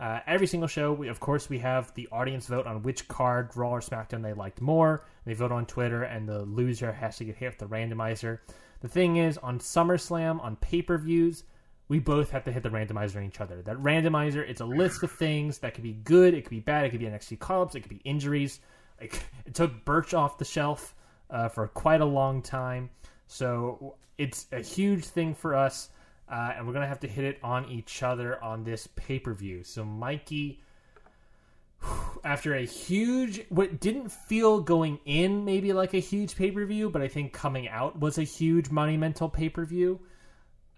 uh, 0.00 0.20
every 0.26 0.46
single 0.46 0.66
show, 0.66 0.94
we, 0.94 1.08
of 1.08 1.20
course, 1.20 1.50
we 1.50 1.58
have 1.58 1.92
the 1.92 2.08
audience 2.10 2.46
vote 2.46 2.66
on 2.66 2.82
which 2.82 3.06
card, 3.06 3.54
Raw 3.54 3.72
or 3.72 3.80
SmackDown, 3.80 4.22
they 4.22 4.32
liked 4.32 4.62
more. 4.62 5.04
They 5.26 5.34
vote 5.34 5.52
on 5.52 5.66
Twitter, 5.66 6.04
and 6.04 6.26
the 6.26 6.42
loser 6.42 6.90
has 6.90 7.18
to 7.18 7.24
get 7.24 7.36
hit 7.36 7.50
with 7.50 7.58
the 7.58 7.66
randomizer. 7.66 8.38
The 8.80 8.88
thing 8.88 9.16
is, 9.16 9.36
on 9.36 9.58
SummerSlam, 9.58 10.42
on 10.42 10.56
pay 10.56 10.80
per 10.80 10.96
views, 10.96 11.44
we 11.88 11.98
both 11.98 12.30
have 12.30 12.44
to 12.44 12.52
hit 12.52 12.62
the 12.62 12.70
randomizer 12.70 13.16
on 13.16 13.24
each 13.24 13.42
other. 13.42 13.60
That 13.60 13.76
randomizer, 13.76 14.48
it's 14.48 14.62
a 14.62 14.64
list 14.64 15.02
of 15.02 15.12
things 15.12 15.58
that 15.58 15.74
could 15.74 15.84
be 15.84 15.92
good, 15.92 16.32
it 16.32 16.42
could 16.42 16.50
be 16.50 16.60
bad, 16.60 16.86
it 16.86 16.90
could 16.90 17.00
be 17.00 17.06
NXT 17.06 17.38
call 17.38 17.62
ups, 17.62 17.74
it 17.74 17.80
could 17.80 17.90
be 17.90 18.00
injuries. 18.04 18.60
Like, 18.98 19.22
it 19.44 19.54
took 19.54 19.84
Burch 19.84 20.14
off 20.14 20.38
the 20.38 20.46
shelf 20.46 20.94
uh, 21.28 21.48
for 21.48 21.68
quite 21.68 22.00
a 22.00 22.06
long 22.06 22.40
time. 22.40 22.88
So 23.26 23.96
it's 24.16 24.46
a 24.50 24.62
huge 24.62 25.04
thing 25.04 25.34
for 25.34 25.54
us, 25.54 25.90
uh, 26.30 26.52
and 26.56 26.66
we're 26.66 26.72
going 26.72 26.82
to 26.82 26.88
have 26.88 27.00
to 27.00 27.08
hit 27.08 27.24
it 27.24 27.38
on 27.42 27.68
each 27.68 28.02
other 28.02 28.42
on 28.42 28.62
this 28.62 28.86
pay 28.94 29.18
per 29.18 29.34
view. 29.34 29.64
So, 29.64 29.84
Mikey, 29.84 30.62
after 32.24 32.54
a 32.54 32.64
huge, 32.64 33.44
what 33.48 33.80
didn't 33.80 34.10
feel 34.10 34.60
going 34.60 35.00
in 35.04 35.44
maybe 35.44 35.72
like 35.72 35.92
a 35.94 35.98
huge 35.98 36.36
pay 36.36 36.50
per 36.50 36.64
view, 36.64 36.88
but 36.88 37.02
I 37.02 37.08
think 37.08 37.32
coming 37.32 37.68
out 37.68 37.98
was 37.98 38.18
a 38.18 38.22
huge 38.22 38.70
monumental 38.70 39.28
pay 39.28 39.48
per 39.48 39.64
view. 39.64 40.00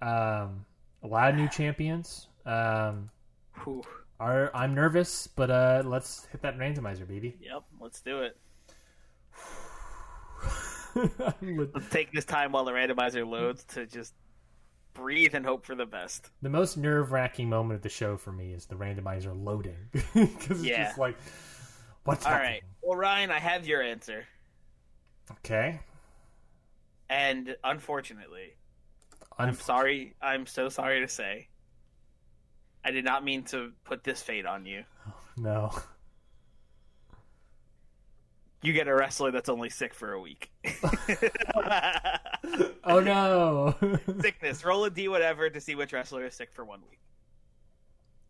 Um, 0.01 0.65
a 1.03 1.07
lot 1.07 1.31
of 1.31 1.37
new 1.37 1.49
champions. 1.51 2.29
Um, 2.47 3.11
are, 4.19 4.51
I'm 4.55 4.75
nervous, 4.75 5.27
but 5.27 5.51
uh, 5.51 5.83
let's 5.85 6.27
hit 6.33 6.43
that 6.43 6.59
randomizer, 6.59 7.07
baby. 7.07 7.37
Yep, 7.41 7.65
let's 7.81 8.01
do 8.01 8.23
it. 8.23 8.37
Let's 11.41 11.89
take 11.89 12.13
this 12.13 12.27
time 12.27 12.53
while 12.53 12.67
the 12.67 12.73
randomizer 12.73 13.27
loads 13.27 13.65
to 13.65 13.87
just 13.87 14.13
breathe 14.95 15.35
and 15.35 15.45
hope 15.45 15.65
for 15.65 15.75
the 15.75 15.87
best. 15.87 16.31
the 16.43 16.49
most 16.51 16.77
nerve 16.77 17.13
wracking 17.13 17.49
moment 17.49 17.77
of 17.77 17.83
the 17.83 17.89
show 17.89 18.17
for 18.17 18.33
me 18.33 18.53
is 18.53 18.67
the 18.67 18.75
randomizer 18.75 19.33
loading 19.35 19.77
because 19.93 20.61
it's 20.61 20.65
Yeah. 20.65 20.85
just 20.85 20.99
like, 20.99 21.17
what's 22.05 22.25
All 22.27 22.33
happening? 22.33 22.53
right. 22.53 22.63
Well, 22.83 22.99
Ryan, 22.99 23.31
I 23.31 23.39
have 23.39 23.67
your 23.67 23.83
answer. 23.83 24.25
Okay. 25.31 25.81
And 27.09 27.57
unfortunately, 27.65 28.55
I'm 29.39 29.55
sorry. 29.55 30.15
I'm 30.21 30.47
so 30.47 30.69
sorry 30.69 31.01
to 31.01 31.09
say. 31.09 31.49
I 32.85 32.91
did 32.91 33.05
not 33.05 33.25
mean 33.25 33.45
to 33.45 33.73
put 33.85 34.03
this 34.05 34.23
fate 34.23 34.47
on 34.47 34.67
you. 34.67 34.85
no. 35.37 35.71
You 38.63 38.73
get 38.73 38.87
a 38.89 38.95
wrestler 38.95 39.31
that's 39.33 39.49
only 39.49 39.71
sick 39.71 39.93
for 39.95 40.13
a 40.13 40.21
week. 40.21 40.51
Oh 42.85 42.99
no. 43.01 43.75
Sickness. 44.21 44.65
Roll 44.65 44.85
a 44.85 44.91
D 44.91 45.07
whatever 45.09 45.49
to 45.49 45.61
see 45.61 45.75
which 45.75 45.93
wrestler 45.93 46.25
is 46.27 46.35
sick 46.35 46.53
for 46.53 46.65
one 46.65 46.81
week. 46.91 46.99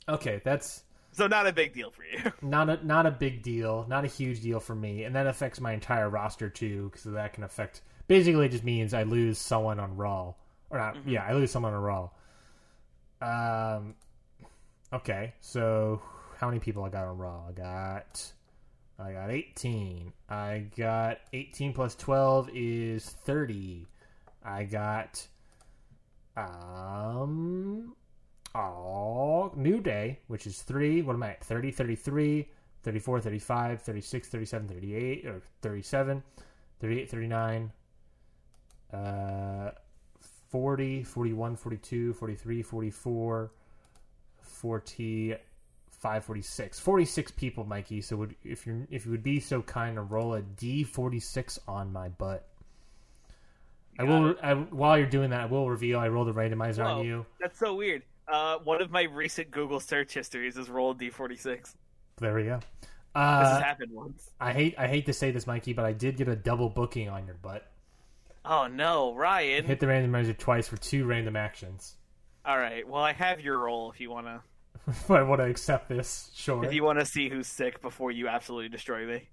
okay, 0.09 0.41
that's 0.45 0.85
So 1.13 1.27
not 1.27 1.47
a 1.47 1.53
big 1.53 1.73
deal 1.73 1.91
for 1.91 2.05
you. 2.05 2.31
not 2.43 2.69
a 2.69 2.85
not 2.87 3.07
a 3.07 3.11
big 3.11 3.43
deal, 3.43 3.87
not 3.89 4.05
a 4.05 4.09
huge 4.09 4.41
deal 4.43 4.61
for 4.61 4.75
me, 4.75 5.05
and 5.05 5.15
that 5.17 5.27
affects 5.27 5.61
my 5.61 5.73
entire 5.73 6.09
roster 6.11 6.51
too, 6.51 6.91
because 6.91 7.05
that 7.05 7.33
can 7.33 7.45
affect. 7.45 7.81
Basically, 8.09 8.47
it 8.47 8.51
just 8.51 8.65
means 8.65 8.93
I 8.93 9.05
lose 9.05 9.39
someone 9.39 9.81
on 9.81 9.97
Raw, 9.97 10.35
or 10.71 10.79
not? 10.79 10.97
Yeah, 11.07 11.25
I 11.25 11.33
lose 11.33 11.51
someone 11.51 11.73
on 11.73 11.83
Raw. 11.83 12.11
Um. 13.79 13.95
Okay, 14.93 15.33
so 15.41 16.03
how 16.37 16.49
many 16.49 16.61
people 16.61 16.85
I 16.85 16.91
got 16.91 17.05
on 17.07 17.17
Raw? 17.17 17.47
I 17.49 17.53
got, 17.53 18.33
I 18.99 19.13
got 19.13 19.31
eighteen. 19.31 20.13
I 20.29 20.67
got 20.77 21.19
eighteen 21.33 21.73
plus 21.73 21.95
twelve 21.95 22.51
is 22.53 23.05
thirty. 23.05 23.87
I 24.45 24.65
got, 24.65 25.27
um, 26.37 27.95
Oh, 28.55 29.51
New 29.57 29.81
Day, 29.81 30.19
which 30.27 30.47
is 30.47 30.61
3. 30.63 31.03
What 31.03 31.15
am 31.15 31.23
I 31.23 31.31
at? 31.31 31.45
30, 31.45 31.71
33, 31.71 32.49
34, 32.83 33.21
35, 33.21 33.83
36, 33.83 34.29
37, 34.29 34.69
38, 34.69 35.27
or 35.27 35.43
37, 35.63 36.23
38, 36.81 37.11
39, 37.11 37.73
uh, 38.93 39.71
40, 40.51 41.03
41, 41.03 41.57
42, 41.57 42.13
43, 42.13 42.63
44, 42.63 43.53
45, 44.43 45.39
46. 46.03 46.81
46 46.81 47.31
people, 47.33 47.65
Mikey. 47.65 48.01
So 48.01 48.17
would 48.17 48.35
if 48.45 48.67
you 48.67 48.87
if 48.91 49.05
you 49.05 49.13
would 49.13 49.23
be 49.23 49.39
so 49.41 49.63
kind 49.63 49.97
to 49.97 50.03
roll 50.03 50.35
a 50.35 50.43
D46 50.43 51.59
on 51.69 51.93
my 51.93 52.09
butt. 52.09 52.47
I 53.99 54.05
will. 54.05 54.35
I, 54.43 54.55
while 54.55 54.97
you're 54.99 55.07
doing 55.07 55.31
that, 55.31 55.41
I 55.41 55.47
will 55.47 55.69
reveal. 55.69 55.99
I 55.99 56.09
rolled 56.09 56.29
a 56.29 56.33
randomizer 56.33 56.79
Whoa, 56.79 57.01
on 57.01 57.07
you. 57.07 57.27
That's 57.41 57.59
so 57.59 57.75
weird. 57.75 58.03
Uh, 58.27 58.59
one 58.59 58.81
of 58.81 58.91
my 58.91 59.03
recent 59.03 59.51
Google 59.51 59.81
search 59.81 60.15
histories 60.15 60.57
is 60.57 60.71
roll 60.71 60.95
D46. 60.95 61.75
There 62.19 62.35
we 62.35 62.45
go. 62.45 62.57
This 62.57 62.89
Uh, 63.15 63.51
has 63.55 63.63
happened 63.63 63.93
once. 63.93 64.31
I 64.41 64.53
hate 64.53 64.75
I 64.79 64.89
hate 64.89 65.07
to 65.07 65.13
say 65.13 65.31
this, 65.31 65.47
Mikey, 65.47 65.73
but 65.75 65.85
I 65.85 65.93
did 65.93 66.17
get 66.17 66.29
a 66.29 66.37
double 66.37 66.71
booking 66.71 67.09
on 67.09 67.27
your 67.27 67.35
butt. 67.37 67.71
Oh 68.45 68.67
no, 68.67 69.15
Ryan. 69.15 69.67
Hit 69.67 69.81
the 69.81 69.87
randomizer 69.87 70.37
twice 70.37 70.67
for 70.67 70.79
two 70.79 71.05
random 71.05 71.37
actions. 71.37 71.97
All 72.45 72.59
right. 72.59 72.89
Well, 72.89 73.03
I 73.03 73.13
have 73.13 73.41
your 73.41 73.59
roll 73.59 73.93
if 73.93 74.01
you 74.01 74.11
wanna 74.11 74.43
if 74.87 75.11
I 75.11 75.23
want 75.23 75.41
to 75.41 75.47
accept 75.47 75.89
this, 75.89 76.31
sure. 76.35 76.65
if 76.65 76.73
you 76.73 76.83
wanna 76.85 77.05
see 77.05 77.29
who's 77.29 77.47
sick 77.47 77.81
before 77.83 78.11
you 78.11 78.29
absolutely 78.29 78.69
destroy 78.69 79.07
me. 79.07 79.29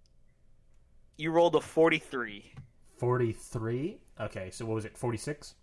You 1.18 1.32
rolled 1.32 1.56
a 1.56 1.62
43 1.62 2.54
Forty-three. 2.98 3.98
Okay, 4.20 4.50
so 4.52 4.66
what 4.66 4.76
was 4.76 4.86
it? 4.86 4.98
Forty-six. 4.98 5.56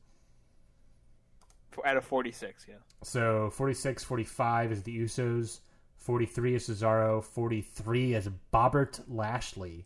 out 1.84 1.98
of 1.98 2.04
46. 2.04 2.64
Yeah. 2.66 2.76
So 3.02 3.50
46, 3.50 4.02
45 4.04 4.72
is 4.72 4.82
the 4.82 4.98
Usos. 4.98 5.60
Forty-three 5.98 6.54
is 6.54 6.68
Cesaro. 6.68 7.22
Forty-three 7.22 8.14
is 8.14 8.30
Bobbert 8.54 9.00
Lashley. 9.06 9.84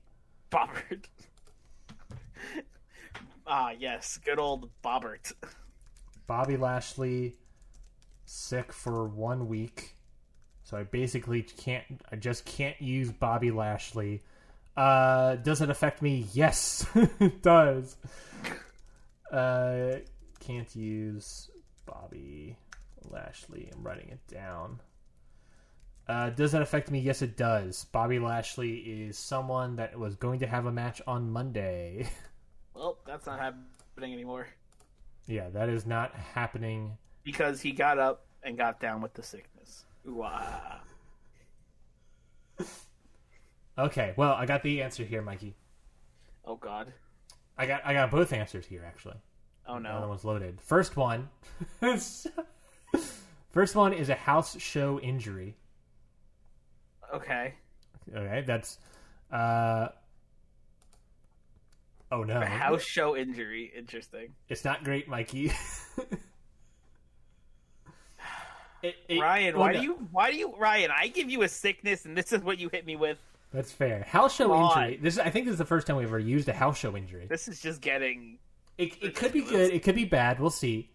Bobbert. 0.53 1.07
ah, 3.49 3.71
yes, 3.77 4.19
good 4.25 4.39
old 4.39 4.71
Bobbert. 4.85 5.33
Bobby 6.29 6.57
Lashley 6.57 7.35
sick 8.31 8.73
for 8.73 9.07
one 9.07 9.49
week. 9.49 9.97
So 10.63 10.77
I 10.77 10.85
basically 10.85 11.43
can't 11.43 11.85
I 12.11 12.17
just 12.17 12.45
can't 12.45 12.81
use 12.81 13.11
Bobby 13.11 13.51
Lashley. 13.51 14.23
Uh 14.77 15.37
does 15.37 15.61
it 15.61 15.71
affect 15.71 16.01
me? 16.01 16.27
Yes, 16.33 16.87
it 16.95 17.43
does. 17.43 17.97
Uh 19.31 19.97
can't 20.39 20.75
use 20.75 21.51
Bobby 21.87 22.57
Lashley. 23.11 23.71
I'm 23.75 23.83
writing 23.83 24.09
it 24.11 24.27
down. 24.33 24.81
Uh, 26.09 26.29
does 26.31 26.51
that 26.51 26.63
affect 26.63 26.91
me? 26.91 26.99
Yes, 26.99 27.23
it 27.23 27.37
does. 27.37 27.85
Bobby 27.93 28.19
Lashley 28.19 28.79
is 28.79 29.17
someone 29.17 29.77
that 29.77 29.97
was 29.97 30.17
going 30.17 30.41
to 30.41 30.47
have 30.47 30.67
a 30.67 30.73
match 30.73 31.01
on 31.07 31.31
Monday. 31.31 32.09
Well, 32.73 32.99
that's 33.05 33.27
not 33.27 33.39
happening 33.39 34.15
anymore 34.15 34.47
yeah, 35.31 35.49
that 35.51 35.69
is 35.69 35.87
not 35.87 36.15
happening. 36.15 36.99
Because 37.23 37.61
he 37.61 37.73
got 37.73 37.99
up 37.99 38.25
and 38.43 38.57
got 38.57 38.81
down 38.81 39.01
with 39.01 39.15
the 39.15 39.23
sickness. 39.23 39.85
Ooh, 40.09 40.23
ah. 40.25 40.81
Okay, 43.79 44.13
well, 44.17 44.33
I 44.35 44.47
got 44.47 44.63
the 44.63 44.83
answer 44.83 45.05
here, 45.05 45.23
Mikey. 45.23 45.55
Oh 46.45 46.57
God. 46.57 46.93
I 47.57 47.67
got 47.67 47.83
I 47.85 47.93
got 47.93 48.11
both 48.11 48.33
answers 48.33 48.67
here 48.67 48.85
actually. 48.87 49.17
Oh 49.67 49.81
The 49.81 49.89
other 49.89 50.01
no. 50.01 50.09
one's 50.09 50.25
loaded. 50.25 50.61
First 50.61 50.97
one, 50.97 51.29
first 53.51 53.75
one 53.77 53.93
is 53.93 54.09
a 54.09 54.15
house 54.15 54.59
show 54.61 54.99
injury. 55.01 55.57
Okay. 57.15 57.55
Okay, 58.15 58.43
that's 58.47 58.79
uh. 59.31 59.89
Oh 62.13 62.25
no! 62.25 62.41
A 62.41 62.45
house 62.47 62.83
show 62.83 63.17
injury. 63.17 63.71
Interesting. 63.77 64.35
It's 64.49 64.65
not 64.65 64.83
great, 64.83 65.07
Mikey. 65.09 65.53
It- 68.83 68.97
it- 69.09 69.21
Ryan, 69.21 69.55
oh, 69.57 69.61
why 69.61 69.73
no. 69.73 69.79
do 69.81 69.85
you? 69.85 70.09
Why 70.11 70.31
do 70.31 70.37
you? 70.37 70.55
Ryan, 70.57 70.91
I 70.97 71.09
give 71.09 71.31
you 71.31 71.43
a 71.43 71.49
sickness, 71.49 72.05
and 72.05 72.17
this 72.17 72.33
is 72.33 72.43
what 72.43 72.59
you 72.59 72.69
hit 72.71 72.87
me 72.87 72.97
with. 72.97 73.19
That's 73.53 73.73
fair. 73.73 74.05
House 74.05 74.35
show 74.37 74.49
Come 74.49 74.53
on. 74.63 74.83
injury. 74.85 74.99
This 75.03 75.19
I 75.19 75.31
think 75.31 75.47
this 75.47 75.53
is 75.53 75.59
the 75.59 75.65
first 75.65 75.87
time 75.87 75.97
we've 75.97 76.07
ever 76.07 76.19
used 76.19 76.49
a 76.49 76.53
house 76.53 76.79
show 76.79 76.97
injury. 76.97 77.27
This 77.29 77.49
is 77.49 77.61
just 77.61 77.81
getting. 77.81 78.39
It, 78.79 78.95
it 79.03 79.15
could 79.15 79.33
be 79.33 79.43
good. 79.43 79.73
It 79.73 79.83
could 79.83 79.97
be 79.97 80.05
bad. 80.05 80.41
We'll 80.41 80.51
see. 80.51 80.91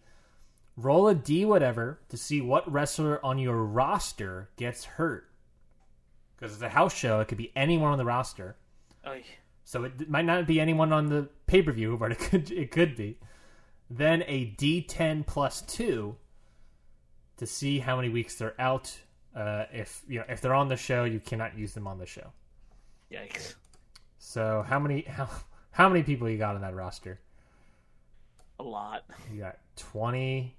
Roll 0.76 1.08
a 1.08 1.14
D 1.14 1.44
whatever 1.44 2.00
to 2.08 2.16
see 2.16 2.40
what 2.40 2.70
wrestler 2.70 3.24
on 3.24 3.38
your 3.38 3.62
roster 3.64 4.50
gets 4.56 4.84
hurt. 4.84 5.28
Because 6.36 6.52
it's 6.54 6.62
a 6.62 6.68
house 6.68 6.94
show, 6.94 7.20
it 7.20 7.28
could 7.28 7.38
be 7.38 7.50
anyone 7.56 7.92
on 7.92 7.98
the 7.98 8.04
roster. 8.04 8.56
Oy. 9.06 9.22
So 9.64 9.84
it 9.84 10.08
might 10.08 10.24
not 10.26 10.46
be 10.46 10.60
anyone 10.60 10.92
on 10.92 11.06
the 11.06 11.28
pay 11.46 11.62
per 11.62 11.72
view, 11.72 11.96
but 11.96 12.12
it 12.12 12.18
could 12.18 12.50
it 12.50 12.70
could 12.70 12.96
be. 12.96 13.18
Then 13.90 14.24
a 14.26 14.46
D10 14.56 15.26
plus 15.26 15.62
two 15.62 16.16
to 17.36 17.46
see 17.46 17.78
how 17.78 17.96
many 17.96 18.08
weeks 18.08 18.34
they're 18.36 18.60
out. 18.60 18.96
Uh, 19.34 19.64
if 19.72 20.02
you 20.08 20.18
know 20.20 20.24
if 20.28 20.40
they're 20.40 20.54
on 20.54 20.68
the 20.68 20.76
show, 20.76 21.04
you 21.04 21.20
cannot 21.20 21.56
use 21.56 21.74
them 21.74 21.86
on 21.86 21.98
the 21.98 22.06
show. 22.06 22.32
Yikes. 23.12 23.54
So 24.18 24.64
how 24.66 24.78
many 24.78 25.02
how 25.08 25.28
how 25.70 25.88
many 25.88 26.02
people 26.02 26.28
you 26.28 26.38
got 26.38 26.54
on 26.54 26.62
that 26.62 26.74
roster? 26.74 27.20
A 28.58 28.62
lot. 28.62 29.04
You 29.32 29.40
got 29.40 29.58
20 29.76 30.54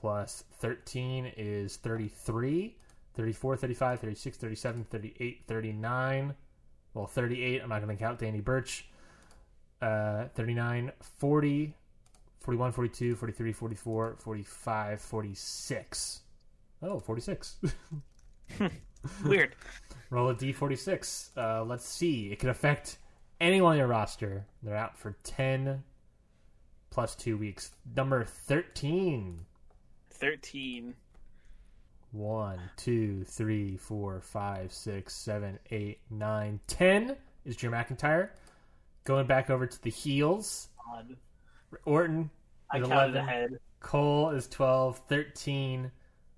plus 0.00 0.44
13 0.58 1.32
is 1.36 1.76
33, 1.76 2.76
34, 3.14 3.56
35, 3.56 4.00
36, 4.00 4.36
37, 4.36 4.84
38, 4.90 5.42
39. 5.46 6.34
Well, 6.94 7.06
38, 7.06 7.62
I'm 7.62 7.68
not 7.68 7.84
going 7.84 7.96
to 7.96 8.02
count 8.02 8.18
Danny 8.18 8.40
Burch. 8.40 8.86
Uh, 9.80 10.24
39, 10.34 10.92
40, 11.18 11.74
41, 12.40 12.72
42, 12.72 13.16
43, 13.16 13.52
44, 13.52 14.16
45, 14.18 15.00
46. 15.00 16.20
Oh, 16.82 16.98
46. 16.98 17.56
Weird. 19.24 19.54
Roll 20.10 20.30
a 20.30 20.34
d46. 20.34 21.30
Uh, 21.36 21.64
let's 21.64 21.86
see. 21.86 22.32
It 22.32 22.38
could 22.38 22.50
affect 22.50 22.98
anyone 23.40 23.72
on 23.72 23.78
your 23.78 23.86
roster. 23.86 24.46
They're 24.62 24.76
out 24.76 24.98
for 24.98 25.16
10 25.22 25.82
plus 26.90 27.14
two 27.14 27.36
weeks. 27.36 27.70
Number 27.94 28.24
13. 28.24 29.46
Thirteen. 30.10 30.94
1, 32.12 32.58
2, 32.76 33.24
3, 33.24 33.76
4, 33.76 34.20
5, 34.20 34.72
6, 34.72 35.14
7, 35.14 35.58
8, 35.70 35.98
9, 36.10 36.60
10 36.66 37.16
is 37.44 37.56
Drew 37.56 37.70
McIntyre. 37.70 38.30
Going 39.04 39.26
back 39.26 39.48
over 39.48 39.66
to 39.66 39.82
the 39.82 39.90
heels. 39.90 40.68
Odd. 40.92 41.16
Orton 41.84 42.30
I 42.70 42.78
is 42.78 42.88
counted 42.88 43.16
11. 43.16 43.16
ahead. 43.16 43.50
Cole 43.80 44.30
is 44.30 44.46
12. 44.48 45.00
13. 45.08 45.90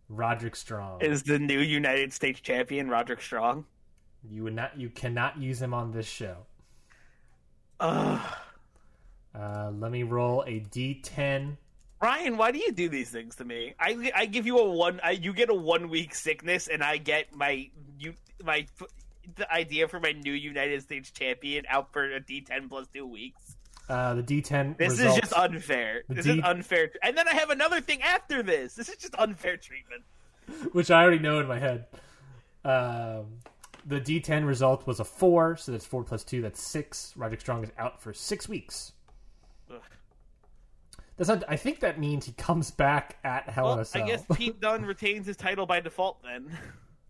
Roderick 0.08 0.56
Strong. 0.56 1.00
Is 1.00 1.22
the 1.22 1.38
new 1.38 1.60
United 1.60 2.12
States 2.12 2.40
champion 2.40 2.88
Roderick 2.88 3.20
Strong? 3.22 3.64
you 4.28 4.44
would 4.44 4.54
not. 4.54 4.78
You 4.78 4.88
cannot 4.88 5.38
use 5.38 5.60
him 5.60 5.74
on 5.74 5.90
this 5.90 6.06
show. 6.06 6.36
Ugh. 7.80 8.20
Uh, 9.34 9.72
let 9.78 9.90
me 9.90 10.02
roll 10.02 10.42
a 10.46 10.60
D10. 10.60 11.56
Ryan, 12.00 12.36
why 12.36 12.50
do 12.50 12.58
you 12.58 12.72
do 12.72 12.88
these 12.88 13.10
things 13.10 13.36
to 13.36 13.44
me? 13.44 13.74
I, 13.78 14.10
I 14.14 14.26
give 14.26 14.44
you 14.44 14.58
a 14.58 14.70
one, 14.70 15.00
I, 15.02 15.12
you 15.12 15.32
get 15.32 15.50
a 15.50 15.54
one 15.54 15.88
week 15.88 16.14
sickness, 16.14 16.68
and 16.68 16.82
I 16.82 16.96
get 16.96 17.34
my 17.34 17.70
you 17.98 18.14
my 18.44 18.66
the 19.36 19.50
idea 19.52 19.88
for 19.88 20.00
my 20.00 20.12
new 20.12 20.32
United 20.32 20.82
States 20.82 21.10
champion 21.10 21.64
out 21.68 21.92
for 21.92 22.04
a 22.04 22.20
D10 22.20 22.68
plus 22.68 22.88
two 22.92 23.06
weeks. 23.06 23.56
Uh, 23.92 24.14
the 24.14 24.22
D10. 24.22 24.78
This 24.78 24.92
results, 24.92 25.16
is 25.16 25.20
just 25.20 25.32
unfair. 25.34 26.02
The 26.08 26.14
This 26.14 26.24
D- 26.24 26.38
is 26.38 26.40
unfair. 26.44 26.90
And 27.02 27.14
then 27.14 27.28
I 27.28 27.34
have 27.34 27.50
another 27.50 27.82
thing 27.82 28.00
after 28.00 28.42
this. 28.42 28.74
This 28.74 28.88
is 28.88 28.96
just 28.96 29.14
unfair 29.18 29.58
treatment. 29.58 30.02
which 30.72 30.90
I 30.90 31.02
already 31.02 31.18
know 31.18 31.40
in 31.40 31.46
my 31.46 31.58
head. 31.58 31.86
Um, 32.64 33.40
the 33.86 34.00
D10 34.00 34.46
result 34.46 34.86
was 34.86 34.98
a 34.98 35.04
four, 35.04 35.56
so 35.56 35.72
that's 35.72 35.84
four 35.84 36.04
plus 36.04 36.24
two. 36.24 36.40
That's 36.40 36.62
six. 36.62 37.12
Roderick 37.16 37.40
Strong 37.40 37.64
is 37.64 37.70
out 37.76 38.00
for 38.00 38.14
six 38.14 38.48
weeks. 38.48 38.92
Ugh. 39.70 39.80
That's 41.18 41.28
not, 41.28 41.44
I 41.46 41.56
think 41.56 41.80
that 41.80 42.00
means 42.00 42.24
he 42.24 42.32
comes 42.32 42.70
back 42.70 43.18
at 43.24 43.48
Hell 43.48 43.74
in 43.74 43.80
a 43.80 43.84
Cell. 43.84 44.04
I 44.04 44.06
guess 44.06 44.24
Pete 44.34 44.58
Dunne 44.62 44.86
retains 44.86 45.26
his 45.26 45.36
title 45.36 45.66
by 45.66 45.80
default 45.80 46.22
then. 46.22 46.50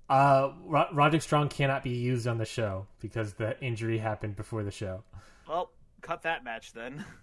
Uh, 0.08 0.50
Roderick 0.64 1.22
Strong 1.22 1.50
cannot 1.50 1.84
be 1.84 1.90
used 1.90 2.26
on 2.26 2.38
the 2.38 2.44
show 2.44 2.86
because 3.00 3.34
the 3.34 3.58
injury 3.62 3.98
happened 3.98 4.34
before 4.34 4.64
the 4.64 4.72
show. 4.72 5.04
Well, 5.48 5.70
cut 6.02 6.22
that 6.22 6.44
match 6.44 6.72
then. 6.72 7.04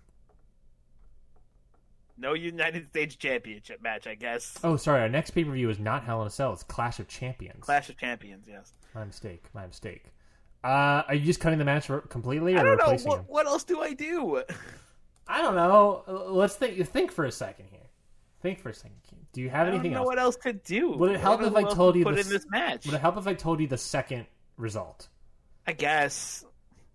No 2.22 2.34
United 2.34 2.89
States 2.89 3.15
Championship 3.15 3.81
match, 3.81 4.06
I 4.06 4.15
guess. 4.15 4.60
Oh, 4.61 4.76
sorry. 4.76 4.99
Our 5.01 5.07
next 5.07 5.31
pay 5.31 5.45
per 5.45 5.51
view 5.51 5.69
is 5.69 5.80
not 5.80 6.03
Hell 6.03 6.22
in 6.22 6.27
a 6.27 6.30
Cell. 6.30 6.51
It's 6.51 6.64
Clash 6.64 6.99
of 6.99 7.07
Champions. 7.07 7.64
Clash 7.64 7.88
of 7.89 7.97
Champions, 7.97 8.45
yes. 8.45 8.73
My 8.93 9.06
mistake. 9.06 9.45
My 9.53 9.65
mistake. 9.65 10.03
Uh, 10.61 11.03
are 11.07 11.15
you 11.15 11.23
just 11.23 11.39
cutting 11.39 11.60
the 11.60 11.64
match 11.64 11.89
completely 12.10 12.56
or 12.56 12.60
I 12.60 12.64
don't 12.64 12.77
know 12.77 12.89
him? 12.91 12.99
what, 13.03 13.30
what 13.30 13.45
else 13.45 13.64
do 13.64 13.80
I 13.80 13.93
do. 13.93 14.43
I 15.30 15.41
don't 15.41 15.56
know. 15.56 16.03
Let's 16.27 16.56
think. 16.56 16.85
Think 16.89 17.14
for 17.14 17.23
a 17.23 17.31
second 17.31 17.68
here. 17.72 17.88
Think 18.41 18.60
for 18.60 18.68
a 18.68 18.73
second. 18.73 18.97
Do 19.31 19.39
you 19.41 19.49
have 19.49 19.61
I 19.68 19.69
don't 19.69 19.76
anything 19.76 19.91
know 19.93 19.99
else? 19.99 20.07
what 20.07 20.19
else 20.19 20.35
to 20.43 20.51
do. 20.51 20.89
Would 20.97 21.11
it 21.11 21.22
help 21.22 21.39
don't 21.39 21.56
if 21.56 21.65
I 21.65 21.73
told 21.73 21.93
to 21.93 21.99
you 21.99 22.03
put 22.06 22.15
this- 22.15 22.27
in 22.27 22.34
this 22.34 22.45
match? 22.49 22.85
Would 22.85 22.95
it 22.95 22.99
help 22.99 23.15
if 23.15 23.27
I 23.27 23.34
told 23.34 23.61
you 23.61 23.68
the 23.68 23.77
second 23.77 24.26
result? 24.57 25.07
I 25.65 25.72
guess 25.72 26.43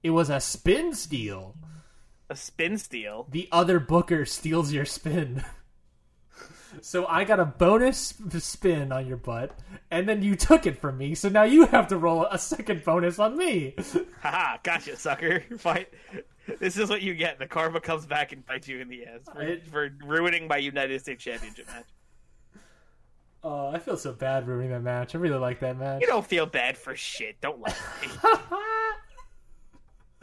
It 0.03 0.11
was 0.11 0.29
a 0.29 0.39
spin 0.41 0.93
steal. 0.93 1.55
A 2.29 2.37
spin 2.37 2.79
steal. 2.79 3.27
The 3.31 3.49
other 3.53 3.81
booker 3.81 4.25
steals 4.25 4.73
your 4.73 4.85
spin. 4.85 5.45
so 6.81 7.07
I 7.07 7.25
got 7.25 7.41
a 7.41 7.45
bonus 7.45 8.15
spin 8.39 8.93
on 8.93 9.07
your 9.07 9.17
butt, 9.17 9.59
and 9.91 10.09
then 10.09 10.23
you 10.23 10.37
took 10.37 10.67
it 10.67 10.81
from 10.81 10.99
me. 10.99 11.15
So 11.15 11.29
now 11.29 11.45
you 11.45 11.67
have 11.67 11.89
to 11.89 11.99
roll 11.99 12.27
a 12.27 12.39
second 12.39 12.85
bonus 12.85 13.19
on 13.19 13.37
me. 13.37 13.75
Haha, 14.23 14.59
gotcha, 14.63 14.97
sucker. 14.97 15.41
Fight. 15.59 15.89
This 16.59 16.77
is 16.77 16.91
what 16.91 17.03
you 17.03 17.15
get. 17.15 17.39
The 17.39 17.47
karma 17.47 17.81
comes 17.81 18.07
back 18.07 18.33
and 18.33 18.45
bites 18.45 18.69
you 18.69 18.81
in 18.81 18.89
the 18.89 19.07
ass 19.07 19.21
for, 19.33 19.57
for 19.71 19.91
ruining 20.05 20.47
my 20.47 20.59
United 20.59 21.01
States 21.01 21.25
Championship 21.25 21.67
match. 21.67 21.87
Oh, 23.43 23.69
I 23.69 23.79
feel 23.79 23.97
so 23.99 24.13
bad 24.13 24.49
ruining 24.49 24.71
that 24.71 24.83
match. 24.83 25.15
I 25.15 25.19
really 25.19 25.39
like 25.39 25.61
that 25.61 25.79
match. 25.79 26.01
You 26.01 26.07
don't 26.07 26.27
feel 26.27 26.47
bad 26.47 26.79
for 26.79 26.97
shit. 26.97 27.41
Don't 27.43 27.61
lie. 27.61 27.75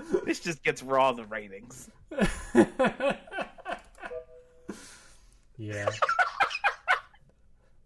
this 0.26 0.40
just 0.40 0.64
gets 0.64 0.84
raw 0.84 1.12
the 1.12 1.26
ratings. 1.26 1.90
yeah. 5.58 5.90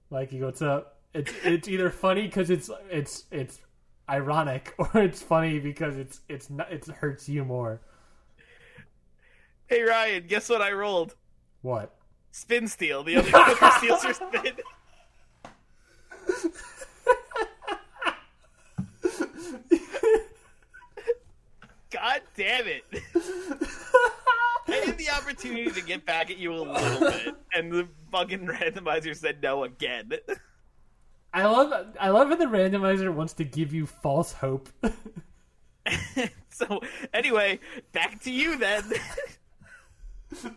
Mikey, 0.10 0.42
what's 0.42 0.62
up? 0.62 1.00
It's 1.14 1.32
it's 1.44 1.68
either 1.68 1.90
funny 1.90 2.24
because 2.24 2.50
it's 2.50 2.70
it's 2.90 3.26
it's 3.32 3.60
ironic, 4.10 4.74
or 4.78 4.90
it's 4.96 5.22
funny 5.22 5.60
because 5.60 5.98
it's 5.98 6.22
it's 6.30 6.50
not, 6.50 6.72
it 6.72 6.86
hurts 6.88 7.30
you 7.30 7.46
more. 7.46 7.82
Hey 9.68 9.82
Ryan, 9.82 10.26
guess 10.28 10.50
what 10.50 10.62
I 10.62 10.72
rolled? 10.72 11.16
What? 11.62 11.96
Spin 12.32 12.68
steal. 12.68 13.04
The 13.04 13.18
other 13.18 13.72
steals 13.78 14.04
your 14.04 14.14
spin. 14.14 14.54
God 21.95 22.22
damn 22.35 22.67
it. 22.67 22.84
I 24.67 24.81
had 24.85 24.97
the 24.97 25.09
opportunity 25.11 25.72
to 25.72 25.81
get 25.81 26.05
back 26.05 26.30
at 26.30 26.38
you 26.38 26.53
a 26.53 26.59
little 26.59 26.99
bit, 27.09 27.35
and 27.53 27.72
the 27.72 27.88
fucking 28.11 28.45
randomizer 28.45 29.15
said 29.15 29.41
no 29.41 29.63
again. 29.63 30.11
I 31.34 31.45
love 31.45 31.95
I 31.97 32.09
love 32.09 32.27
how 32.27 32.35
the 32.35 32.45
randomizer 32.47 33.13
wants 33.13 33.31
to 33.34 33.45
give 33.45 33.73
you 33.73 33.85
false 33.85 34.34
hope. 34.34 34.67
so, 36.49 36.81
anyway, 37.13 37.59
back 37.93 38.22
to 38.23 38.31
you 38.31 38.57
then. 38.57 38.84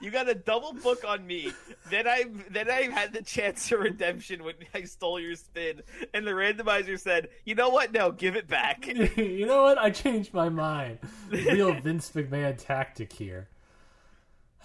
You 0.00 0.09
got 0.24 0.30
a 0.30 0.38
double 0.38 0.72
book 0.72 1.04
on 1.06 1.26
me. 1.26 1.52
Then 1.90 2.06
I 2.06 2.24
then 2.50 2.70
I 2.70 2.82
had 2.82 3.12
the 3.12 3.22
chance 3.22 3.68
to 3.68 3.78
redemption 3.78 4.44
when 4.44 4.54
I 4.74 4.84
stole 4.84 5.18
your 5.20 5.34
spin, 5.36 5.82
and 6.14 6.26
the 6.26 6.32
randomizer 6.32 6.98
said, 6.98 7.28
"You 7.44 7.54
know 7.54 7.70
what? 7.70 7.92
No, 7.92 8.12
give 8.12 8.36
it 8.36 8.48
back." 8.48 8.86
you 9.16 9.46
know 9.46 9.62
what? 9.64 9.78
I 9.78 9.90
changed 9.90 10.34
my 10.34 10.48
mind. 10.48 10.98
Real 11.30 11.74
Vince 11.82 12.10
McMahon 12.10 12.56
tactic 12.58 13.12
here. 13.12 13.48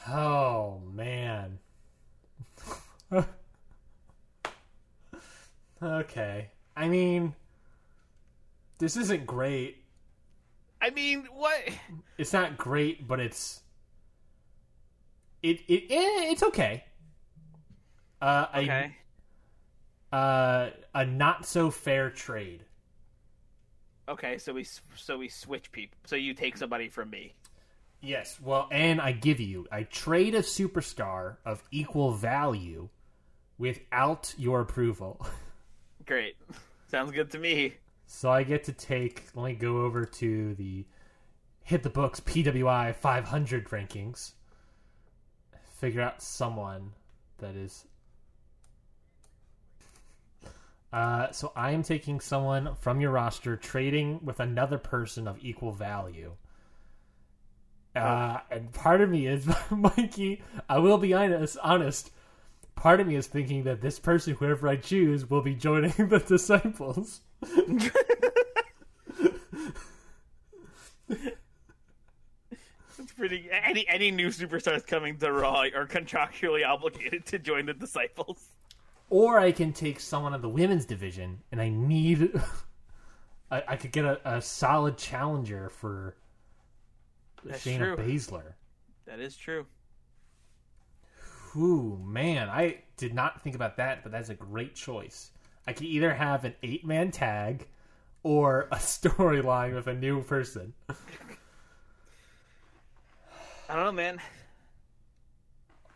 Oh 0.08 0.82
man. 0.94 1.60
okay. 5.82 6.50
I 6.76 6.88
mean, 6.90 7.34
this 8.80 8.98
isn't 8.98 9.26
great. 9.26 9.84
I 10.82 10.90
mean, 10.90 11.28
what? 11.34 11.70
It's 12.18 12.34
not 12.34 12.58
great, 12.58 13.08
but 13.08 13.20
it's 13.20 13.62
it 15.50 15.62
it 15.68 15.84
eh, 15.92 16.32
it's 16.32 16.44
okay. 16.44 16.84
Uh, 18.22 18.48
Okay. 18.56 18.96
a 20.12 20.16
uh, 20.16 20.70
a 20.94 21.06
not 21.06 21.46
so 21.46 21.70
fair 21.70 22.10
trade. 22.10 22.64
Okay, 24.08 24.38
so 24.38 24.54
we 24.54 24.64
so 24.96 25.18
we 25.18 25.28
switch 25.30 25.72
people. 25.72 25.98
So 26.06 26.16
you 26.16 26.34
take 26.34 26.58
somebody 26.58 26.88
from 26.90 27.10
me. 27.10 27.34
Yes, 28.02 28.40
well, 28.42 28.68
and 28.72 29.02
I 29.02 29.14
give 29.14 29.40
you, 29.40 29.66
I 29.72 29.84
trade 29.84 30.36
a 30.36 30.42
superstar 30.44 31.38
of 31.44 31.64
equal 31.72 32.12
value 32.12 32.90
without 33.58 34.34
your 34.38 34.62
approval. 34.62 35.26
Great. 36.06 36.36
Sounds 36.88 37.12
good 37.12 37.32
to 37.32 37.40
me. 37.40 37.74
So 38.06 38.30
I 38.30 38.44
get 38.44 38.64
to 38.66 38.74
take, 38.74 39.24
let 39.34 39.46
me 39.46 39.54
go 39.56 39.82
over 39.86 40.06
to 40.06 40.54
the 40.54 40.86
Hit 41.64 41.82
the 41.82 41.90
Books 41.90 42.20
PWI 42.20 42.94
500 42.96 43.70
rankings, 43.70 44.34
figure 45.80 46.02
out 46.02 46.22
someone 46.22 46.92
that 47.40 47.56
is. 47.56 47.86
Uh, 50.92 51.32
so 51.32 51.52
I 51.56 51.72
am 51.72 51.84
taking 51.84 52.20
someone 52.20 52.76
from 52.76 53.02
your 53.02 53.12
roster, 53.12 53.58
trading 53.58 54.20
with 54.24 54.40
another 54.40 54.78
person 54.78 55.28
of 55.28 55.44
equal 55.44 55.74
value. 55.74 56.34
Uh, 57.94 58.40
and 58.52 58.72
part 58.74 59.02
of 59.02 59.10
me 59.10 59.28
is, 59.28 59.50
Mikey, 59.72 60.42
I 60.70 60.80
will 60.80 60.98
be 60.98 61.14
honest, 61.14 61.58
honest. 61.62 62.12
Part 62.76 63.00
of 63.00 63.08
me 63.08 63.16
is 63.16 63.28
thinking 63.28 63.64
that 63.64 63.82
this 63.82 64.00
person, 64.00 64.36
whoever 64.36 64.68
I 64.68 64.76
choose, 64.76 65.30
will 65.30 65.42
be 65.42 65.56
joining 65.56 65.92
the 65.98 66.20
disciples. 66.20 67.22
It's 73.16 73.20
pretty. 73.20 73.50
Any 73.52 73.88
any 73.88 74.12
new 74.12 74.28
superstars 74.28 74.86
coming 74.86 75.18
to 75.18 75.32
Raw 75.32 75.62
are 75.62 75.88
contractually 75.88 76.68
obligated 76.68 77.26
to 77.28 77.40
join 77.40 77.66
the 77.66 77.74
Disciples. 77.74 78.50
Or 79.10 79.40
I 79.40 79.52
can 79.52 79.72
take 79.72 80.00
someone 80.00 80.34
of 80.34 80.42
the 80.42 80.50
women's 80.50 80.86
division, 80.86 81.40
and 81.52 81.62
I 81.62 81.70
need. 81.70 82.32
I, 83.52 83.64
I 83.70 83.76
could 83.78 83.92
get 83.92 84.06
a, 84.06 84.20
a 84.38 84.42
solid 84.42 84.98
challenger 84.98 85.70
for 85.70 86.16
That's 87.44 87.64
Shayna 87.64 87.96
true. 87.96 87.98
Baszler. 87.98 88.54
That 89.06 89.20
is 89.20 89.38
true. 89.38 89.68
Ooh, 91.56 92.02
man, 92.04 92.50
I 92.50 92.80
did 92.98 93.14
not 93.14 93.42
think 93.44 93.56
about 93.56 93.78
that, 93.78 94.02
but 94.04 94.12
that's 94.12 94.30
a 94.30 94.34
great 94.34 94.76
choice. 94.76 95.32
I 95.68 95.74
could 95.74 95.86
either 95.86 96.14
have 96.14 96.44
an 96.44 96.56
eight 96.64 96.86
man 96.86 97.12
tag 97.12 97.68
or 98.24 98.68
a 98.72 98.76
storyline 98.78 99.76
with 99.76 99.88
a 99.88 99.94
new 99.94 100.24
person. 100.24 100.74
I 103.70 103.76
don't 103.76 103.86
know, 103.86 103.92
man. 103.92 104.20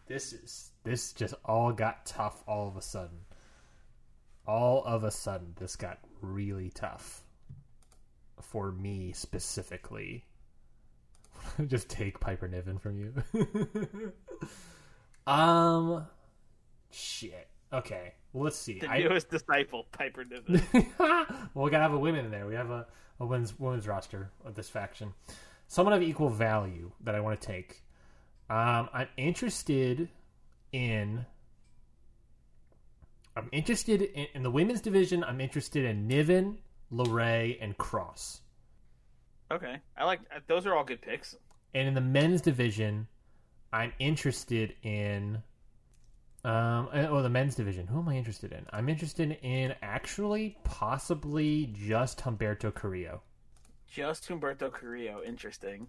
This 0.07 0.33
is 0.33 0.71
this 0.83 1.13
just 1.13 1.35
all 1.45 1.71
got 1.71 2.05
tough 2.05 2.43
all 2.47 2.67
of 2.67 2.75
a 2.77 2.81
sudden. 2.81 3.19
All 4.47 4.83
of 4.83 5.03
a 5.03 5.11
sudden, 5.11 5.53
this 5.59 5.75
got 5.75 5.99
really 6.21 6.71
tough. 6.71 7.21
for 8.41 8.71
me 8.71 9.11
specifically. 9.13 10.23
Just 11.67 11.89
take 11.89 12.19
Piper 12.19 12.47
Niven 12.47 12.79
from 12.79 12.97
you. 12.97 14.13
um, 15.27 16.05
shit. 16.91 17.47
Okay, 17.71 18.13
well, 18.33 18.45
let's 18.45 18.57
see. 18.57 18.79
The 18.79 18.89
I- 18.89 18.99
newest 18.99 19.29
disciple, 19.29 19.85
Piper 19.91 20.25
Niven. 20.25 20.63
well, 20.97 21.25
we 21.53 21.69
gotta 21.69 21.83
have 21.83 21.93
a 21.93 21.99
women 21.99 22.25
in 22.25 22.31
there. 22.31 22.47
We 22.47 22.55
have 22.55 22.71
a, 22.71 22.87
a 23.19 23.25
women's 23.25 23.57
women's 23.59 23.87
roster 23.87 24.31
of 24.43 24.55
this 24.55 24.69
faction. 24.69 25.13
Someone 25.69 25.93
of 25.93 26.01
equal 26.01 26.29
value 26.29 26.91
that 27.01 27.13
I 27.13 27.19
want 27.19 27.39
to 27.39 27.47
take. 27.47 27.83
Um, 28.49 28.89
I'm 28.91 29.07
interested 29.17 30.09
in. 30.71 31.23
I'm 33.37 33.49
interested 33.51 34.01
in, 34.01 34.25
in 34.33 34.41
the 34.41 34.49
women's 34.49 34.81
division. 34.81 35.23
I'm 35.23 35.39
interested 35.39 35.85
in 35.85 36.07
Niven, 36.07 36.57
Lorray, 36.91 37.57
and 37.61 37.77
Cross. 37.77 38.41
okay, 39.51 39.75
I 39.95 40.05
like 40.05 40.21
those. 40.47 40.65
Are 40.65 40.75
all 40.75 40.83
good 40.83 41.03
picks. 41.03 41.35
And 41.75 41.87
in 41.87 41.93
the 41.93 42.01
men's 42.01 42.41
division, 42.41 43.07
I'm 43.71 43.93
interested 43.99 44.73
in. 44.81 45.43
Um, 46.43 46.89
oh, 46.93 47.21
the 47.21 47.29
men's 47.29 47.53
division. 47.53 47.85
Who 47.85 47.99
am 47.99 48.09
I 48.09 48.15
interested 48.15 48.53
in? 48.53 48.65
I'm 48.71 48.89
interested 48.89 49.37
in 49.43 49.75
actually, 49.83 50.57
possibly 50.63 51.71
just 51.73 52.21
Humberto 52.21 52.73
Carrillo. 52.73 53.21
Just 53.91 54.27
Humberto 54.27 54.71
Carrillo, 54.71 55.21
interesting. 55.25 55.87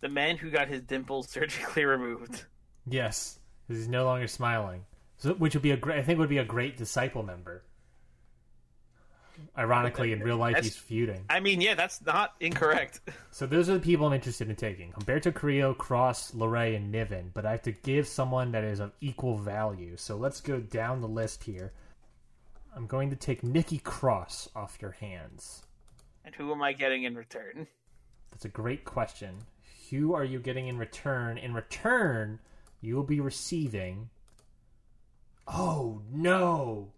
The 0.00 0.08
man 0.08 0.36
who 0.36 0.50
got 0.50 0.68
his 0.68 0.82
dimples 0.82 1.28
surgically 1.30 1.84
removed. 1.84 2.44
Yes, 2.86 3.38
because 3.66 3.82
he's 3.82 3.88
no 3.88 4.04
longer 4.04 4.28
smiling. 4.28 4.84
So, 5.16 5.34
which 5.34 5.54
would 5.54 5.62
be 5.62 5.70
a 5.70 5.76
great. 5.76 5.98
I 5.98 6.02
think 6.02 6.18
would 6.18 6.28
be 6.28 6.38
a 6.38 6.44
great 6.44 6.76
disciple 6.76 7.22
member. 7.22 7.62
Ironically, 9.58 10.12
in 10.12 10.20
real 10.20 10.36
life, 10.36 10.54
That's- 10.54 10.74
he's 10.74 10.76
feuding. 10.76 11.24
I 11.28 11.40
mean, 11.40 11.60
yeah, 11.60 11.74
that's 11.74 12.04
not 12.04 12.34
incorrect. 12.38 13.00
So 13.30 13.46
those 13.46 13.68
are 13.68 13.74
the 13.74 13.80
people 13.80 14.06
I'm 14.06 14.12
interested 14.12 14.48
in 14.48 14.54
taking: 14.54 14.92
Humberto 14.92 15.34
Carrillo, 15.34 15.74
Cross, 15.74 16.32
Lorray, 16.32 16.76
and 16.76 16.92
Niven. 16.92 17.30
But 17.34 17.46
I 17.46 17.52
have 17.52 17.62
to 17.62 17.72
give 17.72 18.06
someone 18.06 18.52
that 18.52 18.62
is 18.62 18.78
of 18.80 18.92
equal 19.00 19.36
value. 19.36 19.96
So 19.96 20.16
let's 20.16 20.40
go 20.40 20.60
down 20.60 21.00
the 21.00 21.08
list 21.08 21.44
here. 21.44 21.72
I'm 22.76 22.86
going 22.86 23.10
to 23.10 23.16
take 23.16 23.42
Nikki 23.42 23.78
Cross 23.78 24.50
off 24.54 24.78
your 24.80 24.92
hands. 24.92 25.62
And 26.24 26.34
who 26.34 26.52
am 26.52 26.62
I 26.62 26.72
getting 26.72 27.04
in 27.04 27.14
return? 27.14 27.66
That's 28.30 28.44
a 28.44 28.48
great 28.48 28.84
question. 28.84 29.36
Who 29.90 30.14
are 30.14 30.24
you 30.24 30.40
getting 30.40 30.68
in 30.68 30.78
return? 30.78 31.38
In 31.38 31.54
return, 31.54 32.40
you 32.80 32.96
will 32.96 33.04
be 33.04 33.20
receiving. 33.20 34.08
Oh 35.46 36.00
no! 36.10 36.88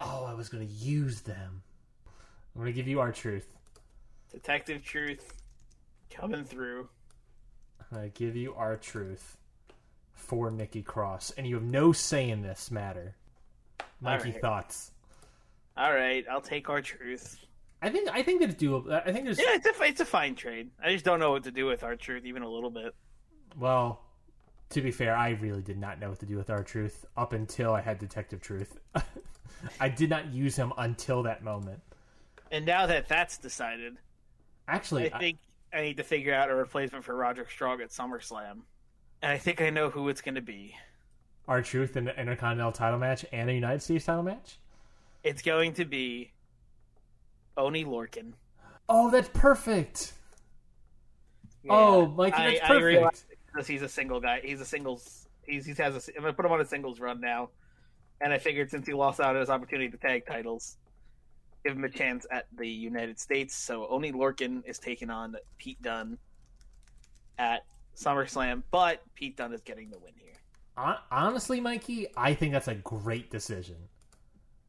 Oh, 0.00 0.24
I 0.28 0.34
was 0.34 0.48
going 0.48 0.66
to 0.66 0.72
use 0.72 1.20
them. 1.20 1.62
I'm 2.54 2.62
going 2.62 2.66
to 2.66 2.76
give 2.76 2.88
you 2.88 3.00
R 3.00 3.12
Truth. 3.12 3.54
Detective 4.30 4.84
Truth 4.84 5.40
coming 6.10 6.44
through. 6.44 6.88
I'm 7.80 7.98
going 7.98 8.10
to 8.10 8.18
give 8.18 8.36
you 8.36 8.54
R 8.54 8.76
Truth 8.76 9.36
for 10.12 10.50
Nikki 10.50 10.82
Cross, 10.82 11.32
and 11.38 11.46
you 11.46 11.54
have 11.54 11.64
no 11.64 11.92
say 11.92 12.28
in 12.28 12.42
this 12.42 12.70
matter. 12.70 13.14
Mikey, 14.00 14.32
right. 14.32 14.40
thoughts? 14.40 14.90
All 15.76 15.94
right, 15.94 16.24
I'll 16.30 16.40
take 16.40 16.68
R 16.68 16.82
Truth. 16.82 17.38
I 17.82 17.90
think 17.90 18.08
I 18.10 18.22
think 18.22 18.40
that's 18.40 18.54
doable. 18.54 18.92
I 18.92 19.12
think 19.12 19.24
there's 19.24 19.38
Yeah, 19.38 19.54
it's 19.54 19.66
a 19.66 19.82
it's 19.82 20.00
a 20.00 20.04
fine 20.04 20.36
trade. 20.36 20.70
I 20.82 20.92
just 20.92 21.04
don't 21.04 21.18
know 21.18 21.32
what 21.32 21.42
to 21.44 21.50
do 21.50 21.66
with 21.66 21.82
R 21.82 21.96
Truth 21.96 22.24
even 22.24 22.42
a 22.42 22.48
little 22.48 22.70
bit. 22.70 22.94
Well, 23.58 24.00
to 24.70 24.80
be 24.80 24.92
fair, 24.92 25.16
I 25.16 25.30
really 25.30 25.62
did 25.62 25.78
not 25.78 25.98
know 25.98 26.08
what 26.08 26.20
to 26.20 26.26
do 26.26 26.36
with 26.36 26.48
R 26.48 26.62
Truth 26.62 27.04
up 27.16 27.32
until 27.32 27.74
I 27.74 27.80
had 27.80 27.98
Detective 27.98 28.40
Truth. 28.40 28.78
I 29.80 29.88
did 29.88 30.10
not 30.10 30.32
use 30.32 30.54
him 30.54 30.72
until 30.78 31.24
that 31.24 31.42
moment. 31.42 31.80
And 32.52 32.64
now 32.64 32.86
that 32.86 33.08
that's 33.08 33.36
decided, 33.36 33.96
Actually, 34.68 35.12
I 35.12 35.18
think 35.18 35.38
I 35.72 35.82
need 35.82 35.96
to 35.96 36.04
figure 36.04 36.34
out 36.34 36.50
a 36.50 36.54
replacement 36.54 37.04
for 37.04 37.16
Roderick 37.16 37.50
Strong 37.50 37.80
at 37.80 37.90
SummerSlam. 37.90 38.60
And 39.22 39.32
I 39.32 39.38
think 39.38 39.60
I 39.60 39.70
know 39.70 39.90
who 39.90 40.08
it's 40.08 40.20
going 40.20 40.34
to 40.36 40.42
be. 40.42 40.76
R 41.48 41.62
Truth 41.62 41.96
in 41.96 42.04
the 42.04 42.18
Intercontinental 42.18 42.72
title 42.72 43.00
match 43.00 43.24
and 43.32 43.50
a 43.50 43.52
United 43.52 43.82
States 43.82 44.04
title 44.04 44.22
match. 44.22 44.58
It's 45.24 45.42
going 45.42 45.74
to 45.74 45.84
be 45.84 46.32
Oney 47.56 47.84
Lorcan. 47.84 48.32
Oh, 48.88 49.10
that's 49.10 49.28
perfect. 49.32 50.12
Oh, 51.68 52.06
Mikey, 52.06 52.36
that's 52.36 52.60
I 52.62 52.68
perfect. 52.68 53.24
because 53.46 53.66
he's 53.66 53.82
a 53.82 53.88
single 53.88 54.20
guy. 54.20 54.40
He's 54.42 54.60
a 54.60 54.64
singles. 54.64 55.28
He's 55.46 55.64
he 55.66 55.74
has 55.74 56.08
a. 56.08 56.16
I'm 56.16 56.22
gonna 56.22 56.32
put 56.32 56.44
him 56.44 56.52
on 56.52 56.60
a 56.60 56.64
singles 56.64 57.00
run 57.00 57.20
now, 57.20 57.50
and 58.20 58.32
I 58.32 58.38
figured 58.38 58.70
since 58.70 58.86
he 58.86 58.92
lost 58.92 59.20
out 59.20 59.34
on 59.34 59.40
his 59.40 59.50
opportunity 59.50 59.90
to 59.90 59.96
tag 59.96 60.26
titles, 60.26 60.76
give 61.64 61.76
him 61.76 61.84
a 61.84 61.88
chance 61.88 62.26
at 62.30 62.46
the 62.56 62.68
United 62.68 63.18
States. 63.20 63.54
So 63.54 63.86
Oney 63.88 64.12
Lorcan 64.12 64.66
is 64.66 64.78
taking 64.78 65.10
on 65.10 65.36
Pete 65.58 65.80
Dunne 65.82 66.18
at 67.38 67.64
SummerSlam, 67.96 68.62
but 68.70 69.02
Pete 69.14 69.36
Dunne 69.36 69.52
is 69.52 69.60
getting 69.62 69.90
the 69.90 69.98
win 69.98 70.14
here. 70.16 70.34
Honestly, 71.10 71.60
Mikey, 71.60 72.08
I 72.16 72.34
think 72.34 72.52
that's 72.52 72.68
a 72.68 72.74
great 72.74 73.30
decision. 73.30 73.76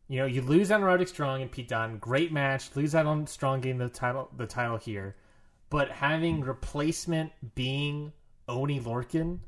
You 0.08 0.20
know, 0.20 0.26
you 0.26 0.42
lose 0.42 0.72
on 0.72 0.84
Roderick 0.84 1.08
Strong 1.08 1.42
and 1.42 1.52
Pete 1.52 1.70
Dunne, 1.70 1.98
great 1.98 2.32
match. 2.32 2.76
Lose 2.76 2.94
out 2.94 3.06
on 3.06 3.26
Strong 3.26 3.62
getting 3.62 3.78
the 3.78 3.90
title, 3.90 4.30
the 4.36 4.46
title 4.46 4.78
here, 4.78 5.16
but 5.70 5.90
having 5.90 6.42
replacement 6.42 7.32
being 7.56 8.12
Oney 8.48 8.80
Lorcan, 8.80 9.40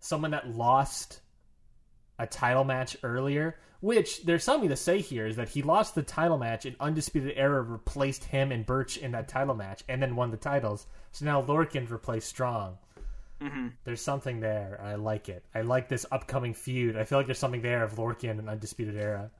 someone 0.00 0.32
that 0.32 0.54
lost 0.54 1.20
a 2.18 2.26
title 2.26 2.64
match 2.64 2.96
earlier. 3.02 3.56
Which 3.80 4.24
there's 4.24 4.42
something 4.42 4.70
to 4.70 4.76
say 4.76 5.00
here 5.00 5.26
is 5.26 5.36
that 5.36 5.50
he 5.50 5.62
lost 5.62 5.94
the 5.94 6.02
title 6.02 6.38
match 6.38 6.64
and 6.64 6.74
Undisputed 6.80 7.34
Era 7.36 7.60
replaced 7.60 8.24
him 8.24 8.50
and 8.50 8.64
Burch 8.64 8.96
in 8.96 9.12
that 9.12 9.28
title 9.28 9.54
match 9.54 9.84
and 9.86 10.02
then 10.02 10.16
won 10.16 10.30
the 10.30 10.38
titles. 10.38 10.86
So 11.12 11.26
now 11.26 11.42
Lorcan 11.42 11.88
replaced 11.90 12.28
Strong. 12.28 12.78
Mm-hmm. 13.40 13.68
There's 13.84 14.00
something 14.00 14.40
there. 14.40 14.80
I 14.82 14.94
like 14.94 15.28
it. 15.28 15.44
I 15.54 15.60
like 15.60 15.88
this 15.88 16.06
upcoming 16.10 16.54
feud. 16.54 16.96
I 16.96 17.04
feel 17.04 17.18
like 17.18 17.26
there's 17.26 17.38
something 17.38 17.60
there 17.60 17.84
of 17.84 17.96
Lorcan 17.96 18.38
and 18.38 18.48
Undisputed 18.48 18.96
Era. 18.96 19.30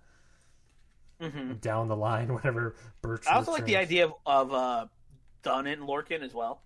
Down 1.60 1.88
the 1.88 1.97
line, 1.97 2.28
whenever 2.34 2.76
Burch. 3.02 3.26
I 3.26 3.34
also 3.36 3.52
like 3.52 3.64
the 3.64 3.76
idea 3.76 4.06
of, 4.06 4.14
of 4.26 4.52
uh, 4.52 4.86
Dunne 5.43 5.66
and 5.66 5.82
Lorcan 5.82 6.22
as 6.22 6.34
well. 6.34 6.62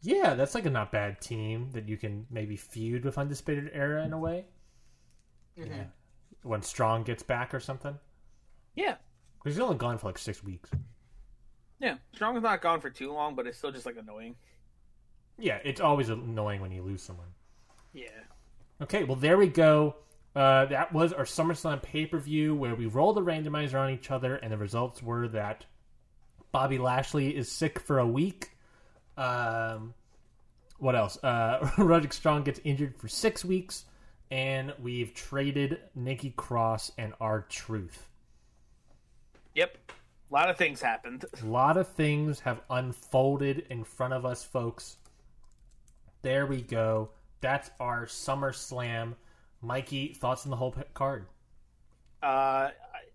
Yeah, 0.00 0.34
that's 0.34 0.54
like 0.54 0.66
a 0.66 0.70
not 0.70 0.92
bad 0.92 1.20
team 1.20 1.70
that 1.72 1.88
you 1.88 1.96
can 1.96 2.26
maybe 2.30 2.56
feud 2.56 3.04
with 3.04 3.16
Undisputed 3.18 3.70
Era 3.72 4.04
in 4.04 4.12
a 4.12 4.18
way. 4.18 4.44
Yeah. 5.56 5.84
When 6.42 6.62
Strong 6.62 7.04
gets 7.04 7.22
back 7.22 7.54
or 7.54 7.60
something. 7.60 7.98
Yeah, 8.74 8.96
Because 9.38 9.54
he's 9.56 9.62
only 9.62 9.76
gone 9.76 9.98
for 9.98 10.06
like 10.08 10.18
six 10.18 10.42
weeks. 10.42 10.70
yeah. 11.78 11.96
Strong's 12.14 12.42
not 12.42 12.60
gone 12.60 12.80
for 12.80 12.90
too 12.90 13.12
long, 13.12 13.34
but 13.34 13.46
it's 13.46 13.56
still 13.56 13.70
just 13.70 13.86
like 13.86 13.96
annoying. 13.96 14.34
Yeah, 15.38 15.58
it's 15.64 15.80
always 15.80 16.08
annoying 16.08 16.60
when 16.60 16.72
you 16.72 16.82
lose 16.82 17.02
someone. 17.02 17.28
Yeah. 17.92 18.08
Okay, 18.82 19.04
well 19.04 19.16
there 19.16 19.36
we 19.38 19.46
go. 19.48 19.96
Uh, 20.34 20.64
that 20.66 20.92
was 20.92 21.12
our 21.12 21.24
SummerSlam 21.24 21.80
pay 21.80 22.06
per 22.06 22.18
view 22.18 22.54
where 22.54 22.74
we 22.74 22.86
rolled 22.86 23.18
a 23.18 23.20
randomizer 23.20 23.78
on 23.78 23.90
each 23.90 24.10
other, 24.10 24.36
and 24.36 24.52
the 24.52 24.58
results 24.58 25.02
were 25.02 25.28
that 25.28 25.64
Bobby 26.50 26.78
Lashley 26.78 27.36
is 27.36 27.50
sick 27.50 27.78
for 27.78 27.98
a 27.98 28.06
week. 28.06 28.50
Um, 29.16 29.94
what 30.78 30.96
else? 30.96 31.22
Uh, 31.22 31.70
Roderick 31.78 32.12
Strong 32.12 32.44
gets 32.44 32.60
injured 32.64 32.96
for 32.96 33.06
six 33.06 33.44
weeks, 33.44 33.84
and 34.30 34.74
we've 34.82 35.14
traded 35.14 35.78
Nikki 35.94 36.30
Cross 36.30 36.92
and 36.98 37.14
R 37.20 37.42
Truth. 37.48 38.08
Yep. 39.54 39.78
A 40.30 40.34
lot 40.34 40.50
of 40.50 40.56
things 40.56 40.80
happened. 40.82 41.24
A 41.42 41.46
lot 41.46 41.76
of 41.76 41.86
things 41.88 42.40
have 42.40 42.60
unfolded 42.70 43.66
in 43.70 43.84
front 43.84 44.14
of 44.14 44.26
us, 44.26 44.42
folks. 44.42 44.96
There 46.22 46.46
we 46.46 46.62
go. 46.62 47.10
That's 47.40 47.70
our 47.78 48.06
SummerSlam. 48.06 49.14
Mikey, 49.64 50.14
thoughts 50.14 50.44
on 50.44 50.50
the 50.50 50.56
whole 50.56 50.74
card? 50.94 51.26
Uh, 52.22 52.70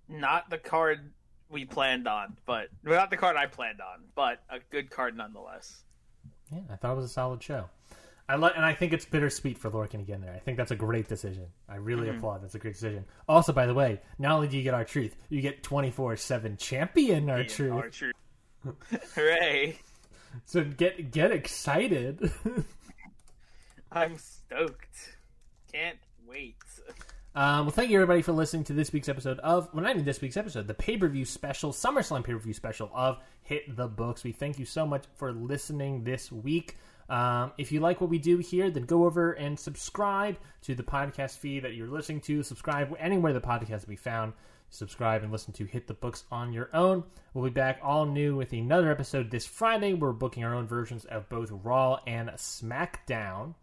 not 0.07 0.49
the 0.49 0.57
card 0.57 1.11
we 1.49 1.65
planned 1.65 2.07
on, 2.07 2.37
but 2.45 2.67
well, 2.83 2.99
not 2.99 3.09
the 3.09 3.17
card 3.17 3.35
I 3.35 3.47
planned 3.47 3.81
on, 3.81 4.03
but 4.15 4.41
a 4.49 4.59
good 4.71 4.89
card 4.89 5.17
nonetheless. 5.17 5.83
Yeah, 6.51 6.61
I 6.71 6.75
thought 6.75 6.93
it 6.93 6.95
was 6.95 7.05
a 7.05 7.09
solid 7.09 7.41
show. 7.41 7.65
I 8.27 8.35
like, 8.35 8.53
and 8.55 8.63
I 8.63 8.73
think 8.75 8.93
it's 8.93 9.05
bittersweet 9.05 9.57
for 9.57 9.71
Lorcan 9.71 10.01
again. 10.01 10.21
There, 10.21 10.31
I 10.31 10.37
think 10.37 10.57
that's 10.57 10.69
a 10.69 10.75
great 10.75 11.07
decision. 11.07 11.47
I 11.67 11.77
really 11.77 12.09
applaud. 12.09 12.43
That's 12.43 12.53
a 12.53 12.59
great 12.59 12.75
decision. 12.75 13.05
Also, 13.27 13.51
by 13.53 13.65
the 13.65 13.73
way, 13.73 14.01
not 14.19 14.33
only 14.33 14.47
do 14.47 14.57
you 14.57 14.63
get 14.63 14.75
R 14.75 14.85
Truth, 14.85 15.15
you 15.29 15.41
get 15.41 15.63
twenty 15.63 15.89
four 15.89 16.15
seven 16.15 16.55
champion 16.55 17.27
R 17.29 17.43
Truth. 17.43 17.73
R 17.73 17.89
Truth. 17.89 18.15
Hooray! 19.15 19.79
So 20.45 20.63
get 20.63 21.09
get 21.09 21.31
excited. 21.31 22.31
I'm 23.91 24.15
stoked. 24.19 25.15
Can't 25.73 25.97
wait. 26.29 26.55
Um, 27.35 27.65
well, 27.65 27.71
thank 27.71 27.89
you 27.89 27.97
everybody 27.97 28.21
for 28.21 28.31
listening 28.31 28.63
to 28.65 28.73
this 28.73 28.91
week's 28.91 29.09
episode 29.09 29.39
of, 29.39 29.69
well, 29.73 29.83
not 29.83 29.91
even 29.91 30.05
this 30.05 30.21
week's 30.21 30.37
episode, 30.37 30.67
the 30.67 30.73
pay 30.73 30.97
per 30.97 31.07
view 31.07 31.25
special, 31.25 31.71
SummerSlam 31.71 32.23
pay 32.23 32.33
per 32.33 32.39
view 32.39 32.53
special 32.53 32.91
of 32.93 33.19
Hit 33.41 33.75
the 33.75 33.87
Books. 33.87 34.23
We 34.23 34.31
thank 34.31 34.59
you 34.59 34.65
so 34.65 34.85
much 34.85 35.05
for 35.15 35.31
listening 35.31 36.03
this 36.03 36.31
week. 36.31 36.77
Um, 37.09 37.53
if 37.57 37.71
you 37.71 37.79
like 37.79 38.01
what 38.01 38.09
we 38.09 38.19
do 38.19 38.37
here, 38.37 38.69
then 38.69 38.83
go 38.83 39.05
over 39.05 39.33
and 39.33 39.59
subscribe 39.59 40.37
to 40.63 40.75
the 40.75 40.83
podcast 40.83 41.37
feed 41.37 41.63
that 41.63 41.73
you're 41.73 41.87
listening 41.87 42.21
to. 42.21 42.43
Subscribe 42.43 42.95
anywhere 42.99 43.33
the 43.33 43.41
podcast 43.41 43.81
can 43.81 43.89
be 43.89 43.95
found. 43.95 44.33
subscribe 44.69 45.23
and 45.23 45.31
listen 45.31 45.53
to 45.53 45.65
Hit 45.65 45.87
the 45.87 45.93
Books 45.93 46.25
on 46.31 46.53
your 46.53 46.69
own. 46.73 47.03
We'll 47.33 47.45
be 47.45 47.49
back 47.51 47.79
all 47.83 48.05
new 48.05 48.35
with 48.35 48.53
another 48.53 48.91
episode 48.91 49.31
this 49.31 49.45
Friday. 49.45 49.93
We're 49.93 50.11
booking 50.11 50.43
our 50.43 50.53
own 50.53 50.67
versions 50.67 51.05
of 51.05 51.29
both 51.29 51.49
Raw 51.51 51.99
and 52.05 52.29
SmackDown. 52.29 53.55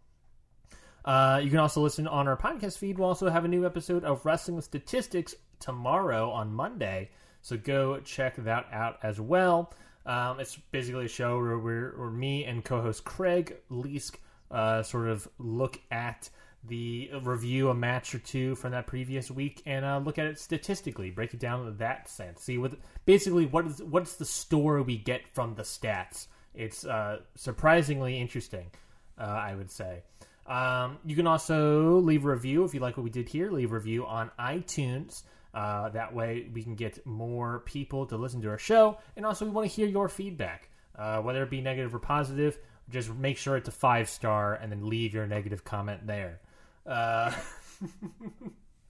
Uh, 1.07 1.39
you 1.41 1.49
can 1.49 1.59
also 1.59 1.79
listen 1.79 2.05
on 2.05 2.27
our 2.27 2.35
podcast 2.35 2.77
feed. 2.77 2.99
We'll 2.99 3.07
also 3.07 3.29
have 3.29 3.45
a 3.45 3.47
new 3.47 3.65
episode 3.65 4.03
of 4.03 4.25
Wrestling 4.25 4.57
with 4.57 4.65
Statistics 4.65 5.33
tomorrow 5.57 6.29
on 6.29 6.51
Monday. 6.51 7.11
So 7.41 7.55
go 7.55 8.01
check 8.01 8.35
that 8.35 8.67
out 8.73 8.97
as 9.03 9.17
well. 9.17 9.73
Um, 10.05 10.41
it's 10.41 10.57
basically 10.71 11.05
a 11.05 11.07
show 11.07 11.37
where, 11.37 11.57
we're, 11.57 11.97
where 11.97 12.09
me 12.09 12.43
and 12.43 12.61
co-host 12.61 13.05
Craig 13.05 13.55
Leask 13.71 14.15
uh, 14.51 14.83
sort 14.83 15.07
of 15.07 15.29
look 15.39 15.79
at 15.91 16.29
the 16.65 17.09
review 17.21 17.69
a 17.69 17.73
match 17.73 18.13
or 18.13 18.19
two 18.19 18.55
from 18.55 18.71
that 18.71 18.85
previous 18.85 19.31
week 19.31 19.61
and 19.65 19.85
uh, 19.85 19.99
look 19.99 20.19
at 20.19 20.25
it 20.25 20.37
statistically, 20.37 21.09
break 21.09 21.33
it 21.33 21.39
down 21.39 21.65
in 21.65 21.77
that 21.77 22.09
sense. 22.09 22.41
See 22.43 22.57
what 22.57 22.73
basically 23.05 23.45
what 23.45 23.65
is 23.65 23.81
what's 23.81 24.17
the 24.17 24.25
story 24.25 24.81
we 24.81 24.97
get 24.97 25.25
from 25.33 25.55
the 25.55 25.63
stats. 25.63 26.27
It's 26.53 26.85
uh, 26.85 27.19
surprisingly 27.35 28.19
interesting, 28.19 28.71
uh, 29.17 29.23
I 29.23 29.55
would 29.55 29.71
say. 29.71 30.01
Um, 30.47 30.97
you 31.05 31.15
can 31.15 31.27
also 31.27 31.97
leave 31.99 32.25
a 32.25 32.29
review 32.29 32.63
if 32.63 32.73
you 32.73 32.79
like 32.79 32.97
what 32.97 33.03
we 33.03 33.09
did 33.09 33.27
here. 33.27 33.51
Leave 33.51 33.71
a 33.71 33.75
review 33.75 34.05
on 34.05 34.31
iTunes. 34.39 35.23
Uh, 35.53 35.89
that 35.89 36.13
way 36.13 36.49
we 36.53 36.63
can 36.63 36.75
get 36.75 37.05
more 37.05 37.59
people 37.65 38.05
to 38.05 38.17
listen 38.17 38.41
to 38.41 38.49
our 38.49 38.57
show. 38.57 38.97
And 39.15 39.25
also, 39.25 39.45
we 39.45 39.51
want 39.51 39.69
to 39.69 39.75
hear 39.75 39.87
your 39.87 40.07
feedback, 40.07 40.69
uh, 40.97 41.21
whether 41.21 41.43
it 41.43 41.49
be 41.49 41.61
negative 41.61 41.93
or 41.93 41.99
positive. 41.99 42.57
Just 42.89 43.13
make 43.13 43.37
sure 43.37 43.57
it's 43.57 43.67
a 43.67 43.71
five 43.71 44.09
star 44.09 44.53
and 44.53 44.71
then 44.71 44.87
leave 44.87 45.13
your 45.13 45.27
negative 45.27 45.63
comment 45.63 46.07
there. 46.07 46.39
Uh, 46.85 47.33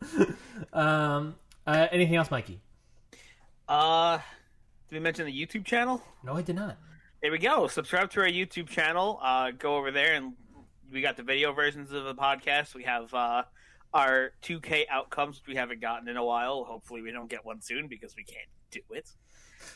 um, 0.73 1.35
uh, 1.65 1.88
anything 1.91 2.15
else, 2.15 2.29
Mikey? 2.29 2.61
Uh, 3.67 4.19
did 4.89 4.95
we 4.95 4.99
mention 4.99 5.25
the 5.25 5.34
YouTube 5.34 5.65
channel? 5.65 6.01
No, 6.23 6.34
I 6.34 6.41
did 6.41 6.55
not. 6.55 6.77
There 7.21 7.31
we 7.31 7.39
go. 7.39 7.67
Subscribe 7.67 8.11
to 8.11 8.21
our 8.21 8.27
YouTube 8.27 8.67
channel. 8.67 9.19
Uh, 9.21 9.51
go 9.51 9.75
over 9.75 9.89
there 9.91 10.13
and 10.13 10.34
we 10.91 11.01
got 11.01 11.18
the 11.18 11.23
video 11.23 11.53
versions 11.53 11.91
of 11.91 12.05
the 12.05 12.15
podcast. 12.15 12.76
We 12.76 12.84
have 12.84 13.14
uh, 13.14 13.43
our 13.93 14.31
2K 14.43 14.85
outcomes, 14.89 15.38
which 15.38 15.47
we 15.47 15.55
haven't 15.55 15.81
gotten 15.81 16.07
in 16.07 16.18
a 16.18 16.23
while. 16.23 16.64
Hopefully, 16.64 17.01
we 17.01 17.11
don't 17.11 17.30
get 17.30 17.45
one 17.45 17.61
soon 17.61 17.88
because 17.88 18.15
we 18.15 18.23
can't 18.23 18.49
do 18.72 18.81
it. 18.91 19.09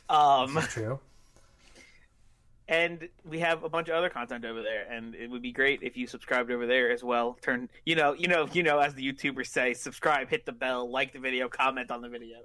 Um, 0.10 0.60
True. 0.70 1.00
and 2.68 3.10
we 3.26 3.40
have 3.40 3.64
a 3.64 3.70
bunch 3.70 3.90
of 3.90 3.96
other 3.96 4.10
content 4.10 4.46
over 4.46 4.62
there, 4.62 4.88
and 4.90 5.14
it 5.16 5.30
would 5.30 5.42
be 5.42 5.52
great 5.52 5.84
if 5.84 5.98
you 5.98 6.08
subscribed 6.08 6.52
over 6.52 6.66
there 6.66 6.92
as 6.92 7.04
well. 7.04 7.38
Turn, 7.42 7.70
you 7.86 7.96
know, 7.96 8.14
you 8.14 8.28
know, 8.28 8.48
you 8.54 8.64
know, 8.64 8.80
as 8.80 8.94
the 8.94 9.12
YouTubers 9.12 9.48
say, 9.48 9.74
subscribe, 9.74 10.30
hit 10.30 10.46
the 10.46 10.52
bell, 10.54 10.90
like 10.90 11.12
the 11.14 11.20
video, 11.20 11.50
comment 11.50 11.92
on 11.92 12.02
the 12.02 12.10
video. 12.10 12.38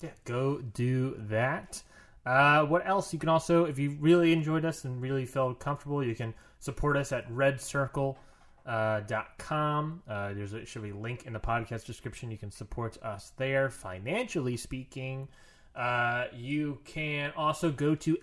Yeah, 0.00 0.10
go 0.24 0.58
do 0.58 1.14
that. 1.28 1.82
Uh, 2.26 2.64
what 2.64 2.86
else? 2.86 3.12
You 3.12 3.18
can 3.18 3.28
also, 3.28 3.64
if 3.64 3.78
you 3.78 3.96
really 4.00 4.32
enjoyed 4.32 4.64
us 4.64 4.84
and 4.84 5.00
really 5.00 5.24
felt 5.24 5.60
comfortable, 5.60 6.04
you 6.04 6.14
can 6.14 6.34
support 6.60 6.96
us 6.96 7.12
at 7.12 7.30
redcircle.com. 7.30 8.16
Uh, 8.66 9.00
dot 9.00 9.38
com. 9.38 10.02
Uh, 10.06 10.34
there's 10.34 10.52
a, 10.52 10.66
should 10.66 10.82
be 10.82 10.90
a 10.90 10.94
link 10.94 11.24
in 11.26 11.32
the 11.32 11.40
podcast 11.40 11.86
description. 11.86 12.30
You 12.30 12.36
can 12.36 12.50
support 12.50 12.98
us 13.02 13.32
there, 13.38 13.70
financially 13.70 14.58
speaking. 14.58 15.28
Uh, 15.74 16.24
you 16.36 16.78
can 16.84 17.32
also 17.38 17.72
go 17.72 17.94
to 17.94 18.18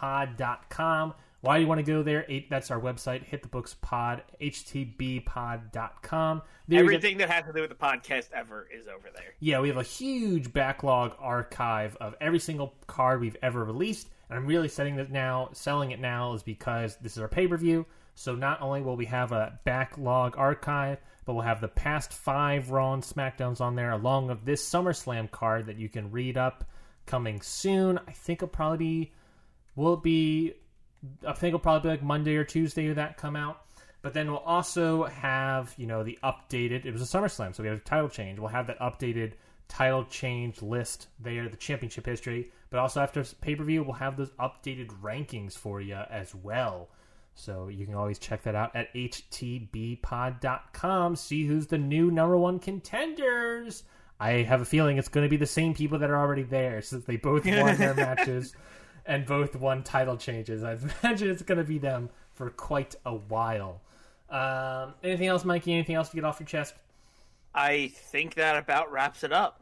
htbpod.com. 0.00 1.14
Why 1.42 1.56
do 1.56 1.62
you 1.62 1.68
want 1.68 1.78
to 1.78 1.84
go 1.84 2.02
there? 2.02 2.24
Eight, 2.28 2.48
that's 2.50 2.70
our 2.70 2.80
website. 2.80 3.22
Hit 3.22 3.42
the 3.42 3.48
books 3.48 3.74
pod, 3.82 4.22
htbpod.com. 4.40 6.42
There 6.66 6.82
you 6.82 6.88
get- 6.88 6.94
Everything 6.96 7.18
that 7.18 7.28
has 7.30 7.44
to 7.44 7.52
do 7.52 7.60
with 7.60 7.70
the 7.70 7.76
podcast 7.76 8.32
ever 8.32 8.66
is 8.74 8.86
over 8.88 9.08
there. 9.14 9.34
yeah, 9.40 9.60
we 9.60 9.68
have 9.68 9.76
a 9.76 9.82
huge 9.82 10.52
backlog 10.52 11.12
archive 11.18 11.96
of 12.00 12.14
every 12.20 12.38
single 12.38 12.74
card 12.86 13.20
we've 13.20 13.36
ever 13.42 13.62
released, 13.64 14.08
and 14.28 14.38
I'm 14.38 14.46
really 14.46 14.68
setting 14.68 14.96
that 14.96 15.10
now, 15.10 15.50
selling 15.52 15.90
it 15.90 16.00
now 16.00 16.34
is 16.34 16.42
because 16.42 16.96
this 16.96 17.12
is 17.12 17.18
our 17.18 17.28
pay 17.28 17.46
per 17.46 17.56
view. 17.56 17.86
So 18.14 18.34
not 18.34 18.62
only 18.62 18.80
will 18.80 18.96
we 18.96 19.06
have 19.06 19.32
a 19.32 19.58
backlog 19.64 20.38
archive, 20.38 20.98
but 21.24 21.34
we'll 21.34 21.42
have 21.42 21.60
the 21.60 21.68
past 21.68 22.12
five 22.12 22.70
Raw 22.70 22.94
and 22.94 23.02
Smackdowns 23.02 23.60
on 23.60 23.74
there, 23.74 23.90
along 23.90 24.28
with 24.28 24.44
this 24.44 24.66
SummerSlam 24.68 25.30
card 25.30 25.66
that 25.66 25.78
you 25.78 25.88
can 25.88 26.10
read 26.10 26.36
up 26.36 26.64
coming 27.06 27.40
soon. 27.40 27.98
I 28.06 28.12
think 28.12 28.38
it'll 28.38 28.48
probably 28.48 28.78
be, 28.78 29.12
will 29.74 29.94
it 29.94 30.02
be, 30.02 30.54
I 31.26 31.32
think 31.32 31.48
it'll 31.48 31.58
probably 31.58 31.88
be 31.88 31.92
like 31.92 32.02
Monday 32.02 32.36
or 32.36 32.44
Tuesday 32.44 32.92
that 32.92 33.16
come 33.16 33.36
out. 33.36 33.62
But 34.00 34.12
then 34.12 34.30
we'll 34.30 34.38
also 34.40 35.04
have, 35.04 35.74
you 35.78 35.86
know, 35.86 36.02
the 36.04 36.18
updated. 36.22 36.84
It 36.84 36.92
was 36.92 37.00
a 37.02 37.18
SummerSlam, 37.18 37.54
so 37.54 37.62
we 37.62 37.70
have 37.70 37.78
a 37.78 37.80
title 37.80 38.10
change. 38.10 38.38
We'll 38.38 38.48
have 38.48 38.66
that 38.66 38.78
updated 38.78 39.32
title 39.66 40.04
change 40.04 40.60
list 40.60 41.08
there, 41.18 41.48
the 41.48 41.56
championship 41.56 42.04
history. 42.04 42.52
But 42.74 42.80
also 42.80 43.00
after 43.02 43.22
pay 43.40 43.54
per 43.54 43.62
view, 43.62 43.84
we'll 43.84 43.92
have 43.92 44.16
those 44.16 44.32
updated 44.32 44.88
rankings 45.00 45.52
for 45.56 45.80
you 45.80 45.94
as 45.94 46.34
well. 46.34 46.88
So 47.32 47.68
you 47.68 47.86
can 47.86 47.94
always 47.94 48.18
check 48.18 48.42
that 48.42 48.56
out 48.56 48.74
at 48.74 48.92
htbpod.com. 48.94 49.94
See 51.14 51.46
who's 51.46 51.68
the 51.68 51.78
new 51.78 52.10
number 52.10 52.36
one 52.36 52.58
contenders. 52.58 53.84
I 54.18 54.42
have 54.42 54.60
a 54.60 54.64
feeling 54.64 54.98
it's 54.98 55.06
going 55.06 55.24
to 55.24 55.30
be 55.30 55.36
the 55.36 55.46
same 55.46 55.72
people 55.72 56.00
that 56.00 56.10
are 56.10 56.18
already 56.18 56.42
there 56.42 56.82
since 56.82 57.04
they 57.04 57.16
both 57.16 57.46
won 57.46 57.76
their 57.76 57.94
matches 57.94 58.56
and 59.06 59.24
both 59.24 59.54
won 59.54 59.84
title 59.84 60.16
changes. 60.16 60.64
I 60.64 60.72
imagine 61.04 61.30
it's 61.30 61.42
going 61.42 61.58
to 61.58 61.64
be 61.64 61.78
them 61.78 62.10
for 62.32 62.50
quite 62.50 62.96
a 63.06 63.14
while. 63.14 63.82
Um, 64.28 64.94
anything 65.04 65.28
else, 65.28 65.44
Mikey? 65.44 65.72
Anything 65.72 65.94
else 65.94 66.08
to 66.08 66.16
get 66.16 66.24
off 66.24 66.40
your 66.40 66.48
chest? 66.48 66.74
I 67.54 67.92
think 67.94 68.34
that 68.34 68.56
about 68.56 68.90
wraps 68.90 69.22
it 69.22 69.32
up. 69.32 69.60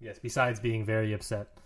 Yes, 0.00 0.18
besides 0.18 0.60
being 0.60 0.82
very 0.86 1.12
upset. 1.12 1.58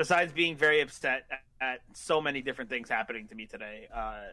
Besides 0.00 0.32
being 0.32 0.56
very 0.56 0.80
upset 0.80 1.26
at, 1.30 1.42
at 1.60 1.80
so 1.92 2.22
many 2.22 2.40
different 2.40 2.70
things 2.70 2.88
happening 2.88 3.28
to 3.28 3.34
me 3.34 3.44
today, 3.44 3.86
uh, 3.94 4.28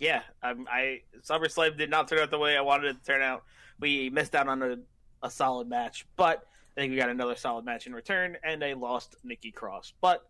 yeah, 0.00 0.22
I'm, 0.42 0.66
I 0.68 1.02
SummerSlam 1.24 1.78
did 1.78 1.88
not 1.88 2.08
turn 2.08 2.18
out 2.18 2.32
the 2.32 2.38
way 2.38 2.56
I 2.56 2.62
wanted 2.62 2.96
it 2.96 2.98
to 2.98 3.04
turn 3.04 3.22
out. 3.22 3.44
We 3.78 4.10
missed 4.10 4.34
out 4.34 4.48
on 4.48 4.60
a, 4.60 4.76
a 5.22 5.30
solid 5.30 5.68
match, 5.68 6.04
but 6.16 6.48
I 6.76 6.80
think 6.80 6.90
we 6.90 6.96
got 6.96 7.10
another 7.10 7.36
solid 7.36 7.64
match 7.64 7.86
in 7.86 7.94
return, 7.94 8.38
and 8.42 8.60
they 8.60 8.74
lost 8.74 9.14
Nikki 9.22 9.52
Cross. 9.52 9.92
But 10.00 10.28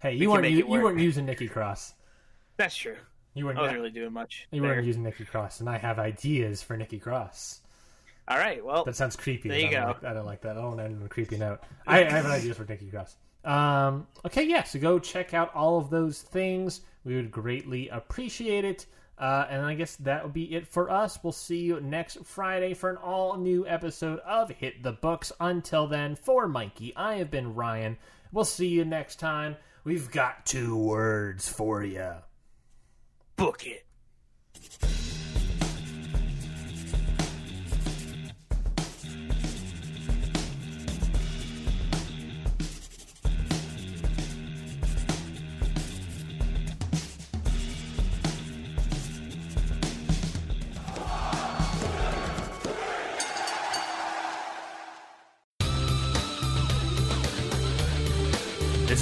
Hey, 0.00 0.14
you 0.14 0.32
weren't 0.32 0.50
you, 0.50 0.56
you 0.58 0.82
weren't 0.82 0.98
using 0.98 1.24
Nikki 1.24 1.46
Cross. 1.46 1.94
that's 2.56 2.74
true. 2.74 2.96
You 3.34 3.44
weren't 3.44 3.58
I 3.60 3.62
wasn't 3.62 3.78
really 3.78 3.92
doing 3.92 4.12
much. 4.12 4.48
you 4.50 4.62
there. 4.62 4.70
weren't 4.70 4.84
using 4.84 5.04
Nikki 5.04 5.26
Cross, 5.26 5.60
and 5.60 5.68
I 5.68 5.78
have 5.78 6.00
ideas 6.00 6.60
for 6.60 6.76
Nikki 6.76 6.98
Cross. 6.98 7.60
All 8.26 8.36
right, 8.36 8.64
well, 8.64 8.84
That 8.84 8.96
sounds 8.96 9.14
creepy. 9.14 9.48
There 9.48 9.60
you 9.60 9.68
I 9.68 9.70
don't 9.70 9.80
go. 9.80 9.86
Like, 9.86 10.04
I 10.04 10.12
don't 10.12 10.26
like 10.26 10.40
that. 10.40 10.58
I 10.58 10.60
don't 10.60 10.80
end 10.80 10.98
on 10.98 11.06
a 11.06 11.08
creepy 11.08 11.36
note. 11.36 11.60
I, 11.86 12.00
I 12.04 12.10
have 12.10 12.26
ideas 12.26 12.56
for 12.56 12.64
Nikki 12.64 12.86
Cross. 12.86 13.16
Um, 13.44 14.06
okay, 14.24 14.44
yeah. 14.44 14.62
So 14.64 14.78
go 14.78 14.98
check 14.98 15.34
out 15.34 15.54
all 15.54 15.78
of 15.78 15.90
those 15.90 16.22
things. 16.22 16.80
We 17.04 17.16
would 17.16 17.30
greatly 17.30 17.88
appreciate 17.88 18.64
it. 18.64 18.86
Uh, 19.16 19.46
and 19.48 19.64
I 19.64 19.74
guess 19.74 19.94
that 19.96 20.24
would 20.24 20.32
be 20.32 20.54
it 20.54 20.66
for 20.66 20.90
us. 20.90 21.18
We'll 21.22 21.32
see 21.32 21.58
you 21.60 21.80
next 21.80 22.18
Friday 22.24 22.74
for 22.74 22.90
an 22.90 22.96
all 22.96 23.36
new 23.36 23.66
episode 23.66 24.18
of 24.20 24.50
Hit 24.50 24.82
the 24.82 24.92
Books. 24.92 25.30
Until 25.38 25.86
then, 25.86 26.16
for 26.16 26.48
Mikey, 26.48 26.94
I 26.96 27.16
have 27.16 27.30
been 27.30 27.54
Ryan. 27.54 27.96
We'll 28.32 28.44
see 28.44 28.68
you 28.68 28.84
next 28.84 29.20
time. 29.20 29.56
We've 29.84 30.10
got 30.10 30.46
two 30.46 30.76
words 30.76 31.48
for 31.48 31.84
you. 31.84 32.14
book 33.36 33.64
it. 33.66 33.84